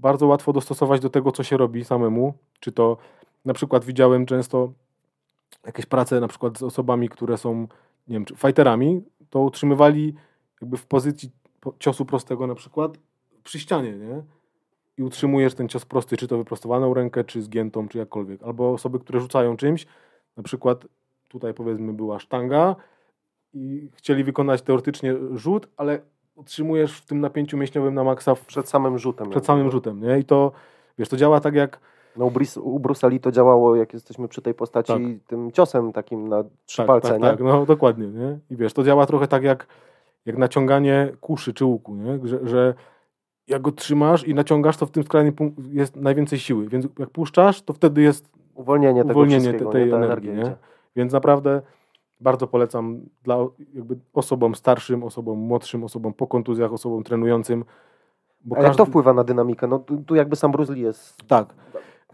bardzo 0.00 0.26
łatwo 0.26 0.52
dostosować 0.52 1.00
do 1.00 1.10
tego, 1.10 1.32
co 1.32 1.42
się 1.42 1.56
robi 1.56 1.84
samemu. 1.84 2.34
Czy 2.60 2.72
to 2.72 2.96
na 3.44 3.54
przykład 3.54 3.84
widziałem 3.84 4.26
często 4.26 4.72
jakieś 5.66 5.86
prace 5.86 6.20
na 6.20 6.28
przykład 6.28 6.58
z 6.58 6.62
osobami, 6.62 7.08
które 7.08 7.36
są, 7.38 7.60
nie 8.08 8.14
wiem, 8.16 8.24
czy 8.24 8.36
fighterami, 8.36 9.02
to 9.30 9.40
utrzymywali 9.40 10.14
jakby 10.60 10.76
w 10.76 10.86
pozycji 10.86 11.30
po- 11.60 11.74
ciosu 11.78 12.04
prostego 12.04 12.46
na 12.46 12.54
przykład 12.54 12.92
przy 13.44 13.60
ścianie, 13.60 13.92
nie? 13.92 14.22
I 14.98 15.02
utrzymujesz 15.02 15.54
ten 15.54 15.68
cios 15.68 15.84
prosty, 15.84 16.16
czy 16.16 16.28
to 16.28 16.38
wyprostowaną 16.38 16.94
rękę, 16.94 17.24
czy 17.24 17.42
zgiętą, 17.42 17.88
czy 17.88 17.98
jakkolwiek. 17.98 18.42
Albo 18.42 18.72
osoby, 18.72 18.98
które 18.98 19.20
rzucają 19.20 19.56
czymś, 19.56 19.86
na 20.36 20.42
przykład 20.42 20.86
tutaj 21.28 21.54
powiedzmy 21.54 21.92
była 21.92 22.18
sztanga 22.18 22.76
i 23.52 23.90
chcieli 23.94 24.24
wykonać 24.24 24.62
teoretycznie 24.62 25.14
rzut, 25.34 25.68
ale 25.76 26.00
utrzymujesz 26.34 26.98
w 27.00 27.06
tym 27.06 27.20
napięciu 27.20 27.56
mięśniowym 27.56 27.94
na 27.94 28.04
maksa 28.04 28.34
w, 28.34 28.46
Przed 28.46 28.68
samym 28.68 28.98
rzutem. 28.98 29.30
przed 29.30 29.46
samym 29.46 29.70
rzutem, 29.70 30.02
nie? 30.02 30.18
I 30.18 30.24
to, 30.24 30.52
wiesz, 30.98 31.08
to 31.08 31.16
działa 31.16 31.40
tak 31.40 31.54
jak 31.54 31.80
No, 32.16 32.30
u, 32.62 32.80
Lee 33.08 33.20
to 33.20 33.32
działało, 33.32 33.76
jak 33.76 33.92
jesteśmy 33.92 34.28
przy 34.28 34.42
tej 34.42 34.54
postaci, 34.54 34.92
Tak. 34.92 35.02
tym 35.26 35.52
ciosem 35.52 35.92
takim 35.92 36.28
na 36.28 36.44
trzy 36.66 36.76
tak, 36.76 36.86
palce, 36.86 37.08
tak, 37.08 37.22
nie? 37.22 37.28
tak, 37.28 37.40
no 37.40 37.66
dokładnie, 37.66 38.06
nie? 38.06 38.38
I 38.50 38.56
wiesz, 38.56 38.72
to 38.72 38.84
działa 38.84 39.06
trochę 39.06 39.28
tak 39.28 39.42
jak, 39.42 39.66
jak 40.26 40.38
naciąganie 40.38 41.12
kuszy 41.20 41.54
czy 41.54 41.64
łuku, 41.64 41.94
nie? 41.94 42.18
Że, 42.28 42.48
że 42.48 42.74
jak 43.48 43.62
go 43.62 43.72
trzymasz 43.72 44.24
i 44.24 44.34
naciągasz, 44.34 44.76
to 44.76 44.86
w 44.86 44.90
tym 44.90 45.02
skrajnym 45.02 45.34
punkcie 45.34 45.62
jest 45.72 45.96
najwięcej 45.96 46.38
siły, 46.38 46.68
więc 46.68 46.86
jak 46.98 47.10
puszczasz, 47.10 47.62
to 47.62 47.72
wtedy 47.72 48.02
jest, 48.02 48.36
Uwolnienie 48.54 49.02
tego 49.02 49.12
Uwolnienie 49.12 49.52
tej 49.52 49.86
nie? 49.86 49.96
Energii, 49.96 50.32
nie? 50.32 50.56
więc 50.96 51.12
naprawdę 51.12 51.62
bardzo 52.20 52.46
polecam 52.46 53.00
dla 53.22 53.38
jakby 53.74 53.96
osobom 54.14 54.54
starszym, 54.54 55.04
osobom 55.04 55.38
młodszym, 55.38 55.84
osobom 55.84 56.14
po 56.14 56.26
kontuzjach, 56.26 56.72
osobom 56.72 57.02
trenującym. 57.02 57.64
Bo 58.44 58.56
A 58.56 58.62
jak 58.62 58.76
to 58.76 58.84
wpływa 58.84 59.12
na 59.12 59.24
dynamikę? 59.24 59.66
No 59.66 59.78
tu, 59.78 59.96
tu 59.96 60.14
jakby 60.14 60.36
sam 60.36 60.52
Bruce 60.52 60.72
Lee 60.72 60.80
jest 60.80 61.16
Tak. 61.26 61.54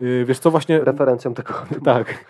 Yy, 0.01 0.25
wiesz 0.25 0.39
co, 0.39 0.51
właśnie 0.51 0.85
referencją 0.85 1.35
tego. 1.35 1.55
Tak. 1.85 2.25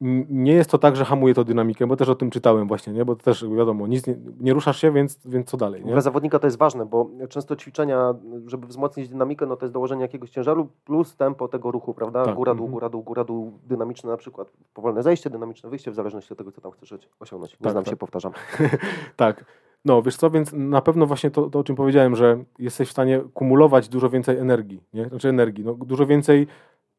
Nie 0.00 0.52
jest 0.52 0.70
to 0.70 0.78
tak, 0.78 0.96
że 0.96 1.04
hamuje 1.04 1.34
to 1.34 1.44
dynamikę, 1.44 1.86
bo 1.86 1.96
też 1.96 2.08
o 2.08 2.14
tym 2.14 2.30
czytałem 2.30 2.68
właśnie, 2.68 2.92
nie? 2.92 3.04
Bo 3.04 3.16
też 3.16 3.44
wiadomo, 3.56 3.86
nic 3.86 4.06
nie, 4.06 4.16
nie 4.40 4.54
ruszasz 4.54 4.80
się, 4.80 4.92
więc, 4.92 5.26
więc 5.26 5.50
co 5.50 5.56
dalej, 5.56 5.84
nie? 5.84 5.92
Dla 5.92 6.00
zawodnika 6.00 6.38
to 6.38 6.46
jest 6.46 6.58
ważne, 6.58 6.86
bo 6.86 7.10
często 7.28 7.56
ćwiczenia, 7.56 8.14
żeby 8.46 8.66
wzmocnić 8.66 9.08
dynamikę, 9.08 9.46
no 9.46 9.56
to 9.56 9.64
jest 9.64 9.74
dołożenie 9.74 10.02
jakiegoś 10.02 10.30
ciężaru 10.30 10.68
plus 10.84 11.16
tempo 11.16 11.48
tego 11.48 11.70
ruchu, 11.70 11.94
prawda? 11.94 12.24
Tak, 12.24 12.34
Góra, 12.34 12.54
dół, 12.54 12.66
mhm. 12.66 12.72
góra, 12.72 12.88
dół, 12.88 13.02
góra, 13.02 13.24
dół, 13.24 13.52
dynamiczne 13.66 14.10
na 14.10 14.16
przykład 14.16 14.52
powolne 14.74 15.02
zejście, 15.02 15.30
dynamiczne 15.30 15.70
wyjście, 15.70 15.90
w 15.90 15.94
zależności 15.94 16.32
od 16.32 16.38
tego, 16.38 16.52
co 16.52 16.60
tam 16.60 16.72
chcesz 16.72 16.94
osiągnąć. 17.20 17.52
Nie 17.52 17.64
Tak, 17.64 17.72
znam 17.72 17.84
tak. 17.84 17.90
się, 17.90 17.96
powtarzam. 17.96 18.32
Tak. 19.16 19.44
No, 19.84 20.02
wiesz 20.02 20.16
co, 20.16 20.30
więc 20.30 20.52
na 20.52 20.80
pewno 20.80 21.06
właśnie 21.06 21.30
to, 21.30 21.50
to, 21.50 21.58
o 21.58 21.64
czym 21.64 21.76
powiedziałem, 21.76 22.16
że 22.16 22.44
jesteś 22.58 22.88
w 22.88 22.92
stanie 22.92 23.20
kumulować 23.34 23.88
dużo 23.88 24.10
więcej 24.10 24.38
energii, 24.38 24.82
nie? 24.94 25.08
Znaczy 25.08 25.28
energii, 25.28 25.64
no 25.64 25.74
dużo 25.74 26.06
więcej, 26.06 26.46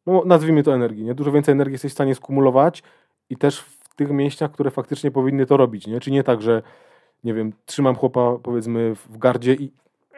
no 0.10 0.24
nazwijmy 0.26 0.64
to 0.64 0.74
energii, 0.74 1.04
nie? 1.04 1.14
Dużo 1.14 1.32
więcej 1.32 1.52
energii 1.52 1.74
jesteś 1.74 1.92
w 1.92 1.96
stanie 1.96 2.16
skumulować 2.16 2.84
i 3.30 3.38
też 3.38 3.60
w 3.60 3.96
tych 3.96 4.12
mięśniach, 4.12 4.52
które 4.52 4.72
faktycznie 4.72 5.12
powinny 5.12 5.46
to 5.46 5.58
robić, 5.58 5.88
nie? 5.88 6.00
Czy 6.00 6.12
nie 6.12 6.24
tak, 6.24 6.42
że 6.42 6.62
nie 7.24 7.34
wiem, 7.34 7.54
trzymam 7.66 7.96
chłopa 7.96 8.38
powiedzmy 8.44 8.96
w 8.96 9.18
gardzie 9.18 9.54
i 9.54 9.72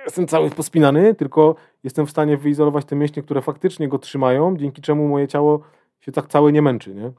jestem 0.06 0.28
cały 0.28 0.50
pospinany, 0.50 1.16
tylko 1.16 1.56
jestem 1.84 2.08
w 2.08 2.10
stanie 2.10 2.38
wyizolować 2.38 2.86
te 2.86 2.96
mięśnie, 2.96 3.24
które 3.24 3.42
faktycznie 3.42 3.88
go 3.88 4.00
trzymają, 4.00 4.58
dzięki 4.58 4.82
czemu 4.82 5.08
moje 5.08 5.28
ciało 5.28 5.62
się 6.00 6.12
tak 6.12 6.28
całe 6.28 6.52
nie 6.52 6.62
męczy, 6.62 6.96
nie? 6.96 7.12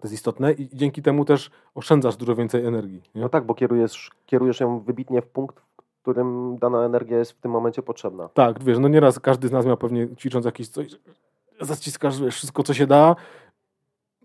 To 0.00 0.06
jest 0.06 0.14
istotne 0.14 0.52
i 0.52 0.68
dzięki 0.72 1.02
temu 1.02 1.24
też 1.24 1.50
oszczędzasz 1.74 2.16
dużo 2.16 2.34
więcej 2.34 2.66
energii. 2.66 3.02
Nie? 3.14 3.20
No 3.20 3.28
tak, 3.28 3.44
bo 3.44 3.54
kierujesz, 3.54 4.10
kierujesz 4.26 4.60
ją 4.60 4.80
wybitnie 4.80 5.22
w 5.22 5.26
punkt, 5.26 5.60
w 5.60 6.02
którym 6.02 6.58
dana 6.58 6.84
energia 6.84 7.18
jest 7.18 7.32
w 7.32 7.40
tym 7.40 7.50
momencie 7.50 7.82
potrzebna. 7.82 8.28
Tak, 8.28 8.64
wiesz, 8.64 8.78
no 8.78 8.88
nieraz 8.88 9.20
każdy 9.20 9.48
z 9.48 9.52
nas 9.52 9.66
miał 9.66 9.76
pewnie 9.76 10.08
ćwicząc 10.16 10.46
jakieś 10.46 10.68
coś, 10.68 10.86
zaciskasz 11.60 12.20
wiesz, 12.20 12.34
wszystko, 12.34 12.62
co 12.62 12.74
się 12.74 12.86
da 12.86 13.16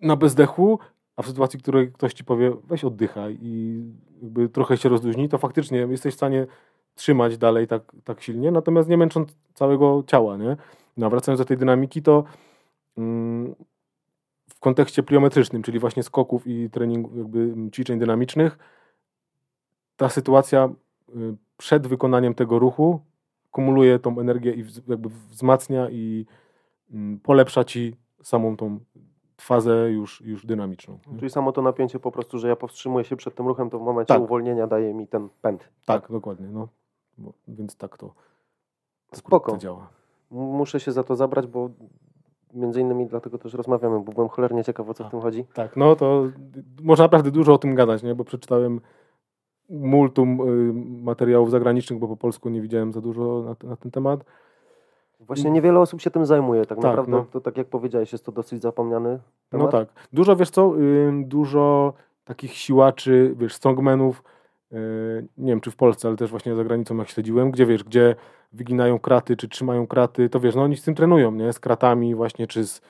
na 0.01 0.15
bezdechu, 0.15 0.79
a 1.15 1.21
w 1.21 1.27
sytuacji, 1.27 1.59
w 1.59 1.61
której 1.61 1.91
ktoś 1.91 2.13
ci 2.13 2.23
powie, 2.23 2.51
weź 2.63 2.83
oddychaj 2.83 3.37
i 3.41 3.83
jakby 4.21 4.49
trochę 4.49 4.77
się 4.77 4.89
rozluźnij, 4.89 5.29
to 5.29 5.37
faktycznie 5.37 5.77
jesteś 5.77 6.13
w 6.13 6.17
stanie 6.17 6.47
trzymać 6.95 7.37
dalej 7.37 7.67
tak, 7.67 7.83
tak 8.03 8.21
silnie, 8.21 8.51
natomiast 8.51 8.89
nie 8.89 8.97
męcząc 8.97 9.29
całego 9.53 10.03
ciała, 10.07 10.37
nie? 10.37 10.57
No, 10.97 11.09
wracając 11.09 11.39
do 11.39 11.45
tej 11.45 11.57
dynamiki, 11.57 12.01
to 12.01 12.23
mm, 12.97 13.55
w 14.49 14.59
kontekście 14.59 15.03
pliometrycznym, 15.03 15.63
czyli 15.63 15.79
właśnie 15.79 16.03
skoków 16.03 16.47
i 16.47 16.69
treningu, 16.69 17.17
jakby 17.17 17.53
ćwiczeń 17.71 17.99
dynamicznych, 17.99 18.57
ta 19.97 20.09
sytuacja 20.09 20.69
y, 21.09 21.13
przed 21.57 21.87
wykonaniem 21.87 22.33
tego 22.33 22.59
ruchu 22.59 22.99
kumuluje 23.51 23.99
tą 23.99 24.19
energię 24.19 24.51
i 24.53 24.65
jakby 24.87 25.09
wzmacnia 25.09 25.89
i 25.89 26.25
polepsza 27.23 27.63
ci 27.63 27.95
samą 28.23 28.57
tą 28.57 28.79
fazę 29.41 29.91
już, 29.91 30.21
już 30.21 30.45
dynamiczną. 30.45 30.99
nie? 31.07 31.17
Czyli 31.19 31.29
samo 31.29 31.51
to 31.51 31.61
napięcie 31.61 31.99
po 31.99 32.11
prostu, 32.11 32.39
że 32.39 32.47
ja 32.47 32.55
powstrzymuję 32.55 33.05
się 33.05 33.15
przed 33.15 33.35
tym 33.35 33.47
ruchem, 33.47 33.69
to 33.69 33.79
w 33.79 33.81
momencie 33.81 34.13
Tak. 34.13 34.21
uwolnienia 34.21 34.67
daje 34.67 34.93
mi 34.93 35.07
ten 35.07 35.29
pęd. 35.41 35.69
Tak, 35.85 36.11
dokładnie. 36.11 36.47
No. 36.47 36.67
Bo, 37.17 37.33
więc 37.47 37.75
tak 37.75 37.97
to, 37.97 38.13
Spoko. 39.13 39.51
to 39.51 39.57
działa. 39.57 39.87
Muszę 40.31 40.79
się 40.79 40.91
za 40.91 41.03
to 41.03 41.15
zabrać, 41.15 41.47
bo 41.47 41.69
między 42.53 42.81
innymi 42.81 43.05
dlatego 43.07 43.37
też 43.37 43.53
rozmawiamy, 43.53 43.99
bo 43.99 44.11
byłem 44.11 44.29
cholernie 44.29 44.63
ciekaw, 44.63 44.89
o 44.89 44.93
co 44.93 45.03
w 45.03 45.07
A. 45.07 45.09
tym 45.09 45.21
chodzi. 45.21 45.45
Tak, 45.53 45.77
no 45.77 45.95
to 45.95 46.23
można 46.83 47.05
naprawdę 47.05 47.31
dużo 47.31 47.53
o 47.53 47.57
tym 47.57 47.75
gadać, 47.75 48.03
nie? 48.03 48.15
bo 48.15 48.23
przeczytałem 48.23 48.81
multum 49.69 50.41
y, 50.41 50.73
materiałów 51.03 51.51
zagranicznych, 51.51 51.99
bo 51.99 52.07
po 52.07 52.17
polsku 52.17 52.49
nie 52.49 52.61
widziałem 52.61 52.93
za 52.93 53.01
dużo 53.01 53.55
na, 53.63 53.69
na 53.69 53.75
ten 53.75 53.91
temat. 53.91 54.25
Właśnie 55.19 55.51
niewiele 55.51 55.79
osób 55.79 56.01
się 56.01 56.11
tym 56.11 56.25
zajmuje. 56.25 56.61
Tak, 56.61 56.77
Tak, 56.77 56.77
naprawdę 56.83 57.11
no. 57.11 57.25
to 57.31 57.41
tak 57.41 57.57
jak 57.57 57.67
powiedziałeś, 57.67 58.11
jest 58.11 58.25
to 58.25 58.31
dosyć 58.31 58.61
zapomniany 58.61 59.09
No 59.51 59.57
temat. 59.59 59.71
tak. 59.71 60.07
Dużo, 60.13 60.35
wiesz 60.35 60.49
co, 60.49 60.79
y, 60.79 61.11
dużo 61.25 61.93
takich 62.25 62.53
siłaczy, 62.53 63.33
wiesz, 63.37 63.53
strongmanów, 63.53 64.23
y, 64.73 64.75
nie 65.37 65.51
wiem 65.51 65.61
czy 65.61 65.71
w 65.71 65.75
Polsce, 65.75 66.07
ale 66.07 66.17
też 66.17 66.29
właśnie 66.31 66.55
za 66.55 66.63
granicą 66.63 66.97
jak 66.97 67.09
śledziłem, 67.09 67.51
gdzie 67.51 67.65
wiesz, 67.65 67.83
gdzie 67.83 68.15
wyginają 68.53 68.99
kraty, 68.99 69.37
czy 69.37 69.47
trzymają 69.47 69.87
kraty, 69.87 70.29
to 70.29 70.39
wiesz, 70.39 70.55
no 70.55 70.61
oni 70.63 70.77
z 70.77 70.83
tym 70.83 70.95
trenują, 70.95 71.31
nie? 71.31 71.53
Z 71.53 71.59
kratami 71.59 72.15
właśnie, 72.15 72.47
czy 72.47 72.67
z 72.67 72.81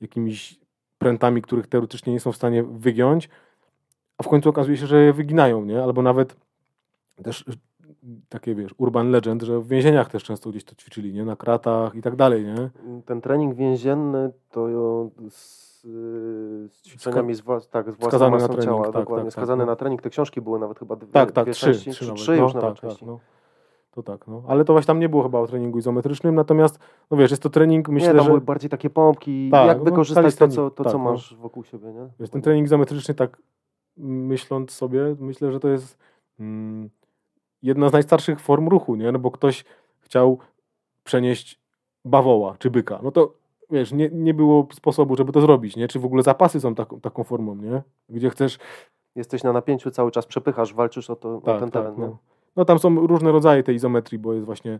jakimiś 0.00 0.60
prętami, 0.98 1.42
których 1.42 1.66
teoretycznie 1.66 2.12
nie 2.12 2.20
są 2.20 2.32
w 2.32 2.36
stanie 2.36 2.62
wygiąć, 2.62 3.28
a 4.18 4.22
w 4.22 4.28
końcu 4.28 4.48
okazuje 4.48 4.76
się, 4.76 4.86
że 4.86 5.02
je 5.04 5.12
wyginają, 5.12 5.64
nie? 5.64 5.82
Albo 5.82 6.02
nawet 6.02 6.36
też 7.22 7.44
takie, 8.28 8.54
wiesz, 8.54 8.74
urban 8.78 9.10
legend, 9.10 9.42
że 9.42 9.60
w 9.60 9.68
więzieniach 9.68 10.10
też 10.10 10.24
często 10.24 10.50
gdzieś 10.50 10.64
to 10.64 10.74
ćwiczyli, 10.74 11.12
nie? 11.12 11.24
Na 11.24 11.36
kratach 11.36 11.94
i 11.94 12.02
tak 12.02 12.16
dalej, 12.16 12.44
nie? 12.44 12.70
Ten 13.06 13.20
trening 13.20 13.54
więzienny 13.54 14.32
to 14.50 14.68
z, 15.28 15.82
z 15.82 16.82
ćwiczeniami 16.82 17.34
z, 17.34 17.40
włas, 17.40 17.68
tak, 17.68 17.84
z 17.90 17.94
własną 17.94 18.08
Skazany 18.08 18.30
na 18.30 18.36
masą 18.36 18.48
trening, 18.48 18.64
ciała. 18.64 18.84
tak, 18.84 18.92
dokładnie. 18.92 19.24
tak, 19.24 19.34
tak, 19.34 19.42
Skazany 19.42 19.62
no. 19.62 19.66
na 19.66 19.76
trening. 19.76 20.02
Te 20.02 20.10
książki 20.10 20.40
były 20.40 20.58
nawet 20.58 20.78
chyba 20.78 20.96
dwie, 20.96 21.12
Tak, 21.12 21.32
tak, 21.32 21.44
dwie 21.44 21.52
trzy, 21.52 21.66
części, 21.66 21.90
trzy, 21.90 22.12
trzy 22.14 22.36
no, 22.36 22.42
już 22.42 22.54
nawet 22.54 22.74
tak, 22.74 22.80
tak, 22.80 22.90
części. 22.90 23.06
no. 23.06 23.18
To 23.90 24.02
tak, 24.02 24.28
no. 24.28 24.42
Ale 24.48 24.64
to 24.64 24.72
właśnie 24.72 24.86
tam 24.86 25.00
nie 25.00 25.08
było 25.08 25.22
chyba 25.22 25.38
o 25.40 25.46
treningu 25.46 25.78
izometrycznym, 25.78 26.34
natomiast, 26.34 26.78
no 27.10 27.16
wiesz, 27.16 27.30
jest 27.30 27.42
to 27.42 27.50
trening, 27.50 27.88
myślę, 27.88 28.08
nie, 28.08 28.14
tam 28.14 28.24
że 28.24 28.30
były 28.30 28.40
bardziej 28.40 28.70
takie 28.70 28.90
pompki, 28.90 29.50
Tak, 29.50 29.68
jak 29.68 29.78
no, 29.78 29.84
wykorzystać 29.84 30.34
to, 30.36 30.48
co, 30.48 30.70
to, 30.70 30.84
tak, 30.84 30.92
co 30.92 30.98
no. 30.98 31.04
masz 31.04 31.34
wokół 31.36 31.64
siebie, 31.64 31.92
nie? 31.92 32.08
wiesz, 32.20 32.30
ten 32.30 32.42
trening 32.42 32.66
izometryczny 32.66 33.14
tak 33.14 33.42
myśląc 33.96 34.70
sobie, 34.70 35.16
myślę, 35.20 35.52
że 35.52 35.60
to 35.60 35.68
jest 35.68 35.98
mm, 36.40 36.90
jedna 37.62 37.88
z 37.88 37.92
najstarszych 37.92 38.40
form 38.40 38.68
ruchu, 38.68 38.96
nie? 38.96 39.12
No 39.12 39.18
bo 39.18 39.30
ktoś 39.30 39.64
chciał 40.00 40.38
przenieść 41.04 41.60
bawoła 42.04 42.56
czy 42.58 42.70
byka, 42.70 43.00
no 43.02 43.10
to 43.10 43.34
wiesz, 43.70 43.92
nie, 43.92 44.08
nie 44.12 44.34
było 44.34 44.68
sposobu, 44.72 45.16
żeby 45.16 45.32
to 45.32 45.40
zrobić, 45.40 45.76
nie? 45.76 45.88
Czy 45.88 45.98
w 45.98 46.04
ogóle 46.04 46.22
zapasy 46.22 46.60
są 46.60 46.74
taką, 46.74 47.00
taką 47.00 47.24
formą, 47.24 47.54
nie? 47.54 47.82
Gdzie 48.08 48.30
chcesz 48.30 48.58
Jesteś 49.16 49.42
na 49.42 49.52
napięciu 49.52 49.90
cały 49.90 50.10
czas, 50.10 50.26
przepychasz, 50.26 50.74
walczysz 50.74 51.10
o, 51.10 51.16
to, 51.16 51.36
o 51.36 51.40
tak, 51.40 51.60
ten 51.60 51.70
tak, 51.70 51.82
teren. 51.82 52.00
no. 52.00 52.18
no 52.56 52.64
tam 52.64 52.78
są 52.78 53.06
różne 53.06 53.32
rodzaje 53.32 53.62
tej 53.62 53.74
izometrii, 53.74 54.18
bo 54.18 54.34
jest 54.34 54.46
właśnie 54.46 54.78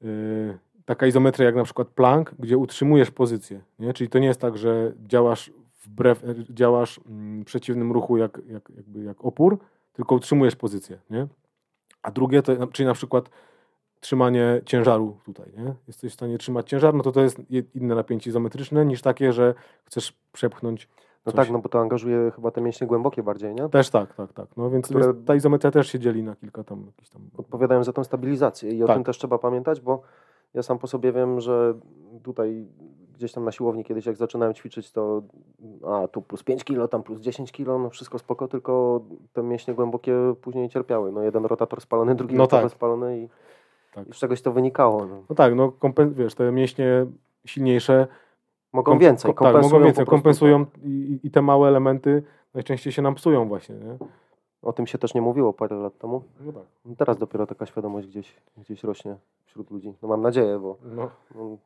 yy, 0.00 0.58
taka 0.84 1.06
izometria 1.06 1.46
jak 1.46 1.54
na 1.54 1.64
przykład 1.64 1.88
plank, 1.88 2.34
gdzie 2.38 2.58
utrzymujesz 2.58 3.10
pozycję. 3.10 3.60
Nie? 3.78 3.92
Czyli 3.92 4.10
to 4.10 4.18
nie 4.18 4.26
jest 4.26 4.40
tak, 4.40 4.58
że 4.58 4.92
działasz 5.06 5.50
wbrew, 5.84 6.22
działasz 6.50 7.00
mm, 7.08 7.44
przeciwnym 7.44 7.92
ruchu 7.92 8.16
jak, 8.16 8.40
jak, 8.46 8.70
jakby 8.76 9.02
jak 9.02 9.24
opór, 9.24 9.58
tylko 9.92 10.14
utrzymujesz 10.14 10.56
pozycję. 10.56 10.98
Nie? 11.10 11.26
A 12.02 12.10
drugie, 12.10 12.42
to, 12.42 12.66
czyli 12.66 12.86
na 12.86 12.94
przykład 12.94 13.30
trzymanie 14.00 14.60
ciężaru 14.64 15.16
tutaj, 15.24 15.52
nie? 15.56 15.74
Jesteś 15.86 16.12
w 16.12 16.14
stanie 16.14 16.38
trzymać 16.38 16.68
ciężar, 16.68 16.94
no 16.94 17.02
to 17.02 17.12
to 17.12 17.20
jest 17.20 17.38
inne 17.74 17.94
napięcie 17.94 18.30
izometryczne 18.30 18.86
niż 18.86 19.02
takie, 19.02 19.32
że 19.32 19.54
chcesz 19.84 20.12
przepchnąć 20.32 20.88
no 21.28 21.32
tak, 21.32 21.50
no 21.50 21.58
bo 21.58 21.68
to 21.68 21.80
angażuje 21.80 22.30
chyba 22.30 22.50
te 22.50 22.60
mięśnie 22.60 22.86
głębokie 22.86 23.22
bardziej, 23.22 23.54
nie? 23.54 23.68
Też 23.68 23.90
tak, 23.90 24.14
tak, 24.14 24.32
tak. 24.32 24.46
No 24.56 24.70
więc, 24.70 24.86
Które... 24.86 25.14
ta 25.14 25.34
izometria 25.34 25.70
też 25.70 25.88
się 25.88 25.98
dzieli 25.98 26.22
na 26.22 26.36
kilka 26.36 26.64
tam, 26.64 26.92
tam... 27.12 27.22
Odpowiadają 27.36 27.84
za 27.84 27.92
tą 27.92 28.04
stabilizację 28.04 28.72
i 28.72 28.80
tak. 28.80 28.90
o 28.90 28.94
tym 28.94 29.04
też 29.04 29.18
trzeba 29.18 29.38
pamiętać, 29.38 29.80
bo 29.80 30.02
ja 30.54 30.62
sam 30.62 30.78
po 30.78 30.86
sobie 30.86 31.12
wiem, 31.12 31.40
że 31.40 31.74
tutaj 32.22 32.66
gdzieś 33.18 33.32
tam 33.32 33.44
na 33.44 33.52
siłowni 33.52 33.84
kiedyś 33.84 34.06
jak 34.06 34.16
zaczynałem 34.16 34.54
ćwiczyć, 34.54 34.92
to 34.92 35.22
a 35.86 36.08
tu 36.08 36.22
plus 36.22 36.42
5 36.42 36.64
kilo, 36.64 36.88
tam 36.88 37.02
plus 37.02 37.20
10 37.20 37.52
kilo, 37.52 37.78
no 37.78 37.90
wszystko 37.90 38.18
spoko, 38.18 38.48
tylko 38.48 39.00
te 39.32 39.42
mięśnie 39.42 39.74
głębokie 39.74 40.14
później 40.42 40.68
cierpiały. 40.68 41.12
No 41.12 41.22
jeden 41.22 41.44
rotator 41.44 41.80
spalony, 41.80 42.14
drugi 42.14 42.34
no 42.34 42.42
rotator 42.42 42.70
tak. 42.70 42.78
spalony 42.78 43.18
i, 43.18 43.28
tak. 43.94 44.08
i 44.08 44.12
z 44.12 44.16
czegoś 44.16 44.42
to 44.42 44.52
wynikało. 44.52 45.06
No, 45.06 45.22
no 45.28 45.36
tak, 45.36 45.54
no 45.54 45.72
wiesz, 46.10 46.34
te 46.34 46.52
mięśnie 46.52 47.06
silniejsze 47.44 48.06
mogą 48.72 48.98
więcej, 48.98 49.34
kompensują, 49.34 49.62
tak, 49.62 49.72
mogą 49.72 49.84
więcej, 49.84 50.06
kompensują 50.06 50.66
i, 50.84 51.20
i, 51.22 51.30
te 51.30 51.42
małe 51.42 51.68
elementy 51.68 52.22
najczęściej 52.54 52.92
się 52.92 53.02
nam 53.02 53.14
psują 53.14 53.48
właśnie, 53.48 53.74
nie? 53.74 53.96
O 54.62 54.72
tym 54.72 54.86
się 54.86 54.98
też 54.98 55.14
nie 55.14 55.22
mówiło 55.22 55.52
parę 55.52 55.76
lat 55.76 55.98
temu. 55.98 56.22
No 56.40 56.52
tak. 56.52 56.62
Teraz 56.98 57.18
dopiero 57.18 57.46
taka 57.46 57.66
świadomość 57.66 58.06
gdzieś, 58.06 58.36
gdzieś 58.56 58.84
rośnie 58.84 59.16
wśród 59.46 59.70
ludzi. 59.70 59.94
No 60.02 60.08
mam 60.08 60.22
nadzieję, 60.22 60.58
bo 60.58 60.76
no. 60.84 61.10
no 61.34 61.56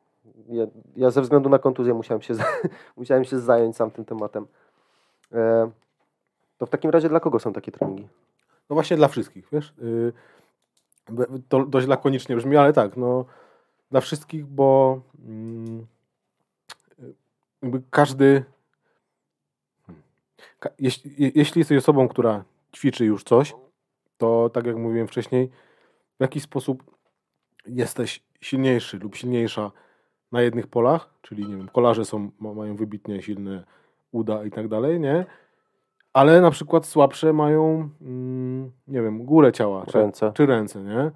ja, 0.49 0.65
ja, 0.95 1.11
ze 1.11 1.21
względu 1.21 1.49
na 1.49 1.59
kontuzję 1.59 1.93
musiałem 1.93 2.21
się, 2.21 2.33
musiałem 2.97 3.25
się 3.25 3.39
zająć 3.39 3.75
sam 3.75 3.91
tym 3.91 4.05
tematem. 4.05 4.47
E, 5.31 5.71
to 6.57 6.65
w 6.65 6.69
takim 6.69 6.91
razie 6.91 7.09
dla 7.09 7.19
kogo 7.19 7.39
są 7.39 7.53
takie 7.53 7.71
treningi? 7.71 8.07
No 8.69 8.73
właśnie 8.73 8.97
dla 8.97 9.07
wszystkich, 9.07 9.47
wiesz? 9.51 9.73
Y, 9.81 10.13
to 11.49 11.65
dość 11.65 11.87
lakonicznie 11.87 12.35
brzmi, 12.35 12.57
ale 12.57 12.73
tak, 12.73 12.97
no 12.97 13.25
dla 13.91 14.01
wszystkich, 14.01 14.45
bo 14.45 15.01
mm, 15.25 15.85
jakby 17.61 17.81
każdy 17.89 18.43
jeśli, 20.79 21.31
jeśli 21.35 21.59
jesteś 21.59 21.77
osobą, 21.77 22.07
która 22.07 22.43
ćwiczy 22.75 23.05
już 23.05 23.23
coś, 23.23 23.55
to 24.17 24.49
tak 24.49 24.65
jak 24.65 24.75
mówiłem 24.75 25.07
wcześniej, 25.07 25.49
w 26.19 26.21
jakiś 26.21 26.43
sposób 26.43 26.97
jesteś 27.65 28.23
silniejszy 28.41 28.97
lub 28.97 29.15
silniejsza 29.15 29.71
na 30.33 30.41
jednych 30.41 30.67
polach, 30.67 31.09
czyli 31.21 31.47
nie 31.47 31.57
wiem, 31.57 31.67
kolarze 31.67 32.05
są, 32.05 32.31
mają 32.39 32.75
wybitnie 32.75 33.21
silne 33.21 33.63
uda 34.11 34.43
i 34.43 34.51
tak 34.51 34.67
dalej, 34.67 34.99
nie? 34.99 35.25
Ale 36.13 36.41
na 36.41 36.51
przykład 36.51 36.85
słabsze 36.85 37.33
mają, 37.33 37.89
mm, 38.01 38.71
nie 38.87 39.01
wiem, 39.01 39.25
górę 39.25 39.51
ciała, 39.51 39.85
czy 39.85 39.97
ręce. 39.97 40.31
czy 40.35 40.45
ręce, 40.45 40.81
nie? 40.81 41.11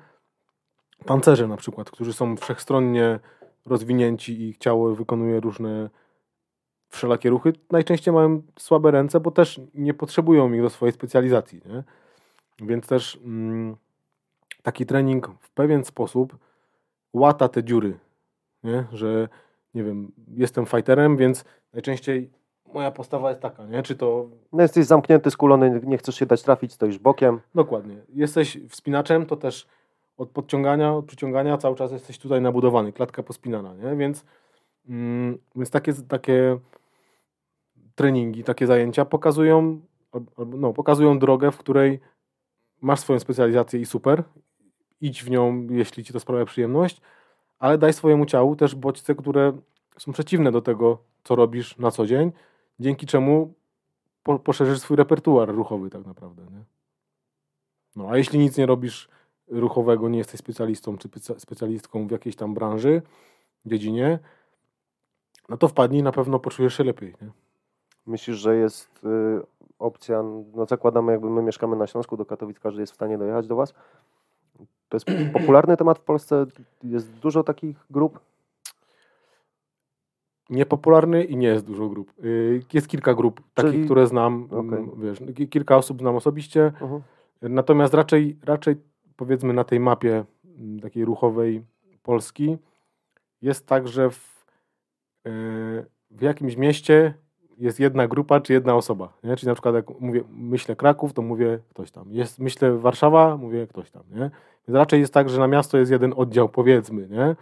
Tancerze 1.06 1.48
na 1.48 1.58
przykład, 1.58 1.92
którzy 1.92 2.14
są 2.14 2.38
wszechstronnie 2.38 3.20
rozwinięci 3.66 4.42
i 4.42 4.50
ich 4.50 4.58
ciało 4.58 4.96
wykonuje 4.96 5.40
różne 5.40 5.90
wszelakie 6.90 7.30
ruchy, 7.30 7.54
najczęściej 7.72 8.14
mają 8.14 8.42
słabe 8.60 8.92
ręce, 8.92 9.20
bo 9.20 9.32
też 9.32 9.62
nie 9.74 9.94
potrzebują 9.94 10.54
ich 10.54 10.62
do 10.62 10.70
swojej 10.70 10.94
specjalizacji, 10.94 11.62
nie? 11.66 11.84
Więc 12.68 12.88
też 12.88 13.20
mm, 13.26 13.76
taki 14.64 14.86
trening 14.86 15.30
w 15.40 15.50
pewien 15.50 15.86
sposób 15.86 16.38
łata 17.14 17.50
te 17.50 17.64
dziury 17.64 18.00
nie? 18.68 18.86
że 18.92 19.28
nie 19.74 19.84
wiem, 19.84 20.12
jestem 20.28 20.66
fighterem, 20.66 21.18
więc 21.18 21.46
najczęściej 21.74 22.30
moja 22.74 22.92
postawa 22.92 23.30
jest 23.30 23.42
taka, 23.42 23.66
nie? 23.66 23.84
Czy 23.84 23.96
to... 23.96 24.30
No 24.54 24.62
jesteś 24.62 24.86
zamknięty, 24.86 25.32
skulony, 25.32 25.82
nie 25.84 25.98
chcesz 25.98 26.16
się 26.16 26.26
dać 26.26 26.44
trafić, 26.44 26.74
stoisz 26.74 27.00
bokiem. 27.00 27.40
Dokładnie. 27.56 27.96
Jesteś 28.10 28.58
wspinaczem, 28.70 29.26
to 29.26 29.36
też 29.36 29.68
od 30.18 30.30
podciągania, 30.30 30.94
od 30.94 31.06
przyciągania 31.06 31.58
cały 31.58 31.76
czas 31.76 31.92
jesteś 31.92 32.18
tutaj 32.18 32.42
nabudowany, 32.42 32.94
klatka 32.94 33.24
pospinana, 33.24 33.74
nie? 33.76 33.96
Więc, 33.96 34.26
mm, 34.90 35.38
więc 35.56 35.70
takie, 35.70 35.94
takie 35.94 36.60
treningi, 37.96 38.44
takie 38.44 38.68
zajęcia 38.68 39.06
pokazują, 39.06 39.82
no, 40.48 40.74
pokazują 40.74 41.20
drogę, 41.20 41.52
w 41.52 41.58
której 41.58 42.00
masz 42.82 43.00
swoją 43.00 43.20
specjalizację 43.20 43.80
i 43.80 43.86
super, 43.86 44.24
idź 45.02 45.24
w 45.24 45.30
nią, 45.30 45.68
jeśli 45.70 46.04
ci 46.04 46.14
to 46.14 46.20
sprawia 46.20 46.46
przyjemność, 46.46 47.02
ale 47.60 47.78
daj 47.78 47.94
swojemu 47.94 48.26
ciału 48.26 48.56
też 48.56 48.76
bodźce, 48.76 49.16
które 49.16 49.58
są 49.98 50.12
przeciwne 50.12 50.52
do 50.52 50.62
tego, 50.62 50.98
co 51.24 51.36
robisz 51.36 51.78
na 51.78 51.92
co 51.92 52.06
dzień, 52.06 52.32
dzięki 52.80 53.06
czemu 53.06 53.54
po, 54.24 54.40
poszerzysz 54.40 54.80
swój 54.80 54.98
repertuar 54.98 55.50
ruchowy 55.50 55.90
tak 55.90 56.06
naprawdę. 56.06 56.44
Nie? 56.44 56.64
No, 57.96 58.10
a 58.10 58.18
jeśli 58.18 58.40
nic 58.40 58.58
nie 58.58 58.66
robisz 58.66 59.10
ruchowego, 59.48 60.10
nie 60.10 60.18
jesteś 60.18 60.40
specjalistą 60.40 60.98
czy 60.98 61.10
specjalistką 61.38 62.08
w 62.08 62.12
jakiejś 62.12 62.36
tam 62.36 62.54
branży, 62.54 63.02
dziedzinie, 63.66 64.20
no 65.50 65.58
to 65.58 65.68
wpadnij, 65.68 66.04
na 66.04 66.12
pewno 66.12 66.40
poczujesz 66.40 66.78
się 66.78 66.84
lepiej. 66.84 67.16
Nie? 67.22 67.30
Myślisz, 68.06 68.38
że 68.38 68.56
jest 68.56 69.04
y, 69.04 69.42
opcja, 69.80 70.24
no 70.56 70.66
zakładamy 70.66 71.12
jakby 71.12 71.30
my 71.30 71.42
mieszkamy 71.42 71.76
na 71.76 71.88
Śląsku, 71.88 72.18
do 72.18 72.26
Katowic 72.26 72.60
każdy 72.60 72.82
jest 72.82 72.94
w 72.94 72.96
stanie 72.96 73.18
dojechać 73.18 73.48
do 73.48 73.56
Was, 73.56 73.74
to 74.90 74.98
jest 74.98 75.06
popularny 75.40 75.78
temat 75.78 76.00
w 76.00 76.02
Polsce? 76.02 76.46
Jest 76.84 77.12
dużo 77.12 77.44
takich 77.44 77.86
grup? 77.90 78.20
Niepopularny 80.50 81.24
i 81.24 81.38
nie 81.38 81.48
jest 81.48 81.66
dużo 81.66 81.90
grup. 81.90 82.14
Y, 82.24 82.64
jest 82.74 82.88
kilka 82.88 83.14
grup 83.14 83.42
takich, 83.54 83.72
Czyli... 83.72 83.86
które 83.86 84.08
znam. 84.08 84.48
Okay. 84.52 84.88
Wiesz, 84.98 85.20
kilka 85.50 85.78
osób 85.78 86.00
znam 86.00 86.16
osobiście. 86.16 86.74
Uh 86.82 86.90
-huh. 86.90 87.02
Natomiast 87.42 87.94
raczej, 87.94 88.38
raczej 88.44 88.76
powiedzmy 89.16 89.54
na 89.54 89.64
tej 89.64 89.80
mapie 89.80 90.26
mm, 90.46 90.80
takiej 90.80 91.06
ruchowej 91.06 91.64
Polski 92.04 92.58
jest 93.42 93.68
tak, 93.68 93.88
że 93.88 94.10
w, 94.10 94.46
y, 95.28 95.86
w 96.12 96.22
jakimś 96.22 96.56
mieście 96.56 97.14
jest 97.58 97.80
jedna 97.80 98.08
grupa 98.08 98.42
czy 98.42 98.54
jedna 98.54 98.76
osoba. 98.76 99.14
Nie? 99.24 99.36
Czyli 99.36 99.48
na 99.48 99.54
przykład 99.54 99.76
jak 99.76 100.00
mówię, 100.00 100.24
myślę 100.30 100.76
Kraków, 100.76 101.14
to 101.14 101.22
mówię 101.22 101.60
ktoś 101.70 101.92
tam. 101.92 102.12
Jest, 102.12 102.40
myślę 102.40 102.78
Warszawa, 102.78 103.38
mówię 103.38 103.68
ktoś 103.68 103.92
tam. 103.92 104.04
Nie? 104.12 104.32
Więc 104.68 104.78
raczej 104.78 105.00
jest 105.00 105.14
tak, 105.14 105.30
że 105.30 105.40
na 105.40 105.48
miasto 105.48 105.78
jest 105.78 105.92
jeden 105.92 106.14
oddział, 106.18 106.50
powiedzmy, 106.50 107.08
nie? 107.08 107.36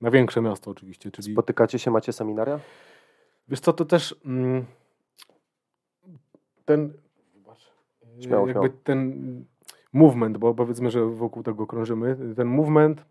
Na 0.00 0.10
większe 0.10 0.40
miasto 0.40 0.70
oczywiście. 0.70 1.10
Czyli... 1.10 1.32
Spotykacie 1.32 1.78
się, 1.78 1.90
macie 1.90 2.12
seminaria? 2.12 2.60
Wiesz 3.48 3.60
co, 3.60 3.72
to 3.72 3.84
też 3.84 4.16
mm, 4.24 4.64
ten 6.64 6.92
śmiało, 8.20 8.46
jakby 8.48 8.60
śmiało. 8.62 8.80
ten 8.84 9.44
movement, 9.92 10.38
bo 10.38 10.54
powiedzmy, 10.54 10.90
że 10.90 11.06
wokół 11.06 11.42
tego 11.42 11.66
krążymy, 11.66 12.16
ten 12.36 12.48
movement 12.48 13.04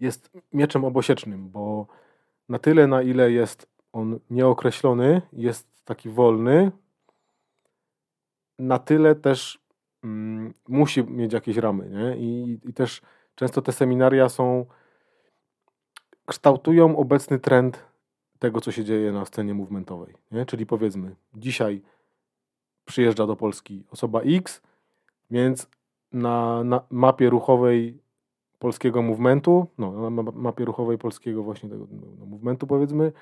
jest 0.00 0.30
mieczem 0.52 0.84
obosiecznym, 0.84 1.48
bo 1.48 1.86
na 2.48 2.58
tyle, 2.58 2.86
na 2.86 3.02
ile 3.02 3.32
jest 3.32 3.75
on 3.96 4.18
nieokreślony, 4.30 5.22
jest 5.32 5.68
taki 5.84 6.08
wolny, 6.08 6.72
na 8.58 8.78
tyle 8.78 9.14
też 9.14 9.58
mm, 10.04 10.54
musi 10.68 11.04
mieć 11.04 11.32
jakieś 11.32 11.56
ramy. 11.56 11.88
Nie? 11.88 12.16
I, 12.16 12.58
I 12.64 12.72
też 12.72 13.02
często 13.34 13.62
te 13.62 13.72
seminaria 13.72 14.28
są, 14.28 14.66
kształtują 16.26 16.96
obecny 16.96 17.38
trend 17.38 17.84
tego, 18.38 18.60
co 18.60 18.72
się 18.72 18.84
dzieje 18.84 19.12
na 19.12 19.24
scenie 19.24 19.54
movementowej. 19.54 20.14
Nie? 20.30 20.46
Czyli 20.46 20.66
powiedzmy, 20.66 21.16
dzisiaj 21.34 21.82
przyjeżdża 22.84 23.26
do 23.26 23.36
Polski 23.36 23.84
osoba 23.90 24.20
X, 24.20 24.62
więc 25.30 25.68
na, 26.12 26.64
na 26.64 26.80
mapie 26.90 27.30
ruchowej 27.30 27.98
polskiego 28.58 29.02
movementu, 29.02 29.66
no, 29.78 30.10
na 30.10 30.22
mapie 30.22 30.64
ruchowej 30.64 30.98
polskiego 30.98 31.42
właśnie 31.42 31.68
tego 31.68 31.86
no, 32.18 32.26
movementu 32.26 32.66
powiedzmy, 32.66 33.12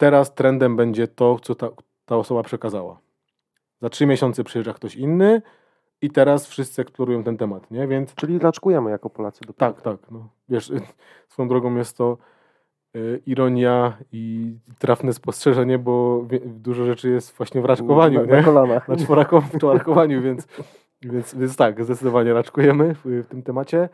teraz 0.00 0.34
trendem 0.34 0.76
będzie 0.76 1.08
to, 1.08 1.38
co 1.42 1.54
ta, 1.54 1.68
ta 2.04 2.16
osoba 2.16 2.42
przekazała. 2.42 3.00
Za 3.80 3.88
trzy 3.88 4.06
miesiące 4.06 4.44
przyjeżdża 4.44 4.72
ktoś 4.72 4.96
inny 4.96 5.42
i 6.02 6.10
teraz 6.10 6.46
wszyscy 6.46 6.82
eksplorują 6.82 7.24
ten 7.24 7.36
temat, 7.36 7.70
nie? 7.70 7.86
Więc... 7.86 8.14
Czyli 8.14 8.38
laczkujemy 8.38 8.90
jako 8.90 9.10
Polacy. 9.10 9.40
Do 9.46 9.52
tak, 9.52 9.82
tak. 9.82 9.96
No. 10.10 10.28
Wiesz, 10.48 10.72
swoją 11.28 11.48
drogą 11.48 11.76
jest 11.76 11.96
to 11.96 12.18
y, 12.96 13.22
ironia 13.26 13.98
i 14.12 14.54
trafne 14.78 15.12
spostrzeżenie, 15.12 15.78
bo 15.78 16.26
dużo 16.46 16.84
rzeczy 16.84 17.10
jest 17.10 17.36
właśnie 17.36 17.60
w 17.60 17.64
raczkowaniu, 17.64 18.26
na, 18.26 18.36
nie? 18.36 18.42
kolanach. 18.42 18.88
Na 18.88 18.96
czworakowaniu, 19.58 20.22
więc, 20.22 20.46
więc, 21.02 21.34
więc 21.34 21.56
tak, 21.56 21.84
zdecydowanie 21.84 22.32
raczkujemy 22.32 22.94
w, 22.94 23.04
w 23.04 23.26
tym 23.26 23.42
temacie. 23.42 23.88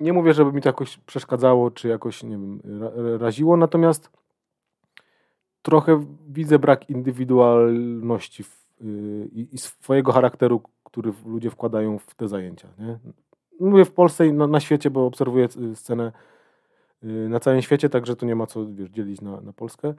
Y, 0.00 0.04
nie 0.04 0.12
mówię, 0.12 0.34
żeby 0.34 0.52
mi 0.52 0.62
to 0.62 0.68
jakoś 0.68 0.96
przeszkadzało, 0.96 1.70
czy 1.70 1.88
jakoś, 1.88 2.22
nie 2.22 2.30
wiem, 2.30 2.60
raziło, 3.18 3.56
natomiast 3.56 4.10
trochę 5.62 6.04
widzę 6.28 6.58
brak 6.58 6.90
indywidualności 6.90 8.44
w, 8.44 8.66
yy, 8.80 9.28
i 9.52 9.58
swojego 9.58 10.12
charakteru, 10.12 10.62
który 10.84 11.12
ludzie 11.26 11.50
wkładają 11.50 11.98
w 11.98 12.14
te 12.14 12.28
zajęcia. 12.28 12.68
Nie? 12.78 12.98
mówię 13.60 13.84
w 13.84 13.92
Polsce 13.92 14.26
i 14.26 14.32
na, 14.32 14.46
na 14.46 14.60
świecie, 14.60 14.90
bo 14.90 15.06
obserwuję 15.06 15.48
y, 15.72 15.76
scenę 15.76 16.12
y, 17.04 17.06
na 17.28 17.40
całym 17.40 17.62
świecie, 17.62 17.88
także 17.88 18.16
tu 18.16 18.26
nie 18.26 18.36
ma 18.36 18.46
co 18.46 18.66
wiesz, 18.66 18.90
dzielić 18.90 19.20
na, 19.20 19.40
na 19.40 19.52
Polskę. 19.52 19.94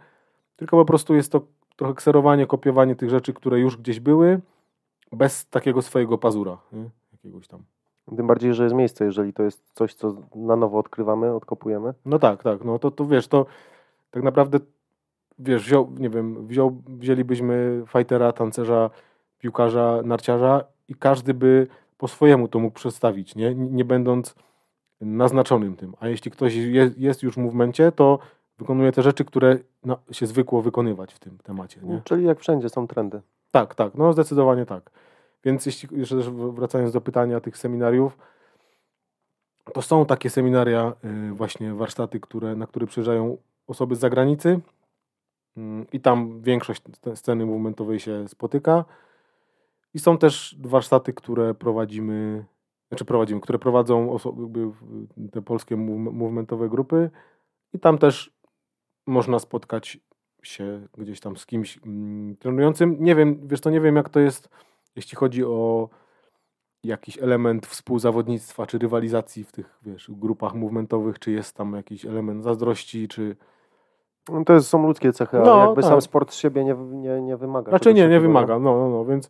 Tylko 0.56 0.78
po 0.78 0.86
prostu 0.86 1.16
jest 1.16 1.32
to 1.32 1.42
trochę 1.76 1.94
kserowanie, 1.94 2.48
kopiowanie 2.48 2.96
tych 2.96 3.10
rzeczy, 3.10 3.34
które 3.34 3.60
już 3.60 3.78
gdzieś 3.78 4.00
były, 4.00 4.40
bez 5.12 5.46
takiego 5.46 5.82
swojego 5.82 6.18
pazura, 6.18 6.58
nie? 6.72 6.90
jakiegoś 7.12 7.48
tam. 7.48 7.64
Tym 8.16 8.28
bardziej, 8.28 8.54
że 8.54 8.64
jest 8.64 8.76
miejsce, 8.76 9.06
jeżeli 9.06 9.34
to 9.34 9.44
jest 9.44 9.64
coś, 9.74 9.94
co 9.94 10.16
na 10.36 10.56
nowo 10.56 10.80
odkrywamy, 10.80 11.34
odkopujemy. 11.34 11.94
No 12.06 12.20
tak, 12.20 12.44
tak. 12.44 12.64
No 12.64 12.80
to, 12.80 12.92
to 12.92 13.06
wiesz, 13.06 13.28
to 13.28 13.46
tak 14.12 14.24
naprawdę 14.24 14.60
wiesz, 15.40 15.64
wziął, 15.64 15.92
nie 16.00 16.10
wiem, 16.10 16.48
wziął, 16.48 16.82
wzięlibyśmy 16.88 17.84
fightera, 17.88 18.32
tancerza, 18.32 18.90
piłkarza, 19.40 20.02
narciarza 20.06 20.64
i 20.88 20.96
każdy 20.96 21.34
by 21.34 21.68
po 21.98 22.08
swojemu 22.08 22.48
to 22.48 22.60
mógł 22.60 22.76
przedstawić, 22.76 23.36
nie, 23.36 23.56
nie 23.56 23.86
będąc 23.86 24.36
naznaczonym 25.02 25.76
tym. 25.76 25.94
A 26.00 26.08
jeśli 26.08 26.32
ktoś 26.32 26.56
jest, 26.56 26.98
jest 26.98 27.24
już 27.24 27.34
w 27.34 27.38
movemencie, 27.38 27.92
to 27.92 28.20
wykonuje 28.58 28.92
te 28.92 29.02
rzeczy, 29.02 29.26
które 29.26 29.58
no, 29.86 29.98
się 30.12 30.28
zwykło 30.28 30.62
wykonywać 30.62 31.14
w 31.14 31.20
tym 31.20 31.38
temacie. 31.44 31.82
Nie? 31.84 32.02
Czyli 32.04 32.26
jak 32.26 32.40
wszędzie 32.40 32.70
są 32.70 32.88
trendy. 32.88 33.22
Tak, 33.52 33.76
tak, 33.76 33.96
no 33.96 34.14
zdecydowanie 34.14 34.66
tak. 34.66 34.92
Więc 35.44 35.66
jeśli 35.66 36.00
jeszcze 36.00 36.16
też 36.16 36.30
wracając 36.30 36.92
do 36.92 37.02
pytania 37.02 37.40
tych 37.40 37.58
seminariów, 37.58 38.18
to 39.74 39.82
są 39.82 40.06
takie 40.06 40.30
seminaria, 40.30 40.94
y, 41.30 41.34
właśnie 41.34 41.74
warsztaty, 41.74 42.20
które, 42.20 42.56
na 42.56 42.68
które 42.68 42.88
przyjeżdżają 42.88 43.38
osoby 43.68 43.96
z 43.96 44.00
zagranicy 44.00 44.60
mm, 45.58 45.86
i 45.94 46.00
tam 46.00 46.42
większość 46.42 46.82
sceny 47.16 47.46
momentowej 47.46 48.00
się 48.00 48.28
spotyka. 48.28 48.86
I 49.94 50.00
są 50.00 50.18
też 50.18 50.56
warsztaty, 50.60 51.14
które 51.14 51.54
prowadzimy, 51.54 52.46
znaczy 52.90 53.06
prowadzimy, 53.06 53.42
które 53.42 53.60
prowadzą 53.60 54.12
osoby, 54.12 54.72
te 55.32 55.42
polskie 55.42 55.78
movementowe 55.78 56.70
grupy 56.70 57.10
i 57.74 57.80
tam 57.80 57.98
też 57.98 58.34
można 59.08 59.40
spotkać 59.40 60.00
się 60.44 60.88
gdzieś 60.98 61.20
tam 61.20 61.38
z 61.38 61.46
kimś 61.46 61.80
mm, 61.86 62.36
trenującym. 62.36 62.98
Nie 63.00 63.16
wiem, 63.16 63.48
wiesz 63.48 63.62
to 63.62 63.70
nie 63.70 63.82
wiem 63.82 63.96
jak 63.96 64.10
to 64.10 64.20
jest, 64.20 64.50
jeśli 64.96 65.16
chodzi 65.16 65.46
o 65.46 65.90
jakiś 66.84 67.18
element 67.18 67.68
współzawodnictwa 67.68 68.68
czy 68.68 68.78
rywalizacji 68.78 69.44
w 69.44 69.52
tych, 69.52 69.80
wiesz, 69.82 70.12
grupach 70.12 70.54
movementowych, 70.54 71.20
czy 71.20 71.32
jest 71.32 71.56
tam 71.56 71.74
jakiś 71.74 72.06
element 72.06 72.44
zazdrości, 72.44 73.08
czy... 73.08 73.36
No 74.30 74.46
to 74.46 74.54
jest, 74.54 74.68
są 74.68 74.88
ludzkie 74.88 75.14
cechy, 75.14 75.38
no, 75.38 75.54
ale 75.54 75.66
jakby 75.66 75.82
tak. 75.82 75.92
sam 75.92 76.02
sport 76.02 76.32
z 76.32 76.36
siebie 76.36 76.64
nie, 76.64 76.74
nie, 76.74 77.22
nie 77.22 77.38
wymaga. 77.38 77.72
Raczej 77.72 77.94
nie, 77.94 78.08
nie 78.08 78.20
wymaga, 78.20 78.60
no, 78.60 78.78
no, 78.78 78.90
no, 78.90 79.06
więc, 79.06 79.30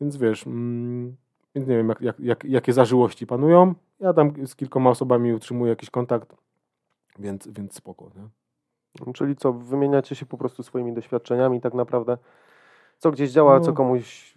więc 0.00 0.16
wiesz, 0.16 0.46
mm, 0.46 1.16
więc 1.54 1.68
nie 1.68 1.76
wiem, 1.76 1.88
jak, 1.88 2.00
jak, 2.00 2.20
jak, 2.20 2.44
jakie 2.44 2.72
zażyłości 2.72 3.26
panują. 3.26 3.74
Ja 4.00 4.12
tam 4.12 4.46
z 4.46 4.56
kilkoma 4.56 4.90
osobami 4.90 5.32
utrzymuję 5.32 5.70
jakiś 5.70 5.90
kontakt, 5.90 6.36
więc, 7.18 7.48
więc 7.48 7.74
spoko, 7.74 8.10
nie? 8.16 8.28
Czyli 9.12 9.36
co, 9.36 9.52
wymieniacie 9.52 10.14
się 10.14 10.26
po 10.26 10.38
prostu 10.38 10.62
swoimi 10.62 10.92
doświadczeniami 10.92 11.60
tak 11.60 11.74
naprawdę, 11.74 12.18
co 13.04 13.10
gdzieś 13.10 13.30
działa, 13.30 13.58
no. 13.58 13.64
co 13.64 13.72
komuś 13.72 14.34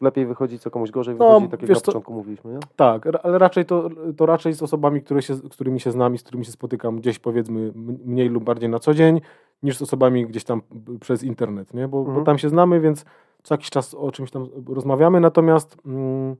lepiej 0.00 0.26
wychodzi, 0.26 0.58
co 0.58 0.70
komuś 0.70 0.90
gorzej 0.90 1.16
no, 1.16 1.26
wychodzi, 1.26 1.48
tak 1.48 1.62
jak 1.62 1.70
na 1.70 1.80
początku 1.80 2.14
mówiliśmy, 2.14 2.52
nie? 2.52 2.58
Tak, 2.76 3.06
ale 3.22 3.38
raczej 3.38 3.64
to, 3.64 3.88
to 4.16 4.26
raczej 4.26 4.52
z 4.52 4.62
osobami, 4.62 5.02
które 5.02 5.22
się, 5.22 5.34
z 5.34 5.48
którymi 5.48 5.80
się 5.80 5.90
znam 5.90 6.14
i 6.14 6.18
z 6.18 6.22
którymi 6.22 6.44
się 6.44 6.52
spotykam 6.52 6.96
gdzieś 6.96 7.18
powiedzmy 7.18 7.72
mniej 8.04 8.28
lub 8.28 8.44
bardziej 8.44 8.68
na 8.68 8.78
co 8.78 8.94
dzień, 8.94 9.20
niż 9.62 9.76
z 9.76 9.82
osobami 9.82 10.26
gdzieś 10.26 10.44
tam 10.44 10.62
przez 11.00 11.22
internet, 11.22 11.74
nie? 11.74 11.88
Bo, 11.88 11.98
mhm. 11.98 12.18
bo 12.18 12.24
tam 12.24 12.38
się 12.38 12.48
znamy, 12.48 12.80
więc 12.80 13.04
co 13.42 13.54
jakiś 13.54 13.70
czas 13.70 13.94
o 13.94 14.12
czymś 14.12 14.30
tam 14.30 14.48
rozmawiamy, 14.68 15.20
natomiast 15.20 15.76
mm, 15.86 16.36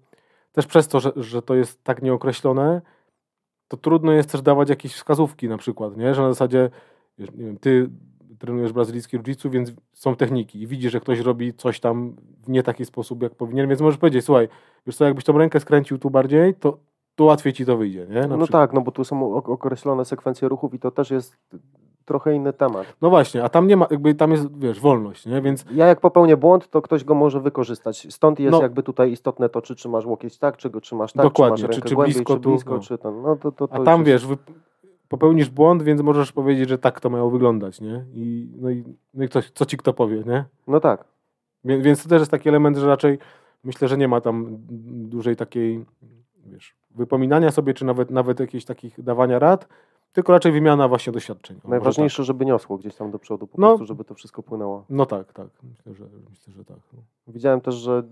też 0.53 0.67
przez 0.67 0.89
to, 0.89 1.01
że, 1.01 1.13
że 1.17 1.43
to 1.43 1.55
jest 1.55 1.85
tak 1.85 2.03
nieokreślone, 2.03 2.83
to 3.69 3.77
trudno 3.77 4.13
jest 4.13 4.33
też 4.33 4.43
dawać 4.43 4.69
jakieś 4.69 4.95
wskazówki 4.95 5.49
na 5.49 5.57
przykład, 5.57 5.97
nie? 5.97 6.15
Że 6.15 6.23
na 6.23 6.29
zasadzie 6.29 6.71
nie 7.19 7.45
wiem, 7.45 7.59
ty 7.59 7.91
trenujesz 8.39 8.73
brazylijski 8.73 9.19
jiu 9.19 9.51
więc 9.51 9.73
są 9.93 10.17
techniki 10.17 10.63
i 10.63 10.67
widzisz, 10.67 10.93
że 10.93 11.01
ktoś 11.01 11.21
robi 11.21 11.55
coś 11.55 11.81
tam 11.81 12.17
w 12.43 12.49
nie 12.49 12.63
taki 12.63 12.85
sposób, 12.85 13.23
jak 13.23 13.35
powinien, 13.35 13.69
więc 13.69 13.81
możesz 13.81 13.99
powiedzieć, 13.99 14.25
słuchaj, 14.25 14.49
wiesz 14.87 14.97
co, 14.97 15.05
jakbyś 15.05 15.25
tą 15.25 15.39
rękę 15.39 15.61
skręcił 15.61 15.99
tu 15.99 16.11
bardziej, 16.11 16.55
to, 16.55 16.79
to 17.15 17.25
łatwiej 17.25 17.53
ci 17.53 17.67
to 17.67 17.77
wyjdzie, 17.77 18.07
nie? 18.11 18.21
Na 18.21 18.27
no 18.27 18.39
przykład. 18.39 18.63
tak, 18.63 18.73
no 18.73 18.81
bo 18.81 18.91
tu 18.91 19.05
są 19.05 19.35
określone 19.35 20.05
sekwencje 20.05 20.49
ruchów 20.49 20.75
i 20.75 20.79
to 20.79 20.91
też 20.91 21.11
jest 21.11 21.37
trochę 22.07 22.35
inny 22.35 22.53
temat. 22.53 22.87
No 23.03 23.11
właśnie, 23.11 23.45
a 23.45 23.49
tam 23.49 23.67
nie 23.67 23.77
ma, 23.77 23.87
jakby 23.91 24.15
tam 24.15 24.33
jest, 24.33 24.59
wiesz, 24.59 24.81
wolność, 24.81 25.27
nie? 25.27 25.43
Więc... 25.43 25.65
Ja 25.71 25.87
jak 25.87 26.01
popełnię 26.01 26.37
błąd, 26.37 26.71
to 26.71 26.83
ktoś 26.83 27.05
go 27.05 27.15
może 27.15 27.41
wykorzystać. 27.41 28.07
Stąd 28.11 28.41
jest 28.41 28.53
no. 28.53 28.63
jakby 28.63 28.83
tutaj 28.83 29.13
istotne 29.13 29.49
to, 29.49 29.63
czy 29.63 29.75
trzymasz 29.75 30.07
łokieć 30.07 30.39
tak, 30.39 30.57
czy 30.57 30.71
go 30.71 30.81
trzymasz 30.81 31.13
tak, 31.13 31.23
Dokładnie, 31.23 31.57
czy 31.57 31.63
masz 31.63 31.71
rękę 31.71 31.83
czy, 31.83 31.89
czy 31.89 31.95
głębiej, 31.95 32.15
blisko, 32.15 32.35
czy 32.35 32.41
blisko, 32.41 32.71
tu, 32.71 32.77
no. 32.77 32.83
czy 32.83 32.99
ten, 32.99 33.23
no 33.23 33.37
to, 33.37 33.53
to, 33.53 33.69
to 33.69 33.75
A 33.75 33.85
tam, 33.85 34.05
wiesz, 34.05 34.27
wy, 34.27 34.37
popełnisz 35.09 35.51
błąd, 35.51 35.83
więc 35.83 36.01
możesz 36.01 36.33
powiedzieć, 36.33 36.69
że 36.69 36.79
tak 36.79 37.01
to 37.01 37.11
miało 37.11 37.31
wyglądać, 37.31 37.81
nie? 37.81 38.05
I, 38.15 38.49
no 38.61 38.71
i, 38.71 38.85
no 39.15 39.25
i 39.25 39.29
ktoś, 39.29 39.51
co 39.51 39.67
ci 39.67 39.77
kto 39.77 39.93
powie, 39.93 40.23
nie? 40.27 40.45
No 40.67 40.81
tak. 40.81 41.05
Więc, 41.65 41.85
więc 41.85 42.03
to 42.03 42.09
też 42.09 42.21
jest 42.21 42.31
taki 42.31 42.49
element, 42.49 42.77
że 42.77 42.87
raczej 42.87 43.19
myślę, 43.65 43.89
że 43.89 43.99
nie 43.99 44.09
ma 44.09 44.21
tam 44.21 44.57
dużej 45.09 45.37
takiej, 45.37 45.85
wiesz, 46.47 46.75
wypominania 46.91 47.51
sobie, 47.51 47.75
czy 47.75 47.85
nawet, 47.85 48.11
nawet 48.11 48.41
jakichś 48.41 48.65
takich 48.65 49.03
dawania 49.03 49.39
rad, 49.39 49.69
tylko 50.13 50.33
raczej 50.33 50.53
wymiana 50.53 50.89
właśnie 50.89 51.13
doświadczeń. 51.13 51.61
Najważniejsze, 51.65 52.17
tak. 52.17 52.27
żeby 52.27 52.47
niosło 52.47 52.79
gdzieś 52.79 52.95
tam 52.95 53.11
do 53.11 53.19
przodu, 53.19 53.47
po 53.47 53.61
no, 53.61 53.69
prostu, 53.69 53.87
żeby 53.87 54.05
to 54.05 54.15
wszystko 54.15 54.43
płynęło. 54.43 54.85
No 54.91 55.07
tak, 55.07 55.33
tak. 55.33 55.49
Myślę, 55.63 55.95
że, 55.95 56.05
myślę, 56.31 56.53
że 56.53 56.65
tak. 56.65 56.79
No. 56.93 57.03
Widziałem 57.29 57.61
też, 57.61 57.75
że 57.75 58.03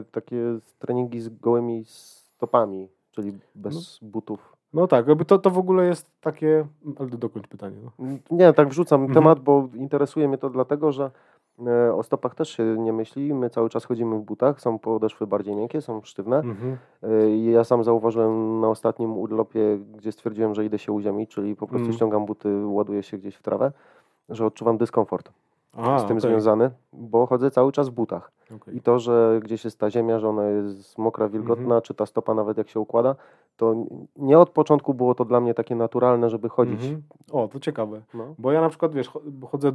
y, 0.00 0.04
takie 0.12 0.58
treningi 0.78 1.20
z 1.20 1.28
gołymi 1.28 1.84
stopami, 1.84 2.88
czyli 3.10 3.32
bez 3.54 3.98
no. 4.02 4.08
butów. 4.08 4.56
No 4.74 4.86
tak, 4.86 5.06
to, 5.26 5.38
to 5.38 5.50
w 5.50 5.58
ogóle 5.58 5.86
jest 5.86 6.10
takie. 6.20 6.66
Ale 6.98 7.08
dokończ 7.08 7.46
pytanie. 7.46 7.76
No. 7.84 8.06
Nie, 8.30 8.52
tak 8.52 8.68
wrzucam 8.68 9.00
mhm. 9.00 9.14
temat, 9.14 9.40
bo 9.40 9.68
interesuje 9.74 10.28
mnie 10.28 10.38
to 10.38 10.50
dlatego, 10.50 10.92
że 10.92 11.10
e, 11.66 11.94
o 11.94 12.02
stopach 12.02 12.34
też 12.34 12.48
się 12.48 12.62
nie 12.78 12.92
myśli. 12.92 13.34
My 13.34 13.50
cały 13.50 13.70
czas 13.70 13.84
chodzimy 13.84 14.18
w 14.18 14.22
butach, 14.22 14.60
są 14.60 14.78
podeszwy 14.78 15.26
bardziej 15.26 15.56
miękkie, 15.56 15.80
są 15.80 16.00
sztywne. 16.02 16.36
Mhm. 16.36 16.76
E, 17.02 17.36
ja 17.36 17.64
sam 17.64 17.84
zauważyłem 17.84 18.60
na 18.60 18.68
ostatnim 18.68 19.18
urlopie, 19.18 19.78
gdzie 19.96 20.12
stwierdziłem, 20.12 20.54
że 20.54 20.64
idę 20.64 20.78
się 20.78 20.92
uziemić, 20.92 21.30
czyli 21.30 21.56
po 21.56 21.66
prostu 21.66 21.84
mhm. 21.84 21.96
ściągam 21.96 22.26
buty, 22.26 22.66
ładuję 22.66 23.02
się 23.02 23.18
gdzieś 23.18 23.34
w 23.36 23.42
trawę, 23.42 23.72
że 24.28 24.46
odczuwam 24.46 24.78
dyskomfort. 24.78 25.32
A, 25.76 25.98
z 25.98 26.06
tym 26.06 26.18
okay. 26.18 26.30
związany, 26.30 26.70
bo 26.92 27.26
chodzę 27.26 27.50
cały 27.50 27.72
czas 27.72 27.88
w 27.88 27.92
butach. 27.92 28.32
Okay. 28.56 28.74
I 28.74 28.80
to, 28.80 28.98
że 28.98 29.40
gdzieś 29.42 29.64
jest 29.64 29.78
ta 29.78 29.90
ziemia, 29.90 30.18
że 30.18 30.28
ona 30.28 30.44
jest 30.44 30.98
mokra, 30.98 31.28
wilgotna, 31.28 31.64
mm 31.64 31.78
-hmm. 31.78 31.82
czy 31.82 31.94
ta 31.94 32.06
stopa 32.06 32.34
nawet 32.34 32.58
jak 32.58 32.68
się 32.68 32.80
układa, 32.80 33.16
to 33.56 33.74
nie 34.16 34.38
od 34.38 34.50
początku 34.50 34.94
było 34.94 35.14
to 35.14 35.24
dla 35.24 35.40
mnie 35.40 35.54
takie 35.54 35.74
naturalne, 35.74 36.30
żeby 36.30 36.48
chodzić. 36.48 36.84
Mm 36.84 36.96
-hmm. 36.96 37.44
O, 37.44 37.48
to 37.48 37.60
ciekawe. 37.60 38.02
No. 38.14 38.34
Bo 38.38 38.52
ja 38.52 38.60
na 38.60 38.68
przykład, 38.68 38.94
wiesz, 38.94 39.10
chodzę 39.50 39.72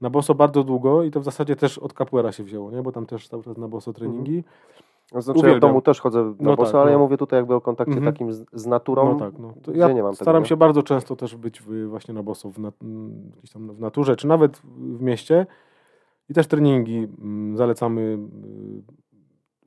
na 0.00 0.10
boso 0.10 0.34
bardzo 0.34 0.64
długo 0.64 1.02
i 1.02 1.10
to 1.10 1.20
w 1.20 1.24
zasadzie 1.24 1.56
też 1.56 1.78
od 1.78 1.92
capoeira 1.92 2.32
się 2.32 2.44
wzięło, 2.44 2.70
nie? 2.70 2.82
bo 2.82 2.92
tam 2.92 3.06
też 3.06 3.28
cały 3.28 3.42
czas 3.42 3.56
na 3.56 3.68
boso 3.68 3.92
treningi. 3.92 4.32
Mm 4.32 4.42
-hmm. 4.42 4.88
Znaczy 5.12 5.30
Uwielbiam. 5.30 5.50
ja 5.50 5.56
w 5.56 5.60
domu 5.60 5.82
też 5.82 6.00
chodzę 6.00 6.24
na 6.24 6.34
no 6.40 6.56
boso, 6.56 6.72
tak, 6.72 6.80
ale 6.80 6.84
no. 6.84 6.90
ja 6.90 6.98
mówię 6.98 7.16
tutaj 7.16 7.38
jakby 7.38 7.54
o 7.54 7.60
kontakcie 7.60 7.92
mm 7.92 8.04
-hmm. 8.04 8.12
takim 8.12 8.32
z, 8.32 8.44
z, 8.52 8.66
naturą, 8.66 9.12
no 9.12 9.18
tak, 9.18 9.38
no. 9.38 9.54
To 9.62 9.72
ja 9.72 9.92
nie 9.92 10.02
mam 10.02 10.14
Staram 10.14 10.42
tego, 10.42 10.48
się 10.48 10.56
bardzo 10.56 10.82
często 10.82 11.16
też 11.16 11.36
być 11.36 11.62
w, 11.62 11.88
właśnie 11.88 12.14
na 12.14 12.22
boso, 12.22 12.50
w, 12.50 12.58
nat 12.58 12.74
w 13.54 13.80
naturze, 13.80 14.16
czy 14.16 14.26
nawet 14.26 14.56
w 14.76 15.02
mieście. 15.02 15.46
I 16.28 16.34
też 16.34 16.46
treningi 16.46 17.08
mm, 17.20 17.56
zalecamy 17.56 18.18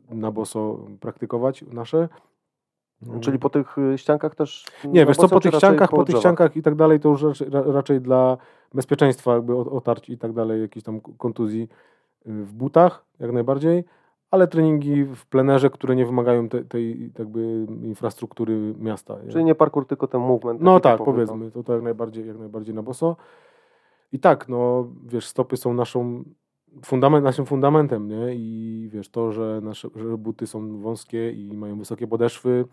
na 0.10 0.32
boso 0.32 0.80
praktykować 1.00 1.66
nasze. 1.72 2.10
Czyli 3.22 3.40
po 3.40 3.50
tych 3.50 3.78
y, 3.78 3.98
ściankach 3.98 4.36
też? 4.36 4.66
Nie, 4.86 5.06
wiesz 5.06 5.18
co, 5.18 5.30
po 5.30 5.40
tych 5.40 5.56
ściankach, 5.56 5.90
po, 5.90 5.98
po 5.98 6.06
tych 6.06 6.18
ściankach 6.18 6.58
i 6.58 6.62
tak 6.62 6.76
dalej, 6.76 7.00
to 7.00 7.10
już 7.10 7.24
raczej, 7.24 7.48
raczej 7.52 8.02
dla 8.02 8.38
bezpieczeństwa 8.74 9.34
jakby 9.34 9.56
otarć 9.56 10.10
i 10.10 10.18
tak 10.18 10.34
dalej, 10.34 10.62
jakiejś 10.62 10.84
tam 10.84 11.02
kontuzji 11.02 11.62
y, 11.62 11.68
w 12.26 12.54
butach, 12.54 13.06
jak 13.20 13.32
najbardziej 13.32 13.84
ale 14.32 14.48
treningi 14.48 15.04
w 15.04 15.26
plenerze, 15.26 15.70
które 15.70 15.96
nie 15.96 16.06
wymagają 16.06 16.50
te, 16.50 16.64
tej 16.64 17.12
jakby 17.20 17.68
infrastruktury 17.84 18.74
miasta. 18.80 19.18
Czyli 19.30 19.44
nie 19.44 19.56
parkour, 19.56 19.88
tylko 19.88 20.08
ten 20.08 20.22
movement. 20.22 20.62
No 20.62 20.80
tak, 20.80 21.04
powiedzmy, 21.04 21.52
to, 21.52 21.64
to 21.64 21.74
jak 21.74 21.84
najbardziej, 21.84 22.28
jak 22.28 22.38
najbardziej 22.38 22.76
na 22.76 22.84
boso. 22.84 23.16
I 24.12 24.20
tak, 24.20 24.50
no 24.50 24.88
wiesz, 25.06 25.26
stopy 25.28 25.58
są 25.58 25.74
naszą 25.74 26.24
fundament, 26.86 27.24
naszym 27.24 27.46
fundamentem, 27.46 28.08
nie? 28.08 28.36
I 28.36 28.90
wiesz, 28.92 29.10
to, 29.10 29.32
że 29.32 29.60
nasze 29.64 29.88
że 29.96 30.18
buty 30.18 30.48
są 30.48 30.82
wąskie 30.82 31.32
i 31.32 31.54
mają 31.54 31.78
wysokie 31.78 32.08
podeszwy, 32.08 32.66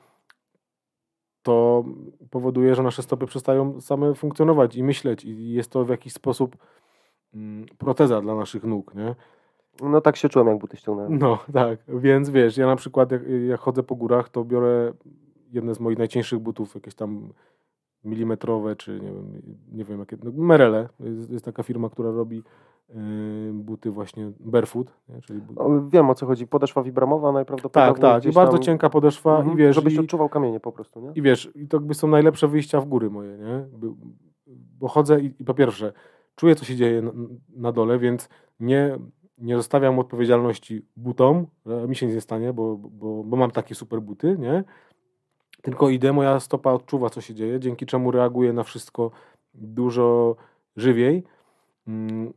to 1.42 1.84
powoduje, 2.30 2.74
że 2.74 2.82
nasze 2.82 3.02
stopy 3.02 3.26
przestają 3.26 3.80
same 3.80 4.14
funkcjonować 4.14 4.76
i 4.76 4.82
myśleć 4.82 5.24
i 5.24 5.52
jest 5.52 5.70
to 5.70 5.84
w 5.84 5.88
jakiś 5.88 6.12
sposób 6.12 6.56
mm, 7.34 7.66
proteza 7.78 8.20
dla 8.20 8.34
naszych 8.34 8.64
nóg, 8.64 8.94
nie? 8.94 9.14
No 9.82 10.00
tak 10.00 10.16
się 10.16 10.28
czułem, 10.28 10.48
jak 10.48 10.58
buty 10.58 10.76
ściągnąłem. 10.76 11.18
No 11.18 11.38
tak, 11.52 11.78
więc 11.88 12.30
wiesz, 12.30 12.56
ja 12.56 12.66
na 12.66 12.76
przykład 12.76 13.12
jak, 13.12 13.22
jak 13.48 13.60
chodzę 13.60 13.82
po 13.82 13.94
górach, 13.96 14.28
to 14.28 14.44
biorę 14.44 14.92
jedne 15.52 15.74
z 15.74 15.80
moich 15.80 15.98
najcięższych 15.98 16.38
butów, 16.38 16.74
jakieś 16.74 16.94
tam 16.94 17.32
milimetrowe, 18.04 18.76
czy 18.76 19.00
nie 19.00 19.12
wiem, 19.12 19.42
nie 19.72 19.84
wiem 19.84 19.98
jakie, 20.00 20.16
no, 20.24 20.30
Merele, 20.34 20.88
jest, 21.00 21.30
jest 21.30 21.44
taka 21.44 21.62
firma, 21.62 21.88
która 21.90 22.10
robi 22.10 22.42
yy, 22.88 22.94
buty 23.54 23.90
właśnie 23.90 24.32
barefoot, 24.40 24.92
nie? 25.08 25.20
czyli 25.20 25.40
bu- 25.40 25.62
O, 25.62 25.88
Wiem 25.88 26.10
o 26.10 26.14
co 26.14 26.26
chodzi. 26.26 26.46
Podeszwa 26.46 26.82
wibramowa 26.82 27.32
najprawdopodobniej. 27.32 27.94
tak, 27.94 28.22
tak, 28.22 28.32
i 28.32 28.34
bardzo 28.34 28.52
tam- 28.52 28.62
cienka 28.62 28.90
podeszwa 28.90 29.36
Mhm, 29.38 29.54
i 29.54 29.56
wiesz, 29.58 29.76
Żebyś 29.76 29.94
i, 29.94 29.98
odczuwał 29.98 30.28
kamienie 30.28 30.60
po 30.60 30.72
prostu, 30.72 31.00
nie? 31.00 31.12
i 31.14 31.22
wiesz, 31.22 31.50
i 31.54 31.68
to 31.68 31.76
jakby 31.76 31.94
są 31.94 32.08
najlepsze 32.08 32.48
wyjścia 32.48 32.80
w 32.80 32.84
góry 32.86 33.10
moje, 33.10 33.38
nie? 33.38 33.66
Bo 34.80 34.88
chodzę 34.88 35.20
i, 35.20 35.34
i 35.38 35.44
po 35.44 35.54
pierwsze, 35.54 35.92
czuję 36.36 36.54
co 36.54 36.64
się 36.64 36.76
dzieje 36.76 37.02
na, 37.02 37.10
na 37.56 37.72
dole, 37.72 37.98
więc 37.98 38.28
nie, 38.60 38.98
nie 39.38 39.56
zostawiam 39.56 39.98
odpowiedzialności 39.98 40.82
butom, 40.96 41.46
że 41.66 41.88
mi 41.88 41.96
się 41.96 42.06
nic 42.06 42.14
nie 42.14 42.20
stanie, 42.20 42.52
bo, 42.52 42.76
bo, 42.76 43.24
bo 43.24 43.36
mam 43.36 43.50
takie 43.50 43.74
super 43.74 44.00
buty, 44.00 44.36
nie? 44.38 44.64
Tylko 45.62 45.88
idę, 45.88 46.12
moja 46.12 46.40
stopa 46.40 46.72
odczuwa 46.72 47.10
co 47.10 47.20
się 47.20 47.34
dzieje, 47.34 47.60
dzięki 47.60 47.86
czemu 47.86 48.10
reaguje 48.10 48.52
na 48.52 48.62
wszystko 48.62 49.10
dużo 49.54 50.36
żywiej. 50.76 51.24
Mm, 51.88 52.32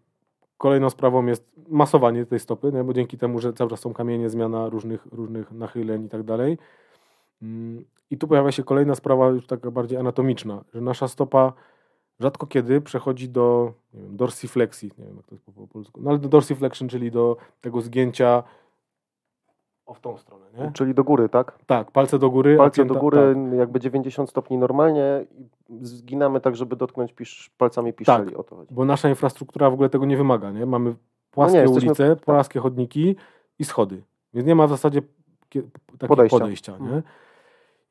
Kolejną 0.57 0.90
sprawą 0.90 1.26
jest 1.26 1.52
masowanie 1.68 2.26
tej 2.26 2.40
stopy, 2.40 2.72
nie? 2.72 2.84
bo 2.84 2.94
dzięki 2.94 3.18
temu, 3.18 3.40
że 3.40 3.53
cały 3.53 3.69
czas 3.69 3.80
są 3.80 3.94
kamienie, 3.94 4.30
zmiana 4.30 4.69
różnych, 4.69 5.06
różnych 5.06 5.52
nachyleń 5.52 6.06
i 6.06 6.10
tak 6.10 6.23
dalej. 6.23 6.57
Mm, 7.41 7.86
I 8.10 8.18
tu 8.18 8.28
pojawia 8.28 8.52
się 8.52 8.64
kolejna 8.64 8.95
sprawa, 8.95 9.30
już 9.30 9.48
taka 9.48 9.72
bardziej 9.72 9.98
anatomiczna, 9.98 10.64
że 10.73 10.82
nasza 10.82 11.07
stopa 11.07 11.53
rzadko 12.19 12.47
kiedy 12.47 12.81
przechodzi 12.81 13.29
do 13.29 13.73
nie 13.93 14.01
wiem, 14.01 14.17
dorsiflexi, 14.17 14.91
nie 14.97 15.05
wiem 15.05 15.15
jak 15.17 15.25
to 15.25 15.35
jest 15.35 15.45
po, 15.45 15.51
po 15.51 15.67
polsku, 15.67 16.01
no 16.01 16.09
ale 16.09 16.19
do 16.19 16.29
dorsiflexion, 16.29 16.89
czyli 16.89 17.11
do 17.11 17.38
tego 17.61 17.81
zgięcia 17.81 18.43
o 19.85 19.93
w 19.93 19.99
tą 19.99 20.17
stronę, 20.17 20.45
nie? 20.57 20.71
Czyli 20.71 20.93
do 20.93 21.03
góry, 21.03 21.29
tak? 21.29 21.59
Tak, 21.65 21.91
palce 21.91 22.19
do 22.19 22.29
góry. 22.29 22.57
Palce 22.57 22.81
pięta- 22.81 22.93
do 22.93 22.99
góry 22.99 23.35
Tak. 23.49 23.59
jakby 23.59 23.79
90 23.79 24.29
stopni 24.29 24.57
normalnie 24.57 25.25
i 25.69 25.85
zginamy 25.85 26.41
tak, 26.41 26.55
żeby 26.55 26.75
dotknąć 26.75 27.13
pisz, 27.13 27.51
palcami 27.57 27.93
piszczeli. 27.93 28.35
O 28.35 28.43
to 28.43 28.55
chodzi. 28.55 28.73
bo 28.75 28.85
nasza 28.85 29.09
infrastruktura 29.09 29.69
w 29.69 29.73
ogóle 29.73 29.89
tego 29.89 30.05
nie 30.05 30.17
wymaga, 30.17 30.51
nie? 30.51 30.65
Mamy 30.65 30.95
płaskie 31.31 31.57
No 31.63 31.65
nie, 31.65 31.71
ulice, 31.71 32.15
tak. 32.15 32.25
płaskie 32.25 32.59
chodniki 32.59 33.15
i 33.59 33.65
schody. 33.65 34.03
Więc 34.33 34.47
nie 34.47 34.55
ma 34.55 34.67
w 34.67 34.69
zasadzie 34.69 35.01
Podejścia. 36.07 36.39
podejścia, 36.39 36.77
nie? 36.77 37.01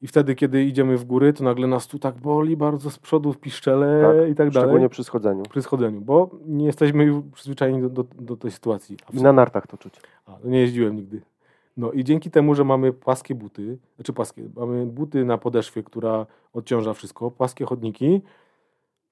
I 0.03 0.07
wtedy, 0.07 0.35
kiedy 0.35 0.65
idziemy 0.65 0.97
w 0.97 1.05
góry, 1.05 1.33
to 1.33 1.45
nagle 1.45 1.67
nas 1.67 1.87
tu 1.87 1.99
tak 1.99 2.15
boli 2.15 2.57
bardzo 2.57 2.91
z 2.91 2.99
przodu, 2.99 3.33
w 3.33 3.39
piszczele 3.39 4.03
Tak, 4.03 4.31
i 4.31 4.35
tak 4.35 4.51
dalej. 4.51 4.67
Szczególnie 4.69 4.89
przy 4.89 5.05
schodzeniu. 5.05 5.43
Przy 5.43 5.63
schodzeniu, 5.63 6.01
bo 6.01 6.31
nie 6.47 6.67
jesteśmy 6.67 7.05
już 7.05 7.25
przyzwyczajeni 7.33 7.83
do, 7.83 7.89
do, 7.89 8.05
do 8.19 8.37
tej 8.37 8.51
sytuacji. 8.51 8.97
I 9.13 9.23
na 9.23 9.33
nartach 9.33 9.67
to 9.67 9.77
czuć. 9.79 9.95
a, 10.27 10.37
no 10.45 10.51
nie 10.51 10.61
jeździłem 10.61 10.97
nigdy. 10.97 11.23
No 11.77 11.93
i 11.93 12.05
dzięki 12.05 12.31
temu, 12.31 12.55
że 12.55 12.65
mamy 12.65 12.93
płaskie 12.93 13.35
buty, 13.35 13.79
znaczy 13.97 14.13
płaskie, 14.13 14.43
mamy 14.57 14.87
buty 14.87 15.25
na 15.25 15.39
podeszwie, 15.39 15.83
która 15.83 16.27
odciąża 16.53 16.95
wszystko, 16.95 17.31
płaskie 17.31 17.65
chodniki, 17.65 18.21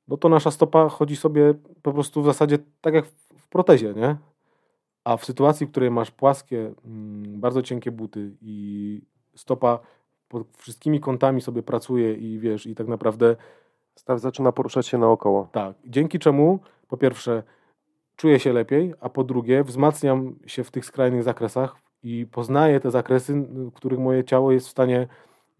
no 0.08 0.16
to 0.16 0.28
nasza 0.28 0.50
stopa 0.50 0.88
chodzi 0.88 1.16
sobie 1.16 1.54
po 1.82 1.92
prostu 1.92 2.22
w 2.22 2.24
zasadzie 2.24 2.58
tak 2.80 2.94
jak 2.94 3.06
w, 3.06 3.12
w 3.38 3.48
protezie, 3.48 3.94
nie? 3.94 4.16
A 5.04 5.16
w 5.16 5.24
sytuacji, 5.24 5.66
w 5.66 5.70
której 5.70 5.90
masz 5.90 6.10
płaskie, 6.10 6.72
mm, 6.84 7.40
bardzo 7.40 7.62
cienkie 7.62 7.90
buty 7.90 8.36
i 8.42 9.00
stopa 9.34 9.78
pod 10.28 10.46
wszystkimi 10.56 11.00
kątami 11.00 11.40
sobie 11.40 11.62
pracuje 11.62 12.14
i 12.14 12.38
wiesz, 12.38 12.66
i 12.66 12.74
tak 12.74 12.88
naprawdę 12.88 13.36
Staw 13.98 14.20
zaczyna 14.20 14.52
poruszać 14.52 14.86
się 14.86 14.98
naokoło. 14.98 15.48
tak, 15.52 15.76
dzięki 15.84 16.18
czemu 16.18 16.58
po 16.88 16.96
pierwsze 16.96 17.42
czuję 18.16 18.38
się 18.38 18.52
lepiej, 18.52 18.94
a 19.00 19.08
po 19.08 19.24
drugie 19.24 19.64
wzmacniam 19.64 20.36
się 20.46 20.64
w 20.64 20.70
tych 20.70 20.84
skrajnych 20.84 21.22
zakresach 21.22 21.76
i 22.02 22.26
poznaję 22.32 22.80
te 22.80 22.90
zakresy, 22.90 23.34
w 23.34 23.72
których 23.72 23.98
moje 23.98 24.24
ciało 24.24 24.52
jest 24.52 24.66
w 24.66 24.70
stanie 24.70 25.08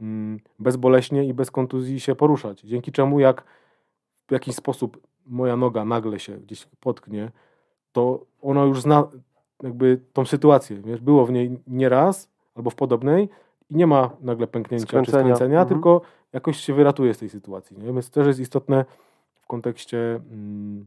mm, 0.00 0.40
bezboleśnie 0.58 1.24
i 1.24 1.34
bez 1.34 1.50
kontuzji 1.50 2.00
się 2.00 2.14
poruszać. 2.14 2.60
Dzięki 2.60 2.92
czemu 2.92 3.20
jak 3.20 3.44
w 4.28 4.32
jakiś 4.32 4.54
sposób 4.54 5.00
moja 5.26 5.56
noga 5.56 5.84
nagle 5.84 6.18
się 6.18 6.36
gdzieś 6.36 6.66
potknie, 6.80 7.30
to 7.92 8.26
ona 8.42 8.64
już 8.64 8.80
zna 8.82 9.08
jakby 9.62 10.00
tą 10.12 10.26
sytuację. 10.26 10.82
Wiesz, 10.82 11.00
było 11.00 11.26
w 11.26 11.32
niej 11.32 11.58
nieraz 11.66 12.30
albo 12.54 12.70
w 12.70 12.74
podobnej 12.74 13.28
i 13.70 13.76
nie 13.76 13.86
ma 13.86 14.10
nagle 14.20 14.46
pęknięcia 14.46 14.86
czy 14.86 14.88
Skręcenia. 14.88 15.24
skręcenia, 15.36 15.60
Mhm. 15.60 15.68
tylko 15.68 16.00
jakoś 16.32 16.56
się 16.56 16.74
wyratuje 16.74 17.14
z 17.14 17.18
tej 17.18 17.28
sytuacji. 17.28 17.78
Nie? 17.78 17.84
Więc 17.92 18.10
też 18.10 18.26
jest 18.26 18.40
istotne 18.40 18.84
w 19.34 19.46
kontekście 19.46 19.98
mm, 20.30 20.86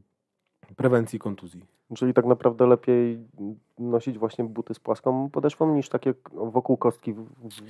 prewencji 0.76 1.18
kontuzji. 1.18 1.64
Czyli 1.94 2.14
tak 2.14 2.26
naprawdę 2.26 2.66
lepiej 2.66 3.18
nosić 3.78 4.18
właśnie 4.18 4.44
buty 4.44 4.74
z 4.74 4.80
płaską 4.80 5.30
podeszwą 5.30 5.74
niż 5.74 5.88
takie 5.88 6.14
wokół 6.32 6.76
kostki 6.76 7.12
w, 7.12 7.26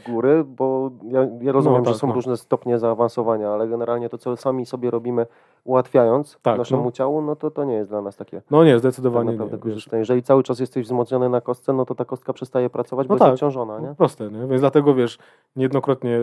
góry, 0.06 0.44
bo 0.44 0.90
ja, 1.04 1.28
ja 1.40 1.52
rozumiem, 1.52 1.84
tak, 1.84 1.92
że 1.94 1.98
są 1.98 2.06
no. 2.06 2.14
różne 2.14 2.36
stopnie 2.36 2.78
zaawansowania, 2.78 3.50
ale 3.50 3.68
generalnie 3.68 4.08
to, 4.08 4.18
co 4.18 4.36
sami 4.36 4.66
sobie 4.66 4.90
robimy, 4.90 5.26
ułatwiając 5.64 6.38
Tak, 6.42 6.58
naszemu 6.58 6.84
no. 6.84 6.92
ciału, 6.92 7.22
no 7.22 7.36
to 7.36 7.50
to 7.50 7.64
nie 7.64 7.74
jest 7.74 7.90
dla 7.90 8.02
nas 8.02 8.16
takie 8.16 8.42
No 8.50 8.64
nie, 8.64 8.70
tak 8.70 8.80
zdecydowanie 8.80 9.30
naprawdę 9.30 9.56
nie. 9.56 9.62
Korzystne. 9.62 9.98
Jeżeli 9.98 10.22
cały 10.22 10.42
czas 10.42 10.60
jesteś 10.60 10.84
wzmocniony 10.84 11.28
na 11.28 11.40
kostce, 11.40 11.72
no 11.72 11.84
to 11.84 11.94
ta 11.94 12.04
kostka 12.04 12.32
przestaje 12.32 12.70
pracować, 12.70 13.08
No 13.08 13.14
bo 13.14 13.18
tak. 13.18 13.28
jest 13.28 13.42
obciążona, 13.42 13.80
nie? 13.80 13.94
proste, 13.94 14.30
nie? 14.30 14.46
Więc 14.46 14.60
dlatego 14.60 14.94
wiesz, 14.94 15.18
niejednokrotnie 15.56 16.18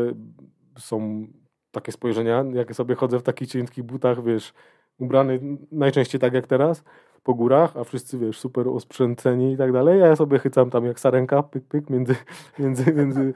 są 0.77 1.27
takie 1.71 1.91
spojrzenia, 1.91 2.45
jak 2.53 2.75
sobie 2.75 2.95
chodzę 2.95 3.19
w 3.19 3.23
takich 3.23 3.47
cienkich 3.47 3.83
butach, 3.83 4.23
wiesz, 4.23 4.53
ubrany 4.99 5.39
najczęściej 5.71 6.21
tak 6.21 6.33
jak 6.33 6.47
teraz, 6.47 6.83
po 7.23 7.33
górach, 7.33 7.77
a 7.77 7.83
wszyscy, 7.83 8.17
wiesz, 8.17 8.39
super 8.39 8.67
osprzęceni 8.67 9.53
i 9.53 9.57
tak 9.57 9.71
dalej, 9.71 10.03
a 10.03 10.07
ja 10.07 10.15
sobie 10.15 10.39
chycam 10.39 10.69
tam 10.69 10.85
jak 10.85 10.99
sarenka, 10.99 11.43
pyk, 11.43 11.63
pyk, 11.63 11.89
między, 11.89 12.15
między, 12.59 12.93
między 12.93 13.33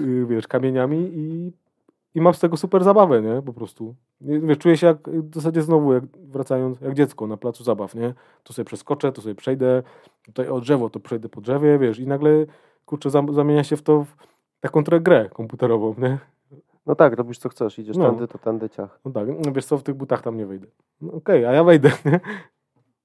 y, 0.00 0.26
wiesz, 0.26 0.48
kamieniami 0.48 1.10
i, 1.14 1.52
i 2.14 2.20
mam 2.20 2.34
z 2.34 2.40
tego 2.40 2.56
super 2.56 2.84
zabawę, 2.84 3.22
nie, 3.22 3.42
po 3.42 3.52
prostu. 3.52 3.94
Wiesz, 4.20 4.58
czuję 4.58 4.76
się 4.76 4.86
jak, 4.86 5.08
w 5.08 5.34
zasadzie 5.34 5.62
znowu, 5.62 5.92
jak, 5.92 6.04
wracając, 6.16 6.80
jak 6.80 6.94
dziecko 6.94 7.26
na 7.26 7.36
placu 7.36 7.64
zabaw, 7.64 7.94
nie, 7.94 8.14
tu 8.44 8.52
sobie 8.52 8.64
przeskoczę, 8.66 9.12
tu 9.12 9.20
sobie 9.20 9.34
przejdę, 9.34 9.82
tutaj 10.22 10.48
o 10.48 10.60
drzewo, 10.60 10.90
to 10.90 11.00
przejdę 11.00 11.28
po 11.28 11.40
drzewie, 11.40 11.78
wiesz, 11.78 11.98
i 11.98 12.06
nagle, 12.06 12.46
kurczę, 12.86 13.10
zam, 13.10 13.34
zamienia 13.34 13.64
się 13.64 13.76
w 13.76 13.82
to 13.82 14.04
w 14.04 14.14
taką 14.60 14.84
trochę 14.84 15.00
grę 15.00 15.28
komputerową, 15.34 15.94
nie, 15.98 16.18
No 16.86 16.94
tak, 16.94 17.12
robisz 17.16 17.38
co 17.38 17.48
chcesz, 17.48 17.78
idziesz 17.78 17.96
No. 17.96 18.10
tędy, 18.10 18.28
to 18.28 18.38
tędy 18.38 18.68
ciach. 18.70 19.00
no 19.04 19.10
tak, 19.10 19.28
no 19.44 19.52
wiesz 19.52 19.64
co, 19.64 19.78
w 19.78 19.82
tych 19.82 19.94
butach 19.94 20.22
tam 20.22 20.36
nie 20.36 20.46
wejdę. 20.46 20.66
No, 21.00 21.12
Okej, 21.12 21.44
a 21.46 21.52
ja 21.52 21.64
wejdę, 21.64 21.90
nie? 22.04 22.20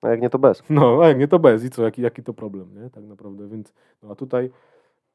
A 0.05 0.09
jak 0.09 0.21
nie, 0.21 0.29
to 0.29 0.39
bez. 0.39 0.63
No, 0.69 0.99
a 1.03 1.07
jak 1.07 1.17
nie 1.17 1.27
to 1.27 1.39
bez 1.39 1.63
i 1.63 1.69
co, 1.69 1.83
jaki, 1.83 2.01
jaki 2.01 2.23
to 2.23 2.33
problem, 2.33 2.83
nie? 2.83 2.89
Tak 2.89 3.03
naprawdę, 3.03 3.47
więc, 3.47 3.73
no 4.03 4.11
a 4.11 4.15
tutaj, 4.15 4.49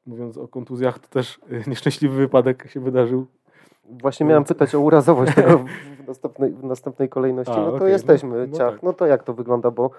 mówiąc 0.05 0.37
o 0.37 0.47
kontuzjach, 0.47 0.99
to 0.99 1.07
też 1.07 1.39
y, 1.51 1.63
nieszczęśliwy 1.69 2.15
wypadek 2.15 2.67
się 2.69 2.79
wydarzył. 2.79 3.25
Właśnie 3.89 4.25
miałem 4.25 4.43
pytać 4.43 4.75
o 4.75 4.79
urazowość 4.79 5.35
tego 5.35 5.57
w- 6.03 6.07
następnej, 6.07 6.51
w 6.53 6.63
następnej 6.63 7.09
kolejności. 7.09 7.53
A, 7.53 7.57
no 7.61 7.69
to 7.69 7.75
okej, 7.75 7.91
jesteśmy, 7.91 8.29
no- 8.37 8.47
no 8.51 8.57
ciach. 8.57 8.73
tak. 8.73 8.83
No 8.83 8.93
to 8.93 9.05
jak 9.05 9.23
to 9.23 9.33
wygląda? 9.33 9.71
Bo 9.71 9.91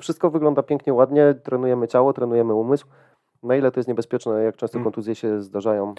wszystko 0.00 0.30
wygląda 0.30 0.62
pięknie, 0.62 0.94
ładnie, 0.94 1.34
trenujemy 1.42 1.88
ciało, 1.88 2.12
trenujemy 2.12 2.54
umysł. 2.54 2.86
Na 3.42 3.56
ile 3.56 3.70
to 3.72 3.80
jest 3.80 3.88
niebezpieczne, 3.88 4.42
jak 4.42 4.56
często 4.56 4.78
Mm. 4.78 4.84
kontuzje 4.84 5.14
się 5.14 5.42
zdarzają? 5.42 5.94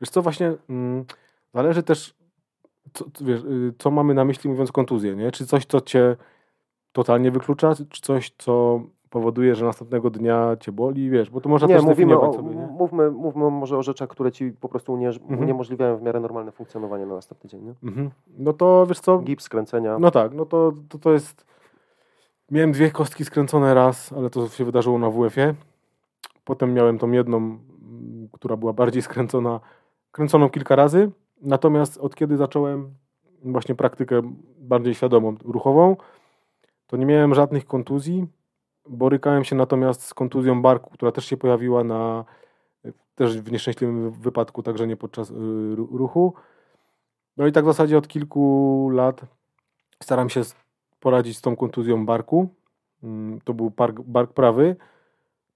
Wiesz 0.00 0.10
co, 0.10 0.22
właśnie 0.22 0.52
mm, 0.70 1.04
zależy 1.54 1.82
też, 1.82 2.14
co, 2.92 3.04
co, 3.14 3.24
wiesz, 3.24 3.44
y, 3.44 3.72
co 3.78 3.90
mamy 3.90 4.14
na 4.14 4.24
myśli 4.24 4.50
mówiąc 4.50 4.72
kontuzję, 4.72 5.16
nie? 5.16 5.30
Czy 5.30 5.46
coś, 5.46 5.66
co 5.66 5.80
cię 5.80 6.16
totalnie 6.96 7.30
wyklucza, 7.30 7.72
czy 7.90 8.02
coś, 8.02 8.32
co 8.38 8.80
powoduje, 9.10 9.54
że 9.54 9.64
następnego 9.64 10.10
dnia 10.10 10.56
cię 10.60 10.72
boli, 10.72 11.10
wiesz, 11.10 11.30
bo 11.30 11.40
to 11.40 11.48
można 11.48 11.68
Nie, 11.68 11.74
też 11.74 11.84
mówimy 11.84 12.20
o, 12.20 12.32
sobie, 12.32 12.54
nie? 12.54 12.66
mówmy, 12.66 13.10
mówmy 13.10 13.50
może 13.50 13.78
o 13.78 13.82
rzeczach, 13.82 14.08
które 14.08 14.32
ci 14.32 14.50
po 14.60 14.68
prostu 14.68 14.92
unież, 14.92 15.16
Mhm. 15.18 15.40
uniemożliwiają 15.40 15.96
w 15.96 16.02
miarę 16.02 16.20
normalne 16.20 16.52
funkcjonowanie 16.52 17.06
na 17.06 17.14
następny 17.14 17.50
dzień. 17.50 17.62
Nie? 17.64 17.74
Mhm. 17.88 18.10
No 18.38 18.52
to 18.52 18.86
wiesz 18.88 19.00
co, 19.00 19.18
Gips, 19.18 19.44
skręcenia. 19.44 19.98
No 19.98 20.10
tak, 20.10 20.34
no 20.34 20.46
to, 20.46 20.72
to, 20.88 20.98
to 20.98 21.12
jest. 21.12 21.44
Miałem 22.50 22.72
dwie 22.72 22.90
kostki 22.90 23.24
skręcone 23.24 23.74
raz, 23.74 24.12
ale 24.12 24.30
to 24.30 24.48
się 24.48 24.64
wydarzyło 24.64 24.98
na 24.98 25.10
WF-ie. 25.10 25.54
Potem 26.44 26.74
miałem 26.74 26.98
tą 26.98 27.10
jedną, 27.10 27.58
która 28.32 28.56
była 28.56 28.72
bardziej 28.72 29.02
skręcona, 29.02 29.60
kręconą 30.12 30.48
kilka 30.50 30.76
razy. 30.76 31.10
Natomiast 31.42 31.98
od 31.98 32.14
kiedy 32.14 32.36
zacząłem 32.36 32.90
właśnie 33.44 33.74
praktykę 33.74 34.22
bardziej 34.58 34.94
świadomą, 34.94 35.34
ruchową, 35.44 35.96
to 36.86 36.96
nie 36.96 37.06
miałem 37.06 37.34
żadnych 37.34 37.66
kontuzji. 37.66 38.26
Borykałem 38.88 39.44
się 39.44 39.56
natomiast 39.56 40.02
z 40.02 40.14
kontuzją 40.14 40.62
barku, 40.62 40.90
która 40.90 41.12
też 41.12 41.24
się 41.24 41.36
pojawiła 41.36 41.84
na 41.84 42.24
też 43.14 43.40
w 43.40 43.52
nieszczęśliwym 43.52 44.10
wypadku, 44.10 44.62
także 44.62 44.86
nie 44.86 44.96
podczas 44.96 45.30
y, 45.30 45.34
ru- 45.76 45.96
ruchu. 45.96 46.34
No 47.36 47.46
i 47.46 47.52
tak 47.52 47.64
w 47.64 47.66
zasadzie 47.66 47.98
od 47.98 48.08
kilku 48.08 48.88
lat 48.92 49.20
staram 50.02 50.28
się 50.28 50.40
poradzić 51.00 51.36
z 51.36 51.40
tą 51.40 51.56
kontuzją 51.56 52.06
barku. 52.06 52.48
Mm, 53.02 53.40
To 53.44 53.54
był 53.54 53.70
bark, 53.70 54.00
bark 54.00 54.32
prawy. 54.32 54.76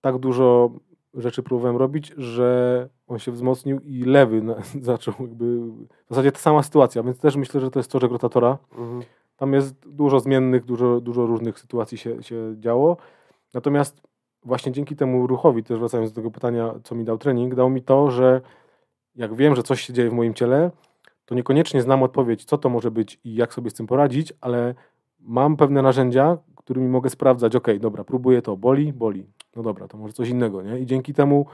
Tak 0.00 0.18
dużo 0.18 0.70
rzeczy 1.14 1.42
próbowałem 1.42 1.76
robić, 1.76 2.12
że 2.16 2.88
on 3.06 3.18
się 3.18 3.32
wzmocnił 3.32 3.80
i 3.80 4.02
lewy 4.04 4.42
na, 4.42 4.54
zaczął 4.82 5.14
jakby... 5.20 5.60
W 5.60 6.08
zasadzie 6.08 6.32
ta 6.32 6.38
sama 6.38 6.62
sytuacja, 6.62 7.02
więc 7.02 7.18
też 7.18 7.36
myślę, 7.36 7.60
że 7.60 7.70
to 7.70 7.78
jest 7.78 7.90
torzek 7.90 8.10
rotatora. 8.12 8.58
Mhm. 8.78 9.02
Tam 9.40 9.52
jest 9.52 9.88
dużo 9.88 10.20
zmiennych, 10.20 10.64
dużo, 10.64 11.00
dużo 11.00 11.26
różnych 11.26 11.58
sytuacji 11.58 11.98
się, 11.98 12.22
się 12.22 12.54
działo. 12.58 12.96
Natomiast 13.54 14.02
właśnie 14.44 14.72
dzięki 14.72 14.96
temu 14.96 15.26
ruchowi, 15.26 15.62
też 15.64 15.78
wracając 15.78 16.12
do 16.12 16.14
tego 16.14 16.30
pytania, 16.30 16.74
co 16.84 16.94
mi 16.94 17.04
dał 17.04 17.18
trening, 17.18 17.54
dał 17.54 17.70
mi 17.70 17.82
to, 17.82 18.10
że 18.10 18.40
jak 19.14 19.34
wiem, 19.34 19.56
że 19.56 19.62
coś 19.62 19.80
się 19.80 19.92
dzieje 19.92 20.10
w 20.10 20.12
moim 20.12 20.34
ciele, 20.34 20.70
to 21.24 21.34
niekoniecznie 21.34 21.82
znam 21.82 22.02
odpowiedź, 22.02 22.44
co 22.44 22.58
to 22.58 22.68
może 22.68 22.90
być 22.90 23.20
i 23.24 23.34
jak 23.34 23.54
sobie 23.54 23.70
z 23.70 23.74
tym 23.74 23.86
poradzić, 23.86 24.32
ale 24.40 24.74
mam 25.20 25.56
pewne 25.56 25.82
narzędzia, 25.82 26.38
którymi 26.56 26.88
mogę 26.88 27.10
sprawdzać, 27.10 27.56
ok, 27.56 27.68
dobra, 27.80 28.04
próbuję 28.04 28.42
to, 28.42 28.56
boli, 28.56 28.92
boli, 28.92 29.26
no 29.56 29.62
dobra, 29.62 29.88
to 29.88 29.98
może 29.98 30.12
coś 30.12 30.28
innego, 30.28 30.62
nie? 30.62 30.78
I 30.78 30.86
dzięki 30.86 31.14
temu, 31.14 31.46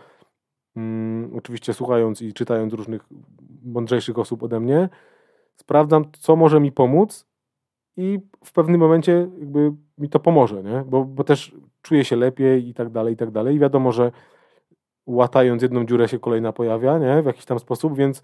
mm, 0.77 1.31
oczywiście 1.37 1.75
słuchając 1.75 2.23
i 2.23 2.33
czytając 2.33 2.73
różnych 2.73 3.07
mądrzejszych 3.65 4.19
osób 4.19 4.43
ode 4.43 4.61
mnie, 4.61 4.89
sprawdzam, 5.57 6.05
co 6.19 6.37
może 6.37 6.61
mi 6.61 6.73
pomóc 6.73 7.26
i 7.97 8.19
w 8.45 8.53
pewnym 8.53 8.81
momencie 8.81 9.29
jakby 9.39 9.73
mi 9.99 10.09
to 10.09 10.21
pomoże, 10.21 10.63
nie? 10.63 10.85
Bo, 10.87 11.05
bo 11.05 11.25
też 11.25 11.57
czuję 11.83 12.05
się 12.05 12.17
lepiej 12.17 12.69
i 12.69 12.75
tak 12.75 12.91
dalej, 12.91 13.15
i 13.15 13.17
tak 13.17 13.31
dalej. 13.31 13.57
I 13.57 13.59
wiadomo, 13.59 13.93
że 13.93 14.13
łatając 15.07 15.63
jedną 15.63 15.85
dziurę 15.85 16.09
się 16.09 16.19
kolejna 16.19 16.53
pojawia, 16.53 16.99
nie? 16.99 17.23
W 17.23 17.27
jakiś 17.27 17.45
tam 17.45 17.59
sposób, 17.59 17.97
więc 17.97 18.23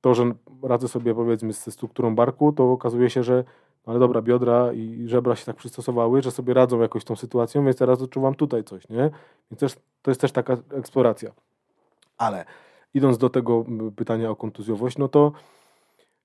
to, 0.00 0.14
że 0.14 0.32
radzę 0.62 0.88
sobie 0.88 1.14
powiedzmy 1.14 1.52
ze 1.52 1.70
strukturą 1.70 2.14
barku, 2.14 2.52
to 2.52 2.72
okazuje 2.72 3.10
się, 3.10 3.22
że 3.22 3.44
ale 3.86 3.98
dobra, 3.98 4.22
biodra 4.22 4.72
i 4.72 5.08
żebra 5.08 5.36
się 5.36 5.46
tak 5.46 5.56
przystosowały, 5.56 6.22
że 6.22 6.30
sobie 6.30 6.54
radzą 6.54 6.80
jakoś 6.80 7.04
tą 7.04 7.16
sytuacją, 7.16 7.64
więc 7.64 7.76
teraz 7.76 8.02
odczuwam 8.02 8.34
tutaj 8.34 8.64
coś, 8.64 8.88
nie? 8.88 9.10
Więc 9.50 9.60
też, 9.60 9.74
to 10.02 10.10
jest 10.10 10.20
też 10.20 10.32
taka 10.32 10.56
eksploracja. 10.72 11.30
Ale 12.18 12.44
idąc 12.94 13.18
do 13.18 13.30
tego 13.30 13.64
pytania 13.96 14.30
o 14.30 14.36
kontuzjowość, 14.36 14.98
no 14.98 15.08
to 15.08 15.32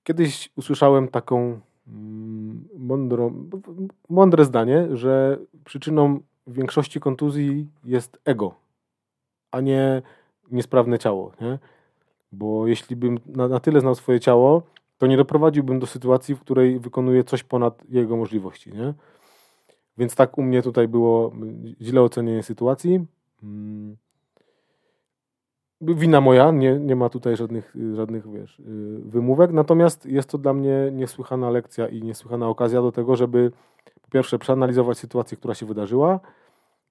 kiedyś 0.03 0.49
usłyszałem 0.55 1.07
taką 1.07 1.59
mm, 1.87 2.67
mądrą, 2.77 3.49
mądre 4.09 4.45
zdanie, 4.45 4.87
że 4.91 5.37
przyczyną 5.65 6.19
większości 6.47 6.99
kontuzji 6.99 7.67
jest 7.83 8.19
ego, 8.25 8.55
a 9.51 9.61
nie 9.61 10.01
niesprawne 10.51 10.99
ciało, 10.99 11.31
nie? 11.41 11.59
Bo 12.31 12.67
jeśli 12.67 12.95
bym 12.95 13.19
na, 13.25 13.47
na 13.47 13.59
tyle 13.59 13.79
znał 13.79 13.95
swoje 13.95 14.19
ciało, 14.19 14.63
to 14.97 15.07
nie 15.07 15.17
doprowadziłbym 15.17 15.79
do 15.79 15.87
sytuacji, 15.87 16.35
w 16.35 16.39
której 16.39 16.79
wykonuję 16.79 17.23
coś 17.23 17.43
ponad 17.43 17.83
jego 17.89 18.17
możliwości, 18.17 18.73
nie? 18.73 18.93
Więc 19.97 20.15
tak 20.15 20.37
u 20.37 20.43
mnie 20.43 20.61
tutaj 20.61 20.87
było 20.87 21.31
źle 21.81 22.01
ocenienie 22.01 22.43
sytuacji. 22.43 23.05
Mm. 23.43 23.97
Wina 25.93 26.21
moja, 26.21 26.51
nie, 26.51 26.79
nie 26.79 26.95
ma 26.95 27.09
tutaj 27.09 27.37
żadnych, 27.37 27.75
żadnych 27.93 28.31
wiesz, 28.31 28.59
y, 28.59 28.63
wymówek, 29.05 29.51
natomiast 29.51 30.05
jest 30.05 30.29
to 30.29 30.37
dla 30.37 30.53
mnie 30.53 30.89
niesłychana 30.91 31.49
lekcja 31.49 31.87
i 31.87 32.03
niesłychana 32.03 32.49
okazja 32.49 32.81
do 32.81 32.91
tego, 32.91 33.15
żeby 33.15 33.51
po 34.01 34.09
pierwsze 34.09 34.39
przeanalizować 34.39 34.97
sytuację, 34.97 35.37
która 35.37 35.53
się 35.53 35.65
wydarzyła 35.65 36.19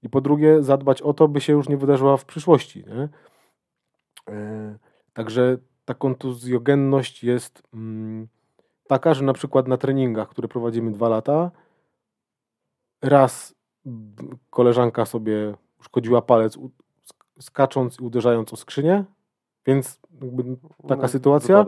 i 0.02 0.08
po 0.08 0.20
drugie 0.20 0.62
zadbać 0.62 1.02
o 1.02 1.14
to, 1.14 1.28
by 1.28 1.40
się 1.40 1.52
już 1.52 1.68
nie 1.68 1.76
wydarzyła 1.76 2.16
w 2.16 2.24
przyszłości. 2.24 2.84
Nie? 2.86 3.08
E, 4.34 4.78
także 5.12 5.58
ta 5.84 5.94
kontuzjogenność 5.94 7.24
jest 7.24 7.62
mm, 7.74 8.28
taka, 8.88 9.14
że 9.14 9.24
na 9.24 9.32
przykład 9.32 9.68
na 9.68 9.76
treningach, 9.76 10.28
które 10.28 10.48
prowadzimy 10.48 10.90
dwa 10.90 11.08
lata, 11.08 11.50
raz 13.02 13.54
koleżanka 14.50 15.06
sobie 15.06 15.54
uszkodziła 15.80 16.22
palec 16.22 16.58
skacząc 17.40 18.00
i 18.00 18.04
uderzając 18.04 18.52
o 18.52 18.56
skrzynię, 18.56 19.04
więc 19.66 20.00
taka 20.88 21.02
no, 21.02 21.08
sytuacja. 21.08 21.64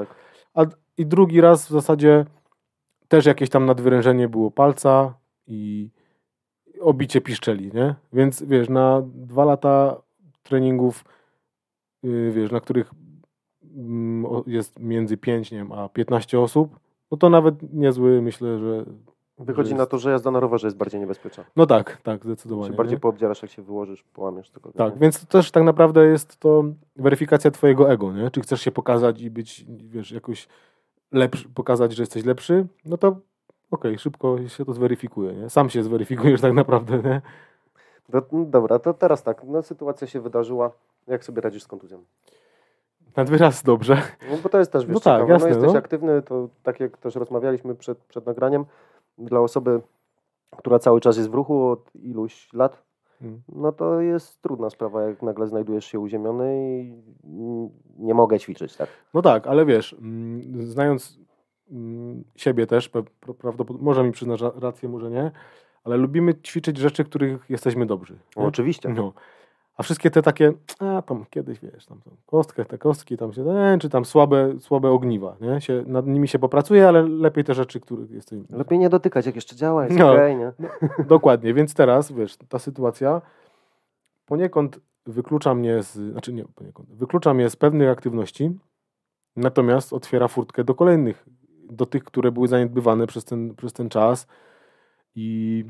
A, 0.54 0.62
I 0.98 1.06
drugi 1.06 1.40
raz 1.40 1.66
w 1.66 1.70
zasadzie 1.70 2.24
też 3.08 3.26
jakieś 3.26 3.50
tam 3.50 3.66
nadwyrężenie 3.66 4.28
było 4.28 4.50
palca 4.50 5.14
i 5.46 5.90
obicie 6.80 7.20
piszczeli, 7.20 7.70
nie? 7.74 7.94
Więc 8.12 8.42
wiesz, 8.42 8.68
na 8.68 9.02
dwa 9.14 9.44
lata 9.44 10.02
treningów, 10.42 11.04
yy, 12.02 12.32
wiesz, 12.32 12.50
na 12.50 12.60
których 12.60 12.90
jest 14.46 14.78
między 14.78 15.16
5 15.16 15.50
nie 15.50 15.58
wiem, 15.58 15.72
a 15.72 15.88
15 15.88 16.40
osób, 16.40 16.80
no 17.10 17.16
to 17.16 17.30
nawet 17.30 17.72
niezły, 17.74 18.22
myślę, 18.22 18.58
że... 18.58 18.84
Wychodzi 19.38 19.70
że 19.70 19.76
na 19.76 19.86
to, 19.86 19.98
że 19.98 20.10
jazda 20.10 20.30
na 20.30 20.40
rowerze 20.40 20.66
jest 20.66 20.76
bardziej 20.76 21.00
niebezpieczna. 21.00 21.44
No 21.56 21.66
tak, 21.66 21.96
tak, 22.02 22.24
zdecydowanie. 22.24 22.70
Się 22.70 22.76
bardziej 22.76 23.00
poobdzielasz, 23.00 23.42
jak 23.42 23.50
się 23.50 23.62
wyłożysz, 23.62 24.02
połamiesz 24.02 24.50
tego. 24.50 24.72
Tak, 24.72 24.94
nie? 24.94 25.00
więc 25.00 25.20
to 25.20 25.26
też 25.26 25.50
tak 25.50 25.62
naprawdę 25.62 26.06
jest 26.06 26.36
to 26.36 26.64
weryfikacja 26.96 27.50
twojego 27.50 27.90
ego, 27.90 28.12
nie? 28.12 28.30
Czy 28.30 28.40
chcesz 28.40 28.60
się 28.60 28.72
pokazać 28.72 29.20
i 29.20 29.30
być, 29.30 29.64
wiesz, 29.68 30.12
jakoś 30.12 30.48
lepszy, 31.12 31.48
pokazać, 31.48 31.92
że 31.94 32.02
jesteś 32.02 32.24
lepszy, 32.24 32.66
no 32.84 32.98
to 32.98 33.08
okej, 33.08 33.20
okay, 33.70 33.98
szybko 33.98 34.48
się 34.48 34.64
to 34.64 34.72
zweryfikuje, 34.72 35.32
nie? 35.32 35.50
Sam 35.50 35.70
się 35.70 35.82
zweryfikujesz 35.82 36.40
tak 36.40 36.52
naprawdę, 36.52 36.98
nie? 36.98 37.22
Do, 38.08 38.22
no 38.32 38.44
dobra, 38.44 38.78
to 38.78 38.94
teraz 38.94 39.22
tak, 39.22 39.44
no 39.44 39.62
sytuacja 39.62 40.06
się 40.06 40.20
wydarzyła. 40.20 40.70
Jak 41.06 41.24
sobie 41.24 41.42
radzisz 41.42 41.62
z 41.62 41.66
kontuzją? 41.66 42.04
Nad 43.16 43.30
wyraz 43.30 43.62
dobrze. 43.62 44.02
No 44.30 44.36
bo 44.42 44.48
to 44.48 44.58
jest 44.58 44.72
też, 44.72 44.86
wiesz, 44.86 44.94
no 44.94 45.00
tak, 45.00 45.22
no 45.22 45.28
jasne, 45.28 45.48
no 45.48 45.54
jesteś 45.54 45.72
no. 45.72 45.78
aktywny, 45.78 46.22
to 46.22 46.48
tak 46.62 46.80
jak 46.80 46.98
też 46.98 47.14
rozmawialiśmy 47.14 47.74
przed, 47.74 47.98
przed 47.98 48.26
nagraniem, 48.26 48.64
dla 49.18 49.40
osoby, 49.40 49.80
która 50.56 50.78
cały 50.78 51.00
czas 51.00 51.16
jest 51.16 51.30
w 51.30 51.34
ruchu 51.34 51.68
od 51.68 51.94
iluś 51.94 52.52
lat, 52.52 52.82
hmm. 53.20 53.42
no 53.48 53.72
to 53.72 54.00
jest 54.00 54.42
trudna 54.42 54.70
sprawa, 54.70 55.02
jak 55.02 55.22
nagle 55.22 55.46
znajdujesz 55.46 55.84
się 55.84 56.00
uziemiony 56.00 56.54
i 56.82 57.02
nie 57.98 58.14
mogę 58.14 58.38
ćwiczyć, 58.38 58.76
tak? 58.76 58.88
No 59.14 59.22
tak, 59.22 59.46
ale 59.46 59.66
wiesz, 59.66 59.92
mm, 59.92 60.66
znając 60.66 61.18
mm, 61.70 62.24
siebie 62.36 62.66
też, 62.66 62.88
prawdopodobnie, 63.38 63.84
może 63.84 64.04
mi 64.04 64.12
przyznasz 64.12 64.40
rację, 64.56 64.88
może 64.88 65.10
nie, 65.10 65.30
ale 65.84 65.96
lubimy 65.96 66.34
ćwiczyć 66.34 66.76
rzeczy, 66.76 67.04
których 67.04 67.50
jesteśmy 67.50 67.86
dobrzy. 67.86 68.18
No, 68.36 68.44
oczywiście. 68.44 68.88
No. 68.88 69.12
A 69.76 69.82
wszystkie 69.82 70.10
te 70.10 70.22
takie, 70.22 70.52
a 70.78 71.02
tam 71.02 71.24
kiedyś 71.30 71.60
wiesz, 71.60 71.86
tam 71.86 72.00
kostkę, 72.26 72.64
te 72.64 72.78
kostki 72.78 73.16
tam 73.16 73.32
się, 73.32 73.50
e, 73.50 73.78
czy 73.78 73.88
tam 73.88 74.04
słabe, 74.04 74.54
słabe 74.60 74.90
ogniwa, 74.90 75.36
nie? 75.40 75.60
Się, 75.60 75.84
nad 75.86 76.06
nimi 76.06 76.28
się 76.28 76.38
popracuje, 76.38 76.88
ale 76.88 77.02
lepiej 77.02 77.44
te 77.44 77.54
rzeczy, 77.54 77.80
których 77.80 78.10
jesteś... 78.10 78.38
Lepiej 78.50 78.78
nie 78.78 78.88
dotykać, 78.88 79.26
jak 79.26 79.34
jeszcze 79.34 79.56
działa, 79.56 79.84
jest 79.84 79.98
no, 79.98 80.12
okay, 80.12 80.34
nie? 80.34 80.52
No, 80.58 80.68
dokładnie, 81.08 81.54
więc 81.54 81.74
teraz, 81.74 82.12
wiesz, 82.12 82.36
ta 82.48 82.58
sytuacja 82.58 83.22
poniekąd 84.26 84.80
wyklucza 85.06 85.54
mnie 85.54 85.82
z, 85.82 85.92
znaczy 85.92 86.32
nie 86.32 86.44
poniekąd, 86.44 86.88
wyklucza 86.94 87.34
mnie 87.34 87.50
z 87.50 87.56
pewnych 87.56 87.88
aktywności, 87.88 88.58
natomiast 89.36 89.92
otwiera 89.92 90.28
furtkę 90.28 90.64
do 90.64 90.74
kolejnych, 90.74 91.26
do 91.70 91.86
tych, 91.86 92.04
które 92.04 92.32
były 92.32 92.48
zaniedbywane 92.48 93.06
przez 93.06 93.24
ten, 93.24 93.54
przez 93.54 93.72
ten 93.72 93.88
czas 93.88 94.26
i 95.14 95.64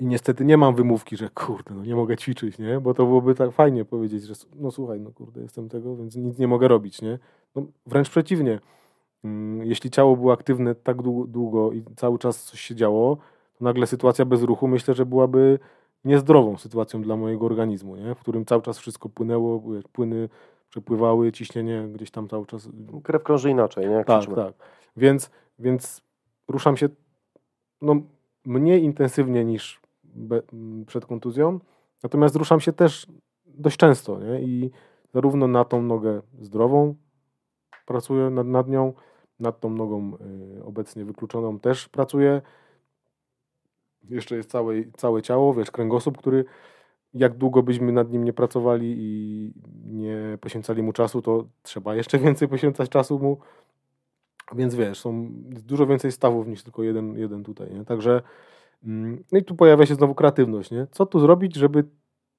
i 0.00 0.06
niestety 0.06 0.44
nie 0.44 0.56
mam 0.56 0.74
wymówki, 0.74 1.16
że 1.16 1.28
kurde, 1.28 1.74
no 1.74 1.84
nie 1.84 1.94
mogę 1.94 2.16
ćwiczyć, 2.16 2.58
nie? 2.58 2.80
Bo 2.80 2.94
to 2.94 3.06
byłoby 3.06 3.34
tak 3.34 3.52
fajnie 3.52 3.84
powiedzieć, 3.84 4.22
że 4.22 4.34
no 4.56 4.70
słuchaj, 4.70 5.00
no 5.00 5.10
kurde, 5.12 5.40
jestem 5.40 5.68
tego, 5.68 5.96
więc 5.96 6.16
nic 6.16 6.38
nie 6.38 6.48
mogę 6.48 6.68
robić, 6.68 7.02
nie? 7.02 7.18
No, 7.54 7.62
wręcz 7.86 8.10
przeciwnie. 8.10 8.60
Mm, 9.24 9.66
jeśli 9.66 9.90
ciało 9.90 10.16
było 10.16 10.32
aktywne 10.32 10.74
tak 10.74 11.02
długo 11.28 11.72
i 11.72 11.84
cały 11.96 12.18
czas 12.18 12.44
coś 12.44 12.60
się 12.60 12.74
działo, 12.74 13.16
to 13.58 13.64
nagle 13.64 13.86
sytuacja 13.86 14.24
bez 14.24 14.42
ruchu 14.42 14.68
myślę, 14.68 14.94
że 14.94 15.06
byłaby 15.06 15.58
niezdrową 16.04 16.56
sytuacją 16.56 17.02
dla 17.02 17.16
mojego 17.16 17.46
organizmu, 17.46 17.96
nie? 17.96 18.14
w 18.14 18.18
którym 18.18 18.44
cały 18.44 18.62
czas 18.62 18.78
wszystko 18.78 19.08
płynęło, 19.08 19.62
płyny 19.92 20.28
przepływały, 20.70 21.32
ciśnienie 21.32 21.88
gdzieś 21.92 22.10
tam 22.10 22.28
cały 22.28 22.46
czas. 22.46 22.68
Krew 23.02 23.22
krąży 23.22 23.50
inaczej, 23.50 23.88
nie? 23.88 23.94
Jak 23.94 24.06
tak, 24.06 24.34
tak. 24.34 24.54
Więc, 24.96 25.30
więc 25.58 26.02
ruszam 26.48 26.76
się 26.76 26.88
no, 27.82 27.96
mniej 28.44 28.82
intensywnie 28.82 29.44
niż 29.44 29.80
przed 30.86 31.06
kontuzją. 31.06 31.60
Natomiast 32.02 32.36
ruszam 32.36 32.60
się 32.60 32.72
też 32.72 33.06
dość 33.46 33.76
często 33.76 34.20
nie? 34.20 34.40
i 34.40 34.70
zarówno 35.14 35.46
na 35.46 35.64
tą 35.64 35.82
nogę 35.82 36.22
zdrową 36.40 36.94
pracuję 37.86 38.30
nad, 38.30 38.46
nad 38.46 38.68
nią, 38.68 38.92
nad 39.40 39.60
tą 39.60 39.70
nogą 39.70 40.16
y, 40.58 40.64
obecnie 40.64 41.04
wykluczoną 41.04 41.58
też 41.58 41.88
pracuję. 41.88 42.42
Jeszcze 44.08 44.36
jest 44.36 44.50
całe, 44.50 44.74
całe 44.96 45.22
ciało, 45.22 45.54
wiesz, 45.54 45.70
kręgosłup, 45.70 46.18
który 46.18 46.44
jak 47.14 47.36
długo 47.36 47.62
byśmy 47.62 47.92
nad 47.92 48.12
nim 48.12 48.24
nie 48.24 48.32
pracowali 48.32 48.94
i 48.98 49.52
nie 49.84 50.38
poświęcali 50.40 50.82
mu 50.82 50.92
czasu, 50.92 51.22
to 51.22 51.46
trzeba 51.62 51.94
jeszcze 51.94 52.18
więcej 52.26 52.48
poświęcać 52.48 52.90
czasu 52.90 53.18
mu. 53.18 53.38
Więc 54.54 54.74
wiesz, 54.74 55.00
są 55.00 55.28
dużo 55.42 55.86
więcej 55.86 56.12
stawów 56.12 56.46
niż 56.46 56.62
tylko 56.62 56.82
jeden, 56.82 57.18
jeden 57.18 57.44
tutaj. 57.44 57.74
Nie? 57.74 57.84
Także 57.84 58.22
no 58.82 59.38
i 59.38 59.44
tu 59.44 59.54
pojawia 59.54 59.86
się 59.86 59.94
znowu 59.94 60.14
kreatywność, 60.14 60.70
nie? 60.70 60.86
Co 60.90 61.06
tu 61.06 61.20
zrobić, 61.20 61.56
żeby 61.56 61.84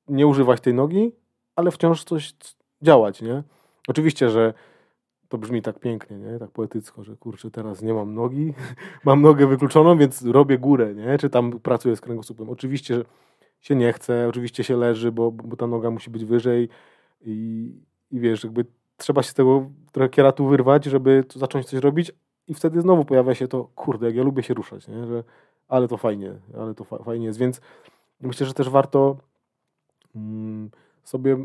nie 0.07 0.27
używać 0.27 0.61
tej 0.61 0.73
nogi, 0.73 1.11
ale 1.55 1.71
wciąż 1.71 2.03
coś 2.03 2.33
działać, 2.81 3.21
nie? 3.21 3.43
Oczywiście, 3.87 4.29
że 4.29 4.53
to 5.29 5.37
brzmi 5.37 5.61
tak 5.61 5.79
pięknie, 5.79 6.17
nie? 6.17 6.39
Tak 6.39 6.51
poetycko, 6.51 7.03
że 7.03 7.17
kurczę, 7.17 7.51
teraz 7.51 7.81
nie 7.81 7.93
mam 7.93 8.15
nogi, 8.15 8.53
mam 9.05 9.21
nogę 9.21 9.47
wykluczoną, 9.47 9.97
więc 9.97 10.25
robię 10.25 10.57
górę, 10.57 10.95
nie? 10.95 11.17
Czy 11.17 11.29
tam 11.29 11.59
pracuję 11.59 11.95
z 11.95 12.01
kręgosłupem. 12.01 12.49
Oczywiście 12.49 13.03
się 13.59 13.75
nie 13.75 13.93
chce, 13.93 14.27
oczywiście 14.27 14.63
się 14.63 14.77
leży, 14.77 15.11
bo, 15.11 15.31
bo 15.31 15.55
ta 15.55 15.67
noga 15.67 15.91
musi 15.91 16.09
być 16.09 16.25
wyżej 16.25 16.69
i, 17.21 17.69
i 18.11 18.19
wiesz, 18.19 18.43
jakby 18.43 18.65
trzeba 18.97 19.23
się 19.23 19.29
z 19.29 19.33
tego 19.33 19.69
trochę 19.91 20.09
kieratu 20.09 20.47
wyrwać, 20.47 20.85
żeby 20.85 21.23
zacząć 21.35 21.65
coś 21.65 21.79
robić 21.79 22.11
i 22.47 22.53
wtedy 22.53 22.81
znowu 22.81 23.05
pojawia 23.05 23.35
się 23.35 23.47
to, 23.47 23.63
kurde, 23.75 24.05
jak 24.05 24.15
ja 24.15 24.23
lubię 24.23 24.43
się 24.43 24.53
ruszać, 24.53 24.87
nie? 24.87 25.07
Że 25.07 25.23
ale 25.71 25.87
to 25.87 25.97
fajnie, 25.97 26.33
ale 26.57 26.73
to 26.73 26.83
fa 26.83 26.97
fajnie 26.97 27.25
jest, 27.25 27.39
więc 27.39 27.61
myślę, 28.21 28.45
że 28.45 28.53
też 28.53 28.69
warto 28.69 29.17
mm, 30.15 30.69
sobie 31.03 31.37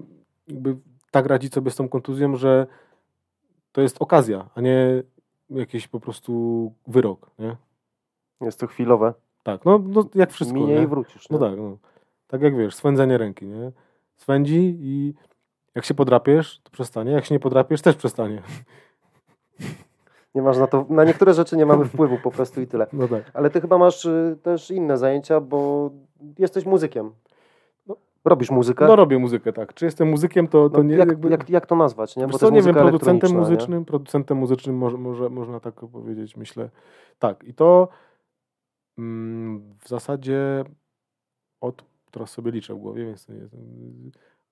jakby 0.48 0.76
tak 1.10 1.26
radzić 1.26 1.54
sobie 1.54 1.70
z 1.70 1.76
tą 1.76 1.88
kontuzją, 1.88 2.36
że 2.36 2.66
to 3.72 3.80
jest 3.80 3.96
okazja, 4.02 4.48
a 4.54 4.60
nie 4.60 5.02
jakiś 5.50 5.88
po 5.88 6.00
prostu 6.00 6.72
wyrok, 6.86 7.30
nie? 7.38 7.56
Jest 8.40 8.60
to 8.60 8.66
chwilowe. 8.66 9.14
Tak, 9.42 9.64
no, 9.64 9.78
no 9.78 10.08
jak 10.14 10.32
wszystko. 10.32 10.58
Minie 10.58 10.74
nie? 10.74 10.82
i 10.82 10.86
wrócisz. 10.86 11.28
No 11.30 11.38
nie? 11.38 11.50
tak, 11.50 11.58
no. 11.58 11.78
Tak 12.26 12.42
jak 12.42 12.56
wiesz, 12.56 12.74
swędzenie 12.74 13.18
ręki, 13.18 13.46
nie? 13.46 13.72
Swędzi 14.16 14.76
i 14.80 15.14
jak 15.74 15.84
się 15.84 15.94
podrapiesz, 15.94 16.60
to 16.62 16.70
przestanie. 16.70 17.12
Jak 17.12 17.24
się 17.24 17.34
nie 17.34 17.40
podrapiesz, 17.40 17.82
też 17.82 17.96
przestanie. 17.96 18.42
Nie 20.36 20.42
masz 20.42 20.58
na 20.58 20.66
to, 20.66 20.86
na 20.88 21.04
niektóre 21.04 21.34
rzeczy 21.34 21.56
nie 21.56 21.66
mamy 21.66 21.84
wpływu 21.84 22.18
po 22.18 22.30
prostu 22.30 22.60
i 22.60 22.66
tyle. 22.66 22.86
No 22.92 23.08
tak. 23.08 23.30
Ale 23.34 23.50
ty 23.50 23.60
chyba 23.60 23.78
masz 23.78 24.04
y, 24.04 24.38
też 24.42 24.70
inne 24.70 24.98
zajęcia, 24.98 25.40
bo 25.40 25.90
jesteś 26.38 26.66
muzykiem. 26.66 27.10
No. 27.86 27.96
Robisz 28.24 28.50
muzykę? 28.50 28.86
No 28.86 28.96
robię 28.96 29.18
muzykę, 29.18 29.52
tak. 29.52 29.74
Czy 29.74 29.84
jestem 29.84 30.08
muzykiem, 30.08 30.48
to, 30.48 30.70
to 30.70 30.78
No, 30.78 30.82
nie... 30.82 30.96
jak, 30.96 31.08
jakby- 31.08 31.30
jak, 31.30 31.50
jak 31.50 31.66
to 31.66 31.76
nazwać, 31.76 32.16
nie? 32.16 32.26
Bo 32.26 32.38
co, 32.38 32.50
nie 32.50 32.62
wiem, 32.62 32.74
producentem 32.74 33.08
elektroniczna, 33.08 33.28
nie? 33.28 33.40
muzycznym, 33.40 33.84
producentem 33.84 34.38
muzycznym 34.38 34.76
może, 34.76 34.98
może, 34.98 35.30
można 35.30 35.60
tak 35.60 35.74
powiedzieć, 35.74 36.36
myślę. 36.36 36.68
Tak, 37.18 37.44
i 37.44 37.54
to 37.54 37.88
mm, 38.98 39.74
w 39.84 39.88
zasadzie 39.88 40.64
od, 41.60 41.84
teraz 42.10 42.30
sobie 42.30 42.50
liczę 42.50 42.74
w 42.74 42.78
głowie, 42.78 43.04
więc 43.04 43.26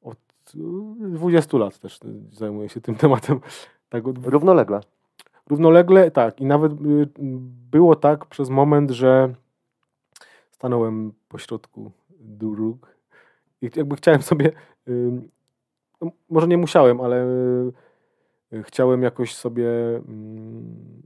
od 0.02 0.18
y, 0.54 1.10
20 1.10 1.58
lat 1.58 1.78
też 1.78 2.00
zajmuję 2.32 2.68
się 2.68 2.80
tym 2.80 2.94
tematem. 2.94 3.40
Tak, 3.88 4.06
od, 4.06 4.26
Równolegle. 4.26 4.80
Równolegle, 5.50 6.10
tak. 6.10 6.40
I 6.40 6.44
nawet 6.44 6.72
y, 6.72 7.08
było 7.70 7.96
tak 7.96 8.26
przez 8.26 8.50
moment, 8.50 8.90
że 8.90 9.34
stanąłem 10.50 11.12
pośrodku 11.28 11.90
dróg 12.20 12.96
i 13.62 13.70
jakby 13.76 13.96
chciałem 13.96 14.22
sobie, 14.22 14.52
no, 16.00 16.10
może 16.30 16.46
nie 16.46 16.58
musiałem, 16.58 17.00
ale 17.00 17.26
y, 18.52 18.62
chciałem 18.62 19.02
jakoś 19.02 19.34
sobie 19.34 19.68
mm, 19.96 21.02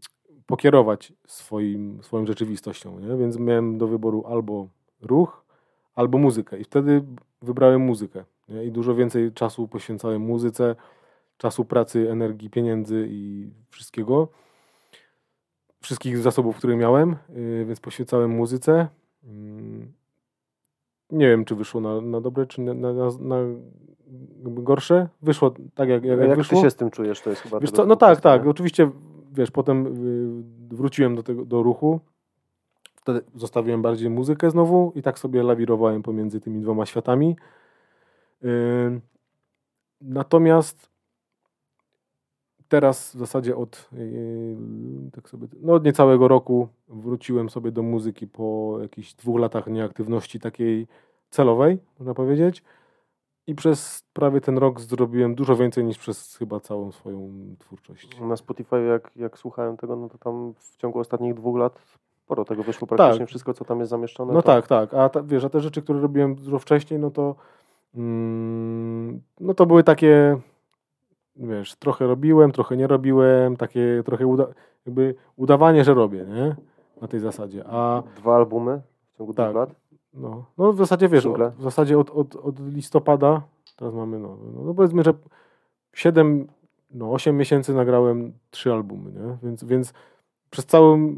pokierować 0.46 1.12
swoim, 1.26 2.02
swoją 2.02 2.26
rzeczywistością, 2.26 2.98
nie? 2.98 3.16
więc 3.16 3.38
miałem 3.38 3.78
do 3.78 3.86
wyboru 3.86 4.24
albo 4.26 4.68
ruch, 5.00 5.44
albo 5.94 6.18
muzykę 6.18 6.58
i 6.58 6.64
wtedy 6.64 7.04
wybrałem 7.42 7.80
muzykę 7.80 8.24
nie? 8.48 8.64
i 8.64 8.72
dużo 8.72 8.94
więcej 8.94 9.32
czasu 9.32 9.68
poświęcałem 9.68 10.22
muzyce, 10.22 10.76
czasu 11.38 11.64
pracy, 11.64 12.10
energii, 12.10 12.50
pieniędzy 12.50 13.06
i 13.10 13.50
wszystkiego, 13.70 14.28
wszystkich 15.80 16.18
zasobów, 16.18 16.56
które 16.56 16.76
miałem, 16.76 17.16
yy, 17.28 17.64
więc 17.64 17.80
poświęcałem 17.80 18.30
muzyce. 18.30 18.88
Mm, 19.24 19.92
Nie 21.10 21.28
wiem, 21.28 21.44
czy 21.44 21.54
wyszło 21.54 21.80
na, 21.80 22.00
na 22.00 22.20
dobre, 22.20 22.46
czy 22.46 22.60
na, 22.60 22.74
na, 22.74 22.92
na, 23.20 23.36
gorsze. 24.44 25.08
Wyszło 25.22 25.50
tak, 25.50 25.88
jak, 25.88 26.04
jak, 26.04 26.04
Jak, 26.04 26.20
jak 26.20 26.30
ty 26.30 26.36
wyszło. 26.36 26.62
się 26.62 26.70
z 26.70 26.76
tym 26.76 26.90
czujesz, 26.90 27.20
to 27.20 27.30
jest 27.30 27.42
chyba 27.42 27.60
Wiesz 27.60 27.70
co, 27.70 27.86
no 27.86 27.96
tak, 27.96 28.20
tak. 28.20 28.46
Oczywiście, 28.46 28.90
wiesz, 29.32 29.50
potem 29.50 29.86
y, 30.70 30.74
wróciłem 30.76 31.16
do 31.16 31.22
tego, 31.22 31.44
do 31.44 31.62
ruchu. 31.62 32.00
Wtedy 32.94 33.20
zostawiłem 33.34 33.82
bardziej 33.82 34.10
muzykę 34.10 34.50
znowu 34.50 34.92
i 34.94 35.02
tak 35.02 35.18
sobie 35.18 35.42
lawirowałem 35.42 36.02
pomiędzy 36.02 36.40
tymi 36.40 36.60
dwoma 36.60 36.86
światami. 36.86 37.36
Natomiast 40.00 40.87
teraz 42.68 43.16
w 43.16 43.18
zasadzie 43.18 43.56
od 43.56 43.88
yy, 43.92 44.56
tak 45.12 45.28
sobie, 45.28 45.48
no 45.60 45.72
od 45.72 45.84
niecałego 45.84 46.28
roku 46.28 46.68
wróciłem 46.88 47.50
sobie 47.50 47.72
do 47.72 47.82
muzyki 47.82 48.26
po 48.26 48.78
jakichś 48.82 49.14
dwóch 49.14 49.40
latach 49.40 49.66
nieaktywności 49.66 50.40
takiej 50.40 50.86
celowej, 51.30 51.78
można 51.98 52.14
powiedzieć. 52.14 52.62
I 53.46 53.54
przez 53.54 54.02
prawie 54.12 54.40
ten 54.40 54.58
rok 54.58 54.80
zrobiłem 54.80 55.34
dużo 55.34 55.56
więcej 55.56 55.84
niż 55.84 55.98
przez 55.98 56.36
chyba 56.36 56.60
całą 56.60 56.92
swoją 56.92 57.30
twórczość. 57.58 58.20
Na 58.20 58.36
Spotify, 58.36 58.82
jak, 58.82 59.10
jak 59.16 59.38
słuchałem 59.38 59.76
tego, 59.76 59.96
no 59.96 60.08
to 60.08 60.18
tam 60.18 60.54
w 60.58 60.76
ciągu 60.76 60.98
ostatnich 60.98 61.34
dwóch 61.34 61.56
lat 61.56 61.78
sporo 62.24 62.44
tego 62.44 62.62
wyszło, 62.62 62.86
praktycznie 62.86 63.18
Tak. 63.18 63.28
wszystko, 63.28 63.54
co 63.54 63.64
tam 63.64 63.78
jest 63.80 63.90
zamieszczone. 63.90 64.32
No 64.32 64.42
to... 64.42 64.46
tak, 64.46 64.66
tak. 64.66 64.94
A 64.94 65.08
ta, 65.08 65.22
wiesz, 65.22 65.44
a 65.44 65.48
te 65.48 65.60
rzeczy, 65.60 65.82
które 65.82 66.00
robiłem 66.00 66.34
dużo 66.34 66.58
wcześniej, 66.58 67.00
no 67.00 67.10
to 67.10 67.34
mm, 67.94 69.20
no 69.40 69.54
to 69.54 69.66
były 69.66 69.84
takie, 69.84 70.38
wiesz, 71.38 71.74
trochę 71.76 72.06
robiłem, 72.06 72.52
trochę 72.52 72.76
nie 72.76 72.86
robiłem, 72.86 73.56
takie 73.56 74.02
trochę 74.04 74.26
uda, 74.26 74.46
jakby 74.86 75.14
udawanie, 75.36 75.84
że 75.84 75.94
robię, 75.94 76.24
nie? 76.28 76.56
Na 77.00 77.08
tej 77.08 77.20
zasadzie. 77.20 77.64
A 77.66 78.02
Dwa 78.16 78.36
albumy 78.36 78.80
w 79.14 79.18
ciągu 79.18 79.34
Tak. 79.34 79.46
dwóch 79.50 79.56
lat. 79.60 79.70
no, 80.14 80.44
no 80.58 80.72
w 80.72 80.76
zasadzie 80.76 81.08
wiesz, 81.08 81.26
od, 81.26 81.54
w 81.56 81.62
zasadzie 81.62 81.98
od, 81.98 82.10
od, 82.10 82.36
od 82.36 82.60
listopada, 82.74 83.42
teraz 83.76 83.94
mamy, 83.94 84.18
no, 84.18 84.36
no, 84.54 84.62
no 84.64 84.74
powiedzmy, 84.74 85.02
że 85.02 85.14
7, 85.92 86.46
no 86.90 87.12
8 87.12 87.36
miesięcy 87.36 87.74
nagrałem 87.74 88.32
trzy 88.50 88.72
albumy, 88.72 89.12
nie? 89.12 89.36
Więc, 89.42 89.64
więc 89.64 89.92
przez 90.50 90.66
całą 90.66 91.14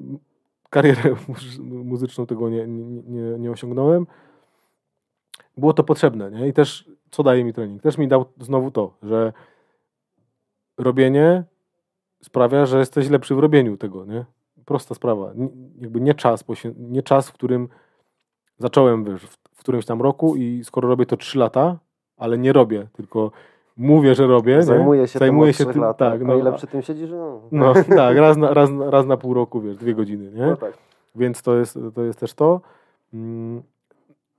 karierę 0.70 1.14
muzy- 1.28 1.62
muzyczną 1.84 2.26
tego 2.26 2.48
nie, 2.50 2.66
nie, 2.66 2.84
nie, 3.02 3.38
nie 3.38 3.50
osiągnąłem. 3.50 4.06
Było 5.56 5.72
to 5.72 5.84
potrzebne, 5.84 6.30
nie? 6.30 6.48
I 6.48 6.52
też, 6.52 6.90
co 7.10 7.22
daje 7.22 7.44
mi 7.44 7.52
trening? 7.52 7.82
Też 7.82 7.98
mi 7.98 8.08
dał 8.08 8.24
znowu 8.40 8.70
to, 8.70 8.94
że 9.02 9.32
robienie 10.80 11.44
sprawia, 12.22 12.66
że 12.66 12.78
jesteś 12.78 13.10
lepszy 13.10 13.34
w 13.34 13.38
robieniu 13.38 13.76
tego, 13.76 14.04
nie? 14.04 14.24
Prosta 14.64 14.94
sprawa. 14.94 15.32
Nie, 15.34 15.48
jakby 15.78 16.00
nie 16.00 16.14
czas, 16.14 16.44
nie 16.76 17.02
czas, 17.02 17.28
w 17.28 17.32
którym 17.32 17.68
zacząłem, 18.58 19.04
wiesz, 19.04 19.26
w, 19.26 19.36
w 19.52 19.60
którymś 19.60 19.86
tam 19.86 20.02
roku 20.02 20.36
i 20.36 20.64
skoro 20.64 20.88
robię 20.88 21.06
to 21.06 21.16
3 21.16 21.38
lata, 21.38 21.78
ale 22.16 22.38
nie 22.38 22.52
robię, 22.52 22.86
tylko 22.92 23.30
mówię, 23.76 24.14
że 24.14 24.26
robię, 24.26 24.56
nie? 24.56 24.62
Zajmuje 24.62 25.08
się 25.08 25.18
Zajmuję 25.18 25.52
się 25.52 25.66
tym, 25.66 25.82
lat. 25.82 25.98
tak, 25.98 26.20
no, 26.20 26.26
no, 26.26 26.36
ile 26.36 26.52
przy 26.52 26.66
tym 26.66 26.82
siedzisz? 26.82 27.10
No, 27.10 27.40
no 27.52 27.74
tak, 27.96 28.16
raz 28.16 28.36
na, 28.36 28.54
raz, 28.54 28.70
raz 28.86 29.06
na 29.06 29.16
pół 29.16 29.34
roku, 29.34 29.60
wiesz, 29.60 29.76
dwie 29.76 29.94
godziny, 29.94 30.32
nie? 30.32 30.46
no 30.46 30.56
tak. 30.56 30.72
Więc 31.16 31.42
to 31.42 31.56
jest, 31.56 31.78
to 31.94 32.02
jest 32.02 32.18
też 32.18 32.34
to. 32.34 32.60
Mm, 33.14 33.62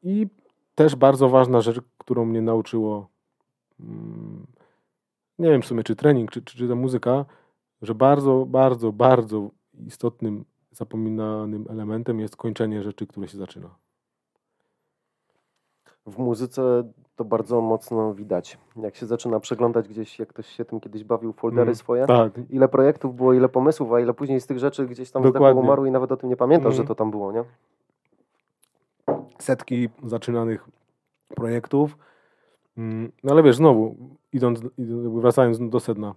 I 0.04 0.28
też 0.76 0.96
bardzo 0.96 1.30
ważna 1.30 1.62
rzecz, 1.62 1.80
którą 1.98 2.26
mnie 2.26 2.42
nauczyło, 2.42 3.08
mm, 3.80 4.46
nie 5.42 5.50
wiem 5.50 5.62
w 5.62 5.66
sumie, 5.66 5.84
czy 5.84 5.96
trening, 5.96 6.32
czy, 6.32 6.42
czy, 6.42 6.58
czy 6.58 6.68
ta 6.68 6.76
muzyka, 6.76 7.26
że 7.82 7.96
bardzo, 7.96 8.46
bardzo, 8.46 8.92
bardzo 8.92 9.50
istotnym, 9.88 10.46
zapominanym 10.72 11.66
elementem 11.70 12.20
jest 12.20 12.36
kończenie 12.36 12.84
rzeczy, 12.84 13.08
które 13.08 13.28
się 13.28 13.38
zaczyna. 13.38 13.70
W 16.06 16.18
muzyce 16.18 16.84
to 17.16 17.26
bardzo 17.26 17.62
mocno 17.62 18.14
widać. 18.14 18.58
Jak 18.76 18.96
się 18.96 19.06
zaczyna 19.06 19.40
przeglądać 19.40 19.88
gdzieś, 19.88 20.20
jak 20.20 20.30
ktoś 20.30 20.48
się 20.48 20.66
tym 20.66 20.80
kiedyś 20.80 21.04
bawił, 21.04 21.34
foldery 21.34 21.62
Mm, 21.62 21.76
swoje, 21.76 22.06
Tak, 22.06 22.34
ile 22.50 22.68
projektów 22.68 23.16
było, 23.16 23.34
ile 23.34 23.50
pomysłów, 23.50 23.94
a 23.94 24.00
ile 24.00 24.14
później 24.14 24.42
z 24.42 24.48
tych 24.48 24.60
rzeczy 24.60 24.88
gdzieś 24.88 25.12
tam 25.12 25.24
Dokładnie. 25.24 25.62
umarło 25.62 25.86
i 25.86 25.92
nawet 25.92 26.12
o 26.12 26.18
tym 26.18 26.30
nie 26.30 26.38
pamiętasz, 26.38 26.72
Mhm. 26.72 26.84
że 26.84 26.88
to 26.88 26.96
tam 26.96 27.12
było, 27.12 27.32
nie? 27.32 27.44
setki 29.40 29.90
zaczynanych 30.04 30.70
projektów. 31.36 31.98
Mm, 32.78 33.12
No 33.24 33.32
ale 33.32 33.44
wiesz, 33.44 33.56
znowu, 33.56 33.96
idąc, 34.34 34.60
wracając 35.20 35.70
do 35.70 35.80
sedna, 35.80 36.16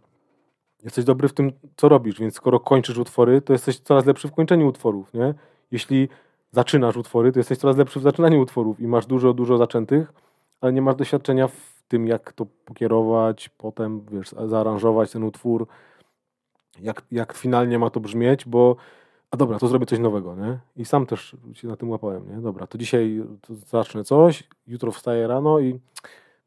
jesteś 0.85 1.05
dobry 1.05 1.29
w 1.29 1.33
tym, 1.33 1.53
co 1.77 1.89
robisz, 1.89 2.21
więc 2.21 2.35
skoro 2.35 2.61
kończysz 2.61 2.99
utwory, 2.99 3.43
to 3.43 3.53
jesteś 3.53 3.79
coraz 3.79 4.07
lepszy 4.07 4.29
w 4.29 4.33
kończeniu 4.33 4.69
utworów, 4.69 5.15
nie? 5.15 5.35
Jeśli 5.71 6.09
zaczynasz 6.53 6.97
utwory, 6.97 7.33
to 7.33 7.41
jesteś 7.41 7.59
coraz 7.59 7.77
lepszy 7.77 8.01
w 8.01 8.03
zaczynaniu 8.03 8.41
utworów 8.41 8.81
i 8.81 8.87
masz 8.87 9.07
dużo, 9.07 9.33
dużo 9.35 9.59
zaczętych, 9.59 10.13
ale 10.61 10.73
nie 10.73 10.83
masz 10.83 10.95
doświadczenia 10.97 11.49
w 11.49 11.83
tym, 11.89 12.07
jak 12.07 12.33
to 12.33 12.47
pokierować, 12.65 13.49
potem, 13.49 14.01
wiesz, 14.11 14.35
zaaranżować 14.47 15.11
ten 15.11 15.25
utwór, 15.25 15.67
jak, 16.81 17.03
jak 17.11 17.33
finalnie 17.33 17.79
ma 17.79 17.91
to 17.91 18.01
brzmieć, 18.01 18.45
bo 18.45 18.77
a 19.31 19.37
dobra, 19.37 19.59
to 19.59 19.69
zrobię 19.69 19.87
coś 19.87 19.99
nowego, 19.99 20.35
nie? 20.35 20.59
I 20.77 20.85
sam 20.85 21.07
też 21.07 21.37
się 21.53 21.69
na 21.69 21.77
tym 21.77 21.91
łapałem, 21.91 22.29
nie? 22.29 22.43
Dobra, 22.43 22.67
to 22.67 22.79
dzisiaj 22.79 23.23
to 23.41 23.55
zacznę 23.55 24.05
coś, 24.05 24.45
jutro 24.67 24.93
wstaję 24.93 25.27
rano 25.27 25.61
i 25.61 25.81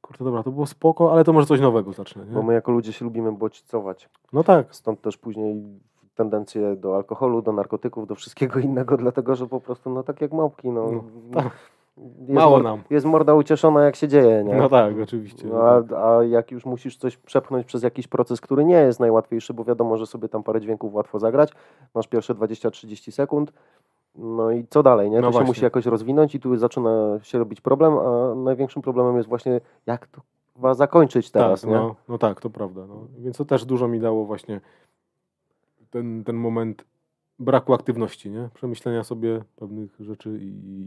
kurde, 0.02 0.26
dobra, 0.26 0.44
to 0.44 0.52
było 0.52 0.66
spoko, 0.66 1.12
ale 1.12 1.24
to 1.24 1.34
może 1.34 1.48
coś 1.48 1.60
nowego 1.62 1.94
zacznę, 1.94 2.26
Bo 2.26 2.40
nie? 2.40 2.46
my 2.48 2.54
jako 2.54 2.72
ludzie 2.72 2.94
się 2.94 3.06
lubimy 3.06 3.32
bodźcować. 3.32 4.10
No 4.34 4.44
tak, 4.44 4.76
Stąd 4.76 5.02
też 5.02 5.18
później 5.18 5.64
tendencje 6.16 6.76
do 6.76 6.96
alkoholu, 6.96 7.42
do 7.42 7.52
narkotyków, 7.52 8.08
do 8.08 8.16
wszystkiego 8.16 8.60
innego, 8.60 8.98
dlatego 9.04 9.36
że 9.36 9.48
po 9.48 9.60
prostu, 9.62 9.90
no 9.90 10.04
tak 10.04 10.22
jak 10.22 10.32
małpki, 10.32 10.70
no. 10.70 10.92
No, 10.92 11.42
tak. 11.42 11.52
jest, 12.20 12.30
Mało 12.30 12.58
mor- 12.58 12.64
nam. 12.64 12.82
jest 12.90 13.06
morda 13.06 13.34
ucieszona, 13.34 13.84
jak 13.84 13.96
się 13.96 14.08
dzieje, 14.08 14.44
nie? 14.44 14.56
no 14.56 14.70
tak, 14.70 14.94
oczywiście. 15.04 15.48
No, 15.48 15.54
No 15.54 15.62
a, 15.70 15.82
tak. 15.82 15.92
a 15.94 16.24
jak 16.24 16.52
już 16.52 16.66
musisz 16.66 16.98
coś 16.98 17.18
przepchnąć 17.18 17.66
przez 17.66 17.84
jakiś 17.84 18.08
proces, 18.08 18.42
który 18.42 18.66
nie 18.66 18.76
jest 18.76 19.00
najłatwiejszy, 19.00 19.54
bo 19.54 19.64
wiadomo, 19.64 19.98
że 19.98 20.06
sobie 20.06 20.30
tam 20.30 20.44
parę 20.44 20.62
dźwięków 20.62 20.94
łatwo 20.94 21.20
zagrać, 21.20 21.52
masz 21.96 22.08
pierwsze 22.08 22.34
20-30 22.36 23.12
sekund, 23.12 23.54
no 24.18 24.52
i 24.52 24.66
co 24.70 24.84
dalej, 24.84 25.10
nie? 25.10 25.16
No 25.16 25.22
To 25.22 25.28
się 25.28 25.32
właśnie. 25.32 25.48
musi 25.48 25.64
jakoś 25.64 25.86
rozwinąć 25.86 26.36
i 26.36 26.40
tu 26.40 26.58
zaczyna 26.58 27.20
się 27.22 27.38
robić 27.38 27.62
problem, 27.62 27.94
a 27.98 28.36
największym 28.36 28.82
problemem 28.82 29.18
jest 29.18 29.30
właśnie, 29.30 29.62
jak 29.86 30.08
to 30.08 30.22
chyba 30.54 30.74
zakończyć 30.74 31.32
teraz, 31.32 31.62
tak, 31.62 31.70
nie? 31.70 31.76
no, 31.76 31.96
no 32.10 32.18
tak, 32.18 32.42
to 32.42 32.50
prawda. 32.50 32.88
No. 32.88 33.08
Więc 33.20 33.38
to 33.38 33.46
też 33.46 33.66
dużo 33.66 33.88
mi 33.88 34.00
dało 34.00 34.26
właśnie 34.26 34.62
ten, 35.90 36.24
ten 36.24 36.36
moment 36.36 36.86
braku 37.40 37.74
aktywności, 37.74 38.32
nie? 38.32 38.50
Przemyślenia 38.54 39.04
sobie 39.04 39.44
pewnych 39.56 39.96
rzeczy 40.00 40.40
i 40.42 40.86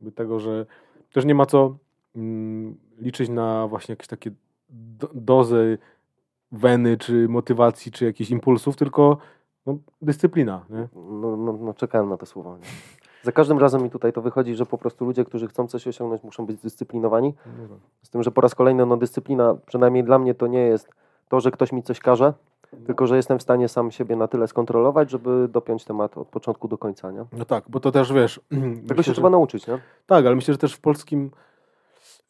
jakby 0.00 0.12
tego, 0.12 0.40
że 0.40 0.66
też 1.12 1.24
nie 1.24 1.34
ma 1.34 1.46
co 1.46 1.76
mm, 2.16 2.76
liczyć 2.98 3.28
na 3.28 3.66
właśnie 3.68 3.92
jakieś 3.92 4.06
takie 4.08 4.30
do, 4.70 5.10
dozy 5.14 5.78
weny, 6.52 6.96
czy 6.96 7.28
motywacji, 7.28 7.92
czy 7.92 8.04
jakichś 8.04 8.30
impulsów, 8.30 8.76
tylko 8.76 9.18
no, 9.66 9.78
dyscyplina, 10.02 10.64
nie? 10.70 10.88
No, 10.94 11.36
no, 11.36 11.52
no 11.52 11.74
czekałem 11.74 12.08
na 12.08 12.16
te 12.16 12.26
słowa. 12.26 12.50
Nie? 12.56 12.64
Za 13.22 13.32
każdym 13.32 13.58
razem 13.58 13.82
mi 13.82 13.90
tutaj 13.90 14.12
to 14.12 14.22
wychodzi, 14.22 14.54
że 14.54 14.66
po 14.66 14.78
prostu 14.78 15.04
ludzie, 15.04 15.24
którzy 15.24 15.48
chcą 15.48 15.66
coś 15.66 15.86
osiągnąć, 15.86 16.22
muszą 16.22 16.46
być 16.46 16.58
zdyscyplinowani. 16.60 17.34
No. 17.70 17.78
Z 18.02 18.10
tym, 18.10 18.22
że 18.22 18.30
po 18.30 18.40
raz 18.40 18.54
kolejny 18.54 18.86
no, 18.86 18.96
dyscyplina, 18.96 19.56
przynajmniej 19.66 20.04
dla 20.04 20.18
mnie, 20.18 20.34
to 20.34 20.46
nie 20.46 20.60
jest 20.60 20.88
to, 21.28 21.40
że 21.40 21.50
ktoś 21.50 21.72
mi 21.72 21.82
coś 21.82 22.00
każe, 22.00 22.34
tylko 22.86 23.06
że 23.06 23.16
jestem 23.16 23.38
w 23.38 23.42
stanie 23.42 23.68
sam 23.68 23.90
siebie 23.90 24.16
na 24.16 24.28
tyle 24.28 24.48
skontrolować, 24.48 25.10
żeby 25.10 25.48
dopiąć 25.48 25.84
temat 25.84 26.18
od 26.18 26.28
początku 26.28 26.68
do 26.68 26.78
końca. 26.78 27.12
Nie? 27.12 27.24
No 27.32 27.44
tak, 27.44 27.64
bo 27.68 27.80
to 27.80 27.92
też 27.92 28.12
wiesz. 28.12 28.40
Tego 28.50 28.64
myślę, 28.88 28.96
się 28.96 29.02
że- 29.02 29.12
trzeba 29.12 29.30
nauczyć. 29.30 29.66
Nie? 29.66 29.78
Tak, 30.06 30.26
ale 30.26 30.34
myślę, 30.34 30.54
że 30.54 30.58
też 30.58 30.74
w 30.74 30.80
polskim 30.80 31.30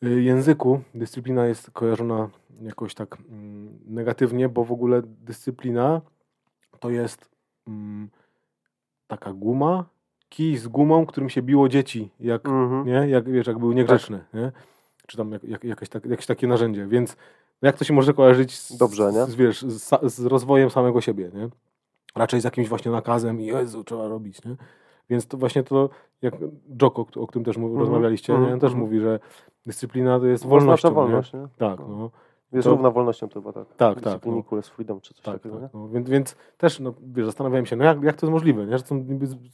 y, 0.05 0.23
języku 0.23 0.81
dyscyplina 0.95 1.47
jest 1.47 1.71
kojarzona 1.71 2.29
jakoś 2.61 2.95
tak 2.95 3.17
mm, 3.31 3.79
negatywnie, 3.87 4.49
bo 4.49 4.65
w 4.65 4.73
ogóle 4.73 5.03
dyscyplina 5.05 6.01
to 6.81 6.91
jest 6.91 7.31
mm, 7.69 8.09
taka 9.07 9.33
guma, 9.33 9.85
kij 10.29 10.57
z 10.57 10.69
gumą, 10.69 11.07
którym 11.07 11.29
się 11.31 11.43
biło 11.43 11.69
dzieci, 11.69 12.11
jak, 12.21 12.47
Mhm. 12.47 12.87
nie? 12.87 13.09
jak, 13.09 13.31
wiesz, 13.31 13.47
jak 13.47 13.59
były 13.59 13.75
niegrzeczne, 13.75 14.25
nie? 14.35 14.53
czy 15.07 15.17
tam 15.17 15.33
jak, 15.33 15.45
jak, 15.45 15.65
jakaś 15.65 15.89
tak, 15.89 16.05
jakieś 16.07 16.27
takie 16.27 16.47
narzędzie, 16.47 16.87
więc 16.87 17.17
jak 17.63 17.77
to 17.79 17.85
się 17.85 17.95
może 17.95 18.15
kojarzyć 18.15 18.59
z, 18.59 18.77
Dobrze, 18.77 19.13
nie? 19.13 19.27
z, 19.27 19.35
wiesz, 19.35 19.63
z, 19.63 20.13
z 20.15 20.25
rozwojem 20.27 20.71
samego 20.71 21.01
siebie, 21.01 21.31
nie? 21.35 21.49
Raczej 22.17 22.41
z 22.41 22.45
jakimś 22.45 22.69
właśnie 22.69 22.91
nakazem 22.91 23.41
Jezu, 23.41 23.85
trzeba 23.85 24.09
robić, 24.09 24.45
nie? 24.45 24.57
Więc 25.11 25.27
to 25.27 25.37
właśnie 25.37 25.63
to, 25.63 25.89
jak 26.23 26.35
Joko, 26.83 27.07
o 27.17 27.27
którym 27.27 27.45
też 27.45 27.57
Mhm, 27.57 27.79
rozmawialiście, 27.79 28.33
nie? 28.33 28.53
on 28.53 28.61
też 28.61 28.73
mhm. 28.73 28.79
mówi, 28.81 29.01
że 29.01 29.21
dyscyplina 29.67 30.21
to 30.21 30.27
jest 30.27 30.45
Oznacza 30.45 30.59
wolnością, 30.59 30.95
wolność. 30.95 31.33
Nie? 31.33 31.41
Nie? 31.41 31.49
Tak, 31.59 31.79
No. 31.79 32.11
No. 32.53 32.57
Jest 32.57 32.65
To- 32.66 32.70
równa 32.70 32.91
wolnością 32.91 33.29
to 33.29 33.41
chyba 33.41 33.53
tak. 33.53 33.66
Tak, 33.69 33.77
tak, 33.77 34.05
Discipline 34.05 34.43
no. 34.53 34.62
freedom 34.62 35.01
czy 35.01 35.15
coś 35.15 35.23
Tak, 35.25 35.35
takiego. 35.35 35.55
tak. 35.61 35.75
nie? 35.75 35.81
No, 35.81 35.89
więc, 35.89 36.11
więc 36.11 36.37
też, 36.59 36.81
no, 36.81 36.95
wiesz, 37.03 37.27
zastanawiałem 37.27 37.66
się, 37.66 37.77
no 37.77 37.85
jak, 37.85 38.03
jak 38.03 38.16
to 38.16 38.27
jest 38.27 38.33
możliwe, 38.33 38.66
nie? 38.66 38.79
że 38.79 38.85
są 38.85 39.07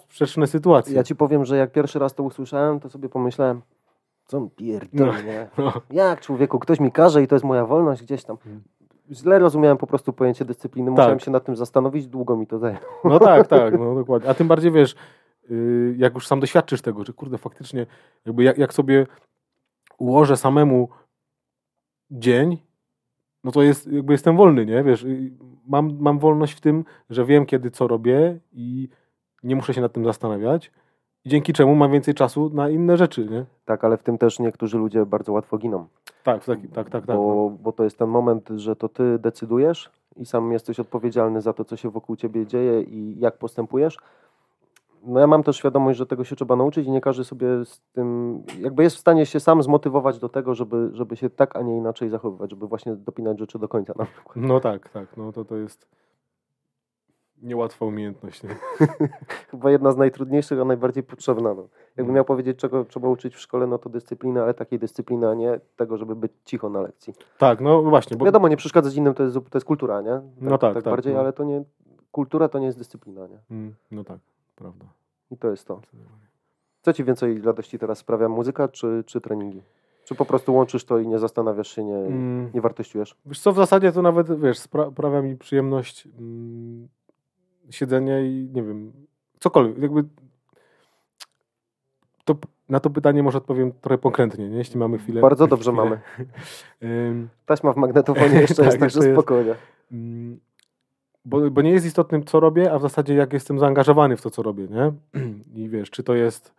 sprzeczne 0.03 0.47
sytuacje. 0.47 0.95
Ja 0.97 1.05
ci 1.05 1.17
powiem, 1.17 1.45
że 1.45 1.57
jak 1.57 1.73
pierwszy 1.73 1.99
raz 1.99 2.15
to 2.15 2.23
usłyszałem, 2.23 2.81
to 2.81 2.89
sobie 2.91 3.09
pomyślałem, 3.09 3.63
co 4.27 4.37
on 4.39 4.51
pierdolnie. 4.51 5.23
nie? 5.25 5.49
No, 5.59 5.73
Jak 5.91 6.21
człowieku, 6.21 6.59
ktoś 6.59 6.81
mi 6.81 6.93
każe 6.93 7.23
i 7.23 7.27
to 7.27 7.35
jest 7.35 7.45
moja 7.45 7.67
wolność 7.67 8.03
gdzieś 8.03 8.25
tam. 8.25 8.37
Mhm. 8.37 8.63
Źle 9.13 9.39
rozumiałem 9.39 9.79
po 9.79 9.87
prostu 9.87 10.13
pojęcie 10.13 10.45
dyscypliny. 10.45 10.91
Musiałem 10.91 11.19
Tak. 11.19 11.25
się 11.25 11.31
nad 11.31 11.45
tym 11.45 11.57
zastanowić, 11.57 12.07
długo 12.07 12.37
mi 12.37 12.47
to 12.47 12.59
zajęło. 12.59 12.85
no 13.05 13.19
tak, 13.19 13.47
tak, 13.47 13.79
no 13.79 13.95
dokładnie. 14.01 14.29
A 14.31 14.35
tym 14.35 14.49
bardziej, 14.49 14.73
wiesz, 14.73 14.95
yy, 15.51 15.95
jak 15.99 16.15
już 16.15 16.27
sam 16.27 16.41
doświadczysz 16.41 16.83
tego, 16.83 17.05
że 17.05 17.13
kurde, 17.13 17.39
faktycznie, 17.39 17.87
jakby 18.27 18.43
jak, 18.45 18.59
jak 18.59 18.75
sobie 18.75 19.07
ułożę 19.99 20.37
samemu 20.37 20.89
dzień, 22.11 22.59
no 23.45 23.53
to 23.53 23.63
jest, 23.63 23.93
jakby 23.93 24.13
jestem 24.13 24.37
wolny, 24.37 24.67
nie? 24.67 24.83
Wiesz, 24.83 25.05
y, 25.05 25.33
mam, 25.67 25.97
mam 26.01 26.19
wolność 26.19 26.53
w 26.53 26.61
tym, 26.61 26.85
że 27.11 27.25
wiem 27.25 27.47
kiedy 27.47 27.71
co 27.71 27.89
robię 27.89 28.39
i 28.53 28.89
nie 29.43 29.57
muszę 29.57 29.75
się 29.75 29.81
nad 29.81 29.93
tym 29.93 30.05
zastanawiać. 30.05 30.73
I 31.25 31.29
dzięki 31.29 31.53
czemu 31.53 31.75
mam 31.75 31.93
więcej 31.93 32.15
czasu 32.15 32.51
na 32.55 32.71
inne 32.71 32.97
rzeczy, 32.97 33.27
nie? 33.27 33.45
Tak, 33.65 33.85
ale 33.85 33.97
w 33.97 34.03
tym 34.03 34.19
też 34.19 34.39
niektórzy 34.39 34.79
ludzie 34.79 35.07
bardzo 35.07 35.33
łatwo 35.33 35.59
giną. 35.59 35.87
Tak, 36.25 36.45
tak, 36.45 36.59
tak, 36.75 36.91
tak. 36.91 37.09
no. 37.09 37.17
bo, 37.17 37.51
bo 37.63 37.73
to 37.73 37.85
jest 37.85 37.99
ten 37.99 38.09
moment, 38.09 38.49
że 38.57 38.77
to 38.77 38.89
ty 38.89 39.19
decydujesz 39.19 39.91
i 40.17 40.27
sam 40.27 40.53
jesteś 40.53 40.81
odpowiedzialny 40.81 41.41
za 41.41 41.53
to, 41.53 41.65
co 41.65 41.77
się 41.77 41.91
wokół 41.91 42.17
ciebie 42.17 42.47
dzieje 42.47 42.83
i 42.83 43.19
jak 43.19 43.39
postępujesz. 43.39 43.99
No 45.07 45.21
ja 45.21 45.27
mam 45.27 45.43
też 45.43 45.57
świadomość, 45.57 45.99
że 45.99 46.07
tego 46.07 46.25
się 46.25 46.37
trzeba 46.37 46.57
nauczyć 46.57 46.87
i 46.87 46.91
nie 46.91 47.01
każdy 47.01 47.25
sobie 47.25 47.65
z 47.65 47.81
tym, 47.93 48.43
jakby 48.61 48.83
jest 48.83 48.97
w 48.97 48.99
stanie 48.99 49.27
się 49.27 49.41
sam 49.41 49.63
zmotywować 49.63 50.19
do 50.19 50.29
tego, 50.29 50.55
żeby, 50.55 50.91
żeby 50.93 51.17
się 51.17 51.31
tak, 51.31 51.57
a 51.57 51.63
nie 51.63 51.77
inaczej 51.77 52.11
zachowywać, 52.11 52.51
żeby 52.51 52.67
właśnie 52.67 52.97
dopinać 52.97 53.39
rzeczy 53.39 53.59
do 53.59 53.69
końca. 53.69 53.95
Na 53.99 54.05
przykład. 54.05 54.37
No 54.37 54.61
tak, 54.61 54.89
tak, 54.89 55.17
no 55.17 55.33
to 55.33 55.45
to 55.45 55.57
jest 55.57 55.89
niełatwa 57.43 57.85
umiejętność. 57.87 58.43
Nie? 58.43 58.51
Chyba 59.51 59.71
jedna 59.71 59.93
z 59.93 59.97
najtrudniejszych, 59.97 60.61
a 60.61 60.65
najbardziej 60.65 61.03
potrzebna. 61.03 61.55
No. 61.55 61.63
Jakbym 61.89 62.05
Mm. 62.05 62.15
miał 62.15 62.25
powiedzieć, 62.25 62.59
czego 62.59 62.85
trzeba 62.85 63.09
uczyć 63.09 63.35
w 63.35 63.41
szkole, 63.41 63.67
no 63.67 63.79
to 63.79 63.91
dyscypliny, 63.91 64.43
ale 64.43 64.55
takiej 64.55 64.79
dyscypliny, 64.79 65.29
a 65.29 65.35
nie 65.35 65.61
tego, 65.77 65.97
żeby 65.97 66.17
być 66.17 66.33
cicho 66.45 66.69
na 66.69 66.81
lekcji. 66.81 67.15
Tak, 67.39 67.61
no 67.61 67.83
właśnie, 67.83 68.17
bo 68.17 68.25
Wiadomo, 68.25 68.49
nie 68.49 68.57
przeszkadzać 68.57 68.95
innym 68.95 69.15
to 69.15 69.23
jest, 69.23 69.35
to 69.35 69.59
jest 69.59 69.67
kultura, 69.67 70.01
nie? 70.01 70.21
No 70.41 70.59
tak, 70.59 70.75
tak 70.75 70.85
tak, 70.85 70.93
bardziej, 70.93 71.15
no. 71.15 71.21
ale 71.21 71.33
to 71.33 71.45
nie, 71.45 71.65
kultura 72.13 72.49
to 72.49 72.59
nie 72.59 72.67
jest 72.67 72.79
dyscyplina, 72.79 73.27
nie? 73.27 73.39
Mm, 73.51 73.75
no 73.91 74.05
tak, 74.05 74.19
prawda. 74.57 74.87
I 75.31 75.37
to 75.37 75.51
jest 75.51 75.67
to. 75.67 75.81
Co 76.83 76.93
ci 76.93 77.05
więcej 77.05 77.43
radości 77.43 77.79
teraz 77.79 77.99
sprawia, 77.99 78.29
muzyka 78.29 78.69
czy, 78.69 79.05
czy 79.07 79.21
treningi? 79.21 79.63
Czy 80.05 80.15
po 80.15 80.25
prostu 80.25 80.55
łączysz 80.55 80.85
to 80.85 80.99
i 80.99 81.09
nie 81.09 81.19
zastanawiasz 81.19 81.69
się, 81.69 81.85
nie, 81.85 81.97
Mm, 81.97 82.51
nie 82.55 82.61
wartościujesz? 82.61 83.17
Wiesz 83.27 83.41
co, 83.41 83.53
w 83.53 83.57
zasadzie 83.57 83.93
to 83.93 84.03
nawet, 84.03 84.41
wiesz, 84.41 84.59
spra- 84.59 84.93
sprawia 84.93 85.23
mi 85.23 85.37
przyjemność 85.37 86.07
mm, 86.19 86.89
siedzenie 87.71 88.27
i 88.27 88.51
nie 88.53 88.63
wiem, 88.63 88.93
cokolwiek, 89.41 89.79
jakby 89.79 90.05
to, 92.25 92.35
na 92.69 92.81
to 92.81 92.91
pytanie 92.91 93.23
może 93.23 93.39
odpowiem 93.39 93.73
trochę 93.73 93.99
pokrętnie, 93.99 94.49
nie? 94.51 94.57
jeśli 94.57 94.79
mamy 94.79 94.99
chwilę. 94.99 95.21
Bardzo 95.21 95.47
dobrze 95.47 95.73
chwilę. 95.73 95.85
mamy. 95.85 96.01
Taśma 97.47 97.73
w 97.73 97.77
magnetofonie 97.77 98.41
jeszcze 98.41 98.55
Tak, 98.55 98.65
jest, 98.65 98.81
także 98.81 98.99
jeszcze 98.99 99.09
jest. 99.09 99.17
Bo, 101.25 101.51
bo 101.51 101.63
nie 101.63 101.71
jest 101.71 101.87
istotnym, 101.87 102.25
co 102.25 102.41
robię, 102.41 102.73
a 102.73 102.79
w 102.79 102.83
zasadzie 102.83 103.15
jak 103.15 103.33
jestem 103.33 103.59
zaangażowany 103.59 104.17
w 104.17 104.23
to, 104.23 104.31
co 104.31 104.43
robię, 104.43 104.67
nie? 104.69 104.93
I 105.63 105.69
wiesz, 105.69 105.91
czy 105.91 106.03
to 106.03 106.15
jest 106.15 106.55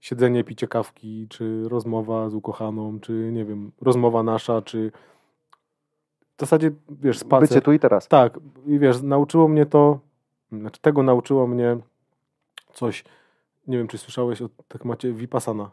siedzenie, 0.00 0.44
picie 0.44 0.68
kawki, 0.68 1.26
czy 1.28 1.68
rozmowa 1.68 2.30
z 2.30 2.34
ukochaną, 2.34 3.00
czy 3.00 3.12
nie 3.32 3.44
wiem, 3.44 3.72
rozmowa 3.80 4.22
nasza, 4.22 4.62
czy 4.62 4.92
w 6.36 6.40
zasadzie, 6.40 6.70
wiesz, 6.90 7.18
spacer. 7.18 7.48
Bycie 7.48 7.60
tu 7.60 7.72
i 7.72 7.78
teraz. 7.78 8.08
Tak, 8.08 8.38
i 8.66 8.78
wiesz, 8.78 9.02
nauczyło 9.02 9.48
mnie 9.48 9.66
to, 9.66 9.98
znaczy 10.52 10.80
tego 10.80 11.02
nauczyło 11.02 11.46
mnie 11.46 11.76
coś, 12.72 13.04
nie 13.66 13.78
wiem, 13.78 13.88
czy 13.88 13.98
słyszałeś 13.98 14.42
o 14.42 14.48
temacie 14.68 15.12
Vipassana. 15.12 15.70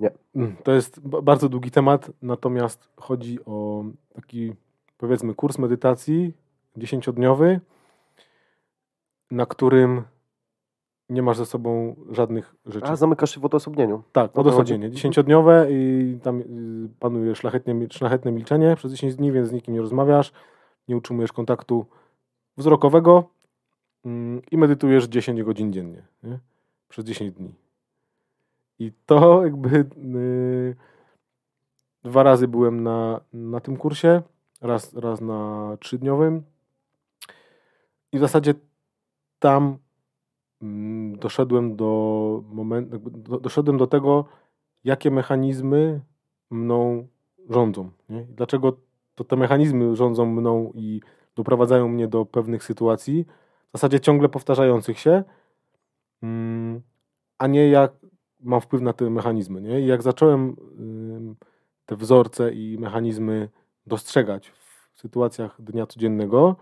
Nie. 0.00 0.10
Mm, 0.36 0.56
To 0.56 0.72
jest 0.72 1.00
ba- 1.00 1.22
bardzo 1.22 1.48
długi 1.48 1.70
temat, 1.70 2.10
natomiast 2.22 2.88
chodzi 2.96 3.38
o 3.46 3.84
taki, 4.14 4.52
powiedzmy, 4.98 5.34
kurs 5.34 5.58
medytacji 5.58 6.32
dziesięciodniowy, 6.76 7.60
na 9.30 9.46
którym 9.46 10.02
nie 11.08 11.22
masz 11.22 11.36
ze 11.36 11.46
sobą 11.46 11.96
żadnych 12.10 12.54
rzeczy. 12.66 12.86
A 12.86 12.96
zamykasz 12.96 13.34
się 13.34 13.40
w 13.40 13.44
odosobnieniu. 13.44 14.02
Tak, 14.12 14.38
odosobnienie. 14.38 14.90
Dziesięciodniowe 14.90 15.66
i 15.70 16.18
tam 16.22 16.40
y, 16.40 16.44
panuje 17.00 17.34
szlachetnie, 17.34 17.86
szlachetne 17.90 18.32
milczenie 18.32 18.76
przez 18.76 18.92
10 18.92 19.16
dni, 19.16 19.32
więc 19.32 19.48
z 19.48 19.52
nikim 19.52 19.74
nie 19.74 19.80
rozmawiasz, 19.80 20.32
nie 20.88 20.96
utrzymujesz 20.96 21.32
kontaktu 21.32 21.86
wzrokowego 22.56 23.30
mm, 24.04 24.42
i 24.50 24.58
medytujesz 24.58 25.04
10 25.04 25.42
godzin 25.42 25.72
dziennie. 25.72 26.02
Nie? 26.22 26.38
Przez 26.88 27.04
10 27.04 27.32
dni. 27.32 27.54
I 28.78 28.92
to 29.06 29.44
jakby 29.44 29.78
y, 30.14 30.76
dwa 32.02 32.22
razy 32.22 32.48
byłem 32.48 32.82
na, 32.82 33.20
na 33.32 33.60
tym 33.60 33.76
kursie, 33.76 34.22
raz, 34.60 34.94
raz 34.94 35.20
na 35.20 35.76
trzydniowym 35.80 36.42
i 38.12 38.18
w 38.18 38.20
zasadzie 38.20 38.54
tam 39.38 39.78
mm, 40.62 41.18
doszedłem 41.18 41.76
do 41.76 42.42
momentu, 42.46 42.98
doszedłem 43.40 43.78
do 43.78 43.86
tego, 43.86 44.24
jakie 44.84 45.10
mechanizmy 45.10 46.00
mną 46.50 47.08
rządzą. 47.50 47.90
Nie? 48.08 48.22
Dlaczego 48.22 48.76
to 49.14 49.24
te 49.24 49.36
mechanizmy 49.36 49.96
rządzą 49.96 50.26
mną 50.26 50.72
i 50.74 51.00
doprowadzają 51.34 51.88
mnie 51.88 52.08
do 52.08 52.24
pewnych 52.24 52.64
sytuacji, 52.64 53.26
w 53.68 53.72
zasadzie 53.72 54.00
ciągle 54.00 54.28
powtarzających 54.28 54.98
się, 54.98 55.24
mm, 56.22 56.80
a 57.38 57.46
nie 57.46 57.68
jak 57.68 57.92
mam 58.40 58.60
wpływ 58.60 58.82
na 58.82 58.92
te 58.92 59.10
mechanizmy. 59.10 59.60
Nie? 59.60 59.80
I 59.80 59.86
jak 59.86 60.02
zacząłem 60.02 60.56
te 61.86 61.96
wzorce 61.96 62.52
i 62.52 62.78
mechanizmy 62.78 63.48
dostrzegać 63.88 64.52
w 64.94 65.00
sytuacjach 65.00 65.62
dnia 65.62 65.86
codziennego, 65.86 66.56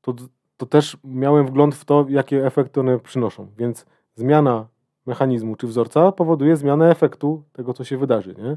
to, 0.00 0.14
to 0.56 0.66
też 0.66 0.96
miałem 1.04 1.46
wgląd 1.46 1.74
w 1.74 1.84
to, 1.84 2.06
jakie 2.08 2.46
efekty 2.46 2.80
one 2.80 2.98
przynoszą. 2.98 3.48
Więc 3.58 3.86
zmiana 4.14 4.66
mechanizmu 5.06 5.56
czy 5.56 5.66
wzorca 5.66 6.12
powoduje 6.12 6.56
zmianę 6.56 6.90
efektu 6.90 7.42
tego, 7.52 7.74
co 7.74 7.84
się 7.84 7.98
wydarzy. 7.98 8.34
Nie? 8.38 8.56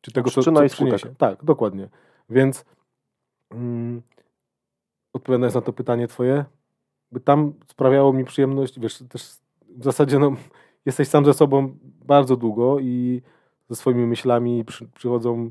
Czy 0.00 0.12
tego, 0.12 0.30
co, 0.30 0.42
co 0.42 0.52
przyniesie. 0.68 1.14
Tak, 1.18 1.44
dokładnie. 1.44 1.88
Więc 2.30 2.64
mm, 3.50 4.02
odpowiadając 5.12 5.54
na 5.54 5.60
to 5.60 5.72
pytanie 5.72 6.08
twoje, 6.08 6.44
by 7.12 7.20
tam 7.20 7.52
sprawiało 7.66 8.12
mi 8.12 8.24
przyjemność, 8.24 8.80
wiesz, 8.80 9.02
też 9.08 9.22
w 9.68 9.84
zasadzie 9.84 10.18
no, 10.18 10.32
jesteś 10.86 11.08
sam 11.08 11.24
ze 11.24 11.34
sobą 11.34 11.76
bardzo 11.82 12.36
długo 12.36 12.78
i 12.78 13.22
ze 13.68 13.76
swoimi 13.76 14.06
myślami 14.06 14.64
przy, 14.64 14.88
przychodzą 14.88 15.50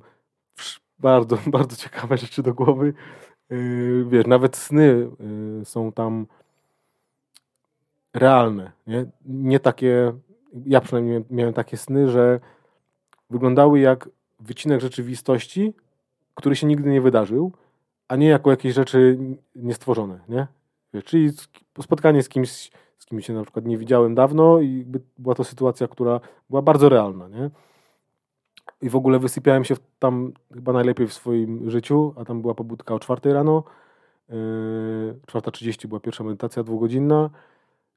bardzo, 0.99 1.37
bardzo 1.57 1.75
ciekawe 1.75 2.17
rzeczy 2.17 2.43
do 2.43 2.53
głowy. 2.53 2.93
Yy, 3.49 4.05
wiesz, 4.09 4.27
nawet 4.27 4.57
sny 4.57 5.09
yy, 5.59 5.65
są 5.65 5.91
tam 5.91 6.27
realne, 8.13 8.71
nie? 8.87 9.05
nie 9.25 9.59
takie, 9.59 10.13
ja 10.65 10.81
przynajmniej 10.81 11.23
miałem- 11.29 11.53
takie 11.53 11.77
sny, 11.77 12.09
że 12.09 12.39
wyglądały 13.29 13.79
jak 13.79 14.09
wycinek 14.39 14.81
rzeczywistości, 14.81 15.73
który 16.35 16.55
się 16.55 16.67
nigdy 16.67 16.89
nie 16.89 17.01
wydarzył, 17.01 17.51
a 18.07 18.15
nie 18.15 18.27
jako 18.27 18.51
jakieś 18.51 18.73
rzeczy 18.73 19.17
niestworzone, 19.55 20.19
nie? 20.29 20.47
Wiesz, 20.93 21.03
Czyli 21.03 21.29
spotkanie 21.81 22.23
z 22.23 22.29
kimś, 22.29 22.49
z 22.97 23.05
którymi 23.05 23.23
się 23.23 23.33
na 23.33 23.43
przykład 23.43 23.65
nie 23.65 23.77
widziałem 23.77 24.15
dawno 24.15 24.59
i 24.59 24.85
była 25.17 25.35
to 25.35 25.43
sytuacja, 25.43 25.87
która 25.87 26.19
była 26.49 26.61
bardzo 26.61 26.89
realna, 26.89 27.27
nie? 27.27 27.49
I 28.81 28.89
w 28.89 28.95
ogóle 28.95 29.19
wysypiałem 29.19 29.65
się 29.65 29.75
tam 29.99 30.33
chyba 30.53 30.73
najlepiej 30.73 31.07
w 31.07 31.13
swoim 31.13 31.69
życiu, 31.69 32.13
a 32.17 32.25
tam 32.25 32.41
była 32.41 32.53
pobudka 32.53 32.93
o 32.93 32.99
czwartej 32.99 33.33
rano, 33.33 33.63
yy, 34.29 34.35
4.30 35.27 35.87
była 35.87 35.99
pierwsza 35.99 36.23
medytacja 36.23 36.63
dwugodzinna 36.63 37.29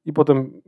i 0.05 0.13
potem 0.13 0.61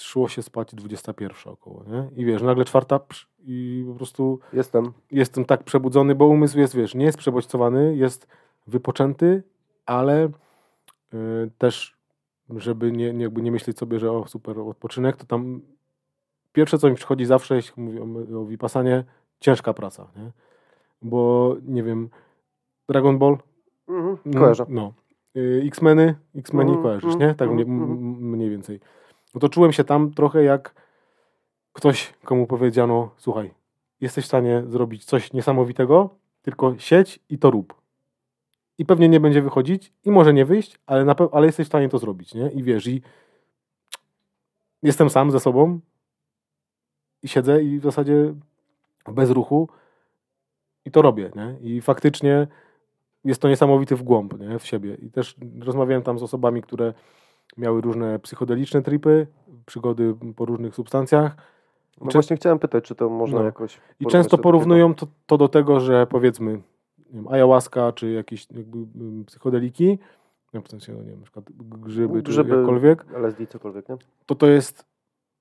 szło 0.00 0.28
się 0.28 0.42
spać 0.42 0.74
21 0.74 1.52
około, 1.52 1.84
nie? 1.84 2.22
I 2.22 2.24
wiesz, 2.24 2.42
nagle 2.42 2.64
czwarta 2.64 2.98
psz, 2.98 3.28
i 3.44 3.84
po 3.88 3.94
prostu 3.94 4.38
Jestem. 4.52 4.92
jestem 5.10 5.44
tak 5.44 5.64
przebudzony, 5.64 6.14
bo 6.14 6.26
umysł 6.26 6.58
jest, 6.58 6.76
wiesz, 6.76 6.94
nie 6.94 7.04
jest 7.04 7.18
przebodźcowany, 7.18 7.96
jest 7.96 8.26
wypoczęty, 8.66 9.42
ale 9.86 10.28
y, 11.14 11.50
też, 11.58 11.96
żeby 12.56 12.92
nie, 12.92 13.12
nie, 13.12 13.22
jakby 13.22 13.42
nie 13.42 13.52
myśleć 13.52 13.78
sobie, 13.78 13.98
że 13.98 14.12
o, 14.12 14.26
super 14.26 14.58
odpoczynek, 14.58 15.16
to 15.16 15.26
tam 15.26 15.60
pierwsze, 16.52 16.78
co 16.78 16.88
mi 16.90 16.94
przychodzi 16.94 17.24
zawsze, 17.24 17.56
jeśli 17.56 17.82
mówię 17.82 18.02
o, 18.02 18.40
o 18.40 18.46
Vipassanie, 18.46 19.04
ciężka 19.42 19.74
praca, 19.74 20.06
nie? 20.16 20.30
Bo, 21.02 21.56
nie 21.66 21.82
wiem, 21.82 22.08
Dragon 22.88 23.18
Ball, 23.18 23.38
Mhm. 23.88 24.16
no, 24.24 24.40
Kojarzę. 24.40 24.66
No. 24.68 24.92
Y, 25.36 25.62
X-Meny, 25.66 26.14
X-Meni 26.34 26.70
Mhm, 26.72 26.82
kojarzysz, 26.82 27.12
mhm, 27.12 27.30
nie? 27.30 27.34
Tak 27.34 27.50
mniej, 27.50 27.66
mhm, 27.66 27.98
mniej 28.30 28.50
więcej. 28.50 28.80
No 29.34 29.40
to 29.40 29.48
czułem 29.48 29.72
się 29.72 29.84
tam 29.84 30.10
trochę 30.14 30.44
jak 30.44 30.74
ktoś, 31.72 32.14
komu 32.24 32.46
powiedziano, 32.46 33.10
słuchaj, 33.16 33.54
jesteś 34.00 34.24
w 34.24 34.28
stanie 34.28 34.62
zrobić 34.68 35.04
coś 35.04 35.32
niesamowitego, 35.32 36.10
tylko 36.42 36.78
siedź 36.78 37.20
i 37.28 37.38
to 37.38 37.50
rób. 37.50 37.74
I 38.78 38.86
pewnie 38.86 39.08
nie 39.08 39.20
będzie 39.20 39.42
wychodzić 39.42 39.92
i 40.04 40.10
może 40.10 40.32
nie 40.34 40.44
wyjść, 40.44 40.78
ale, 40.86 41.04
na 41.04 41.14
ale 41.32 41.46
jesteś 41.46 41.66
w 41.66 41.70
stanie 41.70 41.88
to 41.88 41.98
zrobić, 41.98 42.34
nie? 42.34 42.50
I 42.50 42.62
wiesz, 42.62 42.86
i 42.86 43.02
jestem 44.82 45.10
sam 45.10 45.30
ze 45.30 45.40
sobą 45.40 45.80
i 47.22 47.28
siedzę 47.28 47.62
i 47.62 47.78
w 47.78 47.82
zasadzie 47.82 48.34
bez 49.12 49.30
ruchu 49.30 49.68
i 50.84 50.90
to 50.90 51.02
robię, 51.02 51.30
nie? 51.36 51.56
I 51.60 51.80
faktycznie 51.80 52.46
jest 53.24 53.42
to 53.42 53.48
niesamowity 53.48 53.96
wgłąb 53.96 54.40
nie? 54.40 54.58
w 54.58 54.66
siebie. 54.66 54.94
I 54.94 55.10
też 55.10 55.36
rozmawiałem 55.60 56.02
tam 56.02 56.18
z 56.18 56.22
osobami, 56.22 56.62
które 56.62 56.94
miały 57.56 57.80
różne 57.80 58.18
psychodeliczne 58.18 58.82
tripy, 58.82 59.26
przygody 59.66 60.14
po 60.36 60.44
różnych 60.44 60.74
substancjach. 60.74 61.36
No 62.00 62.06
Czy- 62.06 62.12
właśnie 62.12 62.36
chciałem 62.36 62.58
pytać, 62.58 62.84
czy 62.84 62.94
to 62.94 63.08
można 63.08 63.38
No. 63.38 63.44
jakoś... 63.44 63.80
I 64.00 64.06
często 64.06 64.38
porównują 64.38 64.94
to, 64.94 65.06
to 65.26 65.38
do 65.38 65.48
tego, 65.48 65.80
że 65.80 66.06
powiedzmy 66.06 66.60
wiem, 67.10 67.28
ayahuasca 67.28 67.92
czy 67.92 68.10
jakieś 68.10 68.50
jakby, 68.50 68.78
mm, 68.78 69.24
psychodeliki, 69.24 69.98
no 70.52 70.60
w 70.62 70.68
sensie, 70.68 70.92
no 70.92 71.02
nie 71.02 71.10
wiem, 71.10 71.18
na 71.18 71.24
przykład 71.24 71.44
grzyby, 71.56 72.22
Grzyby. 72.22 72.50
czy 72.50 72.56
jakkolwiek, 72.56 73.04
LSD, 73.14 73.46
cokolwiek, 73.46 73.88
nie? 73.88 73.96
to 74.26 74.34
to 74.34 74.46
jest 74.46 74.84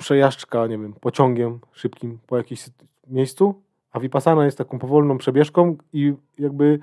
przejażdżka, 0.01 0.67
nie 0.67 0.77
wiem, 0.77 0.93
pociągiem 0.93 1.59
szybkim 1.71 2.19
po 2.27 2.37
jakimś 2.37 2.69
miejscu, 3.07 3.61
a 3.91 3.99
Vipassana 3.99 4.45
jest 4.45 4.57
taką 4.57 4.79
powolną 4.79 5.17
przebieżką 5.17 5.77
i 5.93 6.13
jakby 6.39 6.79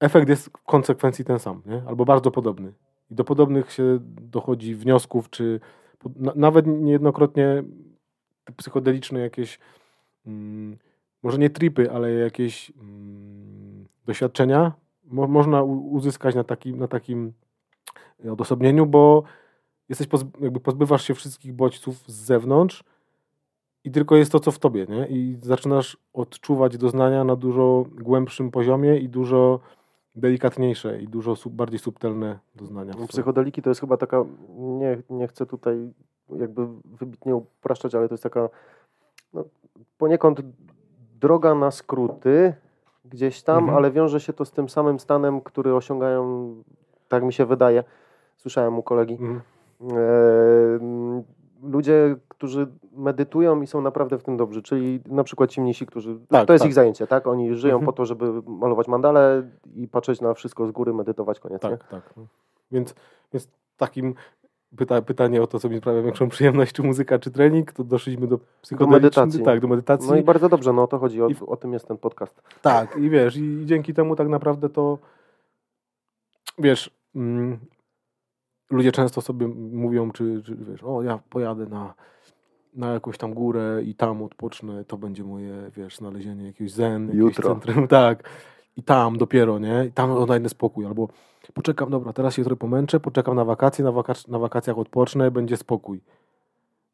efekt 0.00 0.28
jest 0.28 0.46
w 0.46 0.62
konsekwencji 0.62 1.24
ten 1.24 1.38
sam, 1.38 1.62
nie? 1.66 1.82
albo 1.86 2.04
bardzo 2.04 2.30
podobny. 2.30 2.72
I 3.10 3.14
do 3.14 3.24
podobnych 3.24 3.72
się 3.72 3.98
dochodzi 4.02 4.74
wniosków, 4.74 5.30
czy 5.30 5.60
na, 6.16 6.32
nawet 6.36 6.66
niejednokrotnie 6.66 7.62
psychodeliczne 8.56 9.20
jakieś, 9.20 9.58
mm, 10.26 10.78
może 11.22 11.38
nie 11.38 11.50
tripy, 11.50 11.90
ale 11.92 12.12
jakieś 12.12 12.72
mm, 12.80 13.88
doświadczenia 14.06 14.72
mo, 15.04 15.26
można 15.26 15.62
uzyskać 15.62 16.34
na 16.34 16.44
takim, 16.44 16.78
na 16.78 16.88
takim 16.88 17.32
odosobnieniu, 18.32 18.86
bo 18.86 19.22
jesteś 19.88 20.06
pozb 20.06 20.28
jakby 20.40 20.60
pozbywasz 20.60 21.04
się 21.04 21.14
wszystkich 21.14 21.52
bodźców 21.52 21.96
z 22.06 22.12
zewnątrz 22.24 22.84
i 23.84 23.90
tylko 23.90 24.16
jest 24.16 24.32
to, 24.32 24.40
co 24.40 24.50
w 24.50 24.58
tobie, 24.58 24.86
nie? 24.88 25.06
I 25.06 25.36
zaczynasz 25.42 25.96
odczuwać 26.12 26.78
doznania 26.78 27.24
na 27.24 27.36
dużo 27.36 27.84
głębszym 28.00 28.50
poziomie 28.50 28.98
i 28.98 29.08
dużo 29.08 29.60
delikatniejsze 30.16 31.00
i 31.02 31.08
dużo 31.08 31.36
sub, 31.36 31.52
bardziej 31.52 31.78
subtelne 31.78 32.38
doznania. 32.54 32.92
sobie. 32.92 33.06
Psychodeliki 33.06 33.62
to 33.62 33.70
jest 33.70 33.80
chyba 33.80 33.96
taka, 33.96 34.24
nie, 34.58 35.02
nie 35.10 35.28
chcę 35.28 35.46
tutaj 35.46 35.92
jakby 36.36 36.66
wybitnie 36.84 37.36
upraszczać, 37.36 37.94
ale 37.94 38.08
to 38.08 38.14
jest 38.14 38.22
taka 38.22 38.48
no, 39.34 39.44
poniekąd 39.98 40.40
droga 41.20 41.54
na 41.54 41.70
skróty 41.70 42.54
gdzieś 43.04 43.42
tam, 43.42 43.58
Mhm. 43.58 43.76
ale 43.76 43.90
wiąże 43.90 44.20
się 44.20 44.32
to 44.32 44.44
z 44.44 44.52
tym 44.52 44.68
samym 44.68 44.98
stanem, 45.00 45.40
który 45.40 45.74
osiągają, 45.74 46.54
tak 47.08 47.22
mi 47.24 47.32
się 47.32 47.46
wydaje, 47.46 47.84
słyszałem 48.36 48.78
u 48.78 48.82
kolegi, 48.82 49.12
Mhm. 49.12 49.40
Ludzie, 51.62 52.16
którzy 52.28 52.66
medytują 52.92 53.62
i 53.62 53.66
są 53.66 53.80
naprawdę 53.80 54.18
w 54.18 54.22
tym 54.22 54.36
dobrzy, 54.36 54.62
czyli 54.62 55.00
na 55.06 55.24
przykład 55.24 55.50
ci 55.50 55.60
mnisi, 55.60 55.86
którzy, 55.86 56.18
Tak, 56.28 56.46
to 56.46 56.52
jest 56.52 56.62
tak. 56.62 56.68
ich 56.68 56.74
zajęcie, 56.74 57.06
tak? 57.06 57.26
Oni 57.26 57.54
żyją 57.54 57.74
Mhm. 57.74 57.86
po 57.86 57.92
to, 57.92 58.06
żeby 58.06 58.42
malować 58.46 58.88
mandale 58.88 59.42
i 59.74 59.88
patrzeć 59.88 60.20
na 60.20 60.34
wszystko 60.34 60.66
z 60.66 60.70
góry, 60.70 60.94
medytować, 60.94 61.40
koniec, 61.40 61.62
nie? 61.62 61.70
Tak, 61.70 61.88
tak. 61.88 62.14
Więc, 62.72 62.94
więc 63.32 63.48
takim 63.76 64.14
pyta, 64.76 65.02
pytanie 65.02 65.42
o 65.42 65.46
to, 65.46 65.58
co 65.58 65.68
mi 65.68 65.78
sprawia 65.78 66.02
większą 66.02 66.28
przyjemność, 66.28 66.72
czy 66.72 66.82
muzyka, 66.82 67.18
czy 67.18 67.30
trening, 67.30 67.72
to 67.72 67.84
doszliśmy 67.84 68.26
do 68.26 68.38
medytacji. 68.86 69.42
Tak, 69.42 69.60
do 69.60 69.68
medytacji. 69.68 70.10
No 70.10 70.16
i 70.16 70.22
bardzo 70.22 70.48
dobrze, 70.48 70.72
no 70.72 70.82
o 70.82 70.86
to 70.86 70.98
chodzi, 70.98 71.22
o, 71.22 71.28
I- 71.28 71.36
o 71.46 71.56
tym 71.56 71.72
jest 71.72 71.88
ten 71.88 71.96
podcast. 71.98 72.42
Tak, 72.62 72.96
i 72.96 73.10
wiesz, 73.10 73.36
i 73.36 73.62
dzięki 73.64 73.94
temu 73.94 74.16
tak 74.16 74.28
naprawdę 74.28 74.68
to 74.68 74.98
wiesz, 76.58 76.90
mm, 77.16 77.58
ludzie 78.70 78.92
często 78.92 79.20
sobie 79.20 79.48
mówią, 79.72 80.10
czy, 80.10 80.42
czy 80.44 80.56
wiesz, 80.56 80.84
o 80.84 81.02
ja 81.02 81.18
pojadę 81.30 81.66
na, 81.66 81.94
na 82.74 82.92
jakąś 82.92 83.18
tam 83.18 83.34
górę 83.34 83.82
i 83.84 83.94
tam 83.94 84.22
odpocznę, 84.22 84.84
to 84.84 84.96
będzie 84.96 85.24
moje, 85.24 85.70
wiesz, 85.76 85.96
znalezienie 85.96 86.46
jakiegoś 86.46 86.72
zen, 86.72 87.06
jakiegoś 87.06 87.36
Jutro. 87.36 87.48
centrum, 87.48 87.88
tak. 87.98 88.28
I 88.76 88.82
tam 88.82 89.18
dopiero, 89.18 89.58
nie? 89.58 89.84
I 89.88 89.92
tam 89.92 90.10
odnajdę 90.10 90.48
spokój. 90.48 90.86
Albo 90.86 91.08
poczekam, 91.54 91.90
dobra, 91.90 92.12
teraz 92.12 92.34
się 92.34 92.44
trochę 92.44 92.56
pomęczę, 92.56 93.00
poczekam 93.00 93.36
na 93.36 93.44
wakacje, 93.44 93.84
na, 93.84 93.92
wakac- 93.92 94.28
na 94.28 94.38
wakacjach 94.38 94.78
odpocznę, 94.78 95.30
będzie 95.30 95.56
spokój. 95.56 96.00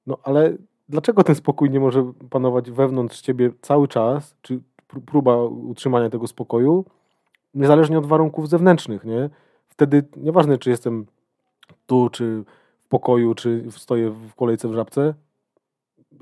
No 0.06 0.18
ale 0.22 0.56
dlaczego 0.88 1.24
ten 1.24 1.34
spokój 1.34 1.70
nie 1.70 1.80
może 1.80 2.12
panować 2.30 2.70
wewnątrz 2.70 3.20
ciebie 3.20 3.50
cały 3.60 3.88
czas? 3.88 4.36
Czy 4.42 4.60
pró- 4.88 5.00
próba 5.00 5.42
utrzymania 5.44 6.10
tego 6.10 6.26
spokoju, 6.26 6.84
niezależnie 7.54 7.98
od 7.98 8.06
warunków 8.06 8.48
zewnętrznych, 8.48 9.04
nie? 9.04 9.30
Wtedy 9.68 10.02
nieważne, 10.16 10.58
czy 10.58 10.70
jestem 10.70 11.06
tu, 11.86 12.08
czy 12.10 12.44
w 12.78 12.88
pokoju, 12.88 13.34
czy 13.34 13.64
stoję 13.70 14.10
w 14.10 14.34
kolejce 14.34 14.68
w 14.68 14.74
żabce, 14.74 15.14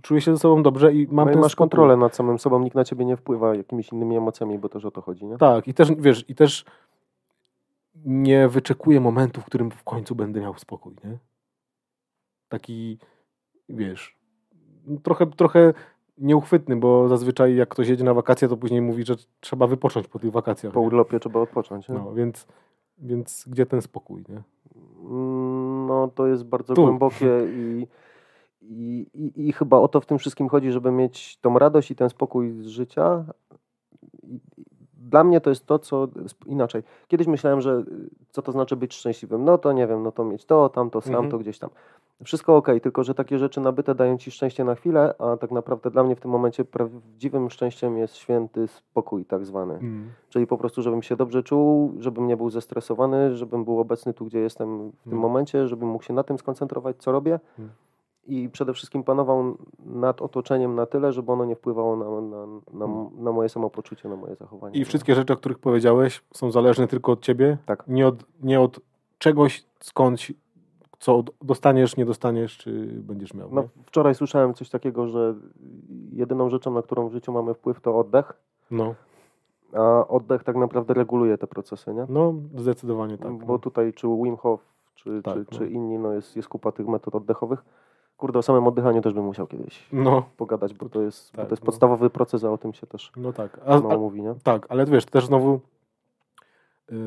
czuję 0.02 0.20
się 0.20 0.32
ze 0.32 0.38
sobą 0.38 0.62
dobrze 0.62 0.94
i 0.94 1.08
mam 1.10 1.26
No 1.28 1.32
i 1.32 1.36
masz 1.36 1.52
spokój. 1.52 1.62
kontrolę 1.62 1.96
nad 1.96 2.16
samym 2.16 2.38
sobą, 2.38 2.60
nikt 2.60 2.76
na 2.76 2.84
ciebie 2.84 3.04
nie 3.04 3.16
wpływa 3.16 3.54
jakimiś 3.54 3.92
innymi 3.92 4.16
emocjami, 4.16 4.58
bo 4.58 4.68
też 4.68 4.84
o 4.84 4.90
to 4.90 5.00
chodzi, 5.00 5.26
nie? 5.26 5.38
Tak, 5.38 5.68
i 5.68 5.74
też, 5.74 5.88
wiesz, 5.98 6.24
i 6.28 6.34
też 6.34 6.64
nie 8.04 8.48
wyczekuję 8.48 9.00
momentu, 9.00 9.40
w 9.40 9.44
którym 9.44 9.70
w 9.70 9.84
końcu 9.84 10.14
będę 10.14 10.40
miał 10.40 10.58
spokój, 10.58 10.96
nie? 11.04 11.18
Taki, 12.48 12.98
wiesz, 13.68 14.16
trochę, 15.02 15.26
trochę 15.26 15.72
nieuchwytny, 16.18 16.76
bo 16.76 17.08
zazwyczaj 17.08 17.56
jak 17.56 17.68
ktoś 17.68 17.88
jedzie 17.88 18.04
na 18.04 18.14
wakacje, 18.14 18.48
to 18.48 18.56
później 18.56 18.80
mówi, 18.80 19.04
że 19.04 19.14
trzeba 19.40 19.66
wypocząć 19.66 20.08
po 20.08 20.18
tych 20.18 20.30
wakacjach. 20.30 20.72
Po 20.72 20.80
nie? 20.80 20.86
urlopie 20.86 21.20
trzeba 21.20 21.40
odpocząć, 21.40 21.88
nie? 21.88 21.94
No, 21.94 22.14
więc, 22.14 22.46
więc 23.02 23.44
gdzie 23.48 23.66
ten 23.66 23.82
spokój, 23.82 24.24
nie? 24.28 24.42
Mm, 25.10 25.86
No 25.86 26.08
to 26.14 26.26
jest 26.26 26.44
bardzo 26.44 26.74
Tu. 26.74 26.82
głębokie 26.82 27.40
i, 27.56 27.86
i, 28.62 29.06
i, 29.14 29.48
i 29.48 29.52
chyba 29.52 29.76
o 29.78 29.88
to 29.88 30.00
w 30.00 30.06
tym 30.06 30.18
wszystkim 30.18 30.48
chodzi, 30.48 30.72
żeby 30.72 30.90
mieć 30.90 31.36
tą 31.36 31.58
radość 31.58 31.90
i 31.90 31.94
ten 31.96 32.08
spokój 32.10 32.52
z 32.52 32.66
życia. 32.66 33.24
Dla 34.96 35.24
mnie 35.24 35.40
to 35.40 35.50
jest 35.50 35.66
to, 35.66 35.78
co 35.78 36.08
inaczej. 36.46 36.82
Kiedyś 37.08 37.26
myślałem, 37.26 37.60
że 37.60 37.72
y, 37.78 37.84
co 38.30 38.42
to 38.42 38.52
znaczy 38.52 38.76
być 38.76 38.94
szczęśliwym. 38.94 39.44
No 39.44 39.58
to 39.58 39.72
nie 39.72 39.86
wiem, 39.86 40.02
no 40.02 40.12
to 40.12 40.24
mieć 40.24 40.44
to, 40.44 40.68
tamto, 40.68 41.00
sam, 41.00 41.14
Mhm. 41.14 41.30
to 41.30 41.38
gdzieś 41.38 41.58
tam. 41.58 41.70
Wszystko 42.24 42.56
ok, 42.56 42.68
tylko 42.82 43.04
że 43.04 43.14
takie 43.14 43.38
rzeczy 43.38 43.60
nabyte 43.60 43.94
dają 43.94 44.18
ci 44.18 44.30
szczęście 44.30 44.64
na 44.64 44.74
chwilę, 44.74 45.14
a 45.18 45.36
tak 45.36 45.50
naprawdę 45.50 45.90
dla 45.90 46.04
mnie 46.04 46.16
w 46.16 46.20
tym 46.20 46.30
momencie 46.30 46.64
prawdziwym 46.64 47.50
szczęściem 47.50 47.98
jest 47.98 48.16
święty 48.16 48.68
spokój, 48.68 49.24
tak 49.24 49.44
zwany. 49.46 49.74
Mm. 49.74 50.10
Czyli 50.28 50.46
po 50.46 50.58
prostu, 50.58 50.82
żebym 50.82 51.02
się 51.02 51.16
dobrze 51.16 51.42
czuł, 51.42 51.94
żebym 51.98 52.26
nie 52.26 52.36
był 52.36 52.50
zestresowany, 52.50 53.36
żebym 53.36 53.64
był 53.64 53.80
obecny 53.80 54.14
tu, 54.14 54.24
gdzie 54.24 54.38
jestem 54.40 54.90
w 54.90 55.02
tym 55.04 55.12
Mm. 55.12 55.18
momencie, 55.22 55.68
żebym 55.68 55.88
mógł 55.88 56.04
się 56.04 56.14
na 56.14 56.22
tym 56.22 56.38
skoncentrować, 56.38 56.96
co 56.98 57.12
robię 57.12 57.40
Mm. 57.58 57.70
i 58.26 58.48
przede 58.48 58.72
wszystkim 58.72 59.04
panował 59.04 59.56
nad 59.84 60.22
otoczeniem 60.22 60.74
na 60.74 60.86
tyle, 60.86 61.12
żeby 61.12 61.32
ono 61.32 61.44
nie 61.44 61.56
wpływało 61.56 61.96
na, 61.96 62.04
na, 62.20 62.46
na, 62.72 62.84
Mm. 62.84 63.06
na 63.18 63.32
moje 63.32 63.48
samopoczucie, 63.48 64.08
na 64.08 64.16
moje 64.16 64.36
zachowanie. 64.36 64.80
I 64.80 64.84
wszystkie 64.84 65.14
rzeczy, 65.14 65.32
o 65.32 65.36
których 65.36 65.58
powiedziałeś, 65.58 66.22
są 66.34 66.50
zależne 66.50 66.86
tylko 66.88 67.12
od 67.12 67.20
ciebie, 67.20 67.58
Tak. 67.66 67.84
nie 67.88 68.06
od, 68.06 68.24
nie 68.42 68.60
od 68.60 68.80
czegoś, 69.18 69.64
skądś, 69.80 70.32
co 71.02 71.22
dostaniesz, 71.42 71.96
nie 71.96 72.04
dostaniesz, 72.06 72.58
czy 72.58 72.86
będziesz 72.86 73.34
miał. 73.34 73.48
No, 73.52 73.64
wczoraj 73.86 74.14
słyszałem 74.14 74.54
coś 74.54 74.70
takiego, 74.70 75.08
że 75.08 75.34
jedyną 76.12 76.48
rzeczą, 76.50 76.70
na 76.74 76.82
którą 76.82 77.08
w 77.08 77.12
życiu 77.12 77.32
mamy 77.32 77.54
wpływ, 77.54 77.80
to 77.80 77.98
oddech, 77.98 78.32
No, 78.70 78.94
a 79.72 80.06
oddech 80.08 80.44
tak 80.44 80.56
naprawdę 80.56 80.94
reguluje 80.94 81.38
te 81.38 81.46
procesy, 81.46 81.94
nie? 81.94 82.06
no, 82.08 82.34
zdecydowanie 82.58 83.18
tak. 83.18 83.32
Bo 83.32 83.58
tutaj 83.58 83.92
czy 83.92 84.06
Wim 84.08 84.36
Hof, 84.36 84.60
czy, 84.94 85.22
Tak, 85.22 85.34
czy, 85.34 85.38
no. 85.52 85.58
czy 85.58 85.66
inni, 85.70 85.98
no 85.98 86.12
jest, 86.12 86.36
jest 86.36 86.48
kupa 86.48 86.72
tych 86.72 86.86
metod 86.88 87.14
oddechowych. 87.14 87.64
Kurde, 88.16 88.38
o 88.38 88.42
samym 88.42 88.66
oddychaniu 88.66 89.02
też 89.02 89.12
bym 89.14 89.24
musiał 89.24 89.46
kiedyś 89.46 89.88
No, 89.92 90.22
pogadać, 90.36 90.74
bo 90.74 90.88
to 90.88 91.02
jest, 91.02 91.32
bo 91.32 91.36
Tak, 91.36 91.46
to 91.48 91.52
jest 91.52 91.62
no. 91.62 91.66
podstawowy 91.66 92.10
proces, 92.10 92.44
a 92.44 92.50
o 92.52 92.58
tym 92.58 92.72
się 92.72 92.86
też 92.86 93.12
no 93.16 93.32
tak. 93.32 93.60
A, 93.66 93.80
mało 93.80 93.98
mówi, 94.00 94.22
nie? 94.22 94.34
tak, 94.42 94.66
ale 94.68 94.84
wiesz, 94.86 95.04
też 95.06 95.26
znowu, 95.26 95.60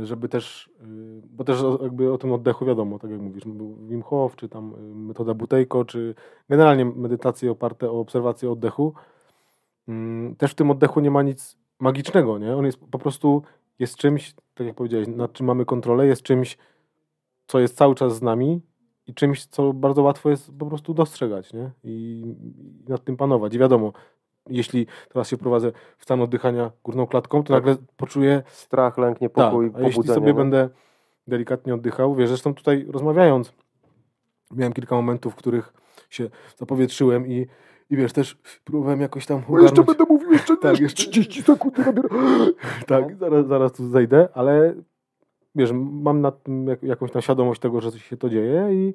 żeby 0.04 0.30
też, 0.30 0.70
y, 0.82 1.22
bo 1.30 1.44
też 1.44 1.60
jakby 1.82 2.14
o 2.14 2.18
tym 2.18 2.32
oddechu 2.34 2.66
wiadomo, 2.66 3.00
tak 3.00 3.12
jak 3.12 3.22
mówisz, 3.22 3.46
był 3.46 3.76
Wim 3.88 4.02
Hof, 4.02 4.36
czy 4.36 4.50
tam 4.50 4.74
y, 4.74 4.96
metoda 4.96 5.34
Butejko, 5.34 5.86
czy 5.86 6.16
generalnie 6.50 6.86
medytacje 6.86 7.52
oparte 7.52 7.92
o 7.92 8.00
obserwację 8.00 8.52
oddechu. 8.52 8.94
Mm, 9.88 10.36
Też 10.36 10.52
w 10.52 10.56
tym 10.56 10.72
oddechu 10.72 11.00
nie 11.00 11.12
ma 11.12 11.24
nic 11.24 11.58
magicznego, 11.80 12.38
nie? 12.38 12.56
On 12.56 12.66
jest 12.66 12.80
po 12.92 13.00
prostu, 13.00 13.44
jest 13.80 13.96
czymś, 13.96 14.34
tak 14.54 14.68
jak 14.68 14.76
powiedziałeś, 14.76 15.08
nad 15.08 15.34
czym 15.34 15.46
mamy 15.46 15.66
kontrolę, 15.66 16.08
jest 16.08 16.22
czymś, 16.22 16.58
co 17.48 17.60
jest 17.60 17.78
cały 17.78 17.96
czas 17.96 18.16
z 18.16 18.22
nami 18.22 18.62
i 19.08 19.14
czymś, 19.14 19.46
co 19.46 19.74
bardzo 19.74 20.02
łatwo 20.04 20.30
jest 20.30 20.52
po 20.60 20.66
prostu 20.66 20.94
dostrzegać, 20.94 21.54
nie? 21.54 21.72
I 21.84 22.24
nad 22.88 23.04
tym 23.04 23.18
panować. 23.18 23.54
I 23.54 23.60
wiadomo, 23.60 23.94
jeśli 24.50 24.88
teraz 25.10 25.30
się 25.30 25.38
prowadzę 25.38 25.72
w 25.98 26.04
stan 26.04 26.22
oddychania 26.22 26.72
górną 26.84 27.08
klatką, 27.08 27.44
to 27.44 27.54
Tak. 27.54 27.66
nagle 27.66 27.84
poczuję 27.98 28.44
Strach, 28.48 28.98
lęk, 28.98 29.16
tak, 29.16 29.22
niepokój, 29.22 29.72
a 29.76 29.82
jeśli 29.82 30.04
sobie 30.04 30.28
nie? 30.28 30.34
będę 30.34 30.70
delikatnie 31.28 31.74
oddychał, 31.74 32.16
wiesz, 32.16 32.30
zresztą 32.30 32.54
tutaj 32.54 32.86
rozmawiając, 32.90 33.54
miałem 34.52 34.74
kilka 34.74 34.96
momentów, 34.96 35.34
w 35.34 35.36
których 35.36 35.74
się 36.10 36.30
zapowietrzyłem 36.58 37.28
i, 37.28 37.48
i 37.90 37.98
wiesz, 37.98 38.14
też 38.14 38.38
próbowałem 38.64 39.02
jakoś 39.02 39.26
tam 39.26 39.42
Bo 39.50 39.60
jeszcze 39.60 39.82
ogarnąć- 39.82 39.98
będę 39.98 40.14
mówił, 40.14 40.32
jeszcze, 40.32 40.58
Tak, 40.62 40.80
jeszcze 40.80 40.84
jeszcze- 41.04 41.12
30 41.12 41.42
sekund. 41.44 41.78
Tak, 42.88 43.16
zaraz, 43.16 43.48
zaraz 43.48 43.74
tu 43.74 43.88
zejdę, 43.90 44.28
ale 44.34 44.74
wiesz, 45.56 45.72
mam 45.74 46.22
nad 46.22 46.44
tym 46.44 46.68
jak, 46.68 46.84
jakąś 46.84 47.12
tam 47.12 47.22
świadomość 47.22 47.62
tego, 47.62 47.82
że 47.82 47.92
się 47.92 48.18
to 48.18 48.30
dzieje 48.30 48.68
i 48.74 48.94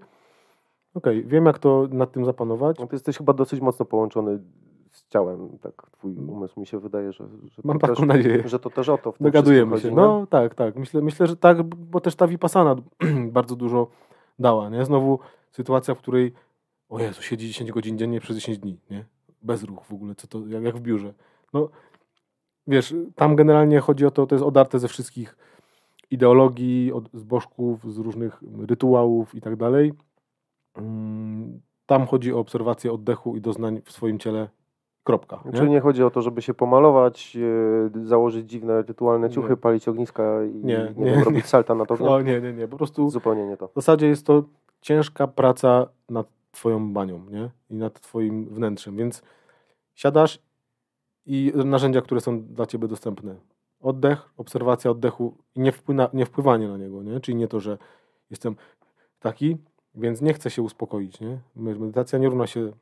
okej, 0.94 1.24
wiem 1.26 1.46
jak 1.46 1.58
to 1.58 1.88
nad 1.90 2.12
tym 2.12 2.24
zapanować. 2.24 2.78
No, 2.78 2.86
ty 2.86 2.94
jesteś 2.94 3.16
chyba 3.18 3.32
dosyć 3.32 3.60
mocno 3.60 3.84
połączony 3.86 4.38
ciałem, 5.10 5.58
tak 5.58 5.90
twój 5.90 6.16
umysł 6.16 6.60
mi 6.60 6.66
się 6.66 6.78
wydaje, 6.80 7.12
że, 7.12 7.28
że, 7.44 7.62
Mam 7.64 7.78
to, 7.78 7.86
taką 7.86 7.94
też, 8.00 8.06
nadzieję. 8.08 8.48
że 8.48 8.58
to 8.58 8.70
też 8.70 8.88
o 8.88 8.98
to 8.98 9.12
w 9.12 9.18
tym 9.18 9.24
Dogadujemy 9.24 9.76
się. 9.76 9.82
chodzi, 9.82 9.94
No 9.94 10.26
tak, 10.26 10.54
tak. 10.54 10.76
Myślę, 10.76 11.00
myślę, 11.02 11.26
że 11.26 11.36
tak, 11.36 11.62
bo 11.62 12.00
też 12.00 12.14
ta 12.16 12.26
Vipassana 12.26 12.76
bardzo 13.32 13.56
dużo 13.56 13.86
dała, 14.38 14.68
nie? 14.68 14.84
Znowu 14.84 15.18
sytuacja, 15.50 15.94
w 15.94 15.98
której 15.98 16.32
o 16.88 17.00
Jezu, 17.00 17.22
siedzi 17.22 17.48
10 17.48 17.72
godzin 17.72 17.98
dziennie 17.98 18.20
przez 18.20 18.36
10 18.36 18.58
dni, 18.58 18.78
nie? 18.90 19.04
Bez 19.42 19.62
ruchu 19.62 19.84
w 19.84 19.92
ogóle, 19.92 20.14
co 20.14 20.26
to, 20.26 20.46
jak, 20.46 20.62
jak 20.62 20.76
w 20.76 20.80
biurze. 20.80 21.14
No, 21.52 21.68
wiesz, 22.66 22.94
tam 23.14 23.36
generalnie 23.36 23.80
chodzi 23.80 24.06
o 24.06 24.10
to, 24.10 24.26
to 24.26 24.34
jest 24.34 24.44
odarte 24.44 24.78
ze 24.78 24.88
wszystkich 24.88 25.36
ideologii, 26.10 26.92
od, 26.92 27.08
z 27.12 27.22
bożków, 27.22 27.92
z 27.94 27.98
różnych 27.98 28.42
rytuałów 28.68 29.34
i 29.34 29.40
tak 29.40 29.56
dalej. 29.56 29.92
Mm, 30.76 31.60
Tam 31.86 32.06
chodzi 32.06 32.32
o 32.32 32.38
obserwację 32.38 32.92
oddechu 32.92 33.36
i 33.36 33.40
doznań 33.40 33.80
w 33.84 33.92
swoim 33.92 34.18
ciele. 34.18 34.48
Kropka. 35.04 35.40
Nie? 35.44 35.52
Czyli 35.52 35.70
nie 35.70 35.80
chodzi 35.80 36.02
o 36.02 36.10
to, 36.10 36.22
żeby 36.22 36.42
się 36.42 36.54
pomalować, 36.54 37.36
e, 37.96 38.04
założyć 38.06 38.50
dziwne 38.50 38.82
rytualne 38.82 39.30
ciuchy, 39.30 39.50
Nie. 39.50 39.56
palić 39.56 39.88
ogniska 39.88 40.44
i 40.44 40.54
Nie, 40.54 40.62
nie, 40.62 40.78
nie, 40.96 41.10
wiem, 41.10 41.18
nie. 41.18 41.24
robić 41.24 41.46
salta 41.46 41.74
na 41.74 41.86
to. 41.86 41.94
O 41.94 42.20
nie, 42.22 42.40
nie, 42.40 42.52
nie. 42.52 42.68
Po 42.68 42.76
prostu 42.76 43.10
Zupełnie 43.10 43.46
nie 43.46 43.56
to. 43.56 43.68
W 43.68 43.74
zasadzie 43.74 44.06
jest 44.06 44.26
to 44.26 44.42
ciężka 44.80 45.26
praca 45.26 45.86
nad 46.08 46.26
twoją 46.52 46.92
banią, 46.92 47.20
nie? 47.30 47.50
I 47.70 47.74
nad 47.74 48.00
twoim 48.00 48.44
wnętrzem, 48.46 48.96
więc 48.96 49.22
siadasz 49.94 50.38
i 51.26 51.52
narzędzia, 51.54 52.00
które 52.00 52.20
są 52.20 52.42
dla 52.42 52.66
ciebie 52.66 52.88
dostępne. 52.88 53.34
Oddech, 53.80 54.30
obserwacja 54.36 54.90
oddechu 54.90 55.34
i 55.56 55.60
nie, 55.60 55.72
wpłyna, 55.72 56.08
nie 56.12 56.26
wpływanie 56.26 56.68
na 56.68 56.76
niego, 56.76 57.02
nie? 57.02 57.20
Czyli 57.20 57.36
nie 57.36 57.48
to, 57.48 57.60
że 57.60 57.78
jestem 58.30 58.56
taki, 59.20 59.56
więc 59.94 60.22
nie 60.22 60.32
chcę 60.34 60.50
się 60.50 60.62
uspokoić, 60.62 61.20
nie? 61.20 61.38
Medytacja 61.56 62.18
nie 62.18 62.28
równa 62.28 62.46
się 62.46 62.72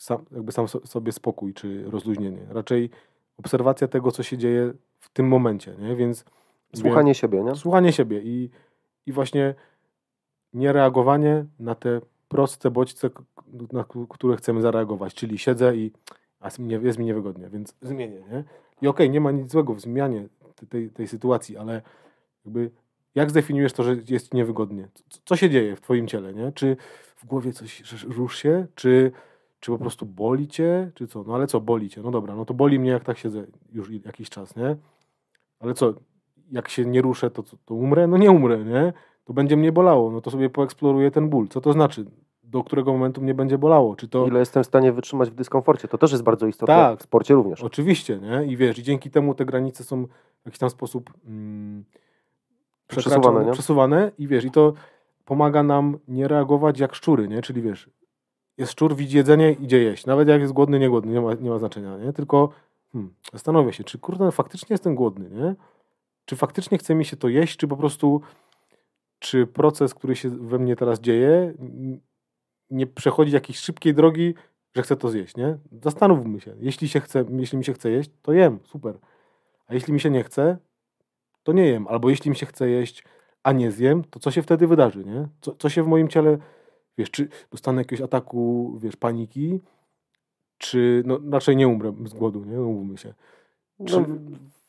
sam, 0.00 0.24
jakby 0.32 0.52
sam 0.52 0.68
so- 0.68 0.86
sobie 0.86 1.12
spokój 1.12 1.54
czy 1.54 1.90
rozluźnienie. 1.90 2.46
Raczej 2.50 2.90
obserwacja 3.38 3.88
tego, 3.88 4.12
co 4.12 4.22
się 4.22 4.38
dzieje 4.38 4.72
w 4.98 5.08
tym 5.08 5.28
momencie, 5.28 5.74
nie? 5.78 5.96
Więc 5.96 6.24
Słuchanie 6.76 7.14
siebie, 7.14 7.42
nie? 7.42 7.54
słuchanie 7.54 7.92
siebie 7.92 8.20
i, 8.24 8.50
i 9.06 9.12
właśnie 9.12 9.54
niereagowanie 10.52 11.44
na 11.58 11.74
te 11.74 12.00
proste 12.28 12.70
bodźce, 12.70 13.10
na 13.72 13.84
które 14.08 14.36
chcemy 14.36 14.60
zareagować. 14.60 15.14
Czyli 15.14 15.38
siedzę 15.38 15.76
i 15.76 15.92
a 16.40 16.46
jest 16.46 16.98
mi, 16.98 17.06
niewygodnie, 17.06 17.48
więc 17.50 17.74
zmienię. 17.82 18.22
Nie? 18.32 18.44
I 18.82 18.88
okej, 18.88 19.10
nie 19.10 19.20
ma 19.20 19.30
nic 19.30 19.50
złego 19.50 19.74
w 19.74 19.80
zmianie 19.80 20.28
te- 20.54 20.66
tej, 20.66 20.90
tej 20.90 21.08
sytuacji, 21.08 21.56
ale 21.56 21.82
jakby 22.44 22.70
jak 23.14 23.30
zdefiniujesz 23.30 23.72
to, 23.72 23.82
że 23.82 23.96
jest 24.08 24.34
niewygodnie? 24.34 24.88
Co, 25.08 25.20
co 25.24 25.36
się 25.36 25.50
dzieje 25.50 25.76
w 25.76 25.80
twoim 25.80 26.06
ciele? 26.06 26.34
Nie? 26.34 26.52
Czy 26.52 26.76
w 27.16 27.26
głowie 27.26 27.52
coś 27.52 27.82
rusz 28.04 28.36
się? 28.38 28.66
Czy, 28.74 29.12
czy 29.60 29.70
po 29.70 29.78
prostu 29.78 30.06
boli 30.06 30.48
cię? 30.48 30.90
Czy 30.94 31.06
co? 31.06 31.22
No 31.22 31.34
ale 31.34 31.46
co, 31.46 31.60
boli 31.60 31.88
cię? 31.88 32.02
No 32.02 32.10
dobra, 32.10 32.34
no 32.34 32.44
to 32.44 32.54
boli 32.54 32.78
mnie 32.78 32.90
jak 32.90 33.04
tak 33.04 33.18
siedzę 33.18 33.46
już 33.72 33.90
jakiś 33.90 34.30
czas, 34.30 34.56
nie? 34.56 34.76
Ale 35.60 35.74
co, 35.74 35.94
jak 36.52 36.68
się 36.68 36.84
nie 36.84 37.02
ruszę, 37.02 37.30
to, 37.30 37.42
to 37.64 37.74
umrę? 37.74 38.06
No 38.06 38.16
nie 38.16 38.30
umrę, 38.30 38.64
nie? 38.64 38.92
To 39.24 39.32
będzie 39.32 39.56
mnie 39.56 39.72
bolało, 39.72 40.10
no 40.10 40.20
to 40.20 40.30
sobie 40.30 40.50
poeksploruję 40.50 41.10
ten 41.10 41.28
ból. 41.28 41.48
Co 41.48 41.60
to 41.60 41.72
znaczy? 41.72 42.04
Do 42.42 42.64
którego 42.64 42.92
momentu 42.92 43.22
mnie 43.22 43.34
będzie 43.34 43.58
bolało? 43.58 43.96
Czy 43.96 44.08
to... 44.08 44.26
Ile 44.26 44.38
jestem 44.38 44.62
w 44.62 44.66
stanie 44.66 44.92
wytrzymać 44.92 45.30
w 45.30 45.34
dyskomforcie. 45.34 45.88
To 45.88 45.98
też 45.98 46.12
jest 46.12 46.22
bardzo 46.22 46.46
istotne. 46.46 46.74
Tak. 46.74 46.98
W 47.00 47.02
sporcie 47.02 47.34
również. 47.34 47.62
Oczywiście, 47.62 48.18
nie? 48.18 48.46
I 48.46 48.56
wiesz, 48.56 48.78
i 48.78 48.82
dzięki 48.82 49.10
temu 49.10 49.34
te 49.34 49.44
granice 49.44 49.84
są 49.84 50.06
w 50.42 50.46
jakiś 50.46 50.58
tam 50.58 50.70
sposób 50.70 51.10
mm, 51.26 51.84
Przesuwane, 52.86 53.44
nie? 53.44 53.52
przesuwane 53.52 54.10
i 54.18 54.26
wiesz, 54.26 54.44
i 54.44 54.50
to 54.50 54.72
pomaga 55.24 55.62
nam 55.62 55.98
nie 56.08 56.28
reagować 56.28 56.80
jak 56.80 56.94
szczury, 56.94 57.28
nie? 57.28 57.42
Czyli 57.42 57.62
wiesz, 57.62 57.90
jest 58.60 58.72
szczur, 58.72 58.96
widzi 58.96 59.16
jedzenie, 59.16 59.52
idzie 59.52 59.82
jeść. 59.82 60.06
Nawet 60.06 60.28
jak 60.28 60.40
jest 60.40 60.52
głodny, 60.52 60.78
nie 60.78 60.88
głodny, 60.88 61.12
nie 61.12 61.20
ma, 61.20 61.34
nie 61.34 61.50
ma 61.50 61.58
znaczenia, 61.58 61.98
nie? 61.98 62.12
Tylko 62.12 62.48
hmm, 62.92 63.72
się, 63.72 63.84
czy 63.84 63.98
kurde, 63.98 64.32
faktycznie 64.32 64.74
jestem 64.74 64.94
głodny, 64.94 65.30
nie? 65.30 65.54
Czy 66.24 66.36
faktycznie 66.36 66.78
chce 66.78 66.94
mi 66.94 67.04
się 67.04 67.16
to 67.16 67.28
jeść, 67.28 67.56
czy 67.56 67.68
po 67.68 67.76
prostu 67.76 68.20
czy 69.18 69.46
proces, 69.46 69.94
który 69.94 70.16
się 70.16 70.30
we 70.30 70.58
mnie 70.58 70.76
teraz 70.76 71.00
dzieje, 71.00 71.54
nie 72.70 72.86
przechodzi 72.86 73.32
jakiejś 73.32 73.58
szybkiej 73.58 73.94
drogi, 73.94 74.34
że 74.76 74.82
chcę 74.82 74.96
to 74.96 75.08
zjeść, 75.08 75.36
nie? 75.36 75.58
Zastanówmy 75.82 76.40
się. 76.40 76.54
Jeśli, 76.58 76.88
się 76.88 77.00
chce, 77.00 77.24
jeśli 77.30 77.58
mi 77.58 77.64
się 77.64 77.72
chce 77.72 77.90
jeść, 77.90 78.10
to 78.22 78.32
jem, 78.32 78.58
super. 78.64 78.98
A 79.66 79.74
jeśli 79.74 79.92
mi 79.92 80.00
się 80.00 80.10
nie 80.10 80.24
chce, 80.24 80.58
to 81.42 81.52
nie 81.52 81.66
jem. 81.66 81.88
Albo 81.88 82.10
jeśli 82.10 82.30
mi 82.30 82.36
się 82.36 82.46
chce 82.46 82.68
jeść, 82.68 83.04
a 83.42 83.52
nie 83.52 83.70
zjem, 83.70 84.04
to 84.04 84.20
co 84.20 84.30
się 84.30 84.42
wtedy 84.42 84.66
wydarzy, 84.66 85.04
nie? 85.04 85.28
Co, 85.40 85.54
co 85.54 85.68
się 85.68 85.82
w 85.82 85.86
moim 85.86 86.08
ciele, 86.08 86.38
wiesz, 87.00 87.10
czy 87.10 87.28
dostanę 87.50 87.80
jakiegoś 87.80 88.04
ataku, 88.04 88.74
wiesz, 88.82 88.96
paniki, 88.96 89.60
czy, 90.58 91.02
no 91.06 91.18
raczej 91.30 91.56
nie 91.56 91.68
umrę 91.68 91.92
z 92.04 92.14
głodu, 92.14 92.44
nie? 92.44 92.56
No, 92.56 92.62
Umówmy 92.62 92.98
się. 92.98 93.14
Czy, 93.86 94.00
No, 94.00 94.06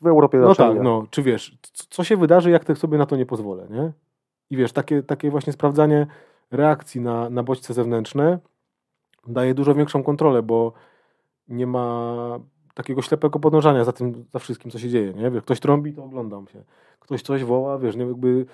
w 0.02 0.08
Europie 0.08 0.38
no 0.38 0.48
raczej 0.48 0.68
tak, 0.68 0.76
nie. 0.78 0.84
no, 0.84 1.06
czy 1.10 1.24
wiesz, 1.24 1.58
co, 1.62 1.84
co 1.90 2.03
się 2.03 2.18
wydarzy, 2.18 2.49
jak 2.52 2.66
tak 2.66 2.78
sobie 2.78 2.98
na 2.98 3.06
to 3.06 3.16
nie 3.16 3.26
pozwolę, 3.26 3.68
nie? 3.70 3.91
I 4.49 4.58
wiesz, 4.58 4.72
takie, 4.72 5.03
takie 5.03 5.32
właśnie 5.32 5.53
sprawdzanie 5.53 6.08
reakcji 6.52 7.02
na, 7.02 7.30
na 7.30 7.44
bodźce 7.44 7.74
zewnętrzne 7.74 8.40
daje 9.28 9.53
dużo 9.53 9.76
większą 9.76 10.03
kontrolę, 10.03 10.44
bo 10.44 10.74
nie 11.48 11.68
ma 11.68 12.40
takiego 12.73 13.02
ślepego 13.02 13.39
podążania 13.39 13.84
za 13.84 13.91
tym, 13.91 14.26
za 14.34 14.39
wszystkim, 14.39 14.72
co 14.72 14.80
się 14.80 14.89
dzieje, 14.89 15.14
nie? 15.14 15.31
Wiesz, 15.31 15.43
ktoś 15.43 15.60
trąbi, 15.60 15.93
to 15.93 16.03
oglądam 16.03 16.48
się. 16.48 16.64
Ktoś 16.99 17.22
coś 17.22 17.43
woła, 17.43 17.77
wiesz, 17.77 17.95
nie, 17.95 18.06
jakby... 18.06 18.45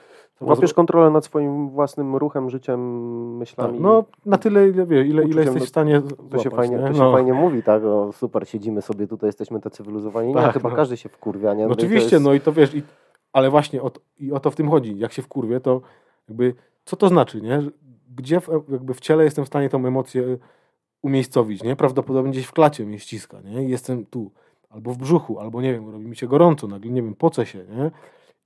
Łapiesz 0.41 0.73
kontrolę 0.73 1.09
nad 1.09 1.25
swoim 1.25 1.69
własnym 1.69 2.15
ruchem, 2.15 2.49
życiem, 2.49 2.79
myślami. 3.37 3.73
tak, 3.73 3.81
no, 3.81 4.03
na 4.25 4.37
tyle, 4.37 4.69
ile, 4.69 4.85
wie, 4.85 5.05
ile, 5.05 5.23
ile 5.23 5.41
jesteś 5.41 5.59
no, 5.61 5.65
w 5.65 5.69
stanie 5.69 6.01
To 6.01 6.07
złapać, 6.07 6.43
się, 6.43 6.49
fajnie, 6.49 6.75
nie? 6.77 6.87
to 6.87 6.93
się 6.93 6.99
No. 6.99 7.11
fajnie 7.11 7.33
mówi, 7.33 7.63
tak? 7.63 7.83
O, 7.83 8.11
super, 8.13 8.47
siedzimy 8.49 8.81
sobie 8.81 9.07
tutaj, 9.07 9.27
jesteśmy 9.27 9.59
tacy 9.61 9.83
wyluzowani. 9.83 10.27
Nie, 10.27 10.33
Tak, 10.33 10.53
chyba 10.53 10.69
no. 10.69 10.75
każdy 10.75 10.97
się 10.97 11.09
wkurwia, 11.09 11.53
nie? 11.53 11.65
No 11.67 11.73
oczywiście, 11.73 12.15
jest- 12.15 12.25
no 12.25 12.33
i 12.33 12.39
to 12.41 12.51
wiesz, 12.51 12.75
i, 12.75 12.81
ale 13.33 13.49
właśnie 13.49 13.81
o 13.81 13.91
i 14.19 14.31
o 14.31 14.39
to 14.39 14.51
w 14.51 14.55
tym 14.55 14.69
chodzi. 14.69 14.97
Jak 14.99 15.13
się 15.13 15.21
wkurwię, 15.21 15.59
to 15.59 15.81
jakby, 16.29 16.53
co 16.85 16.95
to 16.95 17.07
znaczy, 17.09 17.41
nie? 17.41 17.61
Gdzie 18.15 18.41
w, 18.41 18.49
jakby 18.69 18.93
w 18.93 18.99
ciele 18.99 19.23
jestem 19.23 19.45
w 19.45 19.47
stanie 19.47 19.69
tą 19.69 19.85
emocję 19.85 20.37
umiejscowić, 21.07 21.63
nie? 21.63 21.75
Prawdopodobnie 21.75 22.31
gdzieś 22.31 22.45
w 22.45 22.51
klacie 22.51 22.85
mnie 22.85 22.99
ściska, 22.99 23.37
nie? 23.41 23.69
Jestem 23.69 24.05
tu, 24.05 24.31
albo 24.69 24.93
w 24.93 24.97
brzuchu, 24.97 25.39
albo 25.39 25.61
nie 25.61 25.73
wiem, 25.73 25.89
robi 25.89 26.05
mi 26.05 26.15
się 26.15 26.27
gorąco, 26.27 26.67
nagle 26.67 26.91
nie 26.91 27.01
wiem, 27.01 27.15
pocę 27.15 27.45
się, 27.45 27.59
nie? 27.59 27.91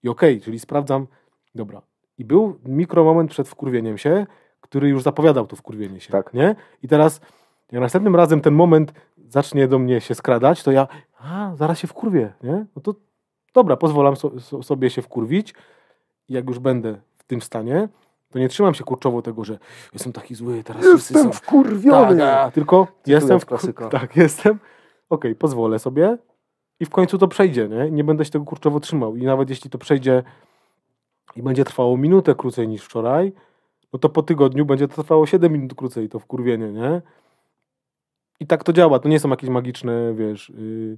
I 0.03 0.09
okej, 0.09 0.41
czyli 0.41 0.59
sprawdzam, 0.59 1.07
dobra. 1.55 1.81
I 2.17 2.25
był 2.25 2.59
mikromoment 2.65 3.31
przed 3.31 3.47
wkurwieniem 3.47 3.97
się, 3.97 4.25
który 4.61 4.89
już 4.89 5.03
zapowiadał 5.03 5.47
to 5.47 5.55
wkurwienie 5.55 5.99
się, 5.99 6.11
Tak. 6.11 6.33
nie? 6.33 6.55
I 6.83 6.87
teraz, 6.87 7.21
jak 7.71 7.81
następnym 7.81 8.15
razem 8.15 8.41
ten 8.41 8.53
moment 8.53 8.93
zacznie 9.27 9.67
do 9.67 9.79
mnie 9.79 10.01
się 10.01 10.15
skradać, 10.15 10.63
to 10.63 10.71
ja, 10.71 10.87
a, 11.19 11.51
zaraz 11.55 11.79
się 11.79 11.87
wkurwię, 11.87 12.33
nie? 12.43 12.65
No 12.75 12.81
to 12.81 12.95
dobra, 13.53 13.77
pozwalam 13.77 14.15
so, 14.15 14.39
so, 14.39 14.63
sobie 14.63 14.89
się 14.89 15.01
wkurwić 15.01 15.53
jak 16.29 16.47
już 16.47 16.59
będę 16.59 16.97
w 17.17 17.23
tym 17.23 17.41
stanie, 17.41 17.89
to 18.31 18.39
nie 18.39 18.49
trzymam 18.49 18.73
się 18.73 18.83
kurczowo 18.83 19.21
tego, 19.21 19.45
że 19.45 19.59
jestem 19.93 20.13
taki 20.13 20.35
zły, 20.35 20.63
teraz 20.63 20.85
wszyscy 20.85 21.13
Jestem 21.13 21.33
są... 21.33 21.39
wkurwiony! 21.39 22.17
Tak, 22.17 22.47
a, 22.47 22.51
tylko 22.51 22.87
jestem 23.07 23.39
w 23.39 23.45
klasyka. 23.45 23.89
Tak, 23.99 24.15
jestem. 24.15 24.59
Okej, 25.09 25.35
pozwolę 25.35 25.79
sobie 25.79 26.17
i 26.79 26.85
w 26.85 26.89
końcu 26.89 27.17
to 27.17 27.27
przejdzie, 27.27 27.67
nie? 27.67 27.91
Nie 27.91 28.03
będę 28.03 28.25
się 28.25 28.31
tego 28.31 28.45
kurczowo 28.45 28.79
trzymał. 28.79 29.15
I 29.15 29.23
nawet 29.23 29.49
jeśli 29.49 29.69
to 29.69 29.77
przejdzie 29.77 30.23
i 31.35 31.43
będzie 31.43 31.63
trwało 31.63 31.97
minutę 31.97 32.35
krócej 32.35 32.67
niż 32.67 32.83
wczoraj, 32.83 33.33
no 33.93 33.99
to 33.99 34.09
po 34.09 34.23
tygodniu 34.23 34.65
będzie 34.65 34.87
to 34.87 35.01
trwało 35.03 35.25
7 35.25 35.53
minut 35.53 35.73
krócej, 35.73 36.09
to 36.09 36.19
wkurwienie, 36.19 36.71
nie? 36.71 37.01
I 38.39 38.47
tak 38.47 38.63
to 38.63 38.73
działa, 38.73 38.99
to 38.99 39.09
nie 39.09 39.19
są 39.19 39.29
jakieś 39.29 39.49
magiczne, 39.49 40.13
wiesz... 40.13 40.49
Yy, 40.49 40.97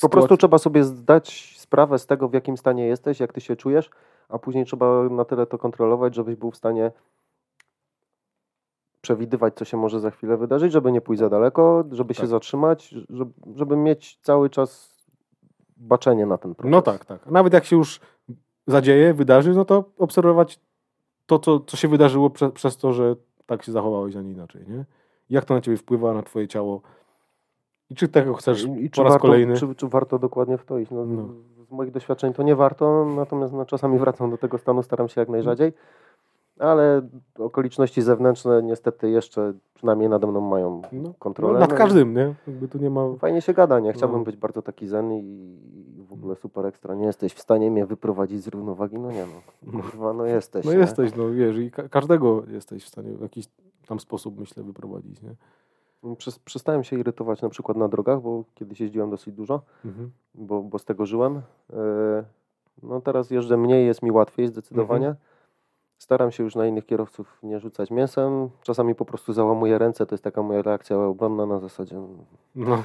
po 0.00 0.08
prostu 0.08 0.36
trzeba 0.36 0.58
sobie 0.58 0.84
zdać 0.84 1.54
sprawę 1.58 1.98
z 1.98 2.06
tego, 2.06 2.28
w 2.28 2.34
jakim 2.34 2.56
stanie 2.56 2.86
jesteś, 2.86 3.20
jak 3.20 3.32
ty 3.32 3.40
się 3.40 3.56
czujesz, 3.56 3.90
a 4.28 4.38
później 4.38 4.64
trzeba 4.64 5.02
na 5.02 5.24
tyle 5.24 5.46
to 5.46 5.58
kontrolować, 5.58 6.14
żebyś 6.14 6.36
był 6.36 6.50
w 6.50 6.56
stanie 6.56 6.90
przewidywać, 9.00 9.54
co 9.54 9.64
się 9.64 9.76
może 9.76 10.00
za 10.00 10.10
chwilę 10.10 10.36
wydarzyć, 10.36 10.72
żeby 10.72 10.92
nie 10.92 11.00
pójść 11.00 11.20
za 11.20 11.28
daleko, 11.28 11.84
żeby 11.90 12.14
tak. 12.14 12.20
się 12.20 12.26
zatrzymać, 12.26 12.88
żeby, 12.88 13.32
żeby 13.56 13.76
mieć 13.76 14.18
cały 14.22 14.50
czas 14.50 14.98
baczenie 15.76 16.26
na 16.26 16.38
ten 16.38 16.54
proces. 16.54 16.70
No 16.70 16.82
tak, 16.82 17.04
tak. 17.04 17.26
Nawet 17.26 17.52
jak 17.52 17.64
się 17.64 17.76
już 17.76 18.00
zadzieje, 18.66 19.14
wydarzy, 19.14 19.54
no 19.54 19.64
to 19.64 19.84
obserwować 19.98 20.60
to, 21.26 21.38
co, 21.38 21.60
co 21.60 21.76
się 21.76 21.88
wydarzyło 21.88 22.30
prze, 22.30 22.50
przez 22.50 22.76
to, 22.76 22.92
że 22.92 23.16
tak 23.46 23.62
się 23.62 23.72
zachowałeś, 23.72 24.16
a 24.16 24.22
nie 24.22 24.32
inaczej, 24.32 24.64
nie? 24.68 24.84
Jak 25.30 25.44
to 25.44 25.54
na 25.54 25.60
ciebie 25.60 25.76
wpływa, 25.76 26.14
na 26.14 26.22
twoje 26.22 26.48
ciało 26.48 26.80
i 27.90 27.94
czy 27.94 28.08
tego 28.08 28.34
chcesz 28.34 28.64
I, 28.64 28.90
po 28.90 29.02
raz 29.02 29.12
warto, 29.12 29.26
kolejny? 29.26 29.56
Czy, 29.56 29.74
czy, 29.74 29.88
warto 29.88 30.18
dokładnie 30.18 30.58
w 30.58 30.64
to 30.64 30.78
iść? 30.78 30.90
No, 30.90 31.06
no. 31.06 31.28
Z 31.68 31.70
moich 31.70 31.90
doświadczeń 31.90 32.32
to 32.32 32.42
nie 32.42 32.56
warto, 32.56 33.04
natomiast 33.16 33.52
no, 33.52 33.66
czasami 33.66 33.98
wracam 33.98 34.30
do 34.30 34.38
tego 34.38 34.58
stanu, 34.58 34.82
staram 34.82 35.08
się 35.08 35.20
jak 35.20 35.28
najrzadziej 35.28 35.72
ale 36.58 37.02
okoliczności 37.38 38.02
zewnętrzne 38.02 38.62
niestety 38.62 39.10
jeszcze 39.10 39.52
przynajmniej 39.74 40.08
nade 40.08 40.26
mną 40.26 40.40
mają 40.40 40.82
no, 40.92 41.14
kontrolę. 41.18 41.52
No, 41.54 41.60
nad 41.60 41.70
no 41.70 41.76
każdym, 41.76 42.14
nie? 42.14 42.34
Jakby 42.46 42.68
tu 42.68 42.78
nie 42.78 42.90
ma... 42.90 43.14
Fajnie 43.18 43.42
się 43.42 43.54
gada, 43.54 43.80
nie? 43.80 43.92
Chciałbym 43.92 44.18
no. 44.18 44.24
być 44.24 44.36
bardzo 44.36 44.62
taki 44.62 44.86
zen 44.86 45.12
i 45.12 45.56
w 46.08 46.12
ogóle 46.12 46.36
super 46.36 46.66
ekstra. 46.66 46.94
Nie 46.94 47.06
jesteś 47.06 47.32
w 47.34 47.40
stanie 47.40 47.70
mnie 47.70 47.86
wyprowadzić 47.86 48.42
z 48.42 48.48
równowagi? 48.48 48.98
No 48.98 49.12
nie 49.12 49.26
no. 49.26 49.72
Kurwa, 49.72 50.12
no 50.12 50.26
jesteś. 50.26 50.64
No 50.64 50.72
nie? 50.72 50.78
jesteś, 50.78 51.16
no 51.16 51.30
wiesz, 51.30 51.56
i 51.56 51.70
ka 51.70 51.88
każdego 51.88 52.42
jesteś 52.48 52.84
w 52.84 52.88
stanie 52.88 53.10
w 53.16 53.20
jakiś 53.20 53.46
tam 53.86 54.00
sposób, 54.00 54.40
myślę, 54.40 54.62
wyprowadzić, 54.62 55.22
nie? 55.22 55.34
Przestałem 56.44 56.84
się 56.84 56.98
irytować 56.98 57.42
na 57.42 57.48
przykład 57.48 57.76
na 57.76 57.88
drogach, 57.88 58.20
bo 58.20 58.44
kiedyś 58.54 58.80
jeździłem 58.80 59.10
dosyć 59.10 59.34
dużo, 59.34 59.62
mhm. 59.84 60.10
bo, 60.34 60.62
bo 60.62 60.78
z 60.78 60.84
tego 60.84 61.06
żyłem. 61.06 61.42
E, 61.72 62.24
no 62.82 63.00
teraz 63.00 63.30
jeżdżę 63.30 63.56
mniej, 63.56 63.86
jest 63.86 64.02
mi 64.02 64.10
łatwiej 64.10 64.46
zdecydowanie. 64.46 65.06
Mhm 65.06 65.28
Staram 65.98 66.32
się 66.32 66.42
już 66.42 66.54
na 66.54 66.66
innych 66.66 66.86
kierowców 66.86 67.38
nie 67.42 67.60
rzucać 67.60 67.90
mięsem. 67.90 68.50
Czasami 68.62 68.94
po 68.94 69.04
prostu 69.04 69.32
załamuję 69.32 69.78
ręce. 69.78 70.06
To 70.06 70.14
jest 70.14 70.24
taka 70.24 70.42
moja 70.42 70.62
reakcja 70.62 70.98
obronna 70.98 71.46
na 71.46 71.58
zasadzie. 71.58 72.02
No. 72.54 72.82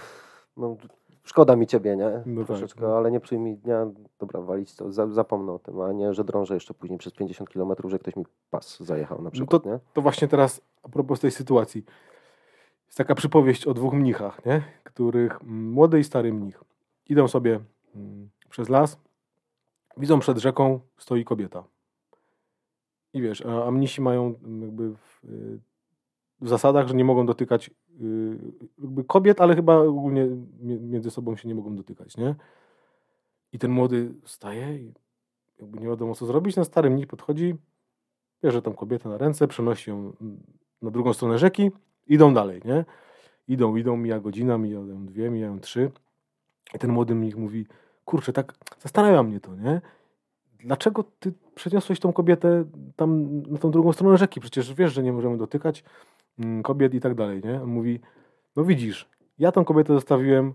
no 0.57 0.77
szkoda 1.23 1.55
mi 1.55 1.67
ciebie, 1.67 1.95
nie? 1.95 2.21
No 2.25 2.41
tak, 2.41 2.47
Troszeczkę, 2.47 2.79
tak, 2.79 2.89
no. 2.89 2.97
ale 2.97 3.11
nie 3.11 3.19
przyjmij 3.19 3.57
dnia, 3.57 3.87
dobra, 4.19 4.41
walić 4.41 4.75
to, 4.75 4.91
zapomnę 4.91 5.51
o 5.51 5.59
tym, 5.59 5.81
a 5.81 5.91
nie, 5.91 6.13
że 6.13 6.23
drążę 6.23 6.53
jeszcze 6.53 6.73
później 6.73 6.99
przez 6.99 7.13
50 7.13 7.49
km, 7.49 7.73
że 7.85 7.99
ktoś 7.99 8.15
mi 8.15 8.25
pas 8.51 8.79
zajechał 8.79 9.21
na 9.21 9.31
przykład, 9.31 9.65
no 9.65 9.71
to, 9.71 9.75
nie? 9.75 9.79
To 9.93 10.01
właśnie 10.01 10.27
teraz, 10.27 10.61
a 10.83 10.89
propos 10.89 11.19
tej 11.19 11.31
sytuacji, 11.31 11.85
jest 12.93 12.97
taka 12.97 13.15
przypowieść 13.15 13.67
o 13.67 13.73
dwóch 13.73 13.93
mnichach, 13.93 14.45
nie? 14.45 14.61
Których 14.83 15.43
młody 15.43 15.99
i 15.99 16.03
stary 16.03 16.33
mnich 16.33 16.63
idą 17.09 17.27
sobie 17.27 17.59
przez 18.49 18.69
las, 18.69 18.99
widzą 19.97 20.19
przed 20.19 20.37
rzeką 20.37 20.79
stoi 20.97 21.25
kobieta. 21.25 21.63
I 23.13 23.21
wiesz, 23.21 23.45
a, 23.45 23.65
a 23.65 23.71
mnisi 23.71 24.01
mają 24.01 24.35
jakby 24.61 24.95
w, 24.95 25.21
w, 26.41 26.49
zasadach, 26.49 26.87
że 26.87 26.93
nie 26.93 27.05
mogą 27.05 27.25
dotykać 27.25 27.69
y, 28.01 28.37
jakby 28.77 29.03
kobiet, 29.03 29.41
ale 29.41 29.55
chyba 29.55 29.77
ogólnie 29.77 30.27
między 30.61 31.11
sobą 31.11 31.35
się 31.35 31.47
nie 31.47 31.55
mogą 31.55 31.75
dotykać, 31.75 32.17
nie? 32.17 32.35
I 33.51 33.59
ten 33.59 33.71
młody 33.71 34.13
staje 34.25 34.77
i 34.77 34.93
jakby 35.59 35.79
nie 35.79 35.87
wiadomo 35.87 36.15
co 36.15 36.25
zrobić, 36.25 36.55
ten 36.55 36.65
stary 36.65 36.89
mnich 36.89 37.07
podchodzi, 37.07 37.55
bierze 38.43 38.61
tą 38.61 38.73
kobietę 38.73 39.09
na 39.09 39.17
ręce, 39.17 39.47
przenosi 39.47 39.89
ją 39.89 40.13
na 40.81 40.91
drugą 40.91 41.13
stronę 41.13 41.37
rzeki, 41.37 41.71
idą 42.07 42.33
dalej, 42.33 42.61
nie? 42.65 42.85
Idą, 43.47 43.75
idą, 43.75 43.97
mija 43.97 44.19
godzina, 44.19 44.57
mijają 44.57 45.05
dwie, 45.05 45.29
mijają 45.29 45.59
trzy. 45.59 45.91
I 46.75 46.79
ten 46.79 46.91
młody 46.91 47.15
mnich 47.15 47.37
mówi, 47.37 47.67
kurczę, 48.05 48.33
tak 48.33 48.53
zastanawia 48.79 49.23
mnie 49.23 49.39
to, 49.39 49.55
nie? 49.55 49.81
dlaczego 50.63 51.03
ty 51.19 51.33
przeniosłeś 51.55 51.99
tą 51.99 52.13
kobietę 52.13 52.65
tam 52.95 53.41
na 53.41 53.57
tą 53.57 53.71
drugą 53.71 53.93
stronę 53.93 54.17
rzeki? 54.17 54.39
Przecież 54.39 54.73
wiesz, 54.73 54.93
że 54.93 55.03
nie 55.03 55.13
możemy 55.13 55.37
dotykać 55.37 55.83
mm, 56.39 56.63
kobiet 56.63 56.93
i 56.93 56.99
tak 56.99 57.15
dalej, 57.15 57.41
nie? 57.43 57.61
On 57.61 57.69
mówi, 57.69 57.99
no 58.55 58.63
widzisz, 58.63 59.09
ja 59.39 59.51
tą 59.51 59.65
kobietę 59.65 59.93
zostawiłem 59.93 60.53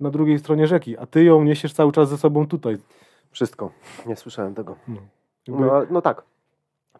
na 0.00 0.10
drugiej 0.10 0.38
stronie 0.38 0.66
rzeki, 0.66 0.98
a 0.98 1.06
ty 1.06 1.24
ją 1.24 1.44
niesiesz 1.44 1.72
cały 1.72 1.92
czas 1.92 2.08
ze 2.08 2.18
sobą 2.18 2.46
tutaj. 2.46 2.78
Wszystko. 3.30 3.70
Nie 4.06 4.16
słyszałem 4.16 4.54
tego. 4.54 4.76
No, 4.88 4.96
no, 5.48 5.82
no 5.90 6.02
tak. 6.02 6.22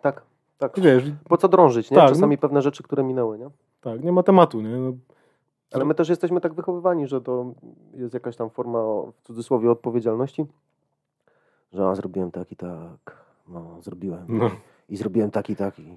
Tak. 0.02 0.22
Tak. 0.58 0.80
Wiesz, 0.80 1.04
po 1.28 1.36
co 1.36 1.48
drążyć, 1.48 1.90
nie? 1.90 1.96
Tak, 1.96 2.08
Czasami 2.08 2.36
no, 2.36 2.40
pewne 2.40 2.62
rzeczy, 2.62 2.82
które 2.82 3.04
minęły, 3.04 3.38
nie? 3.38 3.50
Tak, 3.86 4.04
nie 4.04 4.12
ma 4.12 4.22
tematu, 4.22 4.60
nie? 4.60 4.76
No, 4.76 4.92
ale 5.72 5.84
my 5.84 5.94
też 5.94 6.08
jesteśmy 6.08 6.40
tak 6.40 6.54
wychowywani, 6.54 7.06
że 7.06 7.20
to 7.20 7.54
jest 7.94 8.14
jakaś 8.14 8.36
tam 8.36 8.50
forma, 8.50 8.78
w 9.12 9.22
cudzysłowie, 9.22 9.70
odpowiedzialności 9.70 10.46
że 11.72 11.88
a, 11.88 11.94
zrobiłem 11.94 12.30
tak 12.30 12.52
i 12.52 12.56
tak, 12.56 13.24
no 13.48 13.82
zrobiłem 13.82 14.24
no. 14.28 14.50
i 14.88 14.96
zrobiłem 14.96 15.30
tak 15.30 15.50
i 15.50 15.56
tak 15.56 15.78
i 15.78 15.96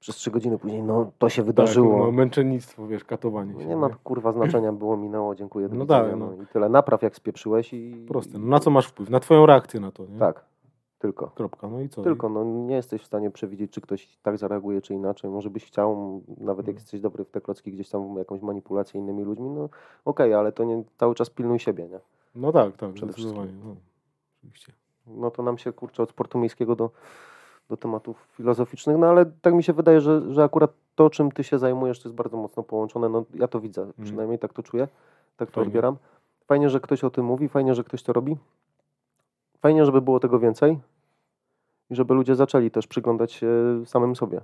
przez 0.00 0.16
trzy 0.16 0.30
godziny 0.30 0.58
później, 0.58 0.82
no 0.82 1.10
to 1.18 1.28
się 1.28 1.42
wydarzyło. 1.42 1.94
Tak, 1.94 2.06
no, 2.06 2.12
męczennictwo, 2.12 2.86
wiesz, 2.86 3.04
katowanie 3.04 3.60
się. 3.60 3.66
Nie 3.66 3.76
ma 3.76 3.88
kurwa 3.88 4.32
znaczenia, 4.32 4.72
było, 4.72 4.96
minęło, 4.96 5.34
dziękuję. 5.34 5.68
No 5.72 5.86
tak, 5.86 6.16
no. 6.16 6.32
I 6.42 6.46
tyle, 6.46 6.68
napraw 6.68 7.02
jak 7.02 7.16
spieprzyłeś 7.16 7.72
i... 7.72 8.04
Proste, 8.08 8.38
no 8.38 8.46
na 8.46 8.60
co 8.60 8.70
masz 8.70 8.86
wpływ? 8.86 9.10
Na 9.10 9.20
twoją 9.20 9.46
reakcję 9.46 9.80
na 9.80 9.90
to, 9.90 10.06
nie? 10.06 10.18
Tak, 10.18 10.44
tylko. 11.04 11.30
Kropka, 11.30 11.68
no 11.68 11.80
i 11.80 11.88
co? 11.88 12.02
Tylko, 12.02 12.28
no 12.28 12.44
nie 12.44 12.74
jesteś 12.74 13.02
w 13.02 13.06
stanie 13.06 13.30
przewidzieć, 13.30 13.72
czy 13.72 13.80
ktoś 13.80 14.16
tak 14.22 14.38
zareaguje, 14.38 14.80
czy 14.80 14.94
inaczej. 14.94 15.30
Może 15.30 15.50
byś 15.50 15.64
chciał, 15.64 16.20
nawet 16.38 16.66
jak 16.66 16.74
mm. 16.74 16.80
jesteś 16.80 17.00
dobry 17.00 17.24
w 17.24 17.30
te 17.30 17.40
klocki, 17.40 17.72
gdzieś 17.72 17.88
tam 17.88 18.16
jakąś 18.16 18.40
manipulację 18.40 19.00
innymi 19.00 19.24
ludźmi, 19.24 19.50
no 19.50 19.64
okej, 19.64 19.70
okay, 20.04 20.36
ale 20.36 20.52
to 20.52 20.64
nie 20.64 20.84
cały 20.96 21.14
czas 21.14 21.30
pilnuj 21.30 21.58
siebie, 21.58 21.88
nie? 21.88 22.00
No 22.34 22.52
tak, 22.52 22.76
tak, 22.76 22.98
zdecydowanie, 22.98 23.52
no, 23.64 23.76
oczywiście 24.42 24.72
no 25.06 25.30
to 25.30 25.42
nam 25.42 25.58
się 25.58 25.72
kurczę 25.72 26.02
od 26.02 26.10
sportu 26.10 26.38
miejskiego 26.38 26.76
do, 26.76 26.90
do 27.68 27.76
tematów 27.76 28.28
filozoficznych, 28.36 28.96
no 28.96 29.06
ale 29.06 29.26
tak 29.26 29.54
mi 29.54 29.62
się 29.62 29.72
wydaje, 29.72 30.00
że, 30.00 30.32
że 30.34 30.44
akurat 30.44 30.72
to, 30.94 31.10
czym 31.10 31.32
ty 31.32 31.44
się 31.44 31.58
zajmujesz, 31.58 32.00
to 32.00 32.08
jest 32.08 32.16
bardzo 32.16 32.36
mocno 32.36 32.62
połączone. 32.62 33.08
No 33.08 33.24
ja 33.34 33.48
to 33.48 33.60
widzę, 33.60 33.82
mm. 33.82 33.94
przynajmniej 34.02 34.38
tak 34.38 34.52
to 34.52 34.62
czuję, 34.62 34.88
tak 35.36 35.50
to 35.50 35.54
fajnie. 35.54 35.68
odbieram. 35.68 35.96
Fajnie, 36.46 36.70
że 36.70 36.80
ktoś 36.80 37.04
o 37.04 37.10
tym 37.10 37.24
mówi, 37.24 37.48
fajnie, 37.48 37.74
że 37.74 37.84
ktoś 37.84 38.02
to 38.02 38.12
robi. 38.12 38.36
Fajnie, 39.60 39.84
żeby 39.84 40.02
było 40.02 40.20
tego 40.20 40.38
więcej 40.38 40.78
i 41.90 41.94
żeby 41.94 42.14
ludzie 42.14 42.34
zaczęli 42.34 42.70
też 42.70 42.86
przyglądać 42.86 43.32
się 43.32 43.48
samym 43.86 44.16
sobie. 44.16 44.40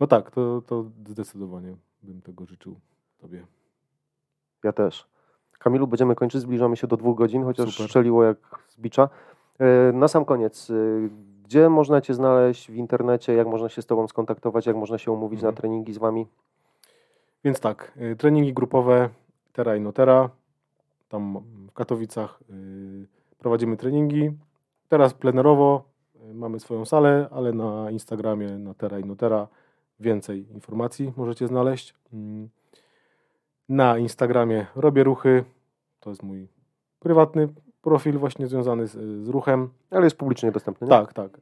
No 0.00 0.06
tak, 0.06 0.30
to, 0.30 0.62
to 0.66 0.84
zdecydowanie 1.08 1.76
bym 2.02 2.22
tego 2.22 2.46
życzył 2.46 2.80
tobie. 3.18 3.46
Ja 4.64 4.72
też. 4.72 5.06
Kamilu, 5.58 5.86
będziemy 5.86 6.14
kończyć, 6.14 6.40
zbliżamy 6.40 6.76
się 6.76 6.86
do 6.86 6.96
dwóch 6.96 7.18
godzin, 7.18 7.44
chociaż 7.44 7.70
Super. 7.70 7.86
strzeliło 7.86 8.24
jak 8.24 8.36
z 8.68 8.80
bicza. 8.80 9.08
E, 9.58 9.92
na 9.92 10.08
sam 10.08 10.24
koniec, 10.24 10.70
e, 10.70 10.74
gdzie 11.44 11.68
można 11.68 12.00
Cię 12.00 12.14
znaleźć 12.14 12.70
w 12.70 12.74
internecie, 12.74 13.34
jak 13.34 13.46
można 13.46 13.68
się 13.68 13.82
z 13.82 13.86
Tobą 13.86 14.08
skontaktować, 14.08 14.66
jak 14.66 14.76
można 14.76 14.98
się 14.98 15.12
umówić 15.12 15.38
mhm. 15.38 15.54
na 15.54 15.60
treningi 15.60 15.92
z 15.92 15.98
Wami? 15.98 16.26
Więc 17.44 17.60
tak, 17.60 17.92
e, 17.96 18.16
treningi 18.16 18.54
grupowe 18.54 19.08
Terra 19.52 19.76
i 19.76 19.80
Notera, 19.80 20.30
tam 21.08 21.38
w 21.68 21.72
Katowicach 21.72 22.40
prowadzimy 23.38 23.76
treningi. 23.76 24.30
Teraz 24.88 25.14
plenerowo 25.14 25.82
mamy 26.38 26.60
swoją 26.60 26.84
salę, 26.84 27.28
ale 27.30 27.52
na 27.52 27.90
Instagramie 27.90 28.58
na 28.58 28.74
Terra 28.74 28.98
i 28.98 29.04
Notera 29.04 29.48
więcej 30.00 30.52
informacji 30.52 31.12
możecie 31.16 31.46
znaleźć. 31.46 31.94
Mm. 32.12 32.48
Na 33.68 33.98
Instagramie 33.98 34.66
robię 34.76 35.04
ruchy, 35.04 35.44
to 36.00 36.10
jest 36.10 36.22
mój 36.22 36.48
prywatny 36.98 37.48
profil 37.82 38.18
właśnie 38.18 38.46
związany 38.46 38.86
z, 38.86 39.24
z 39.24 39.28
ruchem. 39.28 39.68
Ale 39.90 40.04
jest 40.04 40.16
publicznie 40.16 40.52
dostępny, 40.52 40.86
nie? 40.86 40.90
Tak, 40.90 41.12
tak. 41.12 41.40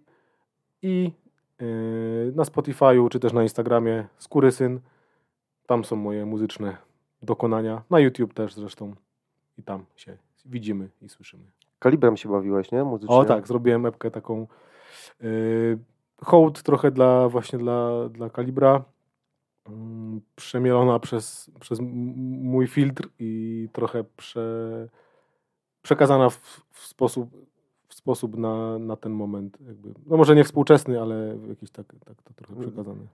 I 0.82 1.12
yy, 1.60 2.32
na 2.35 2.43
Spotify'u, 2.43 3.09
czy 3.09 3.20
też 3.20 3.32
na 3.32 3.43
Instagramie 3.43 4.06
Skórysyn. 4.18 4.81
Tam 5.66 5.85
są 5.85 5.97
moje 5.97 6.27
muzyczne 6.27 6.77
dokonania. 7.23 7.82
Na 7.90 8.01
YouTube 8.01 8.35
też 8.35 8.55
zresztą. 8.55 8.94
I 9.59 9.62
tam 9.62 9.85
się 9.97 10.16
widzimy 10.44 10.89
i 11.02 11.09
słyszymy. 11.09 11.44
Kalibrem 11.78 12.16
się 12.16 12.28
bawiłeś, 12.28 12.73
nie? 12.73 12.85
Muzycznie. 12.85 13.16
O 13.16 13.24
tak, 13.24 13.47
zrobiłem 13.47 13.86
epkę 13.86 14.10
taką 14.10 14.47
hołd 16.23 16.62
trochę 16.62 16.91
dla 16.91 17.28
właśnie 17.28 17.59
dla, 17.59 18.09
dla 18.09 18.31
Kalibra. 18.31 18.85
Yy, 19.69 19.74
przemielona 20.37 20.99
przez, 20.99 21.51
przez 21.61 21.78
mój 21.81 22.66
filtr 22.66 23.09
i 23.19 23.69
trochę 23.73 24.05
prze 24.05 24.89
przekazana 25.83 26.31
w, 26.31 26.66
w 26.70 26.87
sposób, 26.87 27.31
w 27.89 27.95
sposób 27.95 28.37
na, 28.37 28.78
na 28.78 28.97
ten 28.97 29.12
moment. 29.12 29.59
Jakby, 29.66 29.95
no 30.07 30.16
może 30.16 30.35
nie 30.35 30.45
współczesny, 30.45 31.01
ale 31.01 31.39
jakiś 31.49 31.70
tak, 31.70 31.87
tak 32.05 32.23
to 32.23 32.35
trochę 32.35 32.61
przekazany. 32.61 33.07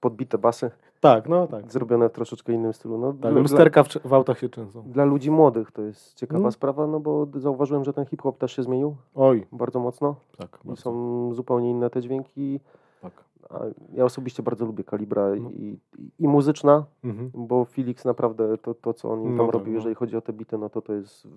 Podbite 0.00 0.38
basy. 0.38 0.70
Tak, 1.00 1.28
no 1.28 1.46
tak. 1.46 1.72
Zrobione 1.72 2.08
w 2.08 2.12
troszeczkę 2.12 2.52
innym 2.52 2.72
stylu. 2.72 2.98
No, 2.98 3.12
tak, 3.12 3.34
lusterka 3.34 3.82
w, 3.84 3.88
w, 3.88 4.12
autach 4.14 4.38
się 4.38 4.48
często. 4.48 4.82
Dla 4.82 5.04
ludzi 5.04 5.30
młodych 5.30 5.72
to 5.72 5.82
jest 5.82 6.14
ciekawa 6.14 6.38
hmm. 6.38 6.52
sprawa, 6.52 6.86
no 6.86 7.00
bo 7.00 7.26
zauważyłem, 7.34 7.84
że 7.84 7.92
ten 7.92 8.04
hip-hop 8.06 8.38
też 8.38 8.56
się 8.56 8.62
zmienił. 8.62 8.96
Oj. 9.14 9.46
Bardzo 9.52 9.80
mocno. 9.80 10.14
Tak. 10.38 10.58
I 10.72 10.76
są 10.76 11.34
zupełnie 11.34 11.70
inne 11.70 11.90
te 11.90 12.02
dźwięki. 12.02 12.60
Tak. 13.02 13.12
A 13.50 13.60
ja 13.92 14.04
osobiście 14.04 14.42
bardzo 14.42 14.66
lubię 14.66 14.84
Kalibra 14.84 15.28
No. 15.40 15.50
i, 15.50 15.78
i, 16.18 16.28
muzyczna, 16.28 16.84
Mhm. 17.04 17.30
bo 17.34 17.64
Felix 17.64 18.04
naprawdę 18.04 18.58
to, 18.58 18.74
to 18.74 18.94
co 18.94 19.10
on 19.12 19.22
im 19.22 19.30
No 19.30 19.36
tam 19.36 19.46
tak, 19.46 19.54
robił, 19.54 19.72
no. 19.72 19.76
jeżeli 19.78 19.94
chodzi 19.94 20.16
o 20.16 20.20
te 20.20 20.32
bity, 20.32 20.58
no 20.58 20.68
to 20.70 20.82
to 20.82 20.92
jest 20.92 21.28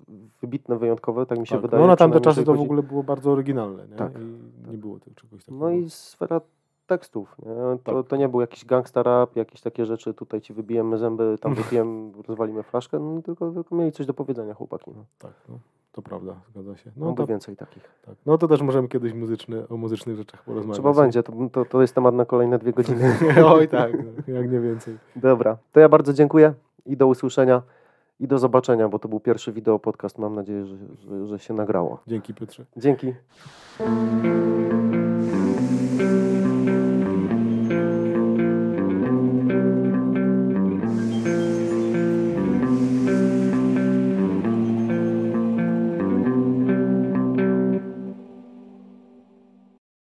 wybitne, 0.42 0.78
wyjątkowe, 0.78 1.26
tak 1.26 1.40
mi 1.40 1.48
się 1.48 1.56
Tak. 1.56 1.62
wydaje. 1.62 1.82
No 1.84 1.88
na 1.88 1.96
tamte 1.96 2.22
czasy 2.22 2.44
to 2.44 2.54
w 2.54 2.56
chodzi- 2.56 2.66
ogóle 2.66 2.84
było 2.84 3.04
bardzo 3.04 3.32
oryginalne, 3.32 3.88
nie? 3.88 3.96
Tak, 3.96 4.12
I 4.68 4.72
nie 4.72 4.78
było 4.78 5.00
tego 5.00 5.16
czegoś 5.16 5.46
takiego. 5.46 5.66
No 5.66 5.72
i 5.72 5.90
sfera 5.90 6.42
tekstów. 6.90 7.36
Nie? 7.46 7.54
To, 7.84 7.94
Tak. 7.94 8.08
to 8.08 8.16
nie 8.16 8.30
był 8.30 8.42
jakiś 8.42 8.66
gangsta 8.66 9.04
rap, 9.04 9.36
jakieś 9.36 9.62
takie 9.62 9.86
rzeczy, 9.86 10.14
tutaj 10.14 10.42
ci 10.42 10.54
wybijemy 10.54 10.98
zęby, 10.98 11.36
tam 11.42 11.56
wypijemy, 11.62 12.12
rozwalimy 12.28 12.64
flaszkę, 12.64 13.00
no, 13.00 13.22
tylko, 13.22 13.52
tylko 13.52 13.76
mieli 13.76 13.92
coś 13.92 14.06
do 14.06 14.14
powiedzenia 14.14 14.54
chłopaki. 14.54 14.92
No, 14.96 15.04
Tak, 15.20 15.32
no, 15.50 15.60
to 15.92 16.02
prawda, 16.02 16.36
zgadza 16.50 16.78
się. 16.78 16.92
no 16.98 17.08
to 17.10 17.14
to, 17.14 17.28
więcej 17.28 17.56
takich. 17.56 17.84
tak. 18.06 18.16
no 18.26 18.38
to 18.38 18.48
też 18.48 18.62
możemy 18.62 18.88
kiedyś 18.88 19.14
muzyczny, 19.14 19.68
o 19.68 19.78
muzycznych 19.78 20.16
rzeczach 20.16 20.44
porozmawiać. 20.44 20.76
Trzeba 20.78 20.94
będzie, 20.94 21.24
to, 21.24 21.34
to, 21.52 21.66
to 21.66 21.82
jest 21.82 21.96
temat 21.96 22.16
na 22.16 22.26
kolejne 22.26 22.60
dwie 22.60 22.74
godziny. 22.74 23.16
Oj 23.46 23.68
tak, 23.68 23.94
no, 24.28 24.34
jak 24.34 24.52
nie 24.52 24.60
więcej. 24.60 24.98
Dobra, 25.16 25.58
to 25.72 25.80
ja 25.80 25.90
bardzo 25.90 26.14
dziękuję 26.14 26.54
i 26.86 26.98
do 26.98 27.08
usłyszenia 27.08 27.62
i 28.20 28.28
do 28.28 28.40
zobaczenia, 28.40 28.90
bo 28.90 29.00
to 29.00 29.08
był 29.08 29.20
pierwszy 29.20 29.52
wideo 29.52 29.80
podcast. 29.80 30.18
Mam 30.18 30.36
nadzieję, 30.36 30.66
że, 30.66 30.76
że, 30.98 31.28
że 31.28 31.40
się 31.40 31.54
nagrało. 31.54 32.00
Dzięki 32.08 32.34
Piotrze. 32.34 32.66
Dzięki. 32.78 33.14